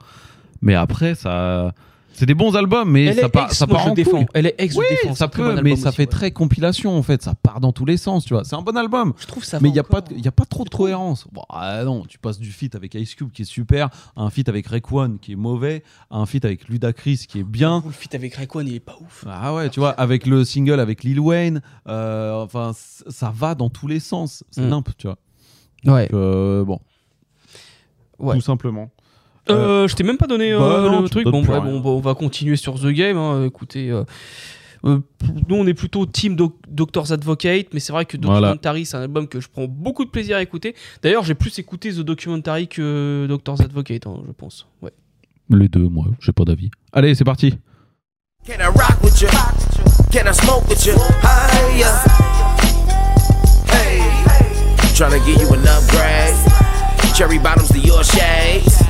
[0.61, 1.73] Mais après, ça.
[2.17, 4.11] C'est des bons albums, mais ça part, ça moi, part je en défends.
[4.11, 4.25] couille.
[4.33, 5.15] Elle est ex, je Oui, défends.
[5.15, 6.07] ça peut, bon mais ça aussi, fait ouais.
[6.07, 7.21] très compilation en fait.
[7.21, 8.43] Ça part dans tous les sens, tu vois.
[8.45, 9.13] C'est un bon album.
[9.17, 11.27] Je trouve ça Mais il n'y a, pas de- y a pas trop de cohérence.
[11.31, 14.29] Bon, ah non, tu passes du feat avec Ice Cube qui est super, à un
[14.29, 17.83] feat avec Rayquan qui est mauvais, à un feat avec Ludacris qui est bien.
[17.85, 19.25] Le feat avec Rayquan, il est pas ouf.
[19.29, 23.69] Ah ouais, tu vois, avec le single avec Lil Wayne, euh, enfin, ça va dans
[23.69, 24.43] tous les sens.
[24.51, 24.69] C'est Mm.
[24.69, 25.17] nimp, tu vois.
[25.85, 26.03] Ouais.
[26.07, 26.79] Donc, euh, bon.
[28.19, 28.35] Ouais.
[28.35, 28.89] Tout simplement.
[29.49, 31.25] Euh, je t'ai même pas donné euh, bah non, le truc.
[31.27, 33.17] Bon, ouais, bah, on va continuer sur The Game.
[33.17, 33.45] hein.
[33.45, 34.03] Écoutez, euh,
[34.85, 34.99] euh,
[35.47, 38.47] nous on est plutôt team Doc- Doctor's Advocate, mais c'est vrai que Voilà.
[38.49, 40.75] Documentary c'est un album que je prends beaucoup de plaisir à écouter.
[41.03, 44.67] D'ailleurs, j'ai plus écouté The Documentary que Doctor's Advocate, hein, je pense.
[44.81, 44.91] Ouais.
[45.49, 46.71] Les deux, moi, j'ai pas d'avis.
[46.91, 47.51] Allez, c'est parti.
[48.47, 49.27] Can I rock with you?
[50.11, 50.93] Can I smoke with you?
[53.67, 54.01] Hey,
[54.95, 56.35] tryna give you an upgrade.
[57.15, 58.81] Cherry bottoms to your shades.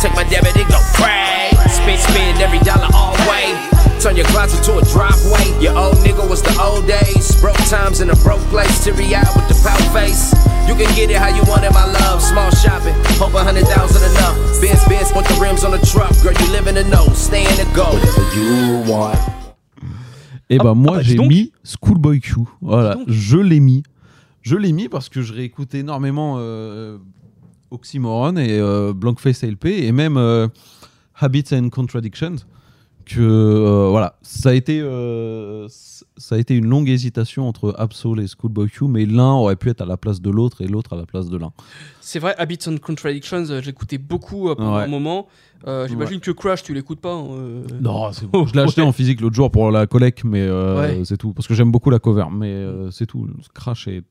[0.00, 1.56] Take my debit and go crazy.
[1.68, 3.54] Spin, spin every dollar all way.
[4.00, 5.44] Turn your closet to a driveway.
[5.60, 7.38] Your old nigga was the old days.
[7.40, 8.82] Broke times in a broke place.
[8.82, 10.32] Teary eyed with the pout face.
[10.66, 12.22] You can get it how you want it, my love.
[12.22, 12.94] Small shopping.
[13.20, 14.36] Hope a hundred thousand enough.
[14.60, 16.16] Benz, Benz, put the rims on the truck.
[16.22, 17.12] Girl, you live in the know.
[17.12, 17.92] Stay in the go.
[17.92, 19.18] Whatever you want.
[20.48, 22.36] Et bah moi bah, dis j'ai mis Schoolboy Q.
[22.60, 23.82] Voilà, je l'ai mis.
[24.42, 26.98] Je l'ai mis parce que je réécoute énormément euh,
[27.70, 30.48] Oxymoron et euh, Blankface LP et même euh,
[31.16, 32.36] Habits and Contradictions.
[33.06, 35.66] Que euh, voilà, ça a été euh,
[36.16, 39.68] ça a été une longue hésitation entre Absol et Schoolboy Q, mais l'un aurait pu
[39.68, 41.50] être à la place de l'autre et l'autre à la place de l'un.
[42.00, 44.82] C'est vrai, Habits and Contradictions, j'écoutais beaucoup pendant Ouais.
[44.84, 45.26] un moment.
[45.88, 47.14] J'imagine que Crash, tu l'écoutes pas.
[47.14, 47.62] hein.
[47.80, 48.46] Non, c'est bon.
[48.46, 51.00] Je l'ai acheté en physique l'autre jour pour la collecte, mais Ouais.
[51.04, 51.32] c'est tout.
[51.32, 53.26] Parce que j'aime beaucoup la cover, mais c'est tout.
[53.54, 54.04] Crash est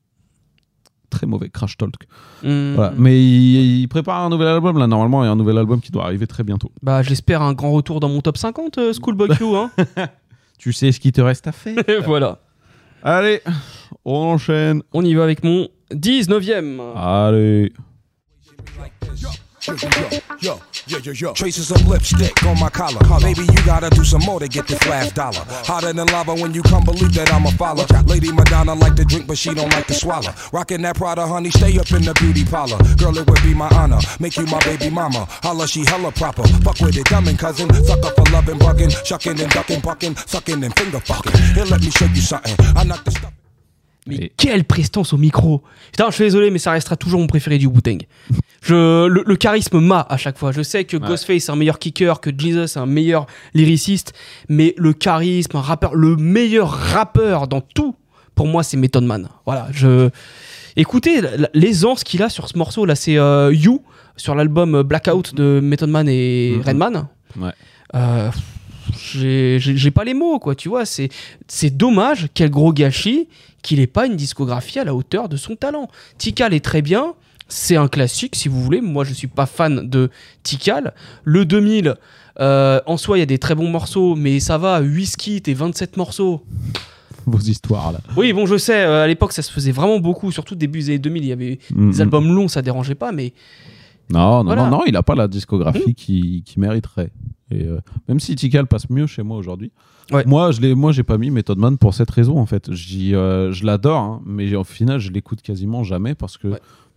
[1.10, 2.06] très mauvais, Crash Talk.
[2.42, 2.74] Hmm.
[2.74, 2.92] Voilà.
[2.96, 4.86] Mais il, il prépare un nouvel album là.
[4.86, 6.72] Normalement, il y a un nouvel album qui doit arriver très bientôt.
[6.82, 9.44] Bah, j'espère un grand retour dans mon top 50, euh, Schoolboy Q.
[9.56, 9.70] Hein.
[10.58, 11.74] Tu sais ce qu'il te reste à faire.
[12.04, 12.38] voilà.
[13.02, 13.40] Allez,
[14.04, 14.82] on enchaîne.
[14.92, 16.80] On y va avec mon 19ème.
[16.94, 17.72] Allez.
[19.66, 19.74] Yo,
[20.40, 21.32] yo, yo, yo, yo.
[21.34, 22.98] Traces of lipstick on my collar.
[23.20, 25.44] Maybe you gotta do some more to get this last dollar.
[25.68, 27.84] Hotter than lava when you come believe that I'm a follower.
[28.06, 30.32] Lady Madonna like to drink, but she don't like to swallow.
[30.52, 32.78] Rockin' that Prada, honey, stay up in the beauty parlor.
[32.96, 33.98] Girl, it would be my honor.
[34.18, 35.26] Make you my baby mama.
[35.42, 36.42] Holla, she hella proper.
[36.64, 37.72] Fuck with it, dummin' cousin.
[37.84, 40.16] Suck up for loving, bugging, shucking and ducking, buckin'.
[40.16, 41.32] Suckin' and finger fucking.
[41.54, 42.56] Here, let me show you something.
[42.76, 43.39] I knock the stuff.
[44.18, 47.58] Mais quelle prestance au micro Putain, je suis désolé, mais ça restera toujours mon préféré
[47.58, 48.02] du Wu-Tang.
[48.62, 50.52] Je, le, le charisme m'a à chaque fois.
[50.52, 54.12] Je sais que Ghostface est un meilleur kicker, que Jesus est un meilleur lyriciste,
[54.50, 57.94] mais le charisme, un rappeur, le meilleur rappeur dans tout,
[58.34, 59.28] pour moi, c'est Method Man.
[59.46, 60.10] Voilà, je.
[60.76, 63.82] Écoutez la- l'aisance qu'il a sur ce morceau là, c'est euh, You
[64.16, 66.62] sur l'album Blackout de Method Man et Mhm.
[66.62, 67.08] Redman.
[67.40, 67.52] Ouais.
[67.94, 68.30] Euh,
[69.02, 70.84] j'ai pas les mots, quoi, tu vois.
[70.84, 71.08] C'est
[71.76, 73.28] dommage, quel gros gâchis,
[73.62, 75.88] qu'il ait pas une discographie à la hauteur de son talent.
[76.18, 77.14] Tikal est très bien,
[77.48, 78.80] c'est un classique, si vous voulez.
[78.80, 80.10] Moi, je suis pas fan de
[80.42, 80.94] Tikal.
[81.24, 81.94] Le 2000,
[82.40, 85.42] euh, en soi, il y a des très bons morceaux, mais ça va, 8 skits
[85.46, 86.44] et 27 morceaux.
[87.26, 88.00] Vos histoires là.
[88.16, 90.88] Oui, bon, je sais, euh, à l'époque, ça se faisait vraiment beaucoup, surtout début des
[90.90, 91.90] années 2000, il y avait Mhm.
[91.90, 93.32] des albums longs, ça dérangeait pas, mais
[94.12, 94.62] Non, non, Voilà.
[94.64, 97.10] non, non, il a pas la discographie qui, qui mériterait.
[97.50, 99.72] Et euh, même si Tikal passe mieux chez moi aujourd'hui,
[100.26, 102.72] moi je l'ai, moi j'ai pas mis Method Man pour cette raison en fait.
[102.72, 106.48] J'y, euh, je l'adore, hein, mais au final je l'écoute quasiment jamais parce que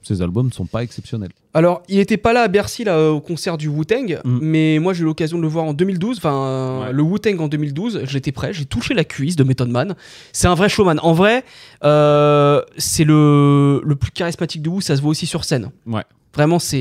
[0.02, 1.32] ses albums ne sont pas exceptionnels.
[1.54, 5.04] Alors, il était pas là à Bercy là, au concert du Wu-Tang, mais moi j'ai
[5.04, 6.18] eu l'occasion de le voir en 2012.
[6.18, 9.96] Enfin, le Wu-Tang en 2012, j'étais prêt, j'ai touché la cuisse de Method Man.
[10.34, 11.00] C'est un vrai showman.
[11.02, 11.46] En vrai,
[11.86, 15.72] euh, c'est le, le plus charismatique de Wu, ça se voit aussi sur scène.
[15.88, 16.04] Ouais.
[16.34, 16.78] Vraiment, c'est.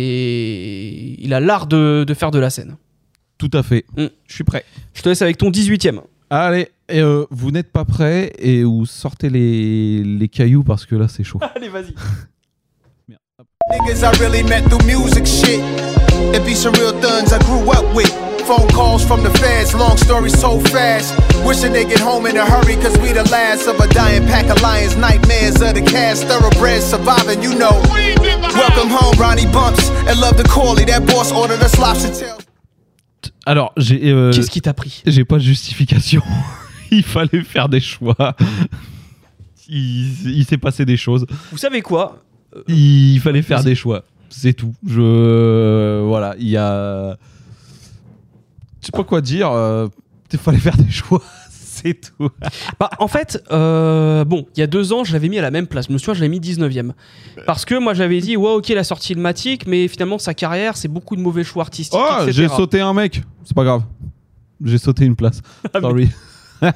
[1.18, 2.76] Il a l'art de, de faire de la scène.
[3.42, 3.84] Tout à fait.
[3.96, 4.64] Je suis prêt.
[4.94, 6.02] Je te laisse avec ton 18ème.
[6.30, 10.94] Allez, et, euh, vous n'êtes pas prêts et vous sortez les, les cailloux parce que
[10.94, 11.40] là c'est chaud.
[11.56, 11.92] Allez, vas-y.
[13.08, 15.58] Niggas I really met through music shit.
[16.32, 18.14] It be some real thuns I grew up with.
[18.46, 21.12] Phone calls from the feds, long story so fast.
[21.44, 24.50] Wishing they get home in a hurry, cause we the last of a dying pack
[24.50, 24.94] of lions.
[24.94, 27.82] Nightmares of the cast, thoroughbreds surviving, you know.
[28.54, 30.44] Welcome home, Ronnie Bumps, and love the.
[30.86, 32.51] That boss ordered us lobster.
[33.46, 34.10] Alors, j'ai.
[34.12, 35.02] euh, Qu'est-ce qui t'a pris?
[35.06, 36.22] J'ai pas de justification.
[36.90, 38.36] il fallait faire des choix.
[39.68, 41.26] Il, il s'est passé des choses.
[41.50, 42.22] Vous savez quoi?
[42.68, 44.04] Il fallait faire des choix.
[44.28, 44.74] C'est tout.
[44.86, 46.00] Je.
[46.06, 47.16] Voilà, il y a.
[48.80, 49.50] Je sais pas quoi dire.
[49.50, 49.88] euh,
[50.32, 51.22] Il fallait faire des choix.
[51.82, 52.28] C'est tout.
[52.78, 55.50] Bah, en fait, euh, bon, il y a deux ans, je l'avais mis à la
[55.50, 55.86] même place.
[55.88, 56.92] Je me souviens, je l'avais mis 19ème.
[57.46, 60.34] Parce que moi, j'avais dit, ouais, ok, il a sorti le Matic, mais finalement, sa
[60.34, 61.98] carrière, c'est beaucoup de mauvais choix artistiques.
[62.02, 62.32] Oh, etc.
[62.32, 63.22] j'ai sauté un mec.
[63.44, 63.82] C'est pas grave.
[64.64, 65.40] J'ai sauté une place.
[65.80, 66.08] Sorry.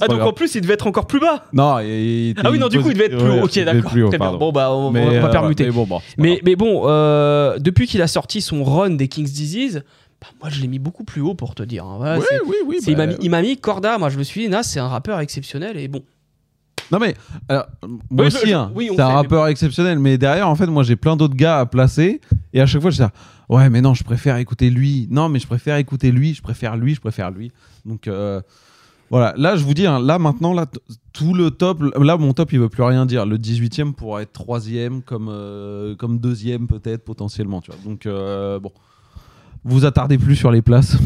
[0.00, 1.44] Ah, donc en plus, il devait être encore plus bas.
[1.52, 1.86] Non, il-
[2.30, 3.44] il- Ah oui, non, du coup, il devait être plus Ouais, haut.
[3.44, 3.90] Ok, d'accord.
[3.92, 4.32] Très bien.
[4.34, 5.64] Bon, bah, on, Mais, on va euh, permuter.
[5.64, 5.86] mais bon,
[6.18, 9.84] mais, mais bon, euh, depuis qu'il a sorti son run des King's Disease,
[10.20, 11.84] bah, moi, je l'ai mis beaucoup plus haut pour te dire.
[11.84, 11.96] hein.
[11.98, 13.98] Voilà, Oui, oui, oui, il bah, m'a mis- il m'a mis Corda.
[13.98, 16.02] Moi, je me suis dit, Nas, c'est un rappeur exceptionnel et bon.
[16.92, 17.16] Non mais
[17.48, 20.68] alors, moi Oui, aussi, hein, oui, c'est un mais rappeur exceptionnel, mais derrière en fait
[20.68, 22.20] moi j'ai plein d'autres gars à placer
[22.52, 23.08] et à chaque fois je dis
[23.48, 26.76] ouais mais non je préfère écouter lui, non mais je préfère écouter lui, je préfère
[26.76, 27.50] lui, je préfère lui.
[27.86, 28.40] Donc euh,
[29.10, 30.66] voilà, là je vous dis hein, là maintenant là
[31.12, 33.26] tout le top, là mon top il veut plus rien dire.
[33.26, 37.80] Le 18e pourrait être troisième comme euh, comme deuxième peut-être potentiellement tu vois.
[37.84, 38.70] Donc euh, bon,
[39.66, 40.96] vous attardez plus sur les places,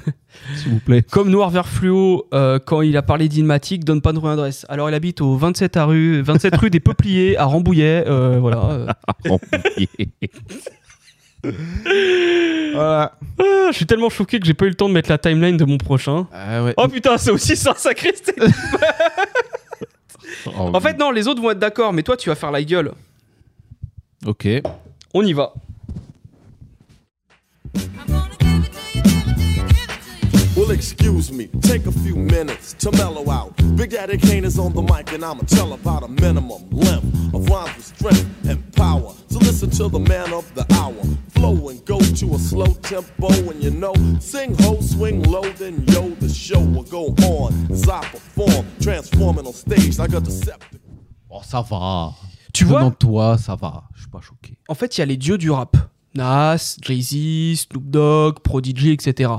[0.56, 1.02] s'il vous plaît.
[1.02, 4.64] Comme Noir Vert Fluo, euh, quand il a parlé d'Inmatic, donne pas de rue adresse.
[4.68, 8.04] Alors, il habite au 27, à rue, 27 rue des Peupliers à Rambouillet.
[8.06, 8.96] euh, voilà.
[12.72, 13.12] voilà.
[13.38, 15.58] Ah, je suis tellement choqué que j'ai pas eu le temps de mettre la timeline
[15.58, 16.26] de mon prochain.
[16.78, 18.14] Oh putain, c'est aussi ça, sacré.
[20.46, 22.92] En fait, non, les autres vont être d'accord, mais toi, tu vas faire la gueule.
[24.24, 24.48] Ok.
[25.12, 25.52] On y va.
[30.74, 33.54] Excuse me, take a few minutes to mellow out.
[33.76, 37.48] Big Daddy Kane is on the mic, and I'ma tell about a minimum length of
[37.48, 39.14] rhymes with strength and power.
[39.28, 41.02] So listen to the man of the hour.
[41.30, 45.84] Flow and go to a slow tempo, and you know, sing ho, swing low, then
[45.88, 50.80] yo, the show will go on as I perform, transforming on stage like a deceptive.
[51.30, 52.14] Oh ça va.
[52.52, 52.90] Tu vois?
[52.90, 53.84] De toi, ça va.
[53.94, 54.58] Je suis pas choqué.
[54.68, 55.76] En fait, il y a les dieux du rap.
[56.14, 59.30] Nas, Jay-Z, Snoop Dogg, Prodigy, etc.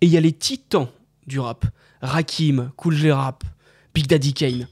[0.00, 0.88] Et il y a les titans
[1.26, 1.66] du rap.
[2.00, 3.44] Rakim, Cool J Rap,
[3.94, 4.66] Big Daddy Kane.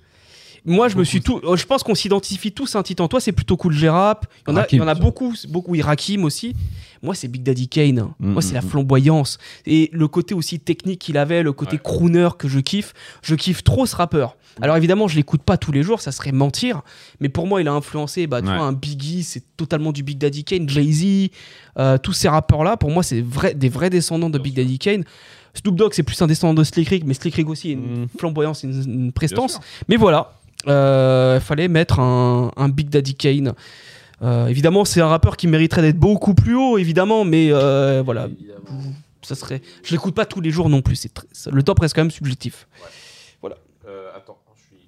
[0.64, 1.40] Moi, je me suis tout.
[1.54, 3.08] Je pense qu'on s'identifie tous à un titan.
[3.08, 4.26] Toi, c'est plutôt cool G-Rap.
[4.46, 5.72] Il y en a, il y en a beaucoup, beaucoup.
[5.72, 6.54] Oui, Rakim aussi.
[7.02, 8.10] Moi, c'est Big Daddy Kane.
[8.18, 8.68] Mm, Moi, c'est mm, la mm.
[8.68, 9.38] flamboyance.
[9.66, 12.92] Et le côté aussi technique qu'il avait, le côté crooner que je kiffe.
[13.22, 14.36] Je kiffe trop ce rappeur.
[14.60, 16.82] Alors, évidemment, je l'écoute pas tous les jours, ça serait mentir.
[17.20, 18.56] Mais pour moi, il a influencé, bah, tu Ouais.
[18.56, 20.68] vois, un Biggie, c'est totalement du Big Daddy Kane.
[20.68, 21.30] Jay-Z,
[21.78, 25.04] euh, tous ces rappeurs-là, pour moi, c'est vrai, des vrais descendants de Big Daddy Kane.
[25.54, 28.08] Snoop Dogg, c'est plus un descendant de Slick Rick, mais Slick Rick aussi, a une
[28.18, 29.58] flamboyance, une, une prestance.
[29.88, 30.32] Mais voilà,
[30.68, 33.54] euh, il fallait mettre un, un Big Daddy Kane.
[34.22, 38.28] Euh, évidemment, c'est un rappeur qui mériterait d'être beaucoup plus haut, évidemment, mais euh, voilà.
[39.22, 39.60] Ça serait.
[39.82, 40.96] Je l'écoute pas tous les jours non plus.
[40.96, 42.66] C'est très- Le top reste quand même subjectif.
[43.40, 43.56] Voilà.
[44.16, 44.86] attends, je suis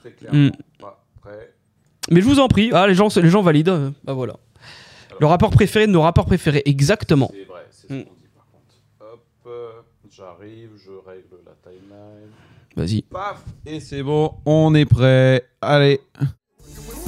[0.00, 1.54] très clairement pas prêt.
[2.10, 3.68] Mais je vous en prie, ah, les, gens, les gens valident.
[3.70, 4.36] euh, Bah voilà.
[5.20, 7.30] Le rapport préféré de nos rapports préférés, exactement.
[7.32, 8.74] C'est vrai, c'est ce qu'on dit par contre.
[9.00, 9.70] Hop, euh,
[10.10, 12.30] j'arrive, je règle la timeline.
[12.76, 13.02] Vas-y.
[13.02, 15.48] Paf Et c'est bon, on est prêt.
[15.62, 16.00] Allez.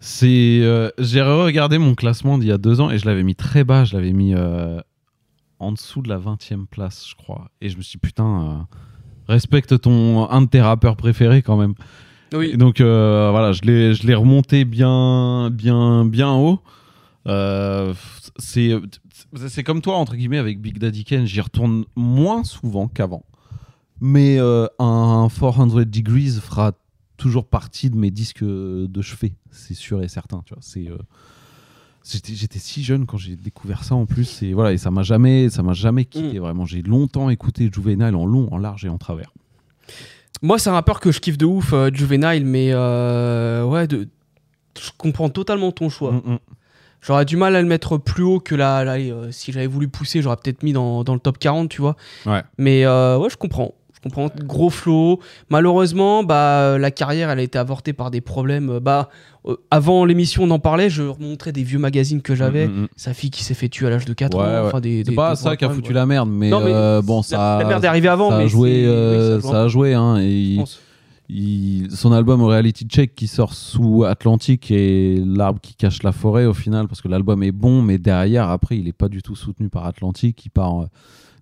[0.00, 3.34] c'est euh, J'ai regardé mon classement d'il y a deux ans et je l'avais mis
[3.34, 3.84] très bas.
[3.84, 4.80] Je l'avais mis euh,
[5.58, 7.50] en dessous de la 20 e place, je crois.
[7.60, 8.76] Et je me suis dit, putain, euh,
[9.32, 11.74] respecte ton, un de tes rappeurs préférés quand même.
[12.32, 12.50] Oui.
[12.52, 16.60] Et donc voilà, je l'ai je l'ai remonté bien, bien, bien haut.
[18.38, 18.72] C'est
[19.48, 23.24] c'est comme toi, entre guillemets, avec Big Daddy Kane, j'y retourne moins souvent qu'avant.
[24.00, 26.72] Mais un 400 Degrees fera
[27.18, 30.42] toujours partie de mes disques de chevet, c'est sûr et certain.
[30.46, 30.96] Tu vois, c'est euh,
[32.04, 35.50] j'étais si jeune quand j'ai découvert ça en plus et voilà et ça m'a jamais
[35.50, 36.64] ça m'a jamais quitté vraiment.
[36.64, 39.32] J'ai longtemps écouté Juvenile en long, en large et en travers.
[40.40, 44.08] Moi, c'est un rappeur que je kiffe de ouf, euh, Juvenile, mais euh, ouais, de...
[44.80, 46.12] je comprends totalement ton choix.
[46.12, 46.38] Mm,
[47.00, 48.80] J'aurais du mal à le mettre plus haut que là.
[48.80, 51.96] euh, si j'avais voulu pousser, j'aurais peut-être mis dans, dans le top 40, tu vois.
[52.26, 52.42] Ouais.
[52.56, 53.74] Mais euh, ouais, je comprends.
[54.08, 54.30] Je comprends.
[54.44, 55.20] Gros flow.
[55.50, 58.70] Malheureusement, bah, la carrière, elle a été avortée par des problèmes.
[58.70, 59.08] Euh, Bah,
[59.46, 60.88] euh, avant l'émission, on en parlait.
[60.90, 62.66] Je remontrais des vieux magazines que j'avais.
[62.68, 62.88] Mm, mm, mm.
[62.96, 64.46] Sa fille qui s'est fait tuer à l'âge de 4 Ouais, ans.
[64.48, 64.66] ouais.
[64.68, 65.94] Enfin, des, c'est pas ça qui a foutu ouais.
[65.94, 67.58] la merde, mais, Non, mais euh, bon, la- ça.
[67.60, 69.94] la merde est arrivée avant, Ça a mais joué, euh, oui, ça a joué.
[69.94, 70.18] hein.
[70.20, 70.64] Et il-
[71.30, 76.46] il- son album Reality Check qui sort sous Atlantique et l'arbre qui cache la forêt
[76.46, 79.36] au final, parce que l'album est bon, mais derrière, après, il est pas du tout
[79.36, 80.42] soutenu par Atlantique.
[80.46, 80.86] Il part, en-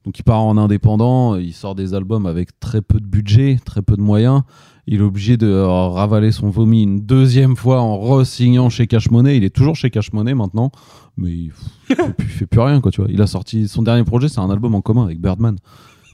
[0.07, 1.35] donc il part en indépendant.
[1.37, 4.43] Il sort des albums avec très peu de budget, très peu de moyens.
[4.87, 9.11] Il est obligé de euh, ravaler son vomi une deuxième fois en re-signant chez Cash
[9.11, 9.37] Money.
[9.37, 10.71] Il est toujours chez Cash Money maintenant,
[11.17, 13.11] mais il, fait, plus, il fait plus rien, quoi, tu vois.
[13.11, 15.57] Il a sorti son dernier projet, c'est un album en commun avec Birdman,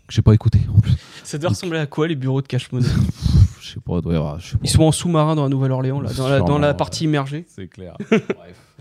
[0.09, 0.95] que j'ai pas écouté en plus.
[1.23, 2.89] Ça doit ressembler à quoi les bureaux de Cash Money?
[3.61, 4.61] Je sais pas, doit y avoir- je sais pas.
[4.65, 7.45] Ils sont en sous-marin dans la Nouvelle-Orléans, là, dans la, dans la Sûrement, partie immergée.
[7.47, 7.95] C'est clair.
[8.11, 8.25] Bref,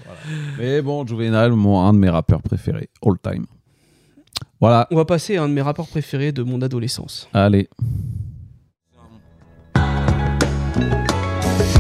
[0.05, 0.19] voilà.
[0.57, 3.45] Mais bon, Juvenile, mon, un de mes rappeurs préférés, all time.
[4.59, 4.87] Voilà.
[4.91, 7.27] On va passer à un de mes rapports préférés de mon adolescence.
[7.33, 7.69] Allez.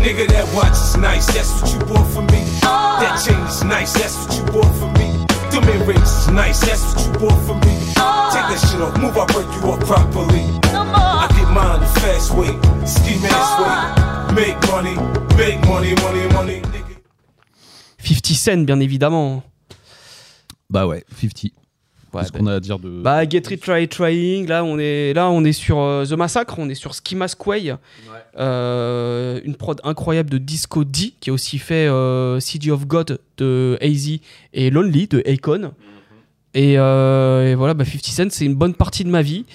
[0.01, 2.41] Nigga, that watch is nice, that's what you bought for me.
[2.61, 5.25] That chain is nice, that's what you bought for me.
[5.51, 7.77] Them earrings is nice, that's what you bought for me.
[8.33, 10.41] Take that shit off, move, I break you up properly.
[10.73, 12.49] I get mine the fast way,
[12.87, 14.33] ski mask way.
[14.33, 14.95] Make money,
[15.37, 16.61] make money, money, money.
[17.99, 19.43] 50 Cent, bien évidemment.
[20.71, 21.53] Bah ouais, 50.
[22.13, 23.01] Ouais, Qu'est-ce qu'on a à dire de.
[23.01, 26.55] Bah, Get Rich Try Trying, là on est, là, on est sur euh, The Massacre,
[26.57, 27.75] on est sur Ski Mask Way.
[28.37, 33.19] Euh, une prod incroyable de Disco D, qui a aussi fait euh, City of God
[33.37, 34.19] de AZ
[34.53, 35.71] et Lonely de Akon.
[36.53, 39.45] Et, euh, et voilà, bah, 50 Cent, c'est une bonne partie de ma vie.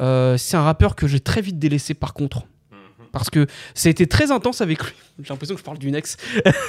[0.00, 2.44] Euh, c'est un rappeur que j'ai très vite délaissé par contre.
[3.12, 4.92] Parce que ça a été très intense avec lui.
[5.22, 6.16] J'ai l'impression que je parle d'une ex.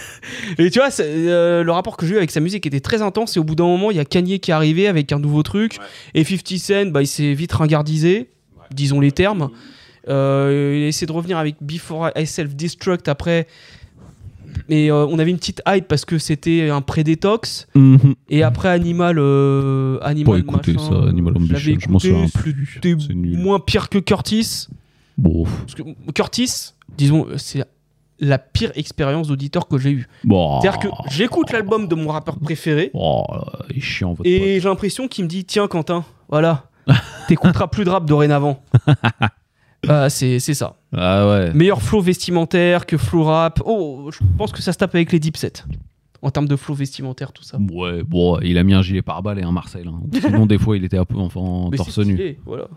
[0.58, 3.38] et tu vois, euh, le rapport que j'ai eu avec sa musique était très intense.
[3.38, 5.42] Et au bout d'un moment, il y a Kanye qui est arrivé avec un nouveau
[5.42, 5.78] truc.
[6.14, 8.30] Et 50 Cent, bah, il s'est vite ringardisé,
[8.72, 9.50] disons les termes.
[10.10, 13.48] Euh, il a essayé de revenir avec Before I Self-Destruct après.
[14.70, 17.68] Et euh, on avait une petite hype parce que c'était un pré-détox.
[17.76, 18.16] Mhm.
[18.30, 19.18] Et après Animal.
[19.20, 22.70] euh, Animal Pas écouté machin, ça, Animal Ambition, je m'en souviens plus.
[22.74, 24.68] C'était moins pire que Curtis.
[25.18, 25.44] Bon.
[25.46, 25.84] Parce que
[26.14, 27.64] Curtis, disons, c'est
[28.20, 30.08] la pire expérience d'auditeur que j'ai eue.
[30.24, 30.62] Bon.
[30.62, 32.92] C'est-à-dire que j'écoute l'album de mon rappeur préféré.
[32.94, 33.24] Oh,
[33.70, 36.70] il est chiant, votre Et j'ai l'impression qu'il me dit Tiens, Quentin, voilà,
[37.28, 38.62] t'écouteras plus de rap dorénavant.
[39.88, 40.78] Ah, c'est ça.
[40.96, 41.54] Ah ouais.
[41.54, 43.62] Meilleur flow vestimentaire que flow rap.
[43.66, 45.66] Oh, je pense que ça se tape avec les Deep Set.
[46.22, 47.58] En termes de flow vestimentaire, tout ça.
[47.58, 49.90] Ouais, bon, il a mis un gilet pare-balles et un Marcel.
[49.90, 50.00] hein.
[50.22, 52.38] Sinon, des fois, il était un peu en, torse nu.
[52.46, 52.70] Voilà.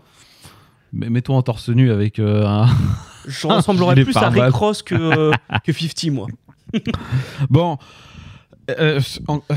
[0.93, 2.67] Mais mets-toi en torse nu avec euh, un.
[3.27, 4.29] Je ressemblerais plus à.
[4.29, 5.31] Rick Ross que, euh,
[5.65, 6.27] que 50, moi.
[7.49, 7.77] Bon.
[8.69, 9.55] Euh, en- euh,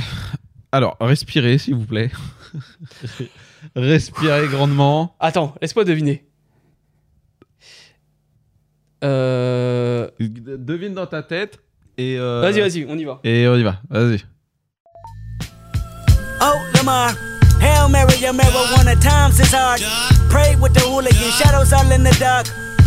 [0.73, 2.11] alors, respirez, s'il vous plaît.
[3.77, 5.15] respirez grandement.
[5.21, 6.27] Attends, laisse-moi deviner.
[9.03, 10.09] Euh...
[10.21, 11.59] Devine dans ta tête
[11.97, 12.17] et.
[12.19, 13.21] euh, Vas-y, vas-y, on y va.
[13.25, 14.21] Et on y va, vas-y.
[16.43, 17.15] Oh, Lamar.
[17.61, 19.81] Hail Mary, your marijuana times is hard.
[20.29, 22.47] Pray with the hooligan, shadows all in the dark.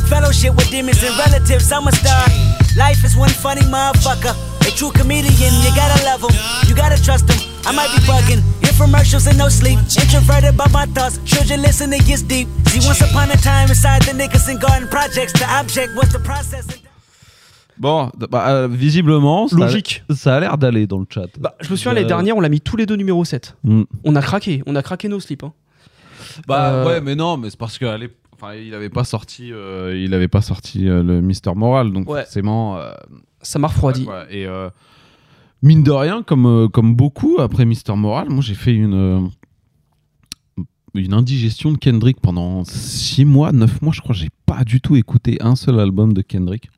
[0.10, 2.28] Fellowship with demons and relatives, I'm a star.
[2.76, 4.36] Life is one funny motherfucker.
[4.68, 6.36] A true comedian, you gotta love him,
[6.68, 7.40] you gotta trust him.
[7.66, 9.80] I might be bugging, infomercials and no sleep.
[9.80, 12.48] Introverted by my thoughts, children listen, it gets deep.
[12.68, 16.83] See, once upon a time inside the Nicholson Garden projects, the object was the process.
[17.80, 20.04] Bon, bah, euh, visiblement, ça a- Logique.
[20.10, 21.28] ça a l'air d'aller dans le chat.
[21.40, 23.56] Bah, je me souviens, l'année dernière, on l'a mis tous les deux numéro 7.
[23.64, 23.84] Mm.
[24.04, 25.44] On a craqué, on a craqué nos slips.
[25.44, 25.54] hein.
[26.48, 29.52] Bah Euh, ouais, mais non, mais c'est parce qu'à l'époque, enfin, il avait pas sorti,
[29.52, 32.22] euh, il avait pas sorti euh, le Mister Moral, donc Ouais.
[32.24, 32.78] forcément.
[32.78, 32.94] euh,
[33.42, 34.08] Ça m'a refroidi.
[34.30, 34.70] Et euh,
[35.62, 40.64] mine de rien, comme euh, comme beaucoup après Mister Moral, moi j'ai fait une euh,
[40.96, 44.14] une indigestion de Kendrick pendant 6 mois, 9 mois, je crois.
[44.16, 46.70] J'ai pas du tout écouté un seul album de Kendrick.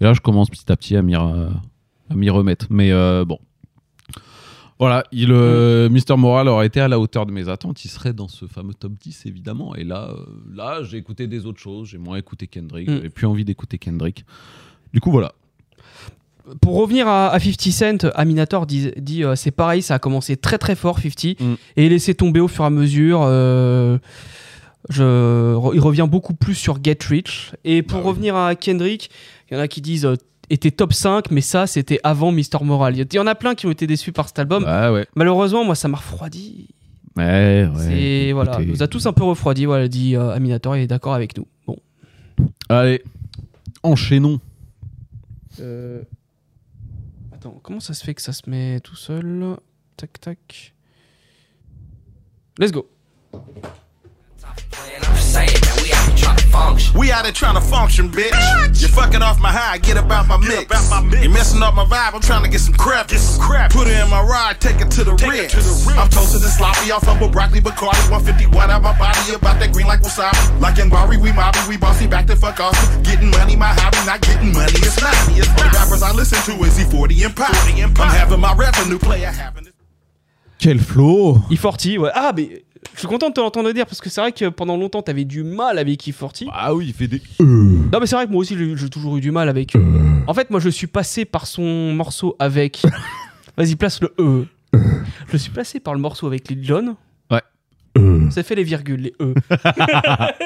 [0.00, 1.16] Et là, je commence petit à petit à m'y
[2.30, 2.66] remettre.
[2.70, 3.38] Mais euh, bon.
[4.80, 7.84] Voilà, il, euh, Mister Moral aurait été à la hauteur de mes attentes.
[7.84, 9.74] Il serait dans ce fameux top 10, évidemment.
[9.76, 11.88] Et là, euh, là j'ai écouté des autres choses.
[11.88, 12.88] J'ai moins écouté Kendrick.
[12.88, 12.94] Mm.
[12.94, 14.24] J'avais plus envie d'écouter Kendrick.
[14.92, 15.32] Du coup, voilà.
[16.60, 20.36] Pour revenir à, à 50 Cent, Aminator dit, dit, euh, c'est pareil, ça a commencé
[20.36, 21.54] très très fort 50 Mm.
[21.76, 23.22] et laissé tomber au fur et à mesure.
[24.90, 27.52] je, il revient beaucoup plus sur Get Rich.
[27.64, 29.08] Et pour Bah revenir à Kendrick,
[29.50, 30.16] il y en a qui disent euh,
[30.50, 32.96] était top 5, mais ça c'était avant Mister Moral.
[32.96, 34.64] Il y en a plein qui ont été déçus par cet album.
[34.64, 35.06] Bah ouais.
[35.14, 36.68] Malheureusement, moi ça m'a refroidi.
[37.16, 37.84] Ouais, ouais.
[37.86, 39.66] C'est voilà, nous a tous un peu refroidi.
[39.66, 41.46] Voilà, dit euh, Aminator, il est d'accord avec nous.
[41.66, 41.76] Bon.
[42.68, 43.02] Allez,
[43.82, 44.40] enchaînons.
[45.60, 46.02] Euh,
[47.32, 49.56] Attends, comment ça se fait que ça se met tout seul?
[49.96, 50.74] Tac, tac.
[52.58, 52.88] Let's go.
[56.94, 58.30] We out there trying to function, bitch.
[58.80, 60.70] You're fucking off my high, get about my mix.
[61.20, 63.08] You're messing up my vibe, I'm trying to get some crap.
[63.08, 63.72] Get some crap.
[63.72, 65.50] Put it in my ride, take it to the rim.
[65.98, 69.58] I'm toasted and sloppy, off of a broccoli, Bacardi, 150 watt out my body, about
[69.58, 70.60] that green like wasabi.
[70.60, 72.78] Like in Bari, we mobby, we bossy, back the fuck off.
[73.02, 75.14] Getting money, my hobby, not getting money, it's not.
[75.14, 77.50] All the rappers I listen to is E40 and Pop.
[77.50, 79.66] I'm having my revenue play, I happen.
[80.62, 82.12] Quel flow E40, ouais.
[82.14, 82.62] Ah, mais
[82.94, 85.24] je suis content de te l'entendre dire parce que c'est vrai que pendant longtemps t'avais
[85.24, 86.46] du mal avec E40.
[86.52, 87.20] Ah oui, il fait des.
[87.40, 89.74] Non, mais c'est vrai que moi aussi j'ai j'ai toujours eu du mal avec.
[89.76, 89.80] euh,
[90.26, 92.82] En fait, moi je suis passé par son morceau avec.
[93.56, 94.46] Vas-y, place le E.
[95.28, 96.96] Je suis passé par le morceau avec Lil Jon.
[97.30, 97.42] Ouais.
[98.30, 99.34] Ça fait les virgules, les E.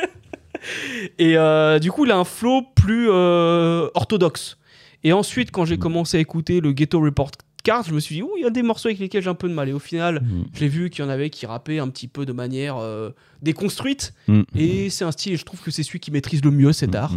[1.19, 4.59] Et euh, du coup, il a un flow plus euh, orthodoxe.
[5.05, 7.31] Et ensuite, quand j'ai commencé à écouter le Ghetto Report
[7.63, 9.35] Card, je me suis dit, ouh, il y a des morceaux avec lesquels j'ai un
[9.35, 9.69] peu de mal.
[9.69, 10.23] Et au final,
[10.55, 13.11] j'ai vu qu'il y en avait qui rappaient un petit peu de manière euh,
[13.43, 14.15] déconstruite.
[14.27, 14.43] Mm.
[14.55, 16.95] Et c'est un style, et je trouve que c'est celui qui maîtrise le mieux cet
[16.95, 17.13] art.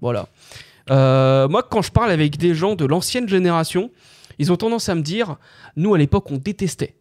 [0.00, 0.28] Voilà.
[0.90, 3.90] Euh, moi, quand je parle avec des gens de l'ancienne génération,
[4.38, 5.36] ils ont tendance à me dire,
[5.76, 6.96] nous à l'époque, on détestait.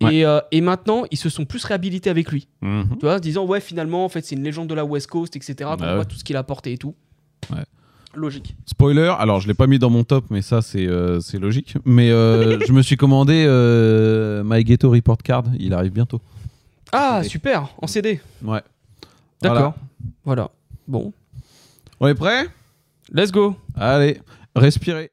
[0.00, 2.46] Et, euh, et maintenant, ils se sont plus réhabilités avec lui.
[2.62, 2.98] Mhm.
[3.00, 5.08] Tu vois, en se disant, ouais, finalement, en fait, c'est une légende de la West
[5.08, 5.54] Coast, etc.
[5.58, 6.94] Bah on voit tout ce qu'il a apporté et tout.
[7.50, 7.64] Ouais.
[8.18, 8.56] Logique.
[8.66, 11.76] Spoiler, alors je l'ai pas mis dans mon top, mais ça c'est euh, c'est logique.
[11.84, 16.20] Mais euh, je me suis commandé euh, My Ghetto Report Card, il arrive bientôt.
[16.90, 18.20] Ah, super, en CD.
[18.42, 18.62] Ouais.
[19.40, 19.74] D'accord.
[20.24, 20.50] Voilà.
[20.88, 21.12] Bon.
[22.00, 22.48] On est prêt?
[23.12, 23.56] Let's go.
[23.76, 24.20] Allez,
[24.56, 25.10] respirez.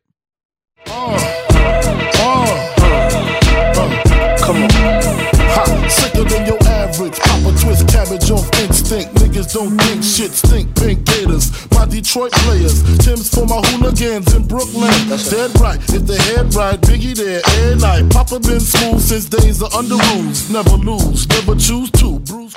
[4.45, 5.24] Come on.
[5.55, 7.17] Ha, sicker than your average.
[7.19, 9.15] Pop a twist cabbage off instinct.
[9.15, 10.75] Niggas don't think shit stink.
[10.75, 12.83] Pink Gators, my Detroit players.
[12.99, 14.91] Tim's for my hooligans in Brooklyn.
[15.31, 18.11] Dead right, if the head right, Biggie there every night.
[18.11, 20.49] Papa been smooth since days of under rules.
[20.49, 22.19] Never lose, never choose to.
[22.19, 22.55] Bruce.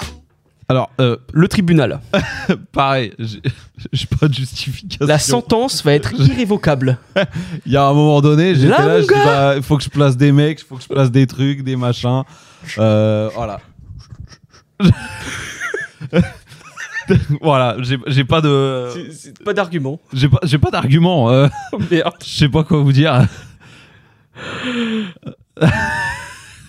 [0.70, 2.00] Alors, euh, le tribunal.
[2.72, 5.06] Pareil, j'ai pas de justification.
[5.06, 6.98] La sentence va être irrévocable.
[7.64, 10.16] Il y a un moment donné, j'étais Là, je dis, bah, faut que je place
[10.16, 12.22] des mecs, il faut que je place des trucs, des machins.
[12.78, 13.60] Euh, voilà.
[17.40, 18.88] voilà, j'ai j'ai pas de.
[19.44, 20.00] Pas d'argument.
[20.12, 21.30] J'ai pas, j'ai pas d'argument.
[21.30, 21.48] euh.
[21.90, 22.14] Merde.
[22.24, 23.26] Je sais pas quoi vous dire.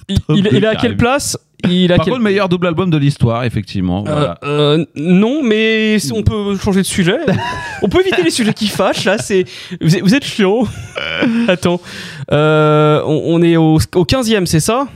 [0.08, 1.38] Il, il- il est à quelle place?
[1.69, 4.06] Il a Par quel- contre, meilleur double album de l'histoire, effectivement.
[4.08, 4.38] Euh, voilà.
[4.45, 7.18] euh, non, mais on peut changer de sujet.
[7.84, 9.03] on peut éviter les sujets qui fâchent.
[9.03, 9.43] Là, c'est
[9.82, 10.64] vous êtes, vous êtes chiant.
[11.50, 11.82] Attends,
[12.32, 14.88] Euh, on, on est au, au 15e, c'est ça?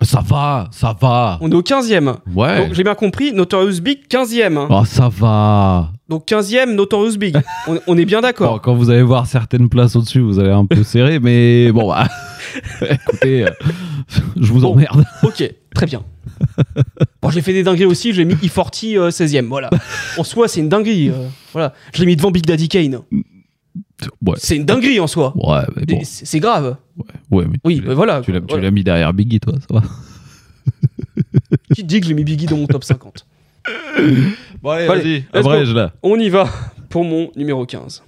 [0.00, 1.38] Ça va, ça va.
[1.42, 2.16] On est au 15e.
[2.34, 2.64] Ouais.
[2.64, 4.56] Donc j'ai bien compris, Notorious Big 15e.
[4.58, 4.66] hein.
[4.70, 5.90] Oh, ça va.
[6.08, 7.36] Donc 15e Notorious Big.
[7.68, 8.54] on, on est bien d'accord.
[8.54, 11.88] Bon, quand vous allez voir certaines places au-dessus, vous allez un peu serrer, mais bon,
[11.88, 12.08] bah,
[12.90, 13.50] écoutez, euh,
[14.40, 15.04] je vous emmerde.
[15.22, 16.02] Ok, très bien.
[17.20, 19.70] Bon, j'ai fait des dingueries aussi, j'ai mis E40 euh, 16e, voilà.
[20.18, 21.10] En soi, c'est une dinguerie.
[21.10, 21.74] euh, voilà.
[21.94, 22.98] Je l'ai mis devant Big Daddy Kane.
[24.24, 24.34] Ouais.
[24.38, 25.32] C'est une dinguerie en soi.
[25.36, 26.00] Ouais, mais bon.
[26.04, 26.76] C'est grave.
[27.30, 28.20] Ouais, mais Oui, tu l'as- voilà.
[28.20, 28.70] Tu l'as Voilà.
[28.70, 29.82] mis derrière Biggie, toi, ça va.
[31.74, 33.26] Qui te dit que j'ai mis Biggie dans mon top 50
[34.62, 35.38] Bon, allez, Allez, vas-y, go.
[35.38, 35.92] abrège, là.
[36.02, 36.48] On y va
[36.88, 38.02] pour mon numéro 15.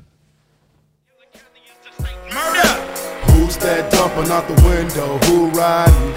[3.28, 5.18] Who's that dumping out the window?
[5.28, 6.14] Who riding?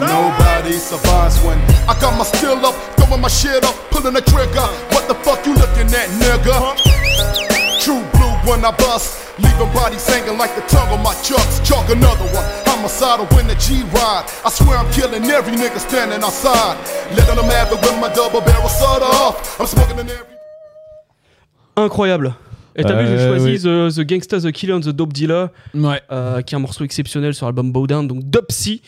[0.00, 4.68] Nobody survives when I got my still up, throwing my shit up, pulling the trigger.
[4.92, 6.76] What the fuck you looking at, nigga?
[7.82, 8.02] True
[8.48, 11.60] blue when I bust, leaving bodies hanging like the tongue on my chucks.
[11.68, 14.24] Chalk another one, homicidal when the G ride.
[14.44, 16.76] I swear I'm killing every nigga standing outside.
[17.16, 19.60] Letting them have it with my double barrel soda off.
[19.60, 20.26] I'm smoking in every.
[21.76, 22.34] Incroyable.
[22.76, 23.58] Et t'as vu, j'ai Euh, choisi oui.
[23.58, 25.48] the, The Gangsta, The Killer and The Dope Dealer,
[26.12, 28.82] euh, qui est un morceau exceptionnel sur l'album Bowdown, donc Dopsy.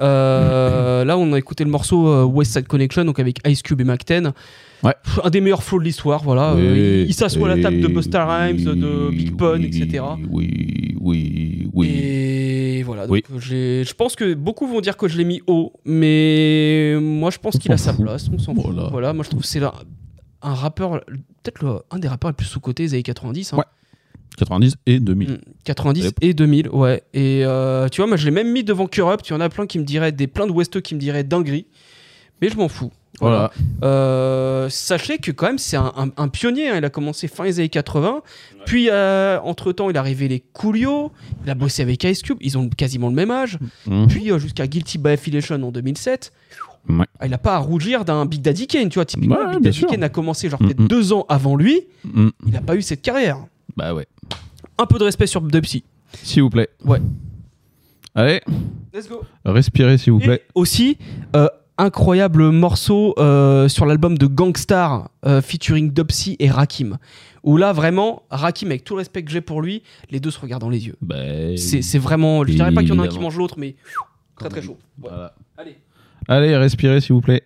[0.00, 3.80] Euh, là, on a écouté le morceau euh, West Side Connection, donc avec Ice Cube
[3.80, 4.32] et Mac 10.
[4.82, 6.52] Un des meilleurs flows de l'histoire, voilà.
[6.52, 10.04] Euh, il il s'assoit à la table de Busta Rhymes, de Big Pun, oui, etc.
[10.30, 11.88] Oui, oui, oui.
[11.88, 16.94] Et voilà, donc je pense que beaucoup vont dire que je l'ai mis haut, mais
[17.00, 18.28] moi je pense qu'il a sa place.
[18.32, 18.74] On s'en fout.
[18.90, 19.72] Voilà, moi je trouve que c'est là
[20.42, 21.00] un rappeur,
[21.42, 23.54] peut-être un des rappeurs les plus sous-cotés des années 90.
[23.54, 23.56] hein.
[24.36, 25.30] 90 et 2000.
[25.30, 26.14] Mm, 90 Yep.
[26.20, 27.02] et 2000, ouais.
[27.14, 29.26] Et euh, tu vois, moi je l'ai même mis devant Corrupt.
[29.28, 31.24] Il y en a plein qui me diraient, des plein de Westeux qui me diraient
[31.24, 31.66] dinguerie,
[32.42, 32.92] mais je m'en fous.
[33.20, 33.50] Voilà.
[33.82, 36.68] Euh, sachez que quand même c'est un, un- un pionnier.
[36.68, 36.74] hein.
[36.78, 38.22] Il a commencé fin des années 80.
[38.66, 41.12] Puis entre temps, il est arrivé les Coolio.
[41.44, 42.38] Il a bossé avec Ice Cube.
[42.40, 43.58] Ils ont quasiment le même âge.
[43.86, 44.06] Mhm.
[44.08, 46.32] Puis euh, jusqu'à Guilty by Affiliation en 2007.
[46.88, 47.04] Ouais.
[47.18, 49.04] Ah, il a pas à rougir d'un Big Daddy Kane, tu vois.
[49.06, 49.88] Typiquement, Ouais, Big Daddy sûr.
[49.88, 51.80] Kane a commencé genre peut-être deux ans avant lui.
[52.14, 53.38] Il n'a pas eu cette carrière.
[53.76, 54.06] Bah ouais.
[54.78, 55.82] Un peu de respect sur Dubsy.
[56.22, 56.68] S'il vous plaît.
[56.84, 57.00] Ouais.
[58.14, 58.40] Allez.
[58.94, 59.22] Let's go.
[59.44, 60.42] Respirez, s'il vous plaît.
[60.54, 60.96] Aussi,
[61.34, 61.48] euh,
[61.78, 66.98] incroyable morceau euh, sur l'album de Gangstar euh, featuring Dubsy et Rakim.
[67.42, 70.40] Où là, vraiment, Rakim, avec tout le respect que j'ai pour lui, les deux se
[70.40, 70.96] regardent dans les yeux.
[71.00, 71.16] Bah,
[71.56, 72.44] C'est vraiment.
[72.44, 73.76] Je dirais pas qu'il y en a un qui mange l'autre, mais
[74.38, 74.76] très très chaud.
[75.02, 75.10] Ouais.
[75.56, 75.76] Allez.
[76.28, 77.44] Allez, respirez, s'il vous plaît.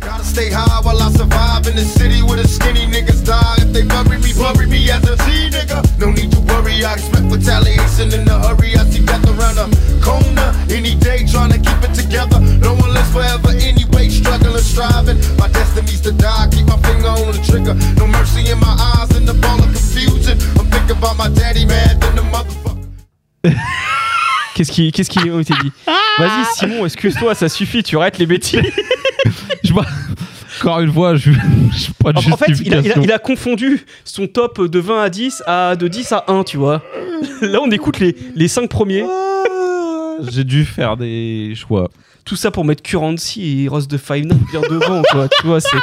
[0.00, 3.56] Gotta stay high while I survive in the city where the skinny niggas die.
[3.58, 5.82] If they bury me, bury me as a Z nigga.
[5.98, 8.76] No need to worry, I expect retaliation in a hurry.
[8.76, 9.05] I see
[24.56, 25.70] Qu'est-ce qui, qu'est-ce qui ont été dit
[26.18, 28.60] Vas-y, Simon, excuse-toi, ça suffit, tu arrêtes les bêtises.
[29.62, 29.84] Je vois-
[30.60, 33.02] Encore une fois, je je pas de En, en fait, il a, il, a, justification.
[33.02, 36.56] il a confondu son top de 20 à 10 à de 10 à 1, tu
[36.56, 36.82] vois.
[37.42, 39.04] Là, on écoute les, les 5 premiers.
[40.30, 41.90] J'ai dû faire des choix.
[42.24, 45.28] Tout ça pour mettre Currency et Ross de Five Nine bien devant, quoi.
[45.28, 45.76] Tu vois, c'est.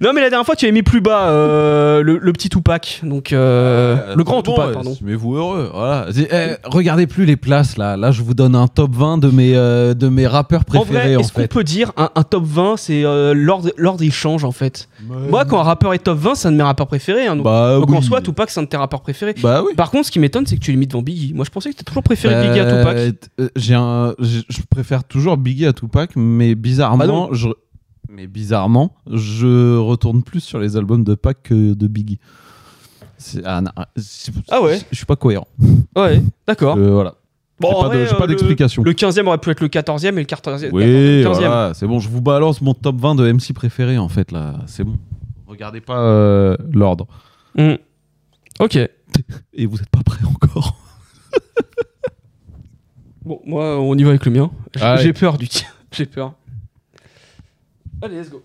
[0.00, 3.00] Non, mais la dernière fois, tu avais mis plus bas euh, le, le petit Tupac.
[3.02, 4.96] Donc, euh, le grand Bon, Tupac, pardon.
[5.02, 6.06] Mais vous heureux, voilà.
[6.16, 7.96] Eh, regardez plus les places là.
[7.96, 10.84] Là, je vous donne un top 20 de mes euh, de mes rappeurs En vrai,
[10.84, 14.12] préférés en, est-ce qu'on peut dire un, un top 20, c'est euh, l'ordre l'ordre, il
[14.12, 14.88] change en fait.
[15.08, 17.26] Moi, quand un rappeur est top 20, c'est un de mes rappeurs préférés.
[17.26, 18.02] hein, donc Bah donc en oui.
[18.04, 19.34] soi, Tupac, c'est un de tes rappeurs préférés.
[19.42, 19.74] Bah oui.
[19.76, 21.34] Par contre, ce qui m'étonne, c'est que tu l'as mis devant Biggie.
[21.34, 23.30] Moi, je pensais que tu toujours préféré Biggie à Euh, Tupac.
[23.40, 27.28] euh, J'ai un, je préfère toujours Biggie à Tupac, mais Ah bah bizarrement, non.
[27.32, 27.48] je,
[28.08, 32.18] mais bizarrement, je retourne plus sur les albums de Pac que de Biggie.
[33.44, 33.70] Ah, non,
[34.48, 35.48] Ah ouais Je suis pas cohérent.
[35.96, 36.76] Ouais, d'accord.
[36.76, 37.14] Euh, voilà.
[37.60, 38.82] Bon, J'ai pas de- euh, d'explication.
[38.84, 40.70] Le, le 15e aurait pu être le 14e et le 14e.
[40.72, 40.84] Oui,
[41.24, 41.24] 15e.
[41.24, 41.98] voilà, c'est bon.
[41.98, 44.60] Je vous balance mon top 20 de MC préféré en fait là.
[44.66, 44.96] C'est bon.
[45.46, 47.08] Regardez pas euh, l'ordre.
[47.56, 47.74] Hmm.
[48.60, 48.76] Ok.
[49.52, 50.76] Et vous êtes pas prêts encore.
[53.24, 54.50] Bon, moi, on y va avec le mien.
[55.02, 55.66] J'ai peur du tien.
[55.92, 56.34] J'ai peur.
[58.00, 58.42] Allez, let's go.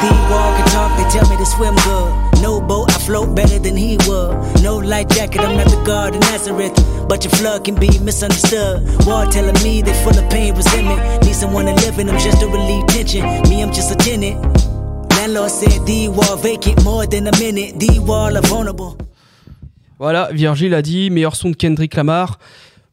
[0.00, 2.40] The walk and talk, they tell me to swim good.
[2.40, 4.62] No boat, I float better than he would.
[4.62, 6.72] No light jacket, I'm not the God of Nazareth.
[7.08, 8.86] But your flood can be misunderstood.
[9.06, 11.24] War telling me they full of pain, resentment.
[11.24, 13.24] Need someone to live in them just to relieve tension.
[13.48, 14.38] Me, I'm just a tenant.
[15.16, 17.80] Landlord said the wall vacant more than a minute.
[17.80, 18.96] The wall are vulnerable.
[19.98, 22.38] Voilà, Virgile a dit meilleur son de Kendrick Lamar.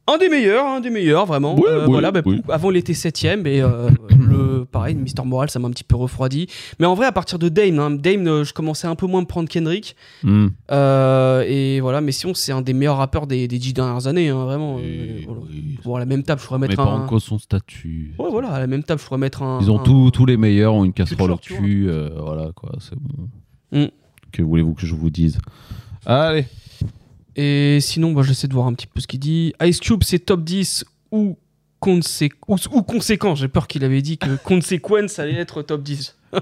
[0.08, 1.56] Un des meilleurs, un des meilleurs, vraiment.
[1.56, 2.40] Oui, Euh, oui, voilà, bah, oui.
[2.50, 5.96] avant il était septième et euh, le pareil, Mister Moral, ça m'a un petit peu
[5.96, 6.46] refroidi.
[6.80, 9.20] Mais en vrai, à partir de Dame, hein, Dame, euh, je commençais un peu moins
[9.20, 9.96] à me prendre Kendrick.
[10.22, 10.50] Hmm.
[10.72, 14.30] Euh, et voilà, mais sinon, c'est un des meilleurs rappeurs des, des dix dernières années,
[14.30, 14.80] hein, vraiment.
[15.26, 15.42] voilà.
[15.84, 17.04] Bon, à la même table, je pourrais mettre un.
[17.04, 18.14] en cause son statut.
[18.20, 19.60] Ouais, voilà, à la même table, je pourrais mettre un.
[19.62, 21.90] Ils ont un- tous tous les meilleurs, ont une casserole au cul.
[22.20, 23.28] voilà, quoi, c'est bon.
[23.72, 23.88] Mm.
[24.32, 25.40] Que voulez-vous que je vous dise?
[26.06, 26.46] Allez.
[27.36, 29.54] Et sinon, bah, j'essaie de voir un petit peu ce qu'il dit.
[29.64, 31.38] Ice Cube, c'est top 10 ou,
[31.82, 33.36] consé- ou, ou conséquent.
[33.36, 36.16] J'ai peur qu'il avait dit que Consequence allait être top 10.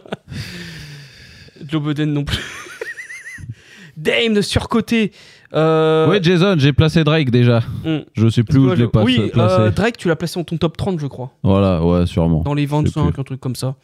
[1.67, 2.37] Joe Budden non plus.
[3.97, 5.11] Dame de surcoté.
[5.53, 7.59] Euh, Ouais, Jason, j'ai placé Drake déjà.
[7.85, 7.99] Mm.
[8.13, 9.55] Je sais plus où Moi, je l'ai pas Oui, placé.
[9.61, 11.31] euh, Drake, tu l'as placé dans ton top 30, je crois.
[11.43, 12.41] Voilà, ouais, sûrement.
[12.41, 13.21] Dans les Je sais 25, plus.
[13.21, 13.75] un truc comme ça.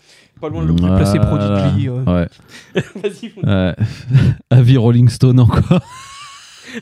[0.41, 1.89] Pas loin de le plus placé Voilà, Prodigy.
[1.89, 2.03] euh.
[2.05, 2.27] Ouais.
[3.03, 3.33] Vas-y.
[3.43, 3.75] Ouais.
[4.49, 5.79] Avis Rolling Stone encore.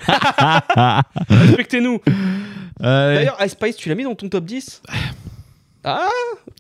[1.29, 1.99] Respectez-nous.
[2.79, 3.15] Allez.
[3.15, 4.81] D'ailleurs, Ice Spice, tu l'as mis dans ton top 10
[5.83, 6.07] Ah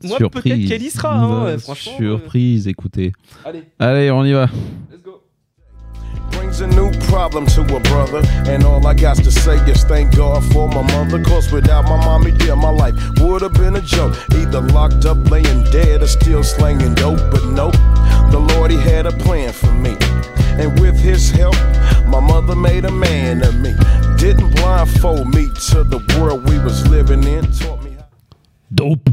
[0.03, 0.43] Moi, Surprise.
[0.43, 1.13] peut-être qu'elle y sera.
[1.13, 1.93] hein, Ouais, ouais, franchement.
[2.01, 2.17] euh.
[2.17, 3.11] Surprise, écoutez.
[3.45, 3.63] Allez.
[3.79, 4.47] Allez, on y va.
[6.31, 8.21] Brings a new problem to a brother.
[8.47, 11.21] And all I got to say is thank God for my mother.
[11.23, 14.13] Cause without my mommy, dear, my life would have been a joke.
[14.33, 17.19] Either locked up, laying dead, or still slanging dope.
[17.31, 17.73] But nope,
[18.31, 19.95] the Lord, He had a plan for me.
[20.59, 21.55] And with His help,
[22.07, 23.73] my mother made a man of me.
[24.17, 27.43] Didn't blindfold me to the world we was living in.
[27.51, 27.91] Taught me
[28.71, 29.09] Dope.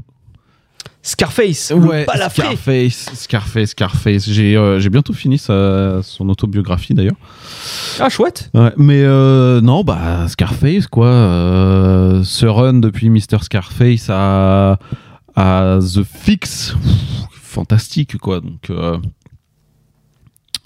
[1.02, 1.70] Scarface.
[1.70, 2.42] Ouais, le balafré.
[2.56, 4.24] Scarface, Scarface, Scarface.
[4.30, 7.16] J'ai euh, j'ai bientôt fini sa, son autobiographie d'ailleurs.
[8.00, 8.50] Ah, chouette.
[8.54, 11.08] Ouais, mais euh, non, bah Scarface quoi.
[11.08, 14.78] Euh, ce run depuis Mr Scarface à,
[15.36, 18.40] à The Fix, pff, fantastique quoi.
[18.40, 18.96] Donc euh,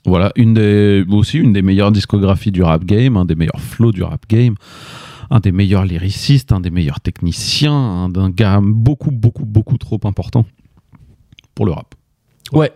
[0.09, 3.93] voilà, une des aussi une des meilleures discographies du rap game, un des meilleurs flows
[3.93, 4.55] du rap game,
[5.31, 10.01] un des meilleurs lyricistes, un des meilleurs techniciens, un d'un gars beaucoup beaucoup beaucoup trop
[10.05, 10.47] important
[11.55, 11.95] pour le rap.
[12.53, 12.73] Ouais.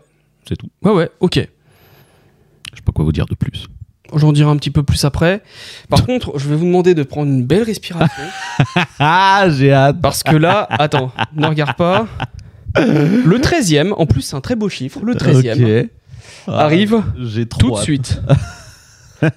[0.48, 0.68] C'est tout.
[0.82, 1.36] Ouais, ouais, ok.
[1.36, 3.68] Je sais pas quoi vous dire de plus.
[4.14, 5.42] J'en dirai un petit peu plus après.
[5.88, 8.22] Par contre, je vais vous demander de prendre une belle respiration.
[8.98, 10.00] ah, j'ai hâte.
[10.02, 12.06] Parce que là, attends, ne regarde pas.
[12.76, 15.00] Le 13e, en plus, c'est un très beau chiffre.
[15.02, 15.90] Le 13e Ok.
[16.48, 17.84] Ah, arrive j'ai trop tout de hâte.
[17.84, 18.20] suite.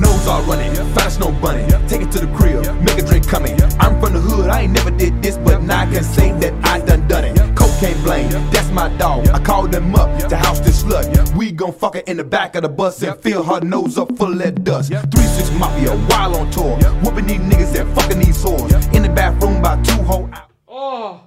[0.00, 1.64] Nose all running, fast no bunny.
[1.88, 3.60] Take it to the crib, make a drink coming.
[3.80, 6.52] I'm from the hood, I ain't never did this, but now I can say that
[6.64, 7.36] I done done it.
[7.56, 9.28] Cocaine blame, that's my dog.
[9.28, 11.34] I called them up to house this slut.
[11.36, 14.16] We gon' fuck her in the back of the bus and fill her nose up
[14.16, 14.90] full of that dust.
[14.92, 16.76] 3-6 Mafia, while on tour.
[17.02, 18.94] Whooping these niggas and fucking these whores.
[18.94, 20.28] In the bathroom by two whole
[20.68, 21.20] Oh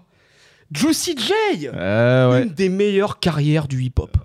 [0.74, 2.44] Juicy J Euh, ouais.
[2.44, 4.18] Une des meilleures carrières du hip-hop.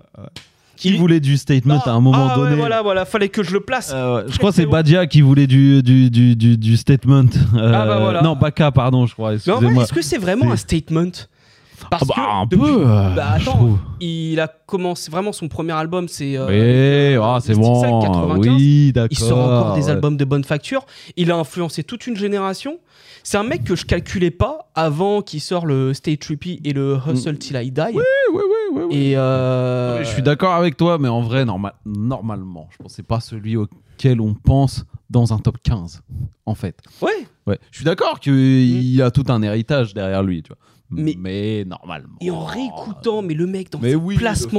[0.75, 3.51] Qui voulait du statement à un moment Ah ouais, donné voilà, voilà, fallait que je
[3.53, 3.91] le place.
[3.91, 7.25] Je crois que c'est Badia qui voulait du, du, du, du, du statement.
[7.53, 8.21] Euh, Ah bah voilà.
[8.23, 9.35] Non, Baka, pardon, je crois.
[9.35, 9.83] Excusez-moi.
[9.83, 11.11] est-ce que c'est vraiment un statement?
[11.91, 15.49] Parce Ah bah, que un depuis- peu, euh, bah, attends, il a commencé vraiment son
[15.49, 16.37] premier album, c'est.
[16.37, 17.81] euh, Oui, ah, c'est bon.
[18.01, 18.55] 95.
[18.55, 19.07] Oui, d'accord.
[19.11, 20.85] Il sort encore des albums de bonne facture.
[21.17, 22.79] Il a influencé toute une génération.
[23.23, 26.97] C'est un mec que je calculais pas avant qu'il sort le Stay Trippy et le
[27.07, 27.81] Hustle Till I Die.
[27.93, 28.01] Oui,
[28.33, 28.41] oui,
[28.73, 28.83] oui.
[28.97, 33.19] Et euh, Je suis d'accord avec toi, mais en vrai, norma- normalement, je c'est pas
[33.19, 36.01] celui auquel on pense dans un top 15,
[36.45, 36.77] en fait.
[37.01, 37.09] Ouais.
[37.45, 37.59] Ouais.
[37.71, 40.57] Je suis d'accord qu'il a tout un héritage derrière lui, tu vois.
[40.91, 42.09] Mais- Mais, normalement.
[42.21, 44.17] Et en réécoutant, mais le mec dans Mais ses oui,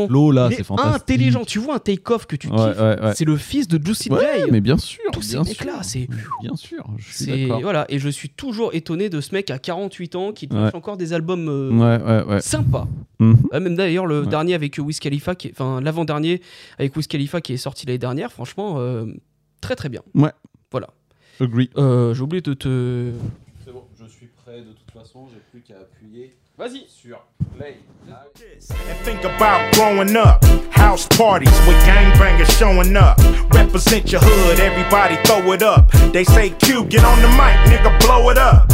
[0.08, 0.94] flow, là, c'est fantastique.
[1.02, 1.44] intelligent.
[1.44, 3.14] Tu vois un take-off que tu Ouais, kiffes, ouais, ouais.
[3.14, 4.50] c'est le fils de Juicy Ouais, J.
[4.50, 6.08] mais bien sûr, Tous ces bien mecs-là, c'est.
[6.40, 7.60] Bien sûr, je suis C'est d'accord.
[7.60, 10.96] voilà et je suis toujours étonné de ce mec à 48 ans qui lâche encore
[10.96, 12.40] des albums euh, Ouais, ouais, ouais.
[12.40, 12.88] sympas.
[13.18, 13.36] Mhm.
[13.52, 14.26] Ouais, même d'ailleurs le Ouais.
[14.26, 16.40] dernier avec Wiz Khalifa, qui est- enfin l'avant-dernier
[16.78, 19.06] avec Wiz Khalifa qui est sorti l'année dernière, franchement euh,
[19.60, 20.00] très très bien.
[20.14, 20.32] Ouais.
[20.70, 20.88] Voilà.
[21.40, 21.70] Agree.
[21.76, 23.10] Euh, J'ai oublié de te.
[23.64, 26.36] C'est bon, je suis prêt de toute façon, j'ai plus qu'à appuyer.
[26.56, 26.84] Vas-y.
[26.88, 27.24] Sur
[27.56, 27.76] play.
[28.08, 30.44] And think about growing up.
[30.70, 33.18] House parties with gangbangers showing up.
[33.52, 35.90] Represent your hood, everybody throw it up.
[36.12, 38.70] They say Q, get on the mic, nigga, blow it up.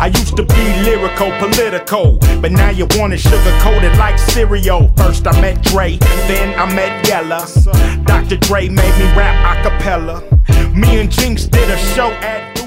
[0.00, 4.90] I used to be lyrical, political, but now you want it sugar coated like cereal.
[4.96, 7.46] First I met Dre, then I met Yella.
[8.04, 8.36] Dr.
[8.36, 10.22] Dre made me rap a cappella.
[10.74, 12.57] Me and Jinx did a show at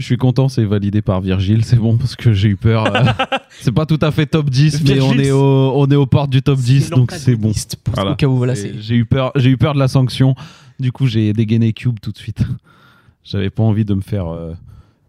[0.00, 2.86] Je suis content, c'est validé par Virgile, c'est bon parce que j'ai eu peur.
[2.86, 3.04] euh,
[3.60, 6.30] c'est pas tout à fait top 10, mais on est, au, on est aux portes
[6.30, 7.52] du top 10, donc c'est bon.
[7.94, 10.34] voilà, J'ai eu, peur, j'ai eu peur de la sanction,
[10.78, 12.42] du coup j'ai dégainé Cube tout de suite.
[13.24, 14.54] J'avais pas envie de me faire, euh,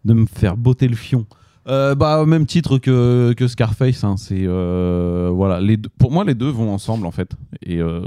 [0.03, 1.26] de me faire botter le fion
[1.67, 4.03] Euh, bah, au même titre que, que Scarface.
[4.03, 7.31] hein, c'est euh, voilà, les deux- pour moi, les deux vont ensemble en fait.
[7.64, 8.01] Et euh,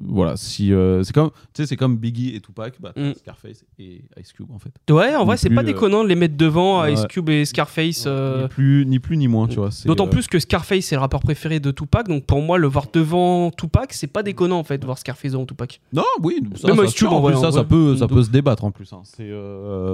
[0.00, 4.02] voilà, si c'est comme, tu sais, c'est comme Biggie et Tupac, bah, t'as Scarface et
[4.20, 4.70] Ice Cube en fait.
[4.92, 6.84] Ouais, en vrai, c'est pas déconnant de les mettre devant.
[6.86, 8.06] Ice Cube et Scarface.
[8.06, 9.70] Ni plus, ni plus ni moins, tu vois.
[9.84, 12.86] D'autant plus que Scarface c'est le rappeur préféré de Tupac, donc pour moi le voir
[12.92, 15.80] devant Tupac, c'est pas déconnant en fait de voir Scarface devant Tupac.
[15.92, 17.64] Non, oui, ça, Même ça, Ice Cube, en vrai, ça, en ça vrai.
[17.68, 18.92] peut, ça Donc- peut se débattre en plus.
[18.92, 19.00] hein.
[19.04, 19.30] C'est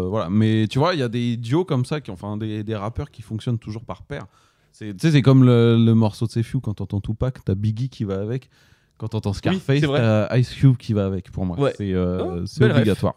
[0.08, 2.76] voilà, mais tu vois, il y a des duos comme ça qui, enfin, des, des
[2.76, 4.26] rappeurs qui fonctionnent toujours par paire.
[4.72, 8.50] C'est, comme le, le morceau de Sefiu quand t'entends Tupac, t'as Biggie qui va avec.
[8.98, 11.30] Quand t'entends Scarface, t'as Ice Cube qui va avec.
[11.30, 11.72] Pour moi, Ouais.
[11.76, 12.70] c'est, euh, Oh, ref.
[12.76, 13.14] obligatoire.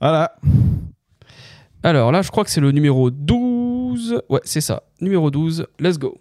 [0.00, 0.36] Voilà.
[1.82, 4.22] Alors là, je crois que c'est le numéro 12.
[4.28, 4.82] Ouais, c'est ça.
[5.00, 5.66] Numéro 12.
[5.78, 6.18] Let's go.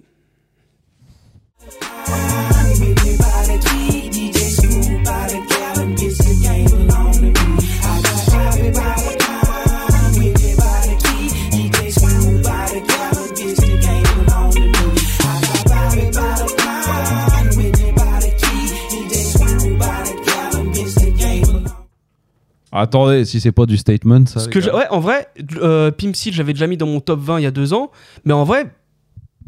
[22.72, 24.46] Attendez, si c'est pas du statement, ça.
[24.48, 27.48] Que ouais, en vrai, euh, Pimp l'avais déjà mis dans mon top 20 il y
[27.48, 27.92] a deux ans,
[28.26, 28.72] mais en vrai,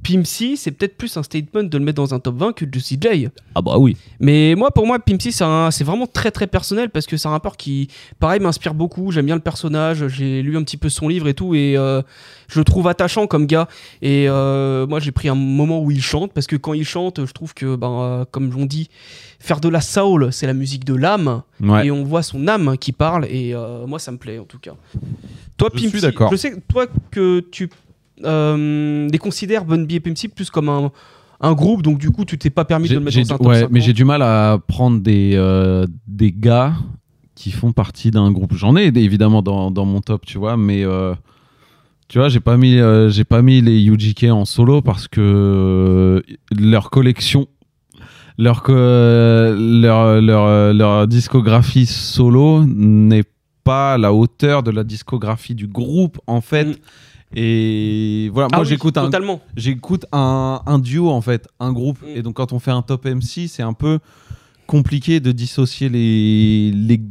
[0.03, 2.65] Pimp C, c'est peut-être plus un statement de le mettre dans un top 20 que
[2.71, 3.27] Juicy J.
[3.53, 3.95] Ah bah oui.
[4.19, 7.31] Mais moi, pour moi, Pimp C, c'est vraiment très très personnel parce que c'est un
[7.31, 7.87] rappeur qui,
[8.19, 9.11] pareil, m'inspire beaucoup.
[9.11, 10.07] J'aime bien le personnage.
[10.07, 12.01] J'ai lu un petit peu son livre et tout, et euh,
[12.47, 13.67] je le trouve attachant comme gars.
[14.01, 17.25] Et euh, moi, j'ai pris un moment où il chante parce que quand il chante,
[17.25, 18.89] je trouve que, ben, euh, comme l'on dit,
[19.39, 21.43] faire de la soul, c'est la musique de l'âme.
[21.59, 21.87] Ouais.
[21.87, 23.25] Et on voit son âme qui parle.
[23.25, 23.53] Et
[23.85, 24.73] moi, ça me plaît en tout cas.
[25.57, 25.99] Toi, Je suis.
[25.99, 27.69] Je sais, toi, que tu
[28.23, 30.91] les considères Bun B et Pimp C plus comme un,
[31.39, 33.27] un groupe, donc du coup, tu t'es pas permis de le mettre dans un du-
[33.39, 33.71] top ouais, 50.
[33.71, 36.73] mais j'ai du mal à prendre des, euh, des gars
[37.35, 38.53] qui font partie d'un groupe.
[38.55, 41.15] J'en ai évidemment dans, dans mon top, tu vois, mais euh,
[42.07, 45.21] tu vois, j'ai pas mis, euh, j'ai pas mis les UGK en solo parce que
[45.21, 46.21] euh,
[46.55, 47.47] leur collection,
[48.37, 53.23] leur, leur, leur, leur discographie solo n'est
[53.63, 56.79] pas à la hauteur de la discographie du groupe en fait.
[57.35, 59.09] Et voilà, Ah moi oui, j'écoute un,
[59.55, 61.99] j'écoute un, un duo en fait, un groupe.
[62.07, 63.99] Et donc quand on fait un top MC, c'est un peu
[64.67, 67.01] compliqué de dissocier les, les,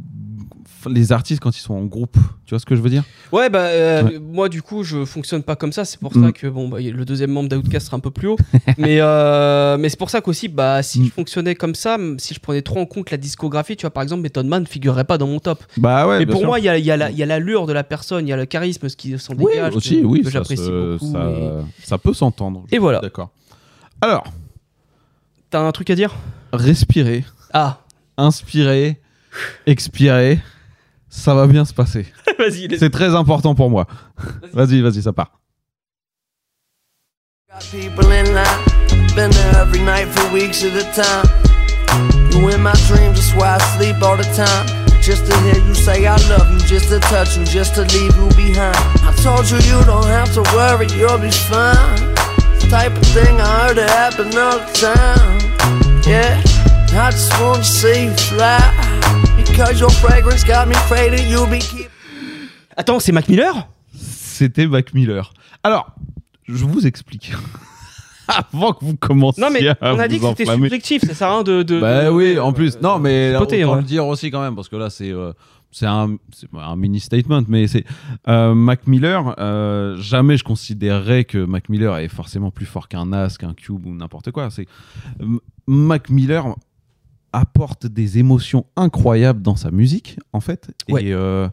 [0.89, 2.17] les artistes quand ils sont en groupe.
[2.47, 3.05] Tu vois ce que je veux dire?
[3.33, 4.19] Ouais, bah, euh, Ouais.
[4.19, 5.85] moi, du coup, je fonctionne pas comme ça.
[5.85, 6.25] C'est pour Mm.
[6.25, 8.37] ça que, bon, bah, le deuxième membre d'Outcast sera un peu plus haut.
[8.79, 10.83] mais euh, mais c'est pour ça qu'aussi, bah, Mm.
[10.83, 13.91] si je fonctionnais comme ça, si je prenais trop en compte la discographie, tu vois,
[13.91, 15.63] par exemple, Method Man ne figurerait pas dans mon top.
[15.77, 16.47] Bah ouais, Mais pour sûr.
[16.49, 18.47] moi, il y a, y a la- l'allure de la personne, il y a le
[18.47, 21.13] charisme, ce qui s'en Oui, dégage, aussi, que, oui, que j'apprécie beaucoup.
[21.13, 22.65] ça- et- ça peut s'entendre.
[22.73, 23.01] Et voilà.
[23.01, 23.31] D'accord.
[24.01, 24.25] Alors,
[25.51, 26.15] T'as un truc à dire?
[26.53, 27.81] Respirer, Ah,
[28.17, 29.01] inspirer,
[29.67, 30.39] expirer,
[31.11, 32.07] ça va bien se passer.
[32.39, 33.87] vas-y, C'est très important pour moi.
[34.55, 35.33] Vas-y, vas-y, ça part.
[37.73, 41.29] People in line, been there every night for weeks at a time.
[42.33, 44.67] You in my dreams, that's why I sleep all the time.
[45.03, 48.17] Just to hear you say I love you, just to touch you, just to leave
[48.17, 48.77] you behind.
[49.03, 52.15] I told you you don't have to worry, you'll be fine.
[52.55, 56.03] It's the type of thing I heard it happen all the time.
[56.07, 56.41] Yeah,
[56.95, 59.20] I just wanna see you fly.
[59.61, 61.91] Because your fragrance got me faded, you'll be keep.
[62.79, 63.69] Attends, c'est Mac Miller?
[63.95, 65.35] C'était Mac Miller.
[65.63, 65.95] Alors,
[66.49, 67.33] je vous explique.
[68.27, 70.69] Avant que vous commenciez Non, mais à on a dit que c'était enflammer.
[70.69, 71.63] subjectif, ça sert à rien de.
[71.63, 72.81] de Bah de- oui, en plus.
[72.81, 73.81] Non, mais Spoté, autant ouais.
[73.83, 75.35] le dire aussi quand même, parce que là, c'est euh,
[75.71, 77.85] c'est un, c'est un mini statement, mais c'est
[78.29, 79.35] euh, Mac Miller.
[79.39, 83.85] euh, jamais je considérerais que Mac Miller est forcément plus fort qu'un Nas, qu'un Cube
[83.85, 84.49] ou n'importe quoi.
[84.49, 84.67] C'est
[85.21, 86.47] M- Mac Miller
[87.33, 90.71] apporte des émotions incroyables dans sa musique, en fait.
[90.89, 91.49] Et euh,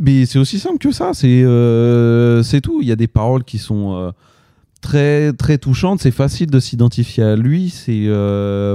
[0.00, 1.12] mais c'est aussi simple que ça.
[1.14, 2.80] C'est euh, c'est tout.
[2.82, 4.10] Il y a des paroles qui sont euh,
[4.80, 6.00] très très touchantes.
[6.00, 7.70] C'est facile de s'identifier à lui.
[7.70, 8.06] C'est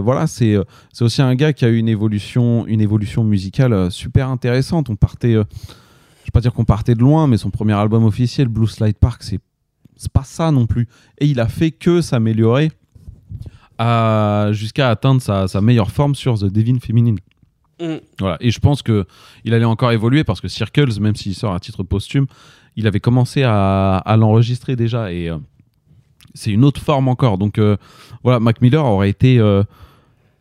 [0.01, 0.27] voilà.
[0.27, 0.57] C'est
[0.93, 4.89] c'est aussi un gars qui a eu une évolution une évolution musicale super intéressante.
[4.89, 5.33] On partait.
[5.33, 8.97] je vais pas dire qu'on partait de loin, mais son premier album officiel, Blue Slide
[8.97, 9.39] Park, c'est
[9.95, 10.87] c'est pas ça non plus.
[11.17, 12.71] Et il a fait que s'améliorer
[14.53, 17.17] jusqu'à atteindre sa, sa meilleure forme sur The Divine Feminine.
[17.79, 17.97] Mm.
[18.19, 18.37] Voilà.
[18.39, 19.05] Et je pense que
[19.43, 22.25] il allait encore évoluer parce que Circles, même s'il sort à titre posthume,
[22.75, 25.37] il avait commencé à, à l'enregistrer déjà et euh,
[26.33, 27.37] c'est une autre forme encore.
[27.37, 27.77] Donc euh,
[28.23, 29.63] voilà, Mac Miller aurait été euh,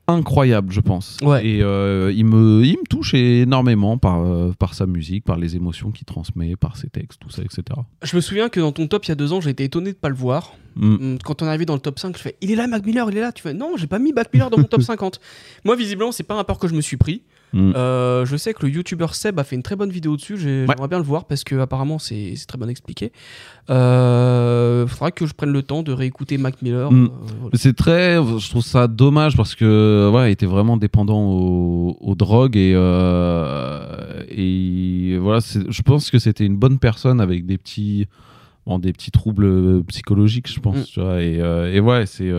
[0.09, 1.17] incroyable, je pense.
[1.43, 5.57] Et euh, il, me, il me touche énormément par, euh, par sa musique, par les
[5.57, 7.63] émotions qu'il transmet, par ses textes, tout ça, etc.
[8.03, 9.93] Je me souviens que dans ton top il y a deux ans, j'ai été étonné
[9.93, 10.53] de pas le voir.
[10.77, 11.15] Mm.
[11.15, 12.85] Mm, Quand on est arrivé dans le top 5, je fais Il est là, Mac
[12.85, 13.33] Miller, il est là.
[13.33, 15.21] Tu fais Non, j'ai pas mis Mac Miller dans mon top 50.
[15.65, 17.23] Moi, visiblement, c'est pas un rapport que je me suis pris.
[17.57, 17.73] Mm.
[17.75, 20.37] Euh, je sais que le youtubeur Seb a fait une très bonne vidéo dessus.
[20.37, 23.13] J'ai- J'aimerais bien le voir parce que apparemment c'est très bien expliqué.
[23.71, 26.93] Euh, faudra que je prenne le temps de réécouter Mac Miller.
[26.93, 27.05] Mm.
[27.05, 27.09] Euh,
[27.41, 27.51] voilà.
[27.59, 32.15] C'est très, je trouve ça dommage parce que ouais, il était vraiment dépendant aux, aux
[32.15, 32.73] drogues et
[34.29, 38.07] et voilà, je pense que c'était une bonne personne avec des petits,
[38.67, 40.77] bon, des petits troubles psychologiques, je pense.
[40.77, 40.85] Mm.
[40.93, 41.37] tu vois, et,
[41.75, 42.33] et ouais, c'est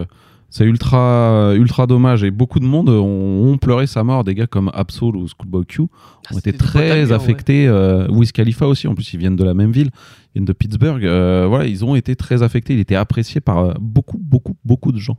[0.50, 4.24] c'est ultra ultra dommage et beaucoup de monde ont, ont pleuré sa mort.
[4.24, 7.12] Des gars comme Absol ou Schoolboy Q ont été à lui, très hein, ouais.
[7.12, 7.68] affectés.
[7.68, 10.54] euh, Wiz Khalifa aussi, en plus ils viennent de la même ville, ils viennent de
[10.54, 11.04] Pittsburgh.
[11.04, 12.74] Euh, voilà, ils ont été très affectés.
[12.74, 15.18] Il était apprécié par euh, beaucoup beaucoup beaucoup de gens.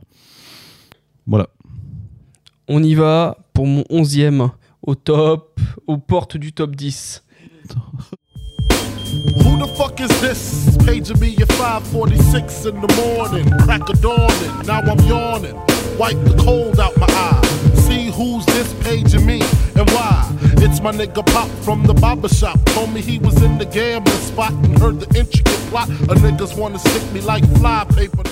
[1.27, 1.47] Voilà.
[2.67, 4.49] On y va pour mon 11e
[4.81, 7.23] au top, aux portes du top 10.
[9.43, 10.77] Who the fuck is this?
[10.85, 13.49] Paging me at 546 in the morning.
[13.59, 15.55] Crack of dawning, now I'm yawning.
[15.97, 17.41] Wipe the cold out my eye.
[17.75, 19.41] See who's this paging me
[19.75, 20.25] and why?
[20.63, 22.57] It's my nigga Pop from the barber shop.
[22.67, 25.89] Told me he was in the gambling spot and heard the intricate plot.
[25.89, 28.23] A niggas wanna stick me like fly paper.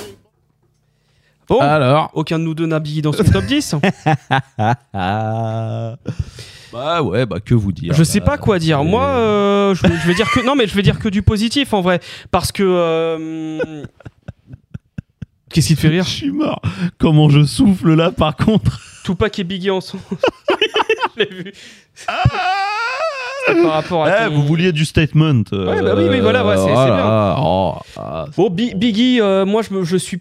[1.48, 3.76] Bon, Alors aucun de nous deux n'a Biggie dans son top 10.
[6.74, 7.94] Bah ouais, bah que vous dire.
[7.94, 8.84] Je sais pas quoi dire.
[8.84, 11.22] Moi, euh, je, vais- je vais dire que non, mais je vais dire que du
[11.22, 12.00] positif en vrai,
[12.32, 12.64] parce que.
[12.66, 13.84] euh,
[15.50, 16.62] Qu'est-ce qui te fait rire Je suis mort.
[16.98, 18.80] Comment je souffle là, par contre.
[19.06, 20.04] Tupac et Biggie ensemble.
[21.18, 21.54] je l'ai vu.
[23.48, 24.26] C'est par rapport à.
[24.26, 25.44] Eh, ton- vous vouliez du statement.
[25.54, 26.96] euh, Ouais, bah oui, oui, voilà, ouais, c'est- c'est voilà.
[26.98, 27.36] bien.
[27.44, 30.20] Oh, ah, Bon, Bi- Biggie, euh, moi je, me- je suis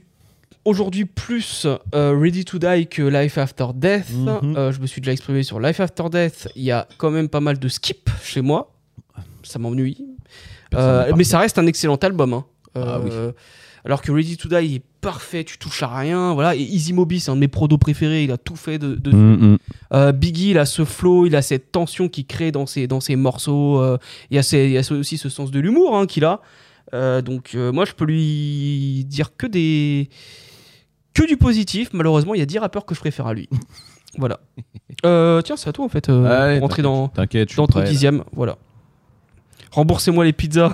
[0.66, 4.10] aujourd'hui plus euh, Ready to Die que Life After Death.
[4.12, 4.56] Mhm.
[4.56, 6.48] Euh, je me suis déjà exprimé sur Life After Death.
[6.56, 8.74] Il y a quand même pas mal de skip chez moi.
[9.42, 10.04] Ça m'ennuie.
[10.74, 12.32] Euh, mais ça reste un excellent album.
[12.34, 12.44] hein.
[12.74, 13.32] Ah Euh,
[13.84, 16.34] Alors que Ready to Die il est parfait, tu touches à rien.
[16.34, 16.56] Voilà.
[16.56, 18.24] Et Easy Moby, c'est un de mes prodos préférés.
[18.24, 18.98] Il a tout fait de.
[19.10, 19.56] Mm,
[19.92, 20.12] mm.
[20.12, 23.14] Biggie, il a ce flow, il a cette tension qu'il crée dans ses, dans ses
[23.16, 23.80] morceaux.
[24.30, 26.24] il, y a ses- il y a ce- aussi ce sens de l'humour hein, qu'il
[26.24, 26.40] a.
[27.22, 30.08] Donc moi, je peux lui dire que des
[31.16, 31.88] que du positif.
[31.92, 33.48] Malheureusement, il y a 10 rappeurs que je préfère à lui.
[34.18, 34.38] voilà.
[35.04, 36.08] Euh, tiens, c'est à toi en fait.
[36.08, 38.22] euh, Allez, rentrer dans, T'inquiète, dans ton dixième.
[38.32, 38.56] Voilà.
[39.72, 40.72] Remboursez-moi les pizzas.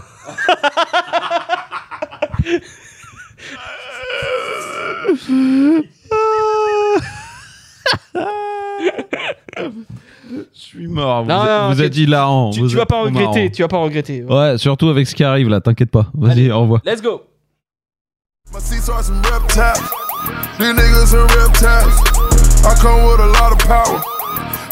[10.30, 11.22] Je suis mort.
[11.22, 12.50] Vous, Non, non, vous ok, êtes hilarant.
[12.50, 13.50] Tu, tu vas pas regretter.
[13.50, 14.22] Tu vas pas regretter.
[14.24, 16.06] Ouais, surtout avec ce qui arrive là, t'inquiète pas.
[16.14, 16.80] Vas-y, au revoir.
[16.84, 17.22] Let's go.
[20.58, 21.96] These niggas are reptiles.
[22.64, 23.98] I come with a lot of power.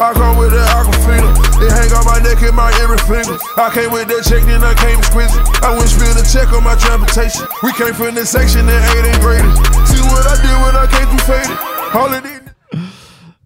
[0.01, 1.29] I come with that aquafina.
[1.61, 3.37] It hang on my neck and my every finger.
[3.61, 5.45] I came with that check, then I came exquisite.
[5.61, 7.45] I went spill the check on my transportation.
[7.63, 9.53] We came from this section that ain't ain't graded.
[9.91, 11.59] See what I did when I came through faded.
[11.93, 12.41] All of these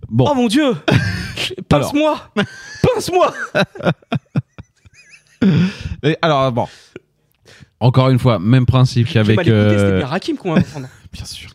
[0.09, 0.27] Bon.
[0.31, 0.77] Oh mon dieu
[1.69, 2.21] Pince-moi
[2.83, 3.35] Pince-moi
[6.23, 6.69] alors, bon.
[7.81, 9.41] Encore une fois, même principe qu'avec.
[9.41, 10.87] écouté, c'était euh, bien Rakim qu'on va prendre.
[11.13, 11.51] Bien sûr.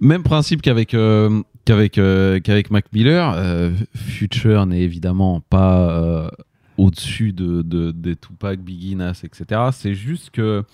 [0.00, 3.34] Même principe qu'avec euh, qu'avec euh, qu'avec Mac Miller.
[3.36, 6.30] euh, Future n'est évidemment pas
[6.76, 9.60] au-dessus de, de, des Tupac, Biggie, Nas, etc.
[9.72, 10.64] C'est juste que.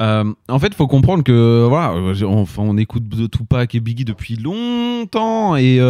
[0.00, 1.94] en fait, il faut comprendre que voilà,
[2.26, 5.80] on, on écoute de Tupac et Biggie depuis longtemps et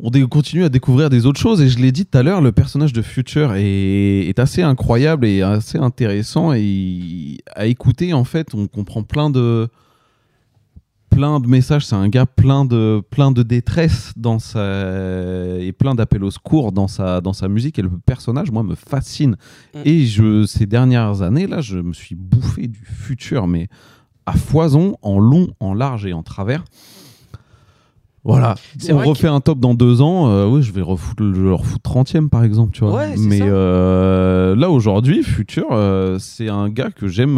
[0.00, 1.60] on continue à découvrir des autres choses.
[1.60, 5.42] Et je l'ai dit tout à l'heure, le personnage de Future est assez incroyable et
[5.42, 6.52] assez intéressant.
[6.54, 9.68] Et à écouter, en fait, on comprend plein de
[11.14, 11.86] plein de messages.
[11.86, 14.60] C'est un gars plein de, plein de détresse dans sa...
[15.60, 17.78] et plein d'appels au secours dans sa, dans sa musique.
[17.78, 19.36] Et le personnage, moi, me fascine.
[19.74, 19.78] Mm.
[19.84, 23.68] Et je, ces dernières années, là, je me suis bouffé du futur, mais
[24.26, 26.64] à foison, en long, en large et en travers.
[28.24, 28.54] Voilà.
[28.90, 30.28] On refait un top dans deux ans.
[30.28, 32.72] euh, oui, je vais refoutre, je vais le refoutre 30e, par exemple.
[32.72, 32.94] Tu vois.
[32.94, 33.44] Ouais, mais ça.
[33.44, 37.36] euh, là, aujourd'hui, Futur, euh, c'est un gars que j'aime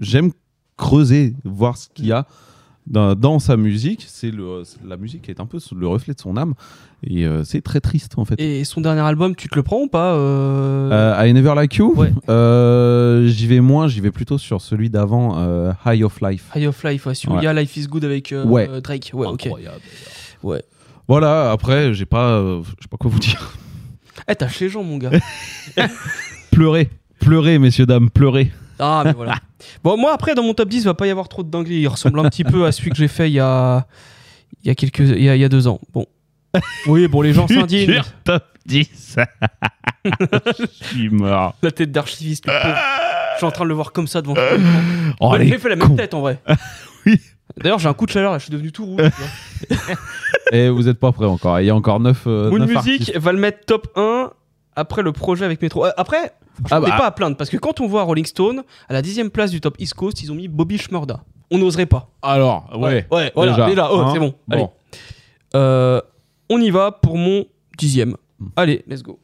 [0.00, 0.32] j'aime
[0.76, 2.26] creuser, voir ce qu'il y a
[2.86, 4.04] dans, dans sa musique.
[4.08, 6.54] C'est le, La musique est un peu le reflet de son âme.
[7.02, 8.34] Et euh, c'est très triste, en fait.
[8.40, 11.74] Et son dernier album, tu te le prends ou pas euh Euh, I Never Like
[11.76, 11.94] You
[12.28, 15.38] Euh, J'y vais moins, j'y vais plutôt sur celui d'avant,
[15.86, 16.50] High of Life.
[16.54, 17.36] High of Life, ouais, si Ouais.
[17.40, 18.68] il y a Life is Good avec Ouais.
[18.82, 19.10] Drake.
[19.14, 19.48] Ouais, ok.
[20.42, 20.62] Ouais.
[21.08, 23.56] Voilà, après, j'ai pas, je sais pas quoi vous dire.
[24.28, 25.10] Eh, tâche les gens, mon gars.
[26.52, 28.50] pleurez, pleurez, messieurs, dames, pleurez.
[28.80, 29.36] Ah, mais voilà.
[29.84, 31.80] Bon, moi, après, dans mon top 10, il va pas y avoir trop de dingueries.
[31.80, 33.86] Il ressemble un petit peu à celui que j'ai fait il y a,
[34.62, 35.00] il y a, quelques...
[35.00, 35.80] il y a, il y a deux ans.
[35.92, 36.06] Bon.
[36.86, 38.00] Oui, bon, les gens s'indignent.
[38.24, 39.16] Top 10.
[40.04, 41.54] Je suis mort.
[41.62, 42.44] La tête d'archiviste.
[42.46, 44.34] Je suis en train de le voir comme ça devant.
[45.20, 46.40] Oh, J'ai fait la même tête en vrai.
[47.06, 47.20] oui.
[47.58, 49.02] D'ailleurs, j'ai un coup de chaleur, là, je suis devenu tout rouge.
[49.02, 49.96] tu vois.
[50.52, 51.60] Et vous êtes pas prêts encore.
[51.60, 53.18] Il y a encore 9 euh, Moon neuf Music artistes.
[53.18, 54.30] va le mettre top 1
[54.76, 55.84] après le projet avec Metro.
[55.86, 56.88] Euh, Après, je Ah bah.
[56.96, 59.60] pas à plaindre parce que quand on voit Rolling Stone, à la dixième place du
[59.60, 61.22] top East Coast, ils ont mis Bobby Shmurda.
[61.50, 62.10] On n'oserait pas.
[62.22, 63.06] Alors, ouais.
[63.10, 64.10] Ouais, voilà, déjà, déjà, oh, hein.
[64.12, 64.34] c'est bon.
[64.46, 64.54] Bon.
[64.56, 64.66] Allez.
[65.56, 66.00] Euh,
[66.48, 67.44] on y va pour mon
[67.76, 68.16] dixième.
[68.56, 69.18] Allez, let's go.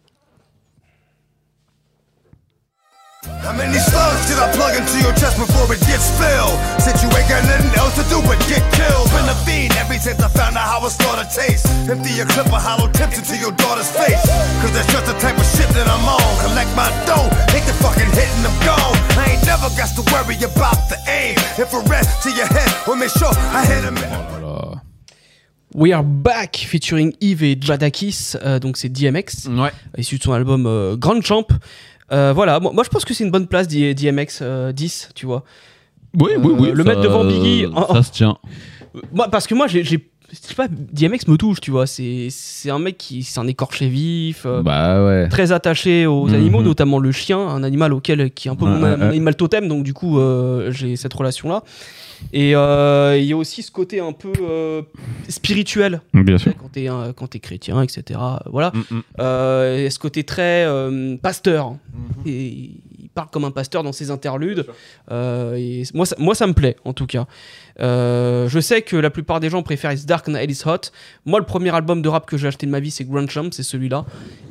[3.47, 6.59] How many slugs did I plug into your chest before it gets filled?
[6.83, 9.07] Since you ain't got nothing else to do but get killed.
[9.15, 11.63] Been a fiend ever since I found out how a starter tastes.
[11.87, 14.19] Empty your clip of hollow tips into your daughter's face.
[14.59, 16.27] Cause that's just the type of shit that I'm on.
[16.43, 18.99] Collect my dough, hit the fucking hit and I'm gone.
[19.15, 21.39] I ain't never got to worry about the aim.
[21.55, 23.95] Infrared to your head, will make sure I hit him.
[25.77, 29.47] We Are Back featuring Yves et Jadakis, euh, donc c'est DMX,
[29.99, 31.47] issu de son album euh, Grand Champ.
[32.13, 35.27] Euh, voilà, moi, moi, je pense que c'est une bonne place DMX euh, 10, tu
[35.27, 35.45] vois.
[36.19, 36.69] Oui, oui, oui.
[36.71, 37.67] Euh, Le mettre devant Biggie.
[37.75, 38.37] en- Ça se tient.
[39.13, 39.97] Moi, parce que moi, j'ai, je
[40.33, 41.87] sais pas, DMX me touche, tu vois.
[41.87, 42.29] C'est,
[42.71, 45.29] un mec qui, c'est un écorché vif, euh, Bah ouais.
[45.29, 46.35] très attaché aux Mhm.
[46.35, 49.03] animaux, notamment le chien, un animal auquel qui est un peu Ouais, mon, ouais, mon
[49.03, 49.09] ouais.
[49.11, 51.63] animal totem, donc du coup, euh, j'ai cette relation-là.
[52.33, 54.83] Et euh, il y a aussi ce côté un peu euh,
[55.29, 56.01] spirituel.
[56.15, 56.53] Bien sûr.
[56.59, 58.19] Quand t'es, quand t'es chrétien, etc.
[58.47, 58.73] Voilà.
[58.75, 61.73] Mm, Euh, et ce côté très euh, pasteur.
[61.73, 62.29] Mm-hmm.
[62.29, 62.71] Et
[63.03, 64.67] il parle comme un pasteur dans ses interludes.
[65.11, 67.27] Euh, et moi, ça, moi, ça me plaît, en tout cas.
[67.81, 70.91] Euh, je sais que la plupart des gens préfèrent It's Dark and is Hot.
[71.25, 73.49] Moi, le premier album de rap que j'ai acheté de ma vie, c'est Grand Champ,
[73.53, 74.05] c'est celui-là.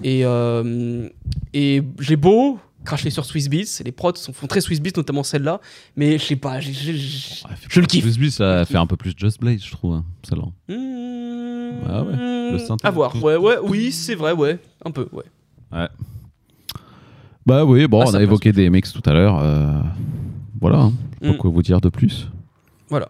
[0.03, 1.07] Et, euh,
[1.53, 5.23] et j'ai beau cracher sur Swiss Beats, les prods sont, font très Swiss Beats, notamment
[5.23, 5.59] celle-là,
[5.97, 6.69] mais je sais pas, je
[7.81, 8.17] le kiffe.
[8.17, 9.95] Lui, ça fait un peu plus Just Blaze, je trouve.
[9.95, 10.45] hein, celle-là.
[10.69, 12.51] Mmh, Ah ouais.
[12.53, 12.87] Le synthé.
[12.87, 15.23] À voir, ouais, ouais, oui, c'est vrai, ouais, un peu, ouais.
[15.73, 15.87] Ouais.
[17.45, 19.39] Bah oui, bon, Ah, on a évoqué DMX tout à l'heure.
[19.41, 19.79] euh,
[20.59, 20.79] Voilà.
[20.79, 20.93] hein.
[21.21, 22.27] Je sais pas quoi vous dire de plus.
[22.89, 23.09] Voilà.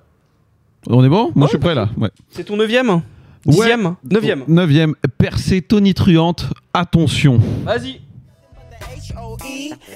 [0.88, 1.32] On est bon?
[1.36, 1.90] Moi, je suis prêt là.
[1.98, 2.10] Ouais.
[2.30, 3.02] C'est ton neuvième?
[3.46, 3.96] Dixième?
[4.10, 4.96] Neuvième Neuvième.
[5.18, 6.48] Percée tonitruante.
[6.74, 7.40] Attention.
[7.64, 8.02] Vas-y.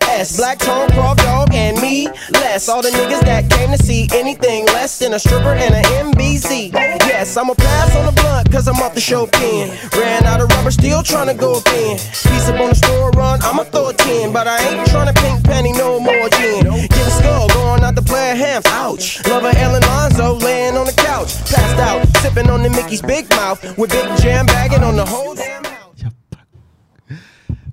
[0.01, 0.37] S.
[0.37, 2.07] Black Tone, Prof Dog, and me.
[2.31, 2.67] Less.
[2.69, 6.73] All the niggas that came to see anything less than a stripper and an MBZ.
[6.73, 9.77] Yes, I'm a pass on the blunt, cause I'm off the show pen.
[9.97, 11.97] Ran out of rubber, still trying to go thin.
[11.97, 14.33] Piece up on the store run, I'ma throw a 10.
[14.33, 16.63] But I ain't trying to pink penny no more gin.
[16.63, 18.65] Getting skull, going out the player half.
[18.67, 19.25] Ouch.
[19.27, 21.37] Lover Ellen Lonzo laying on the couch.
[21.49, 23.59] Passed out, sipping on the Mickey's big mouth.
[23.77, 25.68] With Big Jam bagging on the whole damn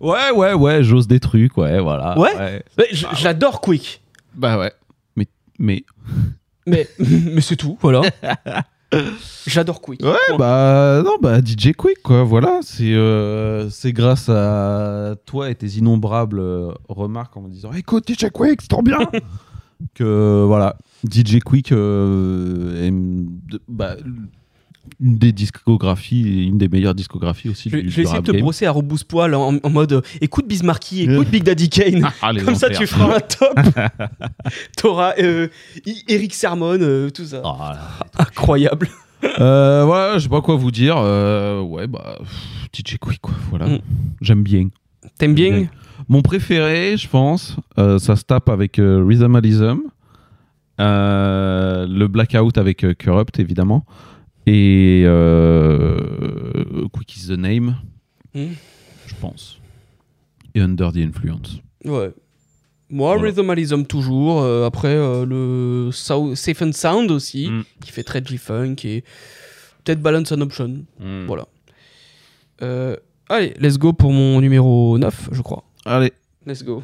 [0.01, 2.19] Ouais, ouais, ouais, j'ose des trucs, ouais, voilà.
[2.19, 4.03] Ouais, Mais j- J'adore Quick.
[4.35, 4.73] Bah ouais.
[5.17, 5.27] Mais.
[5.59, 5.85] mais...
[6.69, 8.01] Mais, mais c'est tout, voilà.
[9.47, 10.03] J'adore Quick.
[10.03, 10.37] Ouais, Point.
[10.37, 12.25] bah non, bah DJ Quick, quoi.
[12.25, 17.73] Voilà, c'est euh, c'est grâce à toi et tes innombrables euh, remarques en me disant
[17.73, 18.99] écoute DJ Quick, c'est trop bien
[19.95, 20.77] que voilà,
[21.09, 23.95] DJ Quick euh, est de- bah,
[25.01, 28.33] une des discographies, une des meilleures discographies aussi Je, du, je vais essayer de te
[28.33, 28.41] game.
[28.41, 32.09] brosser à rebousse-poil en, en mode euh, écoute Bismarcky, écoute Big Daddy Kane.
[32.23, 33.55] Ah, Comme ça, tu feras un top.
[34.77, 35.49] T'auras euh,
[36.09, 37.43] Eric Sermon, euh, tout ça.
[38.19, 38.89] Incroyable.
[39.41, 40.97] Euh, voilà, je sais pas quoi vous dire.
[40.97, 42.29] Ouais, bah pff,
[42.73, 43.35] DJ Quick, quoi.
[43.51, 43.79] Voilà, Mm.
[44.21, 44.69] j'aime bien.
[45.19, 45.67] T'aimes bien
[46.09, 49.79] Mon préféré, je pense, ça se tape avec Rhythmalism,
[50.79, 53.85] le Blackout avec Corrupt, évidemment,
[54.47, 57.77] et euh, Quick is the Name,
[58.35, 58.49] Mm.
[59.07, 59.59] je pense,
[60.55, 61.61] et Under the Influence.
[61.85, 62.13] Ouais.
[62.89, 63.23] Moi, Voilà.
[63.33, 64.43] Rhythmalism toujours.
[64.43, 67.65] euh, après, euh, le Safe and Sound aussi, Mm.
[67.81, 68.77] qui fait très G-Funk.
[68.85, 69.03] Et
[69.85, 70.85] peut-être Balance and Option.
[71.01, 71.25] Mm.
[71.27, 71.47] Voilà.
[72.63, 72.97] Euh,
[73.29, 75.65] allez, let's go pour mon numéro 9, je crois.
[75.85, 76.13] Allez.
[76.47, 76.83] Let's go.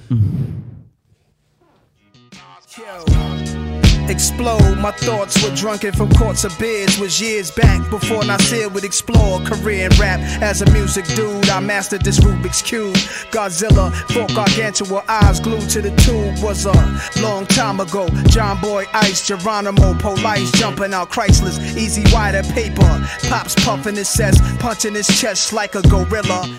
[4.08, 6.98] Explode, my thoughts were drunken from courts of beers.
[6.98, 10.20] Was years back before Nasir would explore career in rap.
[10.42, 12.94] As a music dude, I mastered this Rubik's Cube.
[13.30, 16.42] Godzilla, folk gargantua, eyes glued to the tube.
[16.42, 18.08] Was a long time ago.
[18.28, 21.58] John Boy Ice, Geronimo, Police jumping out Chrysler's.
[21.76, 23.06] Easy wider paper.
[23.28, 26.58] Pops puffing his chest, punching his chest like a gorilla.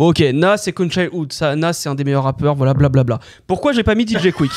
[0.00, 1.30] Bon, ok, Nas et Conchai Hood.
[1.30, 3.20] Ça, Nas, c'est un des meilleurs rappeurs, voilà, blablabla.
[3.46, 4.50] Pourquoi j'ai pas mis DJ Quick?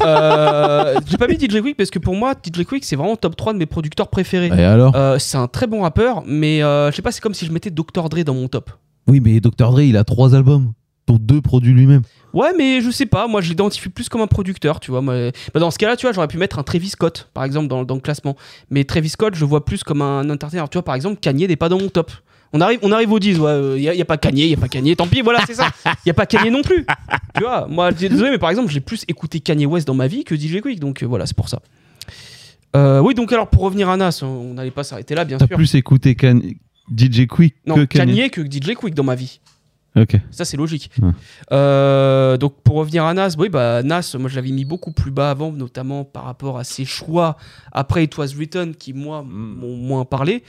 [0.00, 3.36] Euh, J'ai pas mis DJ Quick parce que pour moi, DJ Quick, c'est vraiment top
[3.36, 4.46] 3 de mes producteurs préférés.
[4.46, 4.96] Et alors?
[4.96, 7.52] Euh, C'est un très bon rappeur, mais euh, je sais pas, c'est comme si je
[7.52, 8.08] mettais Dr.
[8.08, 8.70] Dre dans mon top.
[9.06, 9.70] Oui, mais Dr.
[9.70, 10.72] Dre, il a trois albums,
[11.06, 12.00] dont deux produits lui-même.
[12.32, 15.02] Ouais, mais je sais pas, moi je l'identifie plus comme un producteur, tu vois.
[15.02, 17.68] Moi, bah, dans ce cas-là, tu vois, j'aurais pu mettre un Travis Scott, par exemple,
[17.68, 18.34] dans, dans le classement.
[18.70, 20.64] Mais Travis Scott, je le vois plus comme un entertainer.
[20.70, 22.10] Tu vois, par exemple, Kanye n'est pas dans mon top.
[22.56, 24.54] On arrive, on arrive aux 10, ouais, il n'y a, y a pas Kanye, il
[24.54, 25.68] a pas Kanye, tant pis, voilà, c'est ça.
[25.84, 26.86] Il n'y a pas Kanye non plus.
[27.34, 30.24] Tu vois, moi, désolé, mais par exemple, j'ai plus écouté Kanye West dans ma vie
[30.24, 31.60] que DJ Quick, donc euh, voilà, c'est pour ça.
[32.74, 35.46] Euh, oui, donc alors pour revenir à Nas, on n'allait pas s'arrêter là, bien T'as
[35.46, 35.56] sûr.
[35.56, 36.40] plus écouté Kan-
[36.94, 38.14] DJ Quick non, que Kanye.
[38.16, 39.40] Kanye que DJ Quick dans ma vie.
[40.30, 40.90] Ça, c'est logique.
[41.00, 41.10] Ouais.
[41.52, 45.10] Euh, donc, pour revenir à Nas, oui, bah, Nas, moi, je l'avais mis beaucoup plus
[45.10, 47.36] bas avant, notamment par rapport à ses choix
[47.72, 50.42] après It Was Written, qui, moi, m'ont moins parlé.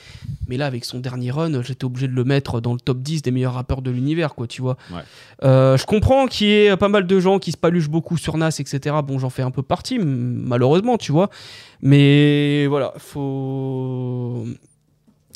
[0.48, 3.22] Mais là, avec son dernier run, j'étais obligé de le mettre dans le top 10
[3.22, 4.78] des meilleurs rappeurs de l'univers, quoi, tu vois.
[4.92, 5.02] Ouais.
[5.44, 8.38] Euh, je comprends qu'il y ait pas mal de gens qui se paluchent beaucoup sur
[8.38, 8.98] Nas, etc.
[9.06, 11.30] Bon, j'en fais un peu partie, malheureusement, tu vois.
[11.82, 14.46] Mais voilà, faut.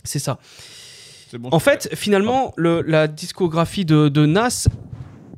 [0.03, 0.39] C'est ça.
[1.51, 4.67] En fait, finalement, le- la discographie de, de Nas,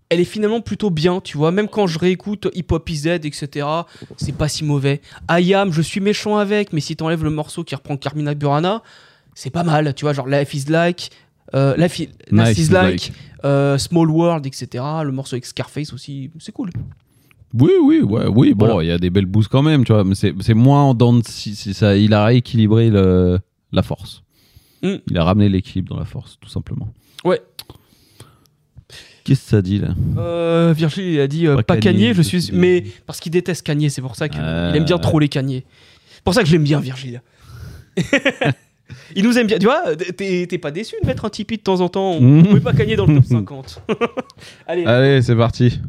[0.10, 1.52] elle est finalement plutôt bien, tu vois.
[1.52, 3.68] Même quand je réécoute Hip Hop IZ, etc.,
[4.18, 5.02] c'est pas si mauvais.
[5.30, 8.84] I Am, je suis méchant avec, mais si t'enlèves le morceau qui reprend Carmina Burana,
[9.34, 10.14] c'est pas mal, tu vois.
[10.14, 11.10] Genre Life is Like,
[11.56, 13.14] euh, Life is, Nice is is like, like.
[13.46, 14.84] euh, Small World, etc.
[15.04, 16.70] Le morceau avec Scarface aussi, c'est cool.
[17.56, 18.54] Oui, oui, ouais, oui.
[18.56, 20.94] Bon, il y a des belles boosts quand même, tu vois, mais c'est moins en
[20.96, 21.96] dents de ça.
[21.96, 23.40] Il a rééquilibré le,
[23.72, 24.23] la force.
[24.84, 24.96] Mm.
[25.10, 26.94] Il a ramené l'équilibre dans la force, tout simplement.
[27.24, 27.42] Ouais.
[29.24, 29.96] Qu'est-ce que ça dit là?
[30.18, 32.50] Euh, Virgile, il a dit euh, Pas pas je suis.
[32.52, 35.02] Mais parce qu'il déteste Kanye, c'est pour ça qu'il Ah, aime bien ouais.
[35.02, 35.64] troller Kanye.
[36.16, 37.22] C'est pour ça que je l'aime bien, Virgile.
[39.16, 39.58] il nous aime bien.
[39.60, 42.12] Tu vois, t'es t'es pas déçu de mettre un Tipeee de temps en temps?
[42.12, 42.48] On Mhm.
[42.48, 43.82] pouvait pas Kanye dans le top 50.
[44.68, 44.86] Allez.
[44.86, 45.80] Allez, c'est parti.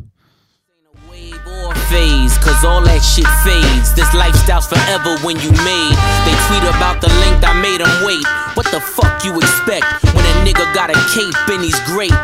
[1.88, 3.94] Phase, cause all that shit fades.
[3.94, 5.96] This lifestyle's forever when you made.
[6.26, 8.26] They tweet about the length I made them wait.
[8.58, 12.14] What the fuck you expect when a nigga got a cape and he's great?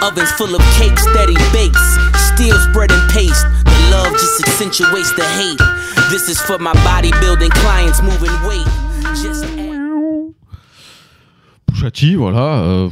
[0.00, 1.82] Ovens full of cakes that he bakes,
[2.34, 3.44] still spreading paste.
[3.66, 5.60] The love just accentuates the hate.
[6.10, 8.68] This is for my bodybuilding clients moving weight.
[9.20, 9.57] Just
[11.86, 12.62] T, voilà.
[12.62, 12.88] euh,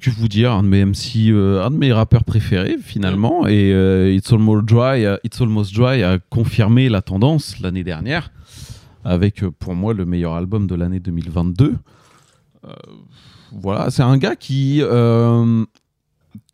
[0.00, 3.46] que vous dire, un de mes MC, euh, un de mes rappeurs préférés finalement.
[3.46, 8.30] Et euh, It's Almost Dry, euh, It's Almost Dry a confirmé la tendance l'année dernière
[9.04, 11.76] avec pour moi le meilleur album de l'année 2022.
[12.64, 12.68] Euh,
[13.52, 14.82] voilà, c'est un gars qui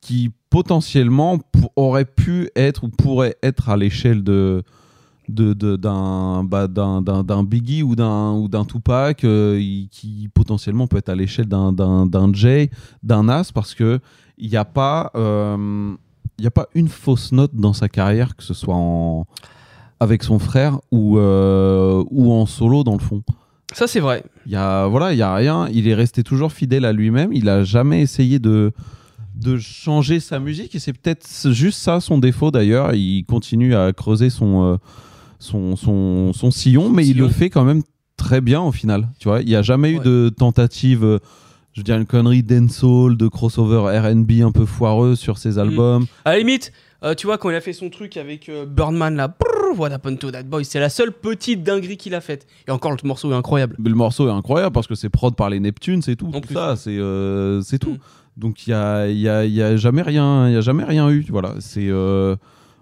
[0.01, 1.41] qui potentiellement
[1.75, 4.63] aurait pu être ou pourrait être à l'échelle de
[5.29, 9.59] de- de- d'un bah, d'un d'un- d'un Biggie ou d'un ou d'un Tupac euh,
[9.91, 12.71] qui potentiellement peut être à l'échelle d'un d'un d'un Jay
[13.03, 14.01] d'un Nas parce que
[14.39, 15.93] il n'y a pas euh,
[16.39, 19.27] il a pas une fausse note dans sa carrière que ce soit en
[19.99, 23.23] avec son frère ou euh, ou en solo dans le fond.
[23.73, 24.23] Ça, c'est vrai.
[24.47, 25.69] il y a voilà il y a rien.
[25.73, 27.33] Il est resté toujours fidèle à lui-même.
[27.33, 28.73] Il a jamais essayé de
[29.35, 32.95] de changer sa musique et c'est peut-être juste ça son défaut d'ailleurs.
[32.95, 34.79] Il continue à creuser son
[35.39, 37.83] son, son, son sillon mais il le fait quand même
[38.17, 41.19] très bien au final tu vois il n'y a jamais eu de tentative euh,
[41.77, 46.07] je veux dire une connerie dancehall de crossover R&B un peu foireux sur ses albums
[46.25, 49.15] À la limite, euh, tu vois, quand il a fait son truc avec euh, Birdman,
[49.15, 52.47] là, brrr, What happened to that boy, c'est la seule petite dinguerie qu'il a faite.
[52.67, 53.77] Et encore, le morceau est incroyable.
[53.79, 56.31] Mais le morceau est incroyable parce que c'est prod par les Neptunes, c'est tout.
[56.31, 57.99] tout ça, c'est euh, tout.
[58.39, 61.11] Donc il y a, y, a, y a jamais rien, il y a jamais rien
[61.11, 61.27] eu.
[61.29, 61.91] Voilà, c'est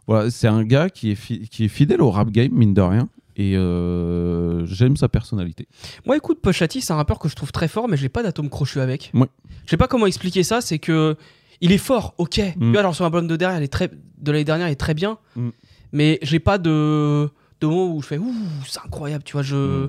[0.06, 2.80] voilà, c'est un gars qui est fi- qui est fidèle au rap game mine de
[2.82, 3.08] rien.
[3.36, 5.66] Et euh, j'aime sa personnalité.
[6.06, 8.22] Moi, écoute, Pusha T, c'est un rappeur que je trouve très fort, mais j'ai pas
[8.22, 9.10] d'atome crochu avec.
[9.12, 9.26] Ouais.
[9.64, 11.16] Je sais pas comment expliquer ça, c'est que
[11.60, 12.30] il est fort, ok.
[12.30, 14.76] Tu vois, alors son album de derrière, il est très, de l'année dernière, il est
[14.76, 15.48] très bien, Mm.
[15.92, 17.28] mais j'ai pas de,
[17.60, 18.32] de moment où je fais ouh,
[18.68, 19.42] c'est incroyable, tu vois.
[19.42, 19.88] Je,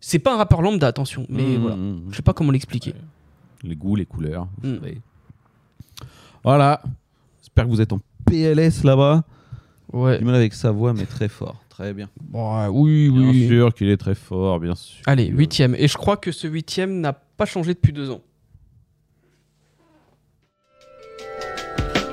[0.00, 2.94] c'est pas un rappeur lambda, attention, mais Mm, voilà, mm, je sais pas comment l'expliquer.
[3.62, 4.48] Les goûts, les couleurs.
[4.62, 4.80] vous Mm.
[4.80, 5.00] savez.
[6.42, 6.82] Voilà.
[7.40, 9.24] J'espère que vous êtes en PLS là-bas.
[9.92, 10.18] Ouais.
[10.18, 11.64] Du mal avec sa voix, mais très fort.
[11.68, 12.08] Très bien.
[12.32, 13.48] oui, bien oui.
[13.48, 15.02] sûr qu'il est très fort, bien sûr.
[15.06, 15.74] Allez, huitième.
[15.76, 18.20] Et je crois que ce huitième n'a pas changé depuis deux ans.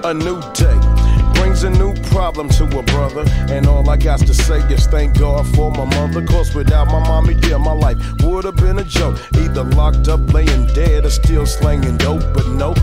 [0.04, 1.11] A new day
[1.42, 3.24] brings a new problem to a brother.
[3.50, 6.24] And all I got to say is thank God for my mother.
[6.26, 9.18] Cause without my mommy, dear, my life would have been a joke.
[9.36, 12.22] Either locked up, laying dead, or still slanging dope.
[12.36, 12.80] But nope,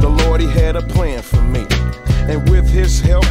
[0.00, 1.66] the Lord, He had a plan for me.
[2.30, 3.26] And with His help,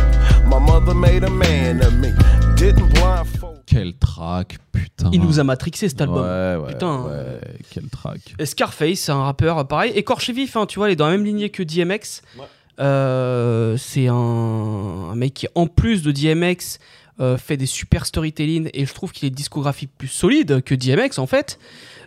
[0.46, 2.12] my mother made a man of me.
[2.56, 3.58] Didn't blindfold.
[3.66, 5.10] Quel track, putain.
[5.12, 6.24] Il nous a matrixé cet album.
[6.24, 7.02] Ouais, ouais, Putain.
[7.04, 7.40] ouais,
[7.70, 8.20] quel track.
[8.40, 11.12] Et Scarface, c'est un rappeur pareil, écorché vif, hein, tu vois, il est dans la
[11.18, 12.22] même lignée que DMX.
[12.40, 12.44] Euh,
[12.78, 16.80] c'est un, un mec qui, en plus de DMX,
[17.20, 21.18] euh, fait des super storytelling et je trouve qu'il est discographique plus solide que DMX
[21.18, 21.58] en fait.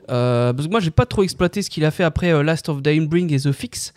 [0.08, 2.68] Euh, parce que moi, j'ai pas trop exploité ce qu'il a fait après euh, Last
[2.68, 3.92] of Dying Bring et The Fix.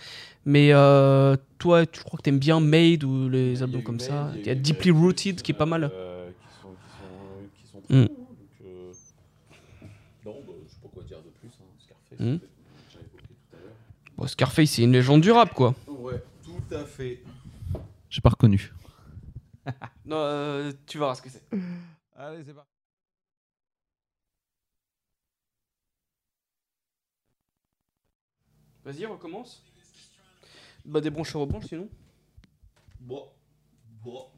[0.45, 4.31] Mais euh, toi, tu crois que t'aimes bien Made ou les albums comme ça?
[4.35, 5.89] Il y a Deeply Rooted qui est pas mal.
[7.89, 7.95] Mm.
[8.01, 8.07] Non,
[10.25, 11.49] je sais pas quoi dire de plus.
[11.49, 11.65] hein.
[11.79, 12.19] Scarface,
[13.17, 13.57] tout à.
[14.17, 15.73] Bon, Scarface, c'est une légende du rap, quoi.
[16.73, 17.23] À fait.
[18.09, 18.73] J'ai pas reconnu.
[20.05, 21.43] non, euh, tu vas voir ce que c'est.
[22.15, 22.71] Allez, c'est parti.
[28.83, 29.63] Vas-y, recommence.
[30.83, 31.89] Bah, des branches rebranches sinon.
[32.99, 33.29] Bon.
[34.03, 34.31] Bon.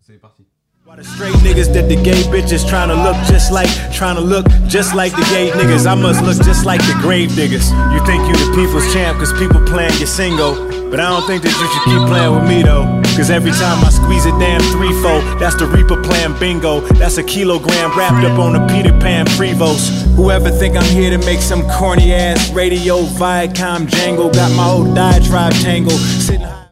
[0.00, 0.44] C'est parti.
[0.84, 4.94] Straight niggas that the gay bitches trying to look just like, trying to look just
[4.94, 5.86] like the gay niggas.
[5.86, 7.72] I must look just like the grave niggas.
[7.88, 10.52] You think you the people's champ cause people playing your single.
[10.90, 12.84] But I don't think that you should keep playing with me though.
[13.16, 16.80] Cause every time I squeeze a damn threefold, that's the Reaper playing bingo.
[17.00, 20.04] That's a kilogram wrapped up on a Peter Pan Prevos.
[20.16, 24.30] Whoever think I'm here to make some corny ass radio Viacom jangle.
[24.30, 25.96] Got my old diatribe tangle.
[25.96, 26.68] Sitting high.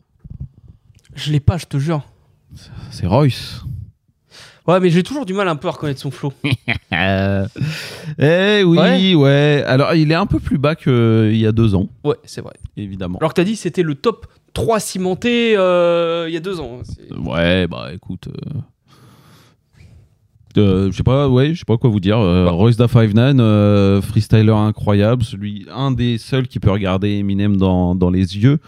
[1.14, 2.02] Je l'ai pas, je te jure.
[2.90, 3.61] C'est Royce.
[4.66, 6.32] Ouais, mais j'ai toujours du mal un peu à reconnaître son flow.
[8.18, 9.14] Eh oui, ouais.
[9.14, 9.64] Ouais.
[9.66, 12.54] Alors, il est un peu plus bas qu'il y a deux ans, Ouais, c'est vrai.
[12.76, 13.18] évidemment.
[13.18, 16.80] Alors que t'as dit c'était le top 3 cimenté euh, il y a deux ans.
[16.84, 18.28] C'est- Ouais, bah écoute.
[18.28, 18.58] euh,
[20.58, 22.18] euh, je sais pas, ouais, je sais pas quoi vous dire.
[22.18, 27.56] Euh, Royce da 59, euh, freestyler incroyable, celui, un des seuls qui peut regarder Eminem
[27.56, 28.58] dans, dans les yeux,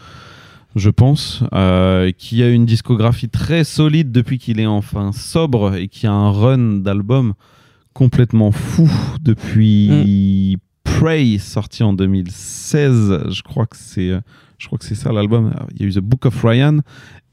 [0.77, 5.89] je pense, euh, qui a une discographie très solide depuis qu'il est enfin sobre et
[5.89, 7.35] qui a un run d'albums
[7.93, 8.91] complètement fou
[9.23, 13.25] depuis Prey sorti en 2016.
[13.31, 14.21] Je crois que c'est, euh,
[14.59, 15.53] je crois que c'est ça l'album.
[15.75, 16.79] Il y a eu The Book of Ryan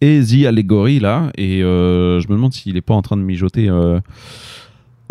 [0.02, 3.22] et The Allegory là, et euh, je me demande s'il est pas en train de
[3.24, 3.70] mijoter.
[3.70, 4.00] euh,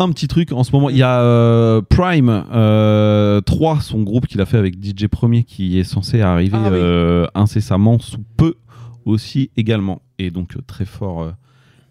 [0.03, 4.27] un petit truc en ce moment, il y a euh, Prime euh, 3, son groupe
[4.27, 6.77] qu'il a fait avec DJ Premier qui est censé arriver Ah oui.
[6.79, 8.55] euh, incessamment sous peu
[9.05, 10.01] aussi également.
[10.19, 11.31] Et donc euh, très fort euh,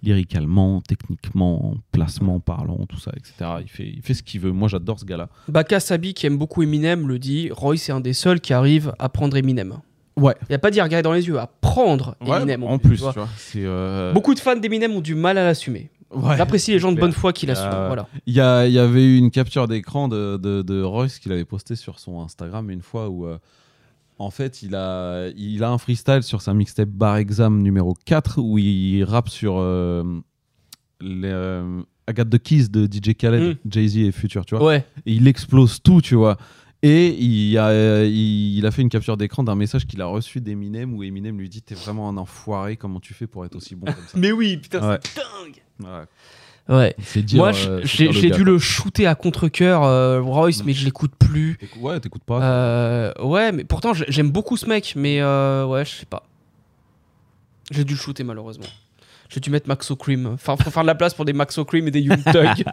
[0.03, 3.51] lyricalement, techniquement, placement parlant, tout ça, etc.
[3.63, 4.53] Il fait, il fait ce qu'il veut.
[4.53, 5.29] Moi j'adore ce gars-là.
[5.49, 8.95] Baka Sabi, qui aime beaucoup Eminem, le dit Roy, c'est un des seuls qui arrive
[8.99, 9.75] à prendre Eminem.
[10.17, 10.35] Ouais.
[10.49, 12.63] Il a pas dit regarder dans les yeux, à prendre Ouais, Eminem.
[12.65, 13.13] en plus, tu vois.
[13.13, 15.91] tu vois, c'est, euh, Beaucoup de fans d'Eminem ont du mal à l'assumer.
[16.13, 17.87] Ouais, J'apprécie les gens de bonne foi qui a- l'assument.
[17.87, 18.09] Voilà.
[18.27, 21.31] Il y, a- il y avait eu une capture d'écran de, de, de Royce qu'il
[21.33, 23.39] avait posté sur son Instagram une fois où, euh,
[24.19, 28.39] en fait, il a, il a un freestyle sur sa mixtape Bar Exam numéro 4
[28.41, 30.03] où il rappe sur euh,
[31.01, 34.67] les, euh, I Got the Keys de DJ Khaled, Jay-Z et Future, tu vois.
[34.67, 34.85] Ouais.
[35.07, 36.37] Et il explose tout, tu vois.
[36.83, 40.07] Et il a, euh, il, il a fait une capture d'écran d'un message qu'il a
[40.07, 43.55] reçu d'Eminem où Eminem lui dit T'es vraiment un enfoiré, comment tu fais pour être
[43.55, 44.99] aussi bon comme ça Mais oui, putain, Ouais.
[45.05, 45.63] c'est dingue.
[45.81, 46.05] Ouais.
[46.69, 46.95] Ouais.
[47.17, 48.39] Dire, Moi, euh, j'ai dû quoi.
[48.53, 51.59] le shooter à contre-coeur, euh, Royce, mais je l'écoute plus.
[51.81, 52.41] Ouais, t'écoutes pas.
[52.43, 56.23] Euh, ouais, mais pourtant, j'ai- j'aime beaucoup ce mec, mais euh, ouais, je sais pas.
[57.73, 58.67] J'ai dû le shooter, malheureusement.
[59.29, 60.27] J'ai dû mettre Maxo Cream.
[60.27, 62.65] Enfin, faut faire de la place pour des Maxo Cream et des Young Thug.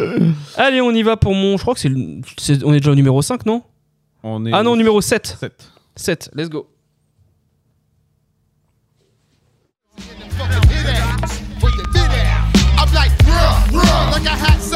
[0.56, 1.56] Allez, on y va pour mon.
[1.56, 1.88] Je crois que c'est.
[1.90, 3.62] le- c'est- On est déjà au numéro 5, non?
[4.22, 5.36] On est Ah non, au- numéro 7.
[5.38, 5.70] 7.
[5.94, 6.68] 7, let's go.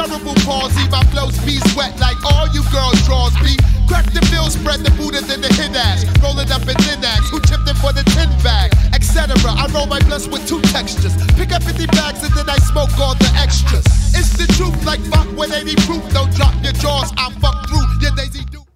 [0.07, 0.87] Cerebral palsy.
[0.89, 3.57] My flows be sweat like all you girls draws be.
[3.87, 4.91] Crack the bill, spread the
[5.27, 6.05] than the hit ass.
[6.23, 7.29] Roll it up in thin ass.
[7.29, 9.35] Who it for the tin bag, etc.
[9.45, 11.13] I roll my blunts with two textures.
[11.35, 13.85] Pick up 50 bags and then I smoke all the extras.
[14.15, 16.01] It's the truth, like fuck with any proof.
[16.13, 18.67] Don't drop your jaws, fuck through Daisy Duke.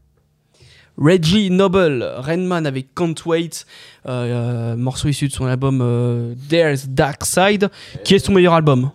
[0.98, 3.66] Reggie Noble, Renman avec Can't Wait,
[4.06, 7.70] euh, euh, morceau issu de son album euh, There's Dark Side,
[8.06, 8.92] qui est son meilleur album.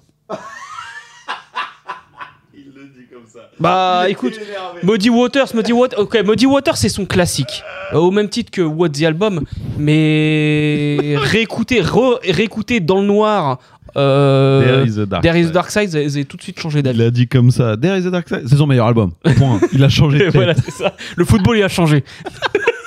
[3.61, 4.35] Bah écoute,
[4.83, 8.63] Muddy Waters, Muddy Waters, ok, Muddy Waters c'est son classique, Euh, au même titre que
[8.63, 9.43] What the Album,
[9.79, 13.59] mais réécouter, re- réécouter dans le noir.
[13.97, 15.51] Euh, There is a Dark There is.
[15.51, 16.99] Dark Side, tout de suite changé d'avis.
[16.99, 17.77] Il a dit comme ça.
[17.77, 18.45] There is a Dark Side.
[18.47, 19.11] C'est son meilleur album.
[19.37, 19.59] Point.
[19.73, 20.35] Il a changé de tête.
[20.35, 20.95] voilà, c'est ça.
[21.17, 22.05] Le football il a changé.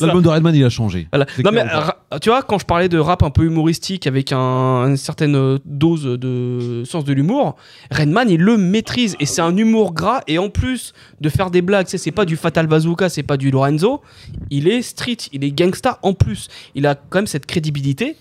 [0.00, 1.08] L'album de Redman, il a changé.
[1.12, 1.26] Voilà.
[1.44, 1.64] Non mais
[2.20, 6.04] tu vois quand je parlais de rap un peu humoristique avec un- une certaine dose
[6.04, 7.56] de sens de l'humour,
[7.90, 11.62] Redman il le maîtrise et c'est un humour gras et en plus de faire des
[11.62, 14.02] blagues, c'est pas du Fatal Bazooka, c'est pas du Lorenzo,
[14.50, 16.48] il est street, il est gangsta en plus.
[16.74, 18.16] Il a quand même cette crédibilité.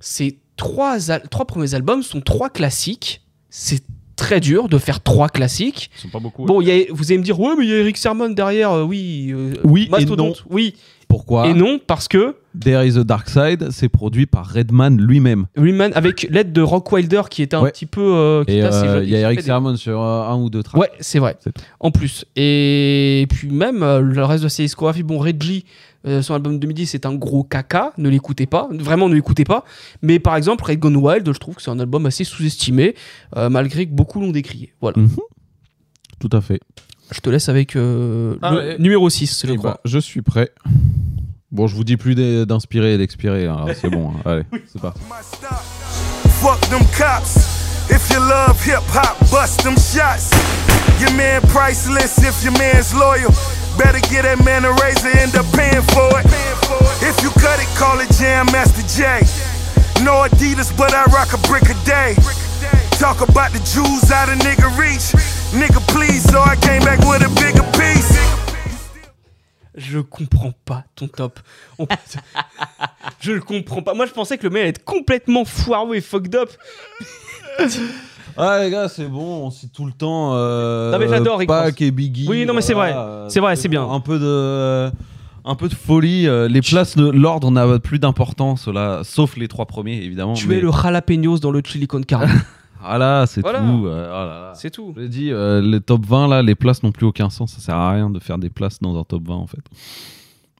[0.00, 0.98] Ces trois
[1.30, 3.22] trois premiers albums sont trois classiques.
[3.50, 3.82] C'est
[4.16, 5.90] très dur de faire trois classiques.
[5.96, 6.44] Ils sont pas beaucoup.
[6.44, 8.28] Bon, il y a- vous allez me dire, ouais, mais il y a Eric Sermon
[8.30, 9.30] derrière, euh, oui.
[9.32, 10.54] euh, Oui et Mastodonte, non.
[10.54, 10.74] Oui.
[11.06, 15.46] Pourquoi Et non, parce que There is a Dark Side, c'est produit par Redman lui-même.
[15.56, 17.70] Rayman, avec l'aide de Rock Wilder, qui était un Ouais.
[17.70, 18.00] petit peu.
[18.00, 20.62] euh, qui Et euh, il y a Eric des- Sermon sur euh, un ou deux
[20.62, 20.80] tracks.
[20.80, 21.36] Ouais, c'est vrai.
[21.78, 22.24] En plus.
[22.36, 25.64] Et puis même, euh, le reste de sa discographie, bon, Reggie,
[26.06, 27.92] euh, son album 2010, c'est un gros caca.
[27.98, 28.68] Ne l'écoutez pas.
[28.72, 29.64] Vraiment, ne l'écoutez pas.
[30.02, 32.94] Mais par exemple, Red Gone Wild, je trouve que c'est un album assez sous-estimé,
[33.36, 34.72] euh, malgré que beaucoup l'ont décrié.
[34.80, 35.00] Voilà.
[35.00, 35.10] Mhm.
[36.20, 36.60] Tout à fait.
[37.12, 39.70] Je te laisse avec euh, Ah le numéro 6, je Eh crois.
[39.72, 40.50] ben, je suis prêt.
[41.52, 42.14] Bon, je vous dis plus
[42.46, 43.46] d'inspirer et d'expirer.
[43.46, 43.66] hein.
[43.80, 44.10] C'est bon.
[44.10, 44.20] hein.
[44.24, 44.42] Allez,
[44.72, 45.00] c'est parti.
[46.40, 47.36] Fuck them cops.
[47.90, 50.30] If you love hip hop, bust them shots.
[51.00, 53.30] Your man priceless if your man's loyal.
[53.76, 56.26] Better get that man a razor, end up paying for it.
[57.02, 59.20] If you cut it, call it Jam Master J.
[60.04, 62.14] No Adidas, but I rock a brick a day.
[62.98, 65.10] Talk about the Jews out of nigga reach.
[65.52, 68.14] Nigga, please, so I came back with a bigger piece.
[69.76, 71.40] Je comprends pas ton top.
[71.78, 71.86] On-
[73.20, 73.92] je le comprends pas.
[73.94, 76.50] Moi, je pensais que le mec allait être complètement foireux et fucked up.
[78.36, 80.32] Ah les gars, c'est bon, on cite tout le temps.
[80.34, 81.80] Euh, Non, mais j'adore Rick Pac Ross.
[81.80, 82.26] et Biggie.
[82.28, 82.92] Oui, non, mais c'est vrai.
[82.96, 83.88] euh, C'est vrai, c'est bien.
[83.88, 84.90] Un peu de,
[85.44, 86.26] un peu de folie.
[86.26, 90.34] euh, les places, de l'ordre n'a plus d'importance là, sauf les trois premiers évidemment.
[90.34, 92.30] Tu mais- es le jalapenos dans le chili con carne.
[92.86, 93.60] Voilà, c'est Voilà.
[93.60, 93.86] tout.
[93.86, 94.52] euh, voilà.
[94.54, 94.92] C'est tout.
[94.94, 97.52] Je l'ai dit, euh, les top 20 là, les places n'ont plus aucun sens.
[97.54, 99.62] Ça sert à rien de faire des places dans un top 20 en fait.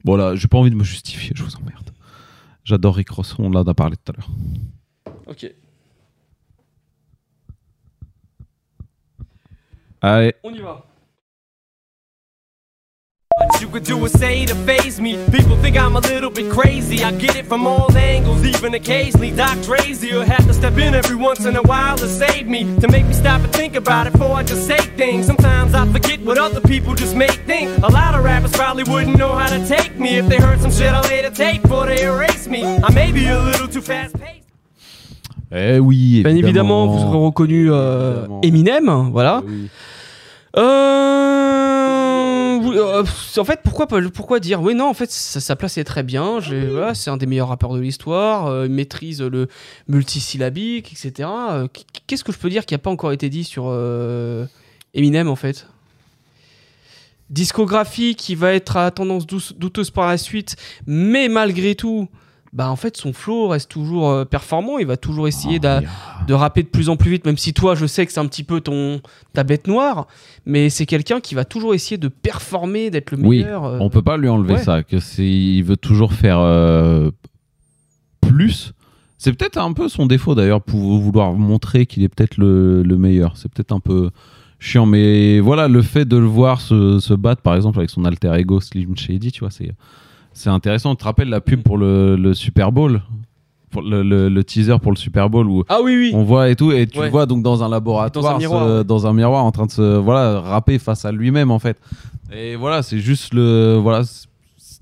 [0.05, 1.91] Voilà, j'ai pas envie de me justifier, je vous emmerde.
[2.65, 5.15] J'adore Rick Ross, on en a parlé tout à l'heure.
[5.27, 5.53] ok.
[10.05, 10.35] Allez.
[10.43, 10.83] On y va.
[13.37, 15.17] What you could do is say to phase me.
[15.33, 17.03] People think I'm a little bit crazy.
[17.03, 19.31] I get it from all angles, even occasionally.
[19.31, 22.65] Doc Drazy will have to step in every once in a while to save me.
[22.81, 25.25] To make me stop and think about it before I just say things.
[25.25, 27.71] Sometimes I forget what other people just make think.
[27.83, 30.71] A lot of rappers probably wouldn't know how to take me if they heard some
[30.71, 32.63] shit I later take before they erase me.
[32.63, 34.45] I may be a little too fast paced.
[35.51, 39.37] Eh oui, Bien évidemment, vous aurez reconnu euh, Eminem, voilà.
[39.37, 39.71] Euh, oui,
[40.57, 40.63] euh,
[43.03, 44.61] pff, en fait, pourquoi dire?
[44.63, 46.39] Oui, non, en fait, sa, sa place est très bien.
[46.39, 48.47] Voilà, c'est un des meilleurs rappeurs de l'histoire.
[48.47, 49.49] euh, il maîtrise le
[49.89, 51.29] multisyllabique, etc.
[51.51, 54.47] Euh, qu- Qu'est-ce que je peux dire qui n'a pas encore été dit sur euh,
[54.95, 55.67] Eminem, en fait?
[57.31, 62.09] Discographie qui va être à tendance douce- douteuse par la suite, mais malgré tout,
[62.55, 64.79] bah en fait son flow reste toujours euh, performant.
[64.79, 65.83] Il va toujours essayer d'a-
[66.27, 68.27] de rapper de plus en plus vite, même si toi, je sais que c'est un
[68.27, 69.01] petit peu ton
[69.33, 70.07] ta bête noire,
[70.47, 73.65] mais c'est quelqu'un qui va toujours essayer de performer, d'être le Oui, meilleur.
[73.65, 73.79] euh.
[73.81, 74.63] on peut pas lui enlever ouais.
[74.63, 74.83] ça.
[74.85, 77.11] Que c'est, il veut toujours faire euh,
[78.21, 78.73] plus.
[79.19, 82.97] C'est peut-être un peu son défaut d'ailleurs pour vouloir montrer qu'il est peut-être le, le
[82.99, 83.37] meilleur.
[83.37, 84.11] C'est peut-être un peu
[84.59, 88.05] chiant, mais voilà, le fait de le voir se, se battre, par exemple, avec son
[88.05, 89.73] alter ego Slim Shady, tu vois, c'est
[90.35, 90.91] c'est intéressant.
[90.95, 93.01] Tu te rappelles la pub pour le, le Super Bowl,
[93.71, 96.11] pour le, le- le teaser pour le Super Bowl où Ah oui, oui.
[96.15, 97.07] on voit et tout, et tu Ouais.
[97.07, 98.85] le vois donc dans un laboratoire, Dans un miroir, se- ouais.
[98.85, 101.79] dans un miroir, en train de se voilà rapper face à lui-même en fait.
[102.33, 104.03] Et voilà, c'est juste le voilà,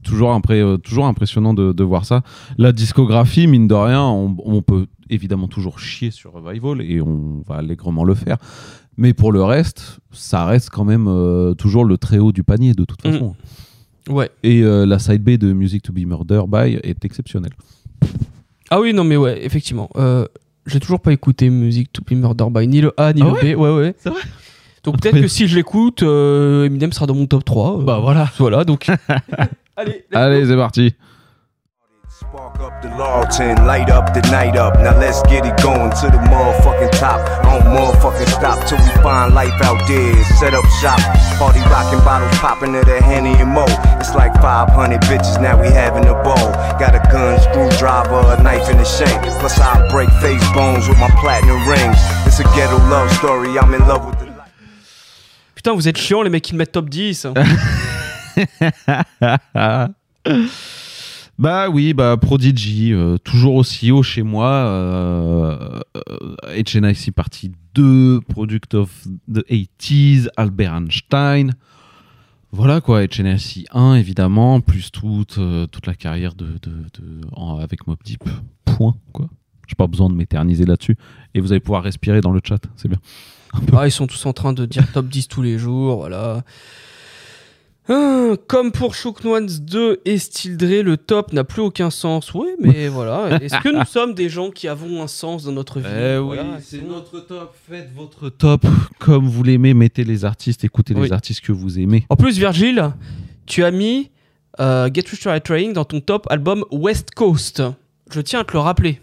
[0.02, 2.22] toujours impré- euh, toujours impressionnant de, de voir ça.
[2.58, 7.42] La discographie, mine de rien, on, on peut évidemment toujours chier sur Revival et on
[7.47, 8.36] va allègrement le faire.
[8.97, 12.74] Mais pour le reste, ça reste quand même euh, toujours le très haut du panier
[12.74, 13.12] de toute Mhm.
[13.12, 13.36] façon.
[14.08, 14.31] Ouais.
[14.42, 17.52] Et euh, la side B de Music to be Murder by est exceptionnelle.
[18.70, 19.89] Ah oui, non, mais ouais, effectivement.
[19.97, 20.26] Euh,
[20.66, 23.32] J'ai toujours pas écouté Music to be Murder by ni le A ni Ah le
[23.32, 23.58] ouais B.
[23.58, 23.94] Ouais, ouais.
[23.98, 24.20] C'est vrai
[24.84, 27.81] Donc peut-être que si je l'écoute, euh, Eminem sera dans mon top 3.
[27.81, 28.31] euh, Bah voilà.
[28.39, 28.86] Voilà, donc.
[29.76, 30.94] Allez, Allez, c'est parti.
[32.33, 34.78] The Lawton, light up the night up.
[34.81, 37.20] Now let's get it going to the motherfucking top.
[37.44, 40.25] On motherfucking stop till we find life out there.
[40.41, 40.99] Set up shop,
[41.39, 43.67] party rocking bottles popping to the Henny and Mo.
[44.01, 46.52] It's like 500 bitches now we having a ball.
[46.81, 49.23] Got a gun, screwdriver, a knife in the shank.
[49.41, 51.99] Plus I break face bones with my platinum rings.
[52.25, 53.59] It's a ghetto love story.
[53.59, 54.33] I'm in love with the
[55.55, 57.27] Putain, vous êtes chiants, les mecs qui me mettent top 10.
[61.39, 64.49] Bah oui, bah Prodigy, euh, toujours aussi haut chez moi.
[64.49, 68.91] Euh, euh, HNIC partie 2, Product of
[69.33, 71.52] the 80s, Albert Einstein.
[72.52, 76.70] Voilà quoi, HNIC 1 évidemment, plus toute, euh, toute la carrière de, de-
[77.01, 78.23] de- en- avec Mob Deep.
[78.67, 79.28] Point quoi.
[79.67, 80.97] J'ai pas besoin de m'éterniser là-dessus.
[81.35, 82.99] Et vous allez pouvoir respirer dans le chat, c'est bien.
[83.75, 86.43] Ah, ils sont tous en train de dire top 10 tous les jours, voilà.
[87.89, 92.33] Ah, comme pour Shook Ones 2 et Steel Dre, le top n'a plus aucun sens.
[92.33, 93.43] Oui, mais voilà.
[93.43, 95.86] Est-ce que nous sommes des gens qui avons un sens dans notre vie?
[95.89, 97.55] Eh oui, c'est notre top.
[97.69, 98.65] Faites votre top
[99.01, 99.75] comme vous l'aimez.
[99.75, 101.07] Mettez les artistes, écoutez Oui.
[101.09, 102.07] les artistes que vous aimez.
[102.09, 102.93] En plus, Virgile,
[103.47, 104.11] tu as mis
[104.61, 107.62] euh, Get Rich or Trying dans ton top album West Coast.
[108.12, 109.01] Je tiens à te le rappeler.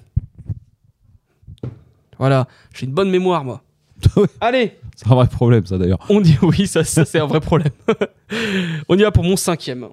[2.17, 3.61] Voilà, j'ai une bonne mémoire, moi.
[4.41, 6.05] Allez, C'est un vrai problème, ça d'ailleurs.
[6.09, 7.71] on dit oui, ça, c'est un vrai problème.
[8.89, 9.87] on y va pour mon cinquième.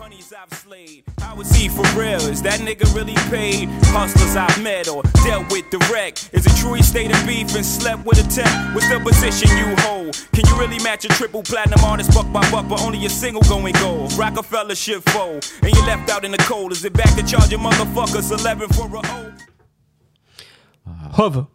[0.00, 1.04] Honeys I've slayed.
[1.20, 2.20] How is he for real?
[2.32, 3.68] Is that nigga really paid?
[3.92, 6.30] Hustlers I've met or dealt with direct.
[6.32, 8.48] Is it true he stayed in beef and slept with a tech?
[8.74, 10.16] What's the position you hold?
[10.32, 12.14] Can you really match a triple platinum artist?
[12.14, 14.12] Buck by buck, but only a single going gold?
[14.14, 16.72] Rockefeller shit fold, and you left out in the cold.
[16.72, 18.30] Is it back to charging motherfuckers?
[18.32, 19.32] 11 for a hoe?
[21.12, 21.46] Hove.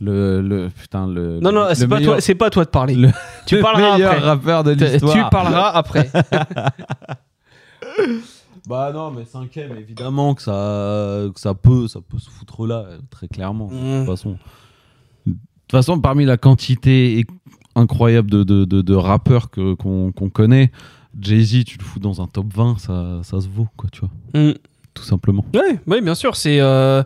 [0.00, 1.38] Le, le putain le.
[1.40, 2.96] Non, non, c'est pas, meilleur- toi- c'est pas à toi de parler.
[2.96, 3.12] le-
[3.46, 4.24] tu le parleras meilleur après.
[4.24, 5.14] rappeur de l'histoire.
[5.14, 6.10] Tu parleras après.
[8.68, 12.84] Bah non, mais cinquième, évidemment que ça, que ça peut, ça peut se foutre là,
[13.10, 13.66] très clairement.
[13.68, 13.98] De Mm.
[13.98, 14.30] toute façon,
[15.26, 17.24] de toute façon, parmi la quantité
[17.74, 20.70] incroyable de, de, de, de rappeurs que qu'on qu'on connaît,
[21.20, 24.10] Jay-Z, tu le fous dans un top 20, ça, ça se vaut, quoi, tu vois.
[24.40, 24.54] Mm.
[24.94, 25.44] Tout simplement.
[25.54, 26.60] Ouais, ouais, bien sûr, c'est.
[26.60, 27.02] euh,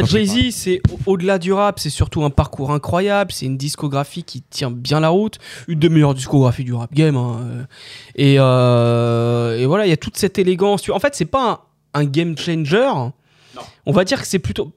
[0.00, 4.24] Bah, Jay-Z, c'est au- au-delà du rap, c'est surtout un parcours incroyable, c'est une discographie
[4.24, 7.16] qui tient bien la route, une des meilleures discographies du rap game.
[7.16, 7.64] hein, euh.
[8.16, 10.88] Et, euh, et voilà, il y a toute cette élégance.
[10.90, 11.64] En fait, c'est pas
[11.94, 12.90] un, un game changer.
[13.86, 14.72] On va dire que c'est plutôt.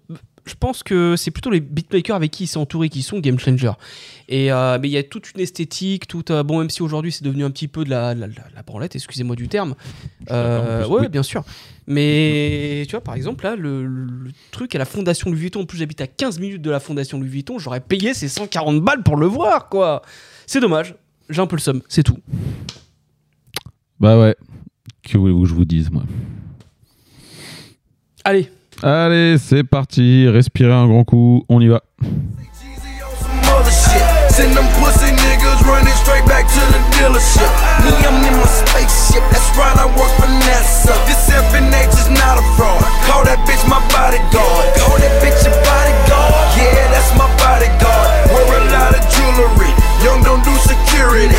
[0.48, 3.38] Je pense que c'est plutôt les beatmakers avec qui il s'est entouré qui sont game
[3.38, 3.72] changer.
[4.30, 7.12] Et euh, mais il y a toute une esthétique, tout euh, bon même si aujourd'hui
[7.12, 9.76] c'est devenu un petit peu de la, la, la- la branlette, excusez-moi du terme.
[10.32, 11.08] Euh, ouais, oui.
[11.10, 11.44] bien sûr.
[11.86, 15.66] Mais tu vois, par exemple, là, le, le truc à la fondation Louis Vuitton, en
[15.66, 19.04] plus j'habite à 15 minutes de la fondation Louis Vuitton, j'aurais payé ces 140 balles
[19.04, 20.02] pour le voir, quoi.
[20.46, 20.96] C'est dommage.
[21.30, 22.18] J'ai un peu le somme, c'est tout.
[24.00, 24.36] Bah ouais.
[25.04, 26.04] Que voulez-vous que je vous dise, moi?
[28.24, 28.50] Allez.
[28.84, 30.28] Allez, c'est parti.
[30.28, 31.44] Respirez un grand coup.
[31.50, 31.82] On y va.
[39.18, 40.28] That's right, I work for.
[41.08, 42.80] This FNH is not a fraud.
[43.10, 44.66] Call that bitch my bodyguard.
[44.78, 46.32] Call that bitch your bodyguard.
[46.56, 48.08] Yeah, that's my bodyguard.
[48.30, 49.72] Of jewelry.
[50.06, 51.36] Young don't do security.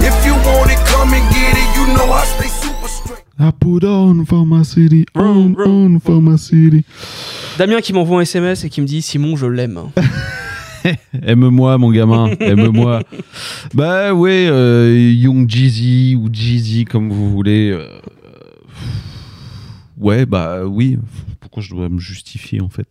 [0.00, 1.68] If you want it, come and get it.
[1.78, 2.73] You know I stay.
[3.38, 5.06] I put on for my city.
[5.14, 6.84] On, on for my city.
[7.58, 9.80] Damien qui m'envoie un SMS et qui me dit Simon, je l'aime.
[11.22, 13.02] Aime-moi, mon gamin, aime-moi.
[13.74, 17.70] bah ouais, euh, Young Jeezy ou Jeezy, comme vous voulez.
[17.70, 17.88] euh,
[19.96, 20.98] ouais, bah oui.
[21.40, 22.86] Pourquoi je dois me justifier en fait?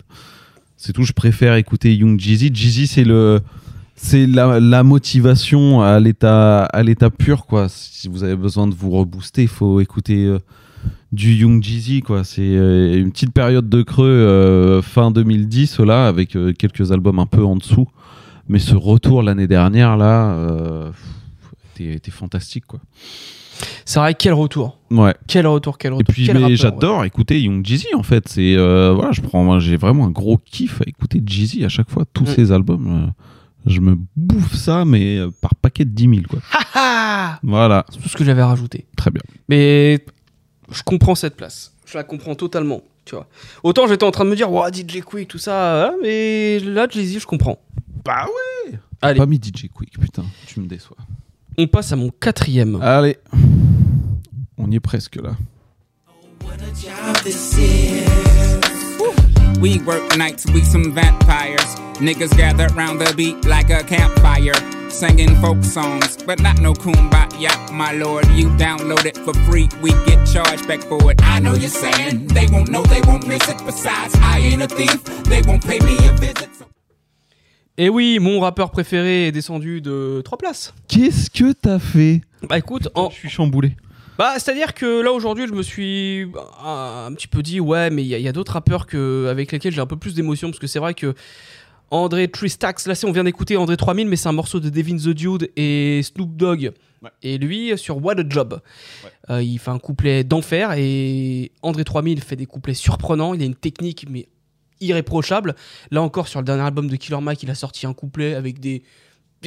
[0.75, 2.49] C'est tout, je préfère écouter Young Jeezy.
[2.53, 3.41] Jeezy, c'est le.
[3.95, 7.67] C'est la, la motivation à l'état à l'état pur quoi.
[7.69, 10.39] Si vous avez besoin de vous rebooster, il faut écouter euh,
[11.11, 12.23] du Young Jeezy quoi.
[12.23, 17.27] C'est euh, une petite période de creux euh, fin 2010 là avec quelques albums un
[17.27, 17.87] peu en dessous.
[18.49, 20.35] Mais ce retour l'année dernière là
[21.79, 22.79] était, fantastique quoi.
[23.85, 24.79] C'est vrai, quel retour.
[24.91, 25.13] Ouais.
[25.27, 26.13] Quel retour, quel Et retour.
[26.13, 28.27] puis mais rappeur, j'adore écouter Young Jeezy en fait.
[28.27, 31.89] C'est euh, voilà, je prends j'ai vraiment un gros kiff à écouter Jeezy à chaque
[31.89, 32.27] fois tous Mm.
[32.35, 32.87] ses albums.
[32.87, 33.11] euh,
[33.65, 36.39] je me bouffe ça mais euh, par paquet de 10 000 quoi.
[37.43, 37.85] Voilà.
[37.91, 38.85] C'est tout ce que j'avais rajouté.
[38.95, 39.21] Très bien.
[39.49, 40.05] Mais
[40.71, 41.73] je comprends cette place.
[41.85, 42.81] Je la comprends totalement.
[43.05, 43.27] Tu vois.
[43.63, 46.87] Autant j'étais en train de me dire, ouais, DJ Quick, tout ça, hein, mais là,
[46.89, 47.59] Jay-Z, je comprends.
[48.05, 49.17] Bah ouais Allez.
[49.17, 50.97] Pas mis DJ Quick, putain, tu me déçois.
[51.57, 52.81] On passe à mon quatrième.
[52.81, 53.17] Allez.
[54.57, 55.35] On y est presque là.
[59.63, 61.63] We work nights, we some vampires.
[61.95, 64.51] Niggas gather round the beat like a campfire.
[64.89, 68.27] Singing folk songs, but not no kumbaya, my lord.
[68.35, 71.21] You download it for free, we get charged back for it.
[71.23, 73.55] I know you're saying they won't know, they won't miss it.
[73.65, 76.49] Besides, I ain't a thief, they won't pay me a visit.
[77.77, 80.73] Et oui, mon rappeur préféré est descendu de 3 places.
[80.89, 82.19] Qu'est-ce que t'as fait?
[82.49, 83.09] Bah écoute, en...
[83.09, 83.77] je suis chamboulé.
[84.17, 88.03] Bah, c'est-à-dire que là aujourd'hui, je me suis euh, un petit peu dit, ouais, mais
[88.03, 90.67] il y a, d'autres rappeurs que, avec lesquels j'ai un peu plus d'émotion, parce que
[90.67, 91.15] c'est vrai que
[91.89, 94.97] André Tristax, là, c'est on vient d'écouter André 3000, mais c'est un morceau de Devin
[94.97, 96.71] the Dude et Snoop Dogg.
[97.21, 98.61] Et lui, sur What a Job,
[99.29, 103.33] Euh, il fait un couplet d'enfer et André 3000 fait des couplets surprenants.
[103.33, 104.27] Il a une technique, mais
[104.81, 105.55] irréprochable.
[105.91, 108.59] Là encore, sur le dernier album de Killer Mike, il a sorti un couplet avec
[108.59, 108.83] des,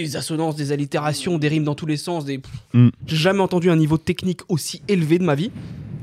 [0.05, 2.25] des assonances, des allitérations, des rimes dans tous les sens.
[2.25, 2.41] Des...
[2.73, 2.89] Mm.
[3.07, 5.50] J'ai jamais entendu un niveau technique aussi élevé de ma vie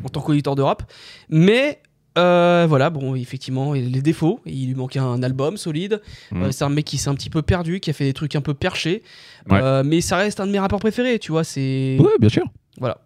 [0.04, 0.92] en tant qu'auditeur de rap.
[1.30, 1.80] Mais
[2.18, 4.40] euh, voilà, bon, effectivement, les défauts.
[4.46, 6.02] Il lui manquait un album solide.
[6.32, 6.44] Mm.
[6.44, 8.36] Euh, c'est un mec qui s'est un petit peu perdu, qui a fait des trucs
[8.36, 9.02] un peu perchés.
[9.50, 9.60] Ouais.
[9.62, 11.44] Euh, mais ça reste un de mes rappeurs préférés, tu vois.
[11.44, 11.98] C'est.
[12.00, 12.46] Ouais, bien sûr.
[12.80, 13.00] Voilà.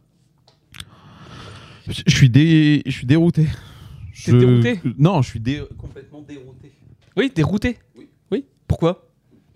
[1.88, 2.82] Je suis dé...
[2.86, 3.44] je suis dérouté.
[3.44, 5.62] T'es Je- dérouté Non, je suis dé...
[5.78, 6.74] complètement dérouté.
[7.16, 7.78] Oui, dérouté.
[8.30, 8.44] Oui.
[8.68, 9.07] Pourquoi?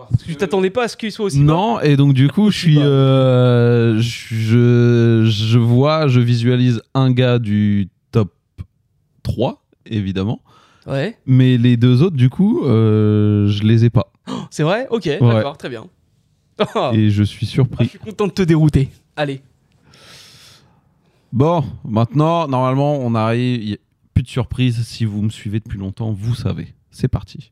[0.10, 1.40] Parce que je t'attendais pas à ce qu'il soit aussi.
[1.40, 7.40] Non, et donc du coup, je suis, euh, je, je vois, je visualise un gars
[7.40, 8.34] du top
[9.24, 10.42] 3, évidemment.
[10.88, 11.18] Ouais.
[11.26, 14.12] Mais les deux autres, du coup, euh, je les ai pas.
[14.50, 14.88] C'est vrai?
[14.90, 15.20] Ok, Ouais.
[15.22, 15.86] d'accord, très bien.
[16.76, 16.92] Oh.
[16.94, 17.86] Et je suis surpris.
[17.86, 18.90] Je suis content de te dérouter.
[19.16, 19.42] Allez.
[21.34, 23.64] Bon, maintenant, normalement, on arrive.
[23.64, 23.78] y a
[24.14, 24.84] Plus de surprise.
[24.86, 26.68] Si vous me suivez depuis longtemps, vous savez.
[26.92, 27.52] C'est parti.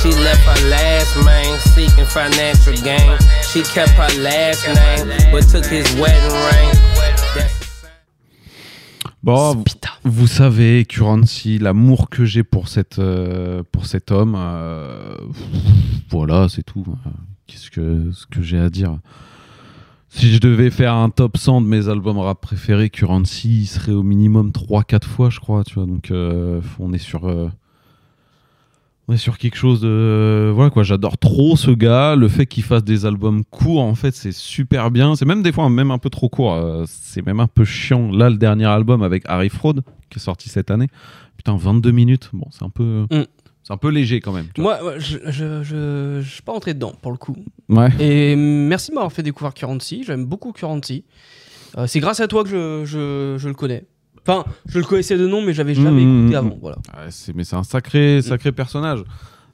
[0.00, 3.18] She left her last main, seeking financial gain.
[3.42, 7.44] She kept her last name, but took his wedding ring.
[9.24, 9.64] Bon, vous,
[10.04, 14.36] vous savez, Currency, l'amour que j'ai pour, cette, euh, pour cet homme.
[14.38, 15.16] euh,
[16.10, 16.86] voilà, c'est tout.
[17.48, 18.98] Qu'est-ce que, ce que j'ai à dire?
[20.10, 23.92] Si je devais faire un top 100 de mes albums rap préférés, Currency, il serait
[23.92, 25.64] au minimum 3-4 fois, je crois.
[25.64, 27.28] Tu vois, donc euh, on est sur.
[29.08, 30.52] Euh, on est sur quelque chose de.
[30.54, 32.14] Voilà quoi, j'adore trop ce gars.
[32.16, 35.16] Le fait qu'il fasse des albums courts, en fait, c'est super bien.
[35.16, 36.52] C'est même des fois même un peu trop court.
[36.54, 38.10] euh, c'est même un peu chiant.
[38.12, 39.74] Là, le dernier album avec Harry Fraud,
[40.10, 40.88] qui est sorti cette année,
[41.36, 42.30] putain, 22 minutes.
[42.32, 43.06] Bon, c'est un peu.
[43.10, 43.24] Mm.
[43.64, 44.46] C'est un peu léger quand même.
[44.54, 44.62] tu.
[44.62, 47.36] Moi, je, je, je, je suis pas rentré dedans pour le coup.
[47.68, 47.90] Ouais.
[48.00, 50.04] Et merci de m'avoir fait découvrir Currency.
[50.06, 51.04] J'aime beaucoup Currency.
[51.76, 53.84] Euh, c'est grâce à toi que je, je, je le connais.
[54.28, 56.56] Enfin, je le connaissais de nom, mais j'avais jamais Mmh, écouté mmh, avant.
[56.56, 56.58] mmh.
[56.60, 56.76] Voilà.
[56.96, 59.02] Ouais, c'est- mais c'est un sacré, sacré personnage.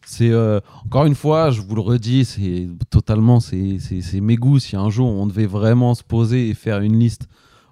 [0.06, 4.36] C'est euh, encore une fois, je vous le redis, c'est totalement, c'est c'est- c'est mes
[4.36, 4.58] goûts.
[4.58, 7.28] Si un jour on devait vraiment se poser et faire une liste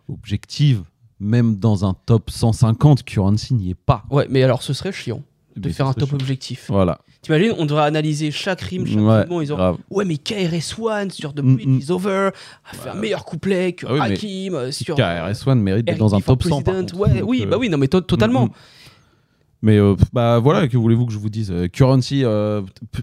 [0.08, 0.82] objective,
[1.20, 4.04] même dans un top 150, Currency n'y est pas.
[4.10, 5.22] Ouais, mais alors ce serait chiant
[5.56, 6.16] de Mais faire un top chiant.
[6.18, 6.66] objectif.
[6.68, 7.00] Voilà.
[7.22, 9.40] T'imagines, on devrait analyser chaque rime, chaque Ouais, mouvement.
[9.40, 9.56] Ils ont...
[9.56, 9.76] grave.
[9.90, 12.30] Ouais, mais KRS-One sur The Mm, Bridge is Over
[12.68, 14.96] a fait un meilleur couplet que Ah oui, Hakim euh, sur.
[14.96, 16.62] KRS-One mérite d'être dans un top 100.
[16.62, 16.96] par contre.
[16.98, 18.46] Ouais, oui, euh, bah oui, non, mais to- totalement.
[18.46, 18.52] mm, mm.
[19.64, 22.62] Mais euh, bah voilà, que voulez-vous que je vous dise Currency, euh,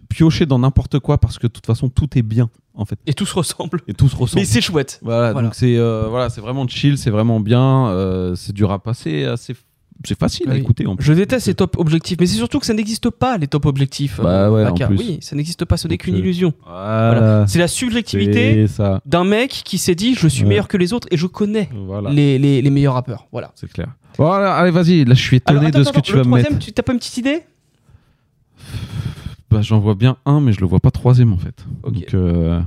[0.09, 2.99] piochez dans n'importe quoi parce que de toute façon tout est bien en fait.
[3.07, 3.79] Et tout se ressemble.
[3.87, 4.41] Et tout se ressemble.
[4.41, 4.99] Mais c'est chouette.
[5.01, 5.47] Voilà, Voilà.
[5.47, 9.23] donc c'est euh, voilà, c'est vraiment chill, c'est vraiment bien, euh, c'est du rap assez,
[9.23, 9.55] assez
[10.05, 11.05] c'est facile à écouter en plus.
[11.05, 14.19] Je déteste les top objectifs, mais c'est surtout que ça n'existe pas les top objectifs.
[14.21, 14.97] Bah euh, ouais, en plus.
[14.97, 16.53] Oui, ça n'existe pas, ce n'est qu'une euh, illusion.
[16.65, 17.45] voilà.
[17.47, 18.65] C'est la subjectivité
[19.05, 20.49] d'un mec qui s'est dit je suis Ouais.
[20.49, 22.09] meilleur que les autres et je connais Voilà.
[22.11, 23.27] les, les, les meilleurs rappeurs.
[23.31, 23.51] Voilà.
[23.55, 23.89] C'est clair.
[24.17, 26.23] Voilà, allez, vas-y, là je suis étonné Alors, attends, de ce attends, que tu vas
[26.23, 26.57] me mettre.
[26.59, 27.41] tu t'as pas une petite idée?
[29.51, 31.65] Bah, j'en vois bien un, mais je le vois pas troisième en fait.
[31.83, 32.61] Donc, euh,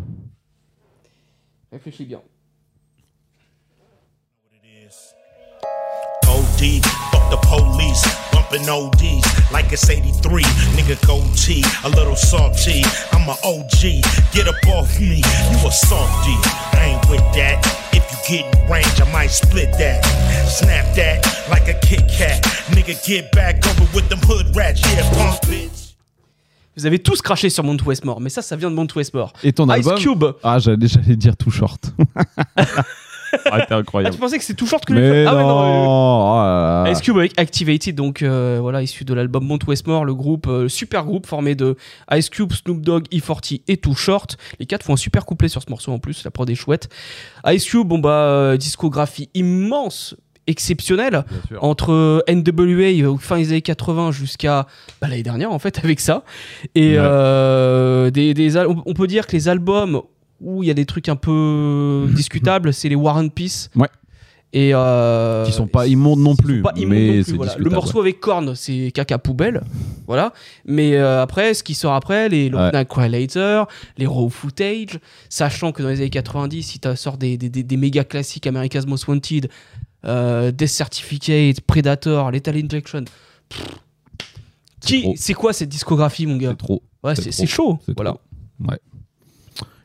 [1.70, 2.20] Réfléchis bien.
[6.62, 10.42] OD, fuck the police, bumping ODs like it's 83.
[10.78, 12.82] Nigga gold T, a little salty.
[13.10, 16.36] I'm a OG, get up off me, you a softy.
[16.78, 17.58] I ain't with that.
[17.92, 20.04] If you get in range, I might split that.
[20.46, 22.40] Snap that like a Kit Kat.
[22.70, 25.96] Nigga, get back over with them hood rats, yeah, punk bitch.
[26.76, 29.32] Vous avez tous craché sur Mount Westmore, mais ça, ça vient de Mount Westmore.
[29.42, 30.24] Et ton Ice album Cube.
[30.42, 31.92] Ah, j'allais, j'allais dire tout short.
[33.50, 34.14] ah, t'es Ah, incroyable.
[34.14, 36.90] tu pensais que c'est tout short que les mais Ah ouais, non, euh, là.
[36.90, 40.68] Ice Cube avec Activated, donc euh, voilà, issu de l'album Mount Westmore, le groupe, euh,
[40.68, 41.76] super groupe formé de
[42.12, 44.36] Ice Cube, Snoop Dogg, E40 et Too Short.
[44.58, 46.88] Les quatre font un super couplet sur ce morceau en plus, la prod est chouette.
[47.46, 50.14] Ice Cube, bon bah, euh, discographie immense,
[50.48, 51.24] exceptionnelle,
[51.60, 54.66] entre NWA, fin des années 80 jusqu'à
[55.00, 56.24] bah, l'année dernière en fait, avec ça.
[56.74, 58.10] Et Ouais.
[58.10, 60.02] des, on peut dire que les albums
[60.42, 63.68] où il y a des trucs un peu discutables, c'est les War and Peace.
[63.76, 63.88] Ouais.
[64.54, 66.60] Et euh, Qui sont pas immondes non plus.
[66.60, 67.54] pas immonde mais non plus, c'est voilà.
[67.56, 69.62] Le morceau avec Korn, c'est caca poubelle.
[70.06, 70.34] voilà.
[70.66, 73.08] Mais euh, après, ce qui sort après, les Love Ouais.
[73.08, 73.64] Later,
[73.96, 74.98] les raw footage,
[75.30, 78.46] sachant que dans les années 90, si tu sors des, des, des- des méga classiques
[78.46, 79.48] America's Most Wanted,
[80.04, 83.04] euh, Death Certificate, Predator, Lethal Injection.
[83.48, 83.64] pff,
[84.82, 85.14] qui, trop.
[85.16, 86.50] c'est quoi cette discographie, mon gars?
[86.50, 86.82] C'est trop.
[87.02, 87.78] Ouais, C'est chaud.
[87.96, 88.10] Voilà.
[88.10, 88.68] trop.
[88.68, 88.78] Ouais.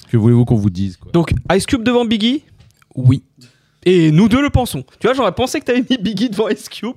[0.09, 2.43] Que voulez-vous qu'on vous dise quoi Donc, Ice Cube devant Biggie?
[2.95, 3.23] Oui.
[3.85, 4.83] Et nous deux le pensons.
[4.99, 6.95] Tu vois, j'aurais pensé que t'avais mis Biggie devant Ice Cube.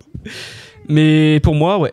[0.89, 1.93] Mais pour moi, ouais.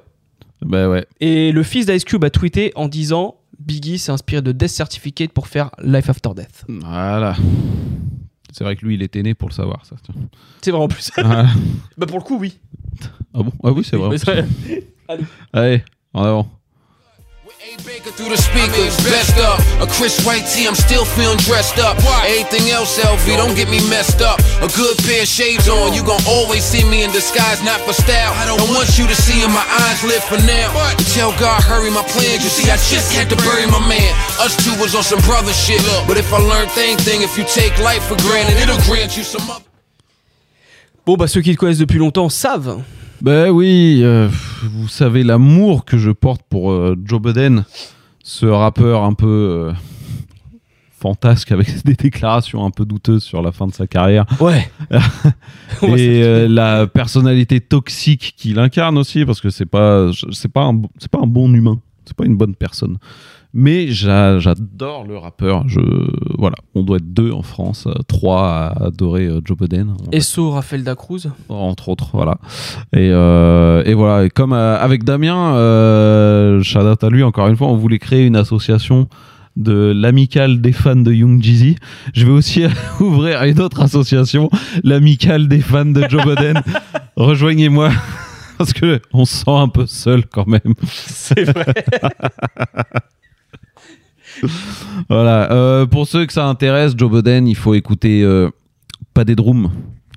[0.61, 1.05] Bah ouais.
[1.19, 5.31] Et le fils d'Ice Cube a tweeté en disant Biggie s'est inspiré de Death Certificate
[5.31, 6.65] pour faire Life After Death.
[6.67, 7.35] Voilà.
[8.51, 9.95] C'est vrai que lui, il était né pour le savoir, ça.
[10.61, 11.11] C'est vrai en plus.
[11.15, 11.47] Voilà.
[11.97, 12.59] bah pour le coup, oui.
[13.33, 13.51] Ah bon?
[13.63, 14.09] Ah oui, c'est vrai.
[14.09, 14.45] Mais c'est vrai.
[15.07, 15.23] Allez.
[15.53, 16.49] Allez, en avant.
[17.83, 19.59] Baker through the speakers, best up.
[19.83, 21.99] A Chris White tee, I'm still feeling dressed up.
[22.23, 24.39] Anything else, LV, don't get me messed up.
[24.63, 27.91] A good pair of shades on, you gon' always see me in disguise, not for
[27.91, 28.31] style.
[28.39, 30.71] I don't want you to see in my eyes lit for now.
[31.11, 32.39] Tell God, hurry my plans.
[32.39, 34.15] You see, I just had to bury my man.
[34.39, 35.83] Us two was on some brother shit.
[36.07, 39.43] But if I learned anything, if you take life for granted, it'll grant you some
[39.51, 39.65] other.
[41.05, 42.83] Bon, bah ceux qui le connaissent depuis longtemps savent.
[43.21, 44.29] Ben oui, euh,
[44.63, 47.65] vous savez l'amour que je porte pour euh, Joe Budden,
[48.23, 49.73] ce rappeur un peu euh,
[50.91, 54.25] fantasque avec des déclarations un peu douteuses sur la fin de sa carrière.
[54.39, 54.69] Ouais.
[55.81, 61.09] Et la personnalité toxique qu'il incarne aussi, parce que c'est pas, c'est pas un, c'est
[61.09, 62.97] pas un bon humain, c'est pas une bonne personne.
[63.53, 65.63] Mais j'a- j'adore le rappeur.
[65.67, 65.79] Je,
[66.37, 69.95] voilà, on doit être deux en France, euh, trois à adorer euh, Joe Budden.
[70.11, 71.27] Esso, Rafael Dacruz.
[71.49, 72.37] entre autres, voilà.
[72.93, 77.55] Et, euh, et voilà, et comme avec Damien, euh, shout out à lui encore une
[77.57, 79.07] fois, on voulait créer une association
[79.55, 81.77] de l'amicale des fans de Young Jeezy.
[82.13, 82.63] Je vais aussi
[82.99, 84.51] ouvrir une autre association,
[84.83, 86.61] l'amicale des fans de Joe Budden.
[87.15, 87.89] Rejoignez-moi.
[88.59, 90.73] Parce que on se sent un peu seul quand même.
[90.87, 91.73] C'est vrai.
[95.09, 95.51] voilà.
[95.51, 98.49] euh, pour ceux que ça intéresse, Joe Budden, il faut écouter euh,
[99.13, 99.69] Pas des Drooms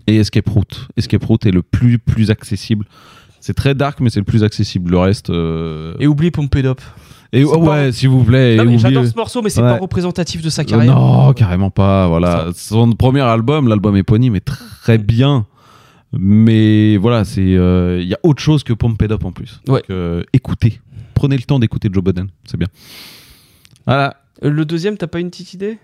[0.07, 0.89] et Escape Route.
[0.97, 2.87] Escape Route est le plus, plus accessible.
[3.41, 4.91] C'est très dark, mais c'est le plus accessible.
[4.91, 5.31] Le reste.
[5.31, 6.31] euh, Et oublie
[6.67, 6.81] Up.
[7.33, 8.57] Et oh, pas- ouais, s'il vous plaît.
[8.57, 9.69] Non, et mais oubliez- J'adore ce morceau, mais c'est Ouais.
[9.75, 10.95] pas représentatif de sa carrière.
[10.95, 12.09] Non, carrément pas.
[12.09, 15.47] Voilà, son premier album, l'album éponyme, est très bien.
[16.13, 17.55] Mais voilà, c'est
[18.03, 18.73] il y a autre chose que
[19.13, 19.61] Up en plus.
[19.67, 20.81] Donc, euh, écoutez,
[21.15, 22.67] prenez le temps d'écouter Joe Budden, c'est bien.
[23.91, 24.23] Voilà.
[24.45, 25.79] Euh, Le deuxième, t'as pas une petite idée?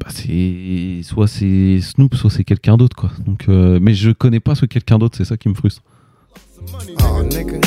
[0.00, 3.10] Bah, c'est soit c'est Snoop, soit c'est quelqu'un d'autre quoi.
[3.24, 5.82] Donc, euh, mais je connais pas ce quelqu'un d'autre, c'est ça qui me frustre.
[7.04, 7.60] Oh, nigga.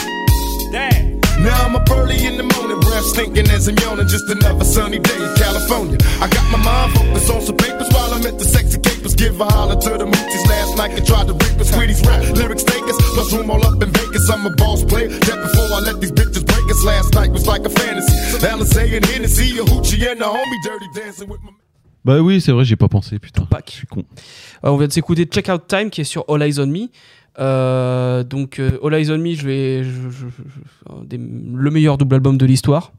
[1.39, 4.07] Now I'm up early in the morning, breath stinking as I'm yawning.
[4.07, 5.97] Just another sunny day in California.
[6.21, 9.15] I got my mind focused on some papers while I'm at the sexy capers.
[9.15, 11.69] Give a holler to the moochies last night and tried to rape us.
[11.71, 12.97] Sweeties rap, lyrics take us.
[13.13, 14.29] Plus room all up in Vegas.
[14.29, 15.09] I'm a boss player.
[15.09, 16.83] That before I let these bitches break us.
[16.83, 18.13] Last night was like a fantasy.
[18.45, 21.51] Alizé and Hennessy, a hoochie and a homie dirty dancing with my
[22.05, 23.47] Bah oui, c'est vrai, j'ai pas pensé, putain.
[23.67, 24.03] Je suis con.
[24.63, 26.89] Euh, on vient de s'écouter Check Out Time qui est sur All Eyes on Me.
[27.39, 31.69] Euh, donc euh, All Eyes on Me, je vais, je- je- je- un des- le
[31.71, 32.93] meilleur double album de l'histoire.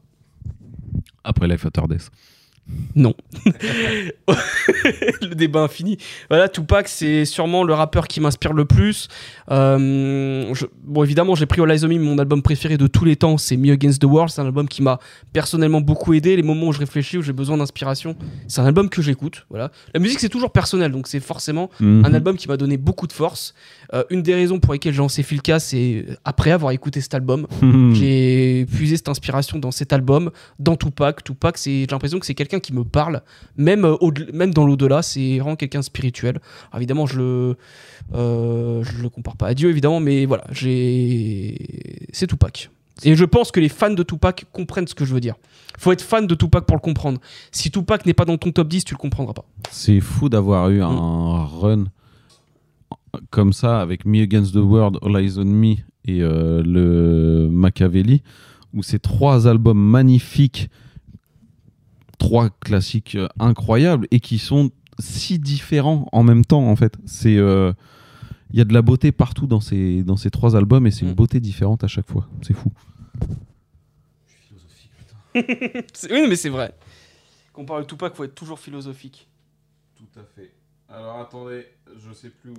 [1.23, 2.09] Après Life After Death.
[2.95, 3.13] Non.
[4.27, 5.97] le débat infini.
[6.29, 9.07] Voilà, Tupac, c'est sûrement le rappeur qui m'inspire le plus.
[9.51, 13.05] Euh, je- bon, évidemment, j'ai pris All Eyes on Me, mon album préféré de tous
[13.05, 14.29] les temps, c'est Me Against the World.
[14.31, 14.99] C'est un album qui m'a
[15.33, 16.35] personnellement beaucoup aidé.
[16.35, 18.17] Les moments où je réfléchis, où j'ai besoin d'inspiration,
[18.49, 19.45] c'est un album que j'écoute.
[19.49, 19.71] Voilà.
[19.93, 22.03] La musique, c'est toujours personnel, donc c'est forcément Mhm.
[22.05, 23.53] un album qui m'a donné beaucoup de force.
[23.93, 27.47] Euh, une des raisons pour lesquelles j'ai lancé Filka, c'est après avoir écouté cet album.
[27.93, 31.23] J'ai puisé cette inspiration dans cet album, dans Tupac.
[31.23, 33.21] Tupac, j'ai l'impression que c'est quelqu'un qui me parle,
[33.55, 36.39] même, euh, au- même dans l'au-delà, c'est vraiment quelqu'un de spirituel.
[36.71, 37.55] Alors, évidemment, je le,
[38.13, 42.69] euh, je le compare pas à Dieu, évidemment, mais voilà, j'ai, c'est Tupac.
[43.03, 45.35] Et je pense que les fans de Tupac comprennent ce que je veux dire.
[45.77, 47.19] Faut être fan de Tupac pour le comprendre.
[47.51, 49.45] Si Tupac n'est pas dans ton top 10, tu le comprendras pas.
[49.71, 51.85] C'est fou d'avoir eu un run
[53.29, 58.21] comme ça avec Me Against the World, All Eyes on Me et euh, le Machiavelli,
[58.73, 60.69] où c'est trois albums magnifiques,
[62.17, 66.97] trois classiques euh, incroyables et qui sont si différents en même temps en fait.
[67.05, 67.73] C'est euh,
[68.51, 71.05] il y a de la beauté partout dans ces, dans ces trois albums et c'est
[71.05, 72.27] une beauté différente à chaque fois.
[72.41, 72.71] C'est fou.
[75.93, 76.73] C'est- oui, mais c'est vrai.
[77.53, 79.27] Quand on parle de Tupac, faut être toujours philosophique.
[79.95, 80.51] Tout à fait.
[80.89, 81.65] Alors attendez,
[81.97, 82.55] je sais plus où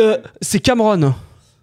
[0.00, 1.14] Euh, c'est Cameron.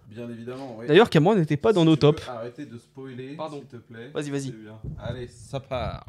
[0.08, 0.86] Bien évidemment, oui.
[0.88, 2.28] D'ailleurs, Cameron n'était pas dans nos tops.
[2.30, 3.58] Arrêtez de spoiler, Pardon.
[3.58, 4.12] s'il te plaît.
[4.14, 4.54] Vas-y, vas-y.
[5.00, 6.06] Allez, ça part.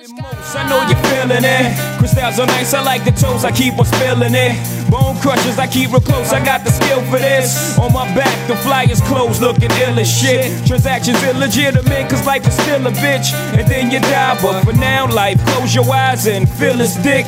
[0.00, 1.98] I know you're feeling it.
[1.98, 4.54] Crystals are nice, I like the toes, I keep on spilling it.
[4.88, 7.76] Bone crushers, I keep real close, I got the skill for this.
[7.80, 10.64] On my back, the flyers closed, looking ill as shit.
[10.68, 13.34] Transactions illegitimate, cause life is still a bitch.
[13.58, 17.26] And then you die, but for now, life, close your eyes and feel his dick.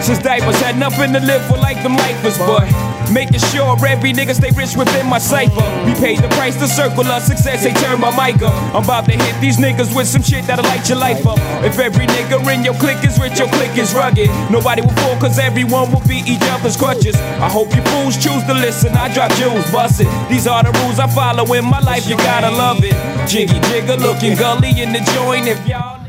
[0.00, 2.64] Since diapers had nothing to live for like them lifers, but
[3.12, 5.64] making sure every nigga stay rich within my cipher.
[5.86, 8.54] We paid the price to circle of success, they turn my mic up.
[8.74, 11.38] I'm about to hit these niggas with some shit that'll light your life up.
[11.64, 14.28] If every nigga in your clique is rich, your clique is rugged.
[14.50, 17.16] Nobody will fall cause everyone will be each other's crutches.
[17.16, 20.08] I hope you fools choose to listen, I drop jewels, bust it.
[20.28, 22.94] These are the rules I follow in my life, you gotta love it.
[23.28, 26.00] Jiggy jigger looking gully in the joint if y'all.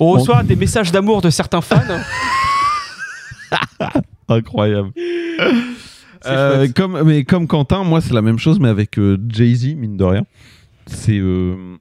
[0.00, 1.82] On reçoit des messages d'amour de certains fans.
[4.38, 4.92] Incroyable.
[6.26, 9.96] Euh, comme, mais comme Quentin, moi c'est la même chose, mais avec euh, Jay-Z, mine
[9.96, 10.24] de rien.
[10.86, 11.16] C'est.
[11.16, 11.76] euh,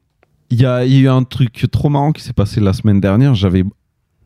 [0.51, 3.01] Il y, a, y a eu un truc trop marrant qui s'est passé la semaine
[3.01, 3.34] dernière.
[3.34, 3.64] J'avais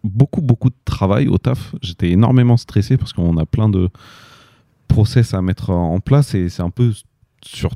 [0.04, 1.74] beaucoup, beaucoup de travail au taf.
[1.82, 3.88] J'étais énormément stressé parce qu'on a plein de
[4.90, 6.92] process à mettre en place et c'est un peu
[7.44, 7.72] sur,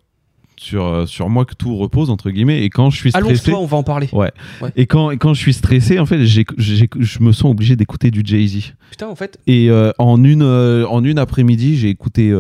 [0.65, 2.63] sur, euh, sur moi que tout repose, entre guillemets.
[2.63, 3.27] Et quand je suis stressé.
[3.27, 4.09] Allonge-toi, on va en parler.
[4.11, 4.31] Ouais.
[4.61, 4.71] Ouais.
[4.75, 8.21] Et, quand, et quand je suis stressé, en fait, je me sens obligé d'écouter du
[8.25, 8.73] Jay-Z.
[8.89, 9.39] Putain, en fait.
[9.47, 12.33] Et euh, en une, euh, en une après-midi, j'ai écouté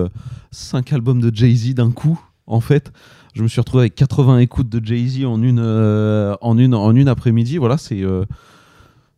[0.51, 2.91] 5 albums de Jay-Z d'un coup, en fait.
[3.35, 7.07] Je me suis retrouvé avec 80 écoutes de Jay-Z en une, en une, en une
[7.07, 7.57] après-midi.
[7.57, 8.01] Voilà, c'est.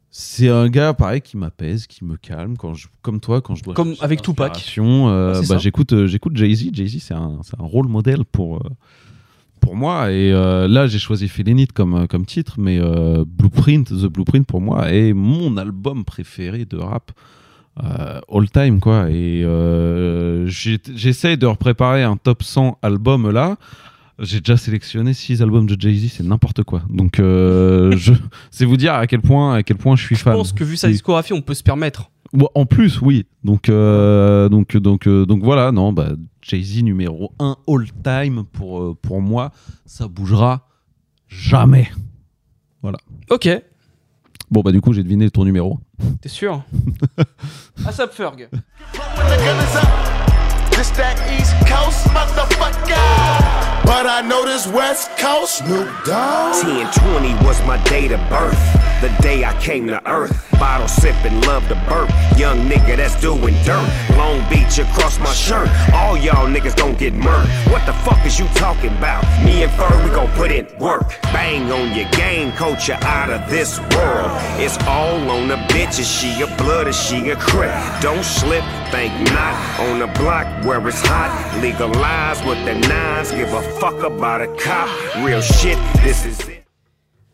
[0.09, 3.63] C'est un gars pareil qui m'apaise, qui me calme quand je, comme toi quand je
[3.63, 4.53] dois Comme avec Tupac.
[5.09, 6.69] euh, bah, j'écoute euh, j'écoute Jay-Z.
[6.73, 8.69] Jay-Z c'est un, c'est un rôle modèle pour euh,
[9.59, 14.05] pour moi et euh, là j'ai choisi Félénite comme comme titre mais euh, Blueprint The
[14.05, 17.11] Blueprint pour moi est mon album préféré de rap
[17.79, 19.43] all time quoi et
[20.47, 23.57] j'essaie de repréparer un top 100 album là
[24.19, 28.13] j'ai déjà sélectionné 6 albums de Jay-Z c'est n'importe quoi donc euh, je
[28.51, 30.63] c'est vous dire à quel point à quel point je suis Je fan pense que
[30.63, 32.11] vu sa discographie, on peut se permettre.
[32.55, 33.25] En plus, oui.
[33.43, 36.09] Donc, euh, donc, donc, euh, donc voilà, non, bah,
[36.41, 39.51] Jay-Z numéro 1 all-time pour, euh, pour moi,
[39.85, 40.67] ça bougera
[41.27, 41.89] jamais.
[42.81, 42.97] Voilà.
[43.29, 43.49] Ok,
[44.49, 45.79] Bon, bah, du coup, j'ai deviné ton numéro.
[46.21, 46.63] t'es sûr?
[47.85, 48.49] Asap Ferg.
[50.77, 52.93] This that East Coast motherfucker.
[53.83, 56.53] But I know this West Coast Snoop Dogg.
[56.53, 58.86] 1020 was my date of birth.
[59.01, 60.34] The day I came to earth.
[60.53, 62.09] Bottle sipping, love to burp.
[62.35, 63.88] Young nigga that's doing dirt.
[64.17, 65.69] Long Beach across my shirt.
[65.93, 67.72] All y'all niggas don't get murked.
[67.72, 69.24] What the fuck is you talking about?
[69.45, 71.14] Me and Fur, we gon' put in work.
[71.32, 74.32] Bang on your game, coach you out of this world.
[74.59, 76.00] It's all on the bitch.
[76.00, 77.72] Is She a blood Is she a crip.
[78.01, 79.80] Don't slip, think not.
[79.80, 81.59] On the block where it's hot.
[81.61, 83.30] Legalize with the nines.
[83.30, 84.90] Give a fuck about a cop.
[85.24, 86.56] Real shit, this is it.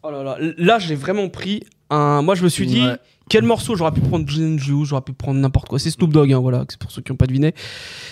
[0.03, 2.21] Oh là là, là j'ai vraiment pris un.
[2.21, 2.83] Moi je me suis dit,
[3.29, 5.79] quel morceau j'aurais pu prendre Juju, j'aurais pu prendre n'importe quoi.
[5.79, 7.53] C'est Snoop Dogg, hein, voilà, c'est pour ceux qui n'ont pas deviné.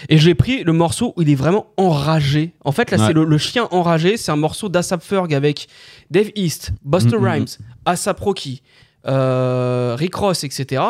[0.07, 2.53] Et j'ai pris le morceau où il est vraiment enragé.
[2.63, 3.07] En fait, là Ouais.
[3.07, 5.67] c'est le, le chien enragé, c'est un morceau d'Asap Ferg avec
[6.09, 7.47] Dave East, Buster Mm, mm, Rhymes,
[7.85, 8.61] Asap Rocky,
[9.07, 10.81] euh, Rick Ross, etc.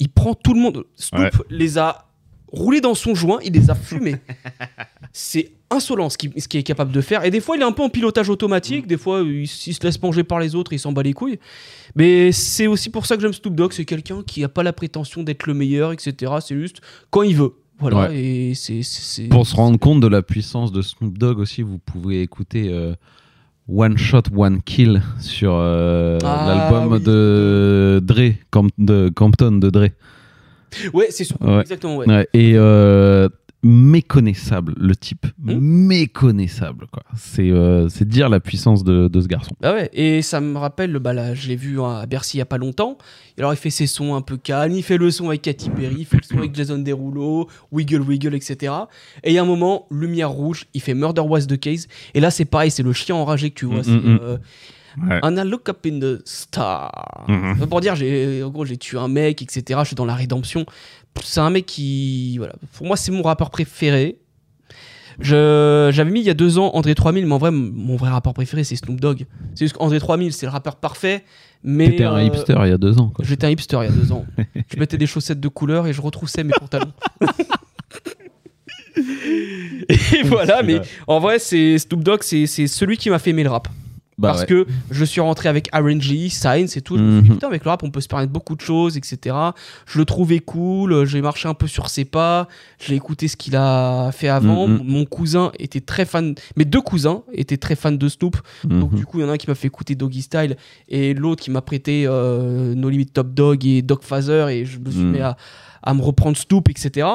[0.00, 0.84] Il prend tout le monde.
[0.96, 1.30] Snoop Ouais.
[1.50, 2.06] les a
[2.52, 4.16] roulés dans son joint, il les a fumés.
[5.12, 7.24] c'est insolent ce qu'il est capable de faire.
[7.24, 8.86] Et des fois, il est un peu en pilotage automatique.
[8.88, 11.38] Des fois, il, se laisse manger par les autres, il s'en bat les couilles.
[11.94, 13.72] Mais c'est aussi pour ça que j'aime Snoop Dogg.
[13.72, 16.32] C'est quelqu'un qui n'a pas la prétention d'être le meilleur, etc.
[16.40, 16.80] C'est juste
[17.10, 17.52] quand il veut.
[17.78, 18.08] Voilà.
[18.08, 18.16] Ouais.
[18.16, 18.82] Et c'est.
[18.82, 22.20] c'est- c'est- Pour se rendre compte de la puissance de Snoop Dogg aussi, vous pouvez
[22.20, 22.94] écouter euh,
[23.68, 27.00] One Shot, One Kill sur euh, Ah, l'album oui.
[27.00, 29.86] de Dre, Camp- de Compton de Dre.
[30.92, 31.36] Ouais, c'est sûr.
[31.40, 31.60] Ouais.
[31.62, 31.96] Exactement.
[31.96, 32.06] Ouais.
[32.06, 33.28] Ouais, et euh,
[33.90, 35.26] méconnaissable, le type.
[35.42, 37.02] Hmm Méconnaissable, quoi.
[37.16, 39.50] C'est euh, c'est dire la puissance de, de ce garçon.
[39.60, 42.42] Bah ouais, et ça me rappelle, bah là, je l'ai vu à Bercy il y
[42.42, 42.98] a pas longtemps.
[43.36, 45.70] Et alors il fait ses sons un peu calmes, il fait le son avec Katy
[45.70, 48.72] Perry, il fait le son avec Jason Derulo, Wiggle Wiggle, etc.
[49.24, 51.88] Et il y a un moment, lumière rouge, il fait Murder Was the Case.
[52.14, 53.82] Et là c'est pareil, c'est le chien enragé que tu vois.
[53.82, 54.18] Mm, mm, mm.
[54.22, 54.36] euh,
[54.98, 55.20] Ouais.
[55.22, 57.24] I look up in the star.
[57.28, 57.66] Mhm.
[57.68, 59.80] Pour dire, j'ai, en gros, j'ai tué un mec, etc.
[59.82, 60.66] Je suis dans la rédemption.
[61.22, 64.18] C'est un mec qui, voilà, pour moi, c'est mon rappeur préféré.
[65.18, 68.10] Je, j'avais mis il y a deux ans André 3000, mais en vrai, mon vrai
[68.10, 69.26] rappeur préféré, c'est Snoop Dogg.
[69.54, 71.24] C'est juste qu'André 3000, c'est le rappeur parfait.
[71.62, 73.12] Mais T'étais un euh, hipster il y a deux ans.
[73.20, 74.24] J'étais un hipster il y a deux ans.
[74.72, 76.92] je mettais des chaussettes de couleur et je retroussais mes pantalons.
[78.96, 83.44] et voilà, mais en vrai, c'est Snoop Dogg, c'est, c'est celui qui m'a fait aimer
[83.44, 83.68] le rap.
[84.20, 84.46] Bah Parce ouais.
[84.46, 86.98] que je suis rentré avec RNG, Science et tout.
[86.98, 87.34] Je me suis dit, Mhm.
[87.36, 89.34] putain, avec le rap, on peut se permettre beaucoup de choses, etc.
[89.86, 91.06] Je le trouvais cool.
[91.06, 92.46] J'ai marché un peu sur ses pas.
[92.78, 94.68] J'ai écouté ce qu'il a fait avant.
[94.68, 94.82] Mhm.
[94.84, 96.34] Mon cousin était très fan.
[96.56, 98.36] Mes deux cousins étaient très fans de Snoop.
[98.64, 98.98] Donc, Mhm.
[98.98, 100.56] du coup, il y en a un qui m'a fait écouter Doggy Style
[100.88, 104.46] et l'autre qui m'a prêté euh, No Limit Top Dog et Dog Father.
[104.50, 105.36] Et je me suis mis à,
[105.82, 107.06] à me reprendre Snoop, etc.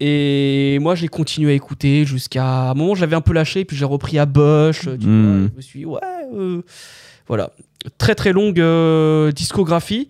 [0.00, 3.84] Et moi, j'ai continué à écouter jusqu'à un moment, j'avais un peu lâché, puis j'ai
[3.84, 4.26] repris à
[4.90, 5.50] vois, Mhm.
[5.52, 6.00] je me suis dit, ouais,
[6.34, 6.62] euh,
[7.26, 7.50] voilà.
[7.98, 10.08] Très très longue euh, discographie.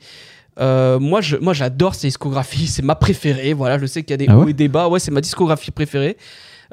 [0.60, 2.66] Euh, moi, je, moi, j'adore ces discographies.
[2.74, 3.52] C'est ma préférée.
[3.54, 4.88] Voilà, je sais qu'il y a des Ah hauts ouais et des bas.
[4.88, 6.16] Ouais, c'est ma discographie préférée.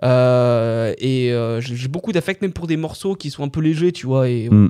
[0.04, 4.28] Et j'ai beaucoup d'affect même pour des morceaux qui sont un peu légers, tu vois.
[4.30, 4.70] Et Mm.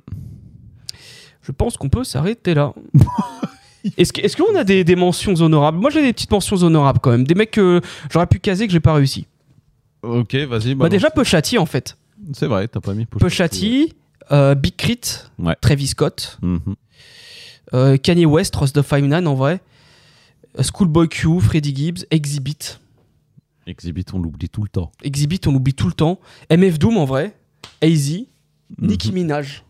[1.41, 2.73] je pense qu'on peut s'arrêter là.
[3.97, 5.77] Est-ce que- est-ce qu'on a des, des mentions honorables?
[5.77, 7.25] Moi, j'ai des petites mentions honorables quand même.
[7.25, 7.81] Des mecs que
[8.11, 9.27] j'aurais pu caser que j'ai pas réussi.
[10.01, 10.75] Ok, vas-y.
[10.75, 11.97] Bah, déjà, Pushati en fait.
[12.33, 13.93] C'est vrai, t'as pas mis Push Pushati,
[14.31, 15.01] euh, Big Crit,
[15.39, 15.55] Ouais.
[15.61, 16.59] Travis Scott, Mhm.
[17.73, 19.59] euh, Kanye West, Ross the Five Nine en vrai,
[20.61, 22.79] Schoolboy Q, Freddie Gibbs, Exhibit.
[23.67, 24.91] Exhibit, on l'oublie tout le temps.
[25.03, 26.19] Exhibit, on l'oublie tout le temps.
[26.49, 27.35] MF Doom en vrai,
[27.81, 28.25] AZ,
[28.79, 29.63] Nicki Minaj.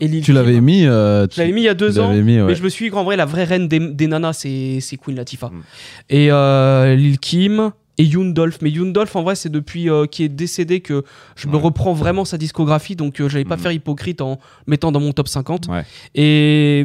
[0.00, 0.86] Et Lil Tu l'avais mis.
[0.86, 2.46] euh, Je l'avais mis il y a deux tu ans, l'avais mis, ouais.
[2.46, 4.96] mais je me suis dit qu'en vrai, la vraie reine des, des nanas, c'est c'est
[4.96, 5.48] Queen Latifah.
[5.48, 5.62] Mm.
[6.10, 8.58] Et euh, Lil Kim et Yoon Dolph.
[8.62, 11.02] Mais Yoon Dolph, en vrai, c'est depuis euh, qu'il est décédé que
[11.34, 15.00] je me reprends vraiment sa discographie, donc euh, j'allais pas faire hypocrite en mettant dans
[15.00, 15.66] mon top 50.
[15.68, 15.84] Ouais.
[16.14, 16.84] Et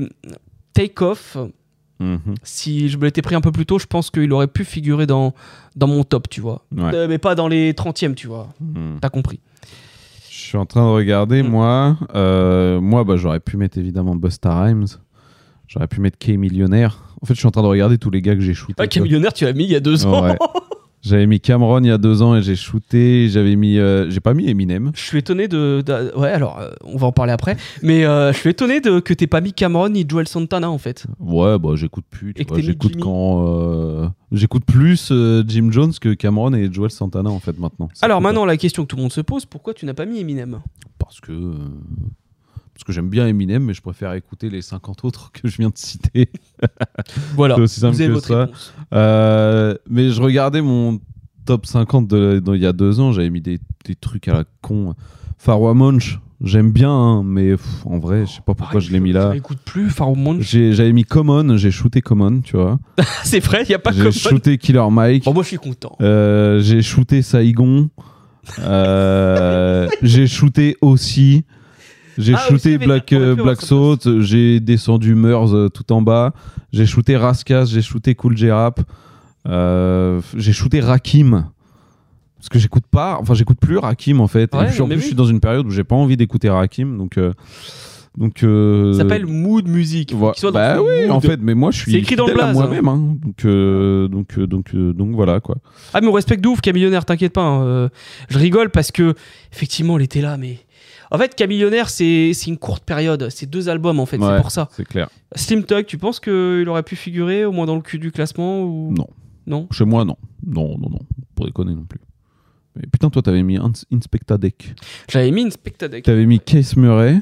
[0.73, 1.37] Take Off,
[1.99, 2.35] Mhm.
[2.43, 5.05] Si je me l'étais pris un peu plus tôt, je pense qu'il aurait pu figurer
[5.05, 5.33] dans,
[5.77, 6.65] dans mon top, tu vois.
[6.75, 6.93] Ouais.
[6.93, 8.49] Euh, mais pas dans les 30e, tu vois.
[8.59, 8.97] Mhm.
[8.99, 9.39] T'as compris.
[10.43, 11.47] Je suis en train de regarder, Mm.
[11.47, 11.97] moi.
[12.15, 14.85] euh, moi, bah, j'aurais pu mettre évidemment Busta Rhymes.
[15.67, 17.15] J'aurais pu mettre K Millionnaire.
[17.21, 18.73] En fait, je suis en train de regarder tous les gars que j'ai shootés.
[18.77, 19.01] Ah, quoi.
[19.01, 20.23] Millionnaire, tu l'as mis il y a deux ans.
[20.25, 20.37] Ouais.
[21.05, 23.27] J'avais mis Cameron il y a deux ans et j'ai shooté.
[23.27, 23.77] J'avais mis.
[23.77, 24.91] euh, j'ai pas mis Eminem.
[24.95, 25.83] Je suis étonné de.
[25.85, 27.57] de- ouais, alors, euh, on va en parler après.
[27.81, 30.77] Mais euh, je suis étonné de, que t'aies pas mis Cameron ni Joel Santana, en
[30.77, 31.05] fait.
[31.19, 32.33] Ouais, bah j'écoute plus.
[32.33, 34.13] tu vois, J'écoute quand.
[34.31, 35.11] J'écoute plus
[35.47, 37.89] Jim Jones que Cameron et Joel Santana en fait maintenant.
[38.01, 40.19] Alors maintenant, la question que tout le monde se pose pourquoi tu n'as pas mis
[40.19, 40.61] Eminem?
[40.97, 41.31] Parce que.
[42.73, 45.69] Parce que j'aime bien Eminem, mais je préfère écouter les 50 autres que je viens
[45.69, 46.29] de citer.
[47.35, 48.49] Voilà, C'est aussi simple vous avez que votre ça.
[48.93, 50.99] Euh, mais je regardais mon
[51.45, 54.33] top 50 de, de- il y a deux ans, j'avais mis des, des trucs à
[54.33, 54.95] la con.
[55.37, 58.99] Farwa Munch, j'aime bien, hein, mais pff, en vrai, je sais pas pourquoi je l'ai
[59.01, 59.31] mis là.
[59.33, 60.41] J'écoute plus Pharaoh Munch.
[60.41, 62.79] J'ai- J'avais mis Common, j'ai shooté Common, tu vois.
[63.23, 65.25] C'est vrai, il y a pas J'ai comme shooté Killer Mike.
[65.25, 65.95] Bon, moi, je suis content.
[66.01, 67.89] Euh, j'ai shooté Saigon.
[68.59, 71.43] Euh, j'ai shooté aussi.
[72.17, 74.21] J'ai Ah, shooté aussi, Black, euh, Black sa Salt.
[74.21, 76.33] J'ai descendu Meurs euh, tout en bas.
[76.71, 77.65] J'ai shooté Raskas.
[77.65, 78.81] J'ai shooté Cool J-Rap.
[79.47, 81.45] Euh, j'ai shooté Rakim.
[82.37, 83.17] Parce que j'écoute pas.
[83.21, 84.53] Enfin, j'écoute plus Rakim en fait.
[84.53, 85.01] Ouais, Et puis, en plus, oui.
[85.01, 86.97] je suis dans une période où j'ai pas envie d'écouter Rakim.
[86.97, 87.17] Donc.
[87.17, 87.33] euh,
[88.15, 90.11] donc euh, Ça s'appelle mood music.
[90.11, 90.33] Faut voilà.
[90.35, 91.11] soit dans bah oui, mood.
[91.11, 92.53] en fait, mais moi je suis C'est écrit dans le blaze, hein.
[92.53, 92.87] moi-même.
[92.87, 93.15] hein.
[93.25, 95.55] Donc, euh, donc, donc, donc voilà quoi.
[95.95, 97.41] Ah, mais on respecte de ouf Camillionnaire, t'inquiète pas.
[97.41, 97.89] hein.
[98.29, 99.15] Je rigole parce que,
[99.51, 100.59] effectivement, il était là, mais.
[101.13, 103.27] En fait, Camillionnaire, c'est une courte période.
[103.29, 104.17] C'est deux albums, en fait.
[104.17, 104.67] Ouais, c'est pour ça.
[104.71, 105.09] C'est clair.
[105.35, 108.63] Slim Tug, tu penses qu'il aurait pu figurer au moins dans le cul du classement
[108.63, 108.91] ou...
[108.97, 109.07] Non.
[109.45, 109.67] Non?
[109.71, 110.17] Chez moi, non.
[110.45, 110.99] Non, non, non.
[111.35, 111.99] Pour déconner non plus.
[112.75, 114.73] Mais putain, toi, t'avais mis Ins- Inspecta Deck.
[115.09, 116.03] J'avais mis une spectadeck.
[116.03, 117.21] T'avais mis Case Murray.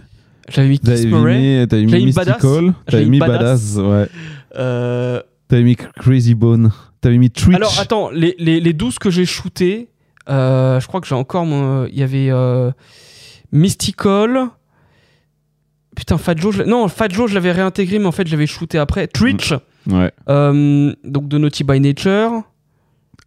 [0.49, 1.67] J'avais mis Kiss Murray.
[1.67, 2.35] t'avais mis mis Badass.
[2.43, 2.73] Mystical.
[2.87, 3.75] T'avais mis Badass.
[3.75, 3.77] Badass.
[3.77, 4.07] Ouais.
[4.57, 6.71] Euh, T'avais mis Crazy Bone.
[7.01, 7.55] T'avais mis Twitch.
[7.55, 9.89] Alors attends, les, les, les 12 que j'ai shootés,
[10.29, 11.85] euh, je crois que j'ai encore mon.
[11.87, 12.71] Il y avait euh,
[13.51, 14.47] Mystical.
[15.95, 18.47] Putain, Fat Joe, je non, Fat Joe, je l'avais réintégré, mais en fait, je l'avais
[18.47, 19.07] shooté après.
[19.07, 19.53] Twitch,
[19.87, 20.11] Ouais.
[20.29, 22.43] euh, donc de Naughty by Nature.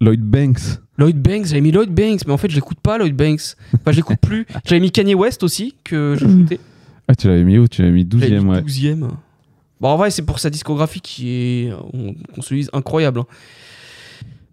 [0.00, 0.80] Lloyd Banks.
[0.98, 3.54] Lloyd Banks, j'avais mis Lloyd Banks, mais en fait, je l'écoute pas, Lloyd Banks.
[3.74, 4.46] Enfin, je l'écoute plus.
[4.64, 6.60] J'avais mis Kanye West aussi, que j'ai shooté.
[7.06, 7.68] Ah, tu l'avais mis où?
[7.68, 8.60] Tu l'avais mis 12 J'avais e mis ouais.
[8.62, 9.08] 12e.
[9.80, 13.20] Bon, en vrai, c'est pour sa discographie qui est, on, qu'on se dise, incroyable.
[13.20, 13.26] hein.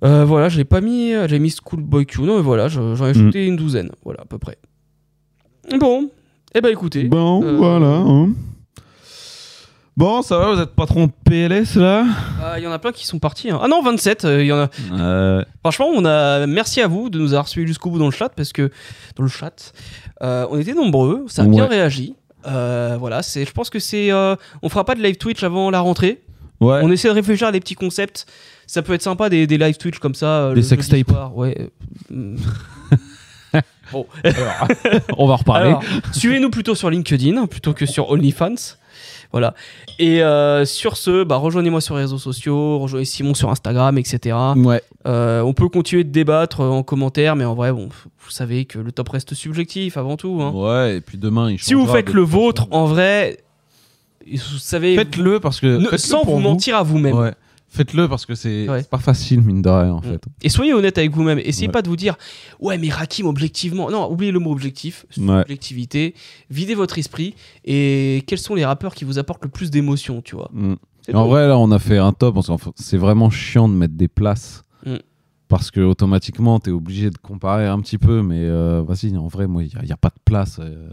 [0.03, 3.05] Euh, voilà, je l'ai pas mis, j'avais mis Schoolboy Q, non, mais voilà, je- j'en
[3.07, 3.13] ai Mm.
[3.13, 4.57] shooté une douzaine, voilà, à peu près.
[5.79, 6.09] Bon,
[6.55, 7.03] eh ben écoutez.
[7.03, 7.87] Bon, euh, voilà.
[7.87, 8.29] hein.
[9.97, 12.05] Bon, ça va, vous êtes patron de PLS là
[12.41, 13.51] ah, Il y en a plein qui sont partis.
[13.51, 13.59] hein.
[13.61, 14.69] Ah non, 27, euh, il y en a.
[14.93, 18.11] Euh, Franchement, on a merci à vous de nous avoir suivis jusqu'au bout dans le
[18.11, 18.71] chat parce que
[19.15, 19.73] dans le chat,
[20.21, 22.15] on était nombreux, ça a bien réagi.
[22.45, 26.21] Voilà, c'est, je pense que c'est, on fera pas de live Twitch avant la rentrée.
[26.61, 26.79] Ouais.
[26.83, 28.25] On essaie de réfléchir à des petits concepts.
[28.67, 30.53] Ça peut être sympa des, des live Twitch comme ça.
[30.53, 31.11] Des sextapes.
[31.35, 31.69] Ouais.
[33.91, 34.05] Bon.
[35.17, 35.75] on va reparler.
[36.11, 38.75] Suivez-nous plutôt sur LinkedIn plutôt que sur OnlyFans.
[39.31, 39.53] Voilà.
[39.97, 44.35] Et euh, sur ce, bah, rejoignez-moi sur les réseaux sociaux, rejoignez Simon sur Instagram, etc.
[44.57, 44.81] Ouais.
[45.07, 47.87] Euh, on peut continuer de débattre euh, en commentaire, mais en vrai, bon,
[48.19, 50.41] vous savez que le top reste subjectif avant tout.
[50.41, 50.51] hein.
[50.53, 53.37] Ouais, et puis demain, il Si vous faites le vôtre, en vrai,
[54.29, 54.95] vous savez.
[54.95, 55.77] Faites-le parce que.
[55.77, 57.15] Ne- sans vous mentir à vous-même.
[57.17, 57.31] Ouais.
[57.73, 58.83] Faites-le parce que c'est Ouais.
[58.83, 60.21] pas facile, mine de rien, en fait.
[60.41, 61.39] Et soyez honnête avec vous-même.
[61.39, 61.71] Essayez Ouais.
[61.71, 62.17] pas de vous dire,
[62.59, 63.89] ouais, mais Rakim, objectivement.
[63.89, 65.39] Non, oubliez le mot objectif, Ouais.
[65.39, 66.13] objectivité.
[66.49, 67.33] Videz votre esprit.
[67.63, 70.73] Et quels sont les rappeurs qui vous apportent le plus d'émotion, tu vois Mm.
[71.13, 72.37] En vrai, là, on a fait un top.
[72.75, 74.63] C'est vraiment chiant de mettre des places.
[74.85, 74.97] Mm.
[75.47, 78.21] Parce que automatiquement, tu es obligé de comparer un petit peu.
[78.21, 80.59] Mais euh, vas-y, en vrai, moi, il n'y a, pas de place.
[80.59, 80.89] euh,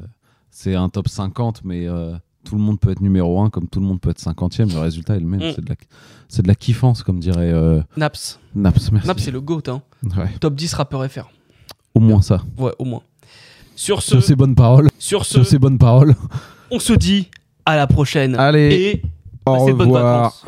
[0.51, 2.15] c'est un top 50, mais euh,
[2.49, 4.73] tout le monde peut être numéro 1 comme tout le monde peut être 50e.
[4.73, 5.41] Le résultat est le même.
[5.41, 5.53] Mm.
[5.55, 6.43] C'est de, la...
[6.43, 8.41] de la kiffance, comme dirait euh, Naps.
[8.55, 8.91] Naps.
[8.93, 9.07] Merci.
[9.09, 9.63] Naps, c'est le GOAT.
[9.69, 9.83] Hein.
[10.17, 10.31] Ouais.
[10.41, 11.29] Top 10 rappeur FR.
[11.95, 12.43] Au moins ça.
[12.57, 13.03] Ouais, au moins.
[13.77, 14.89] Sur ce, Sur ces bonnes paroles.
[14.99, 16.15] Sur ce- Sur ces bonnes paroles.
[16.71, 17.29] on se dit
[17.67, 18.35] à la prochaine.
[18.37, 18.75] Allez.
[18.75, 19.03] Et
[19.47, 20.23] Au de bonnes revoir.
[20.23, 20.45] vacances.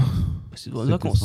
[0.72, 1.20] Bonnes vacances.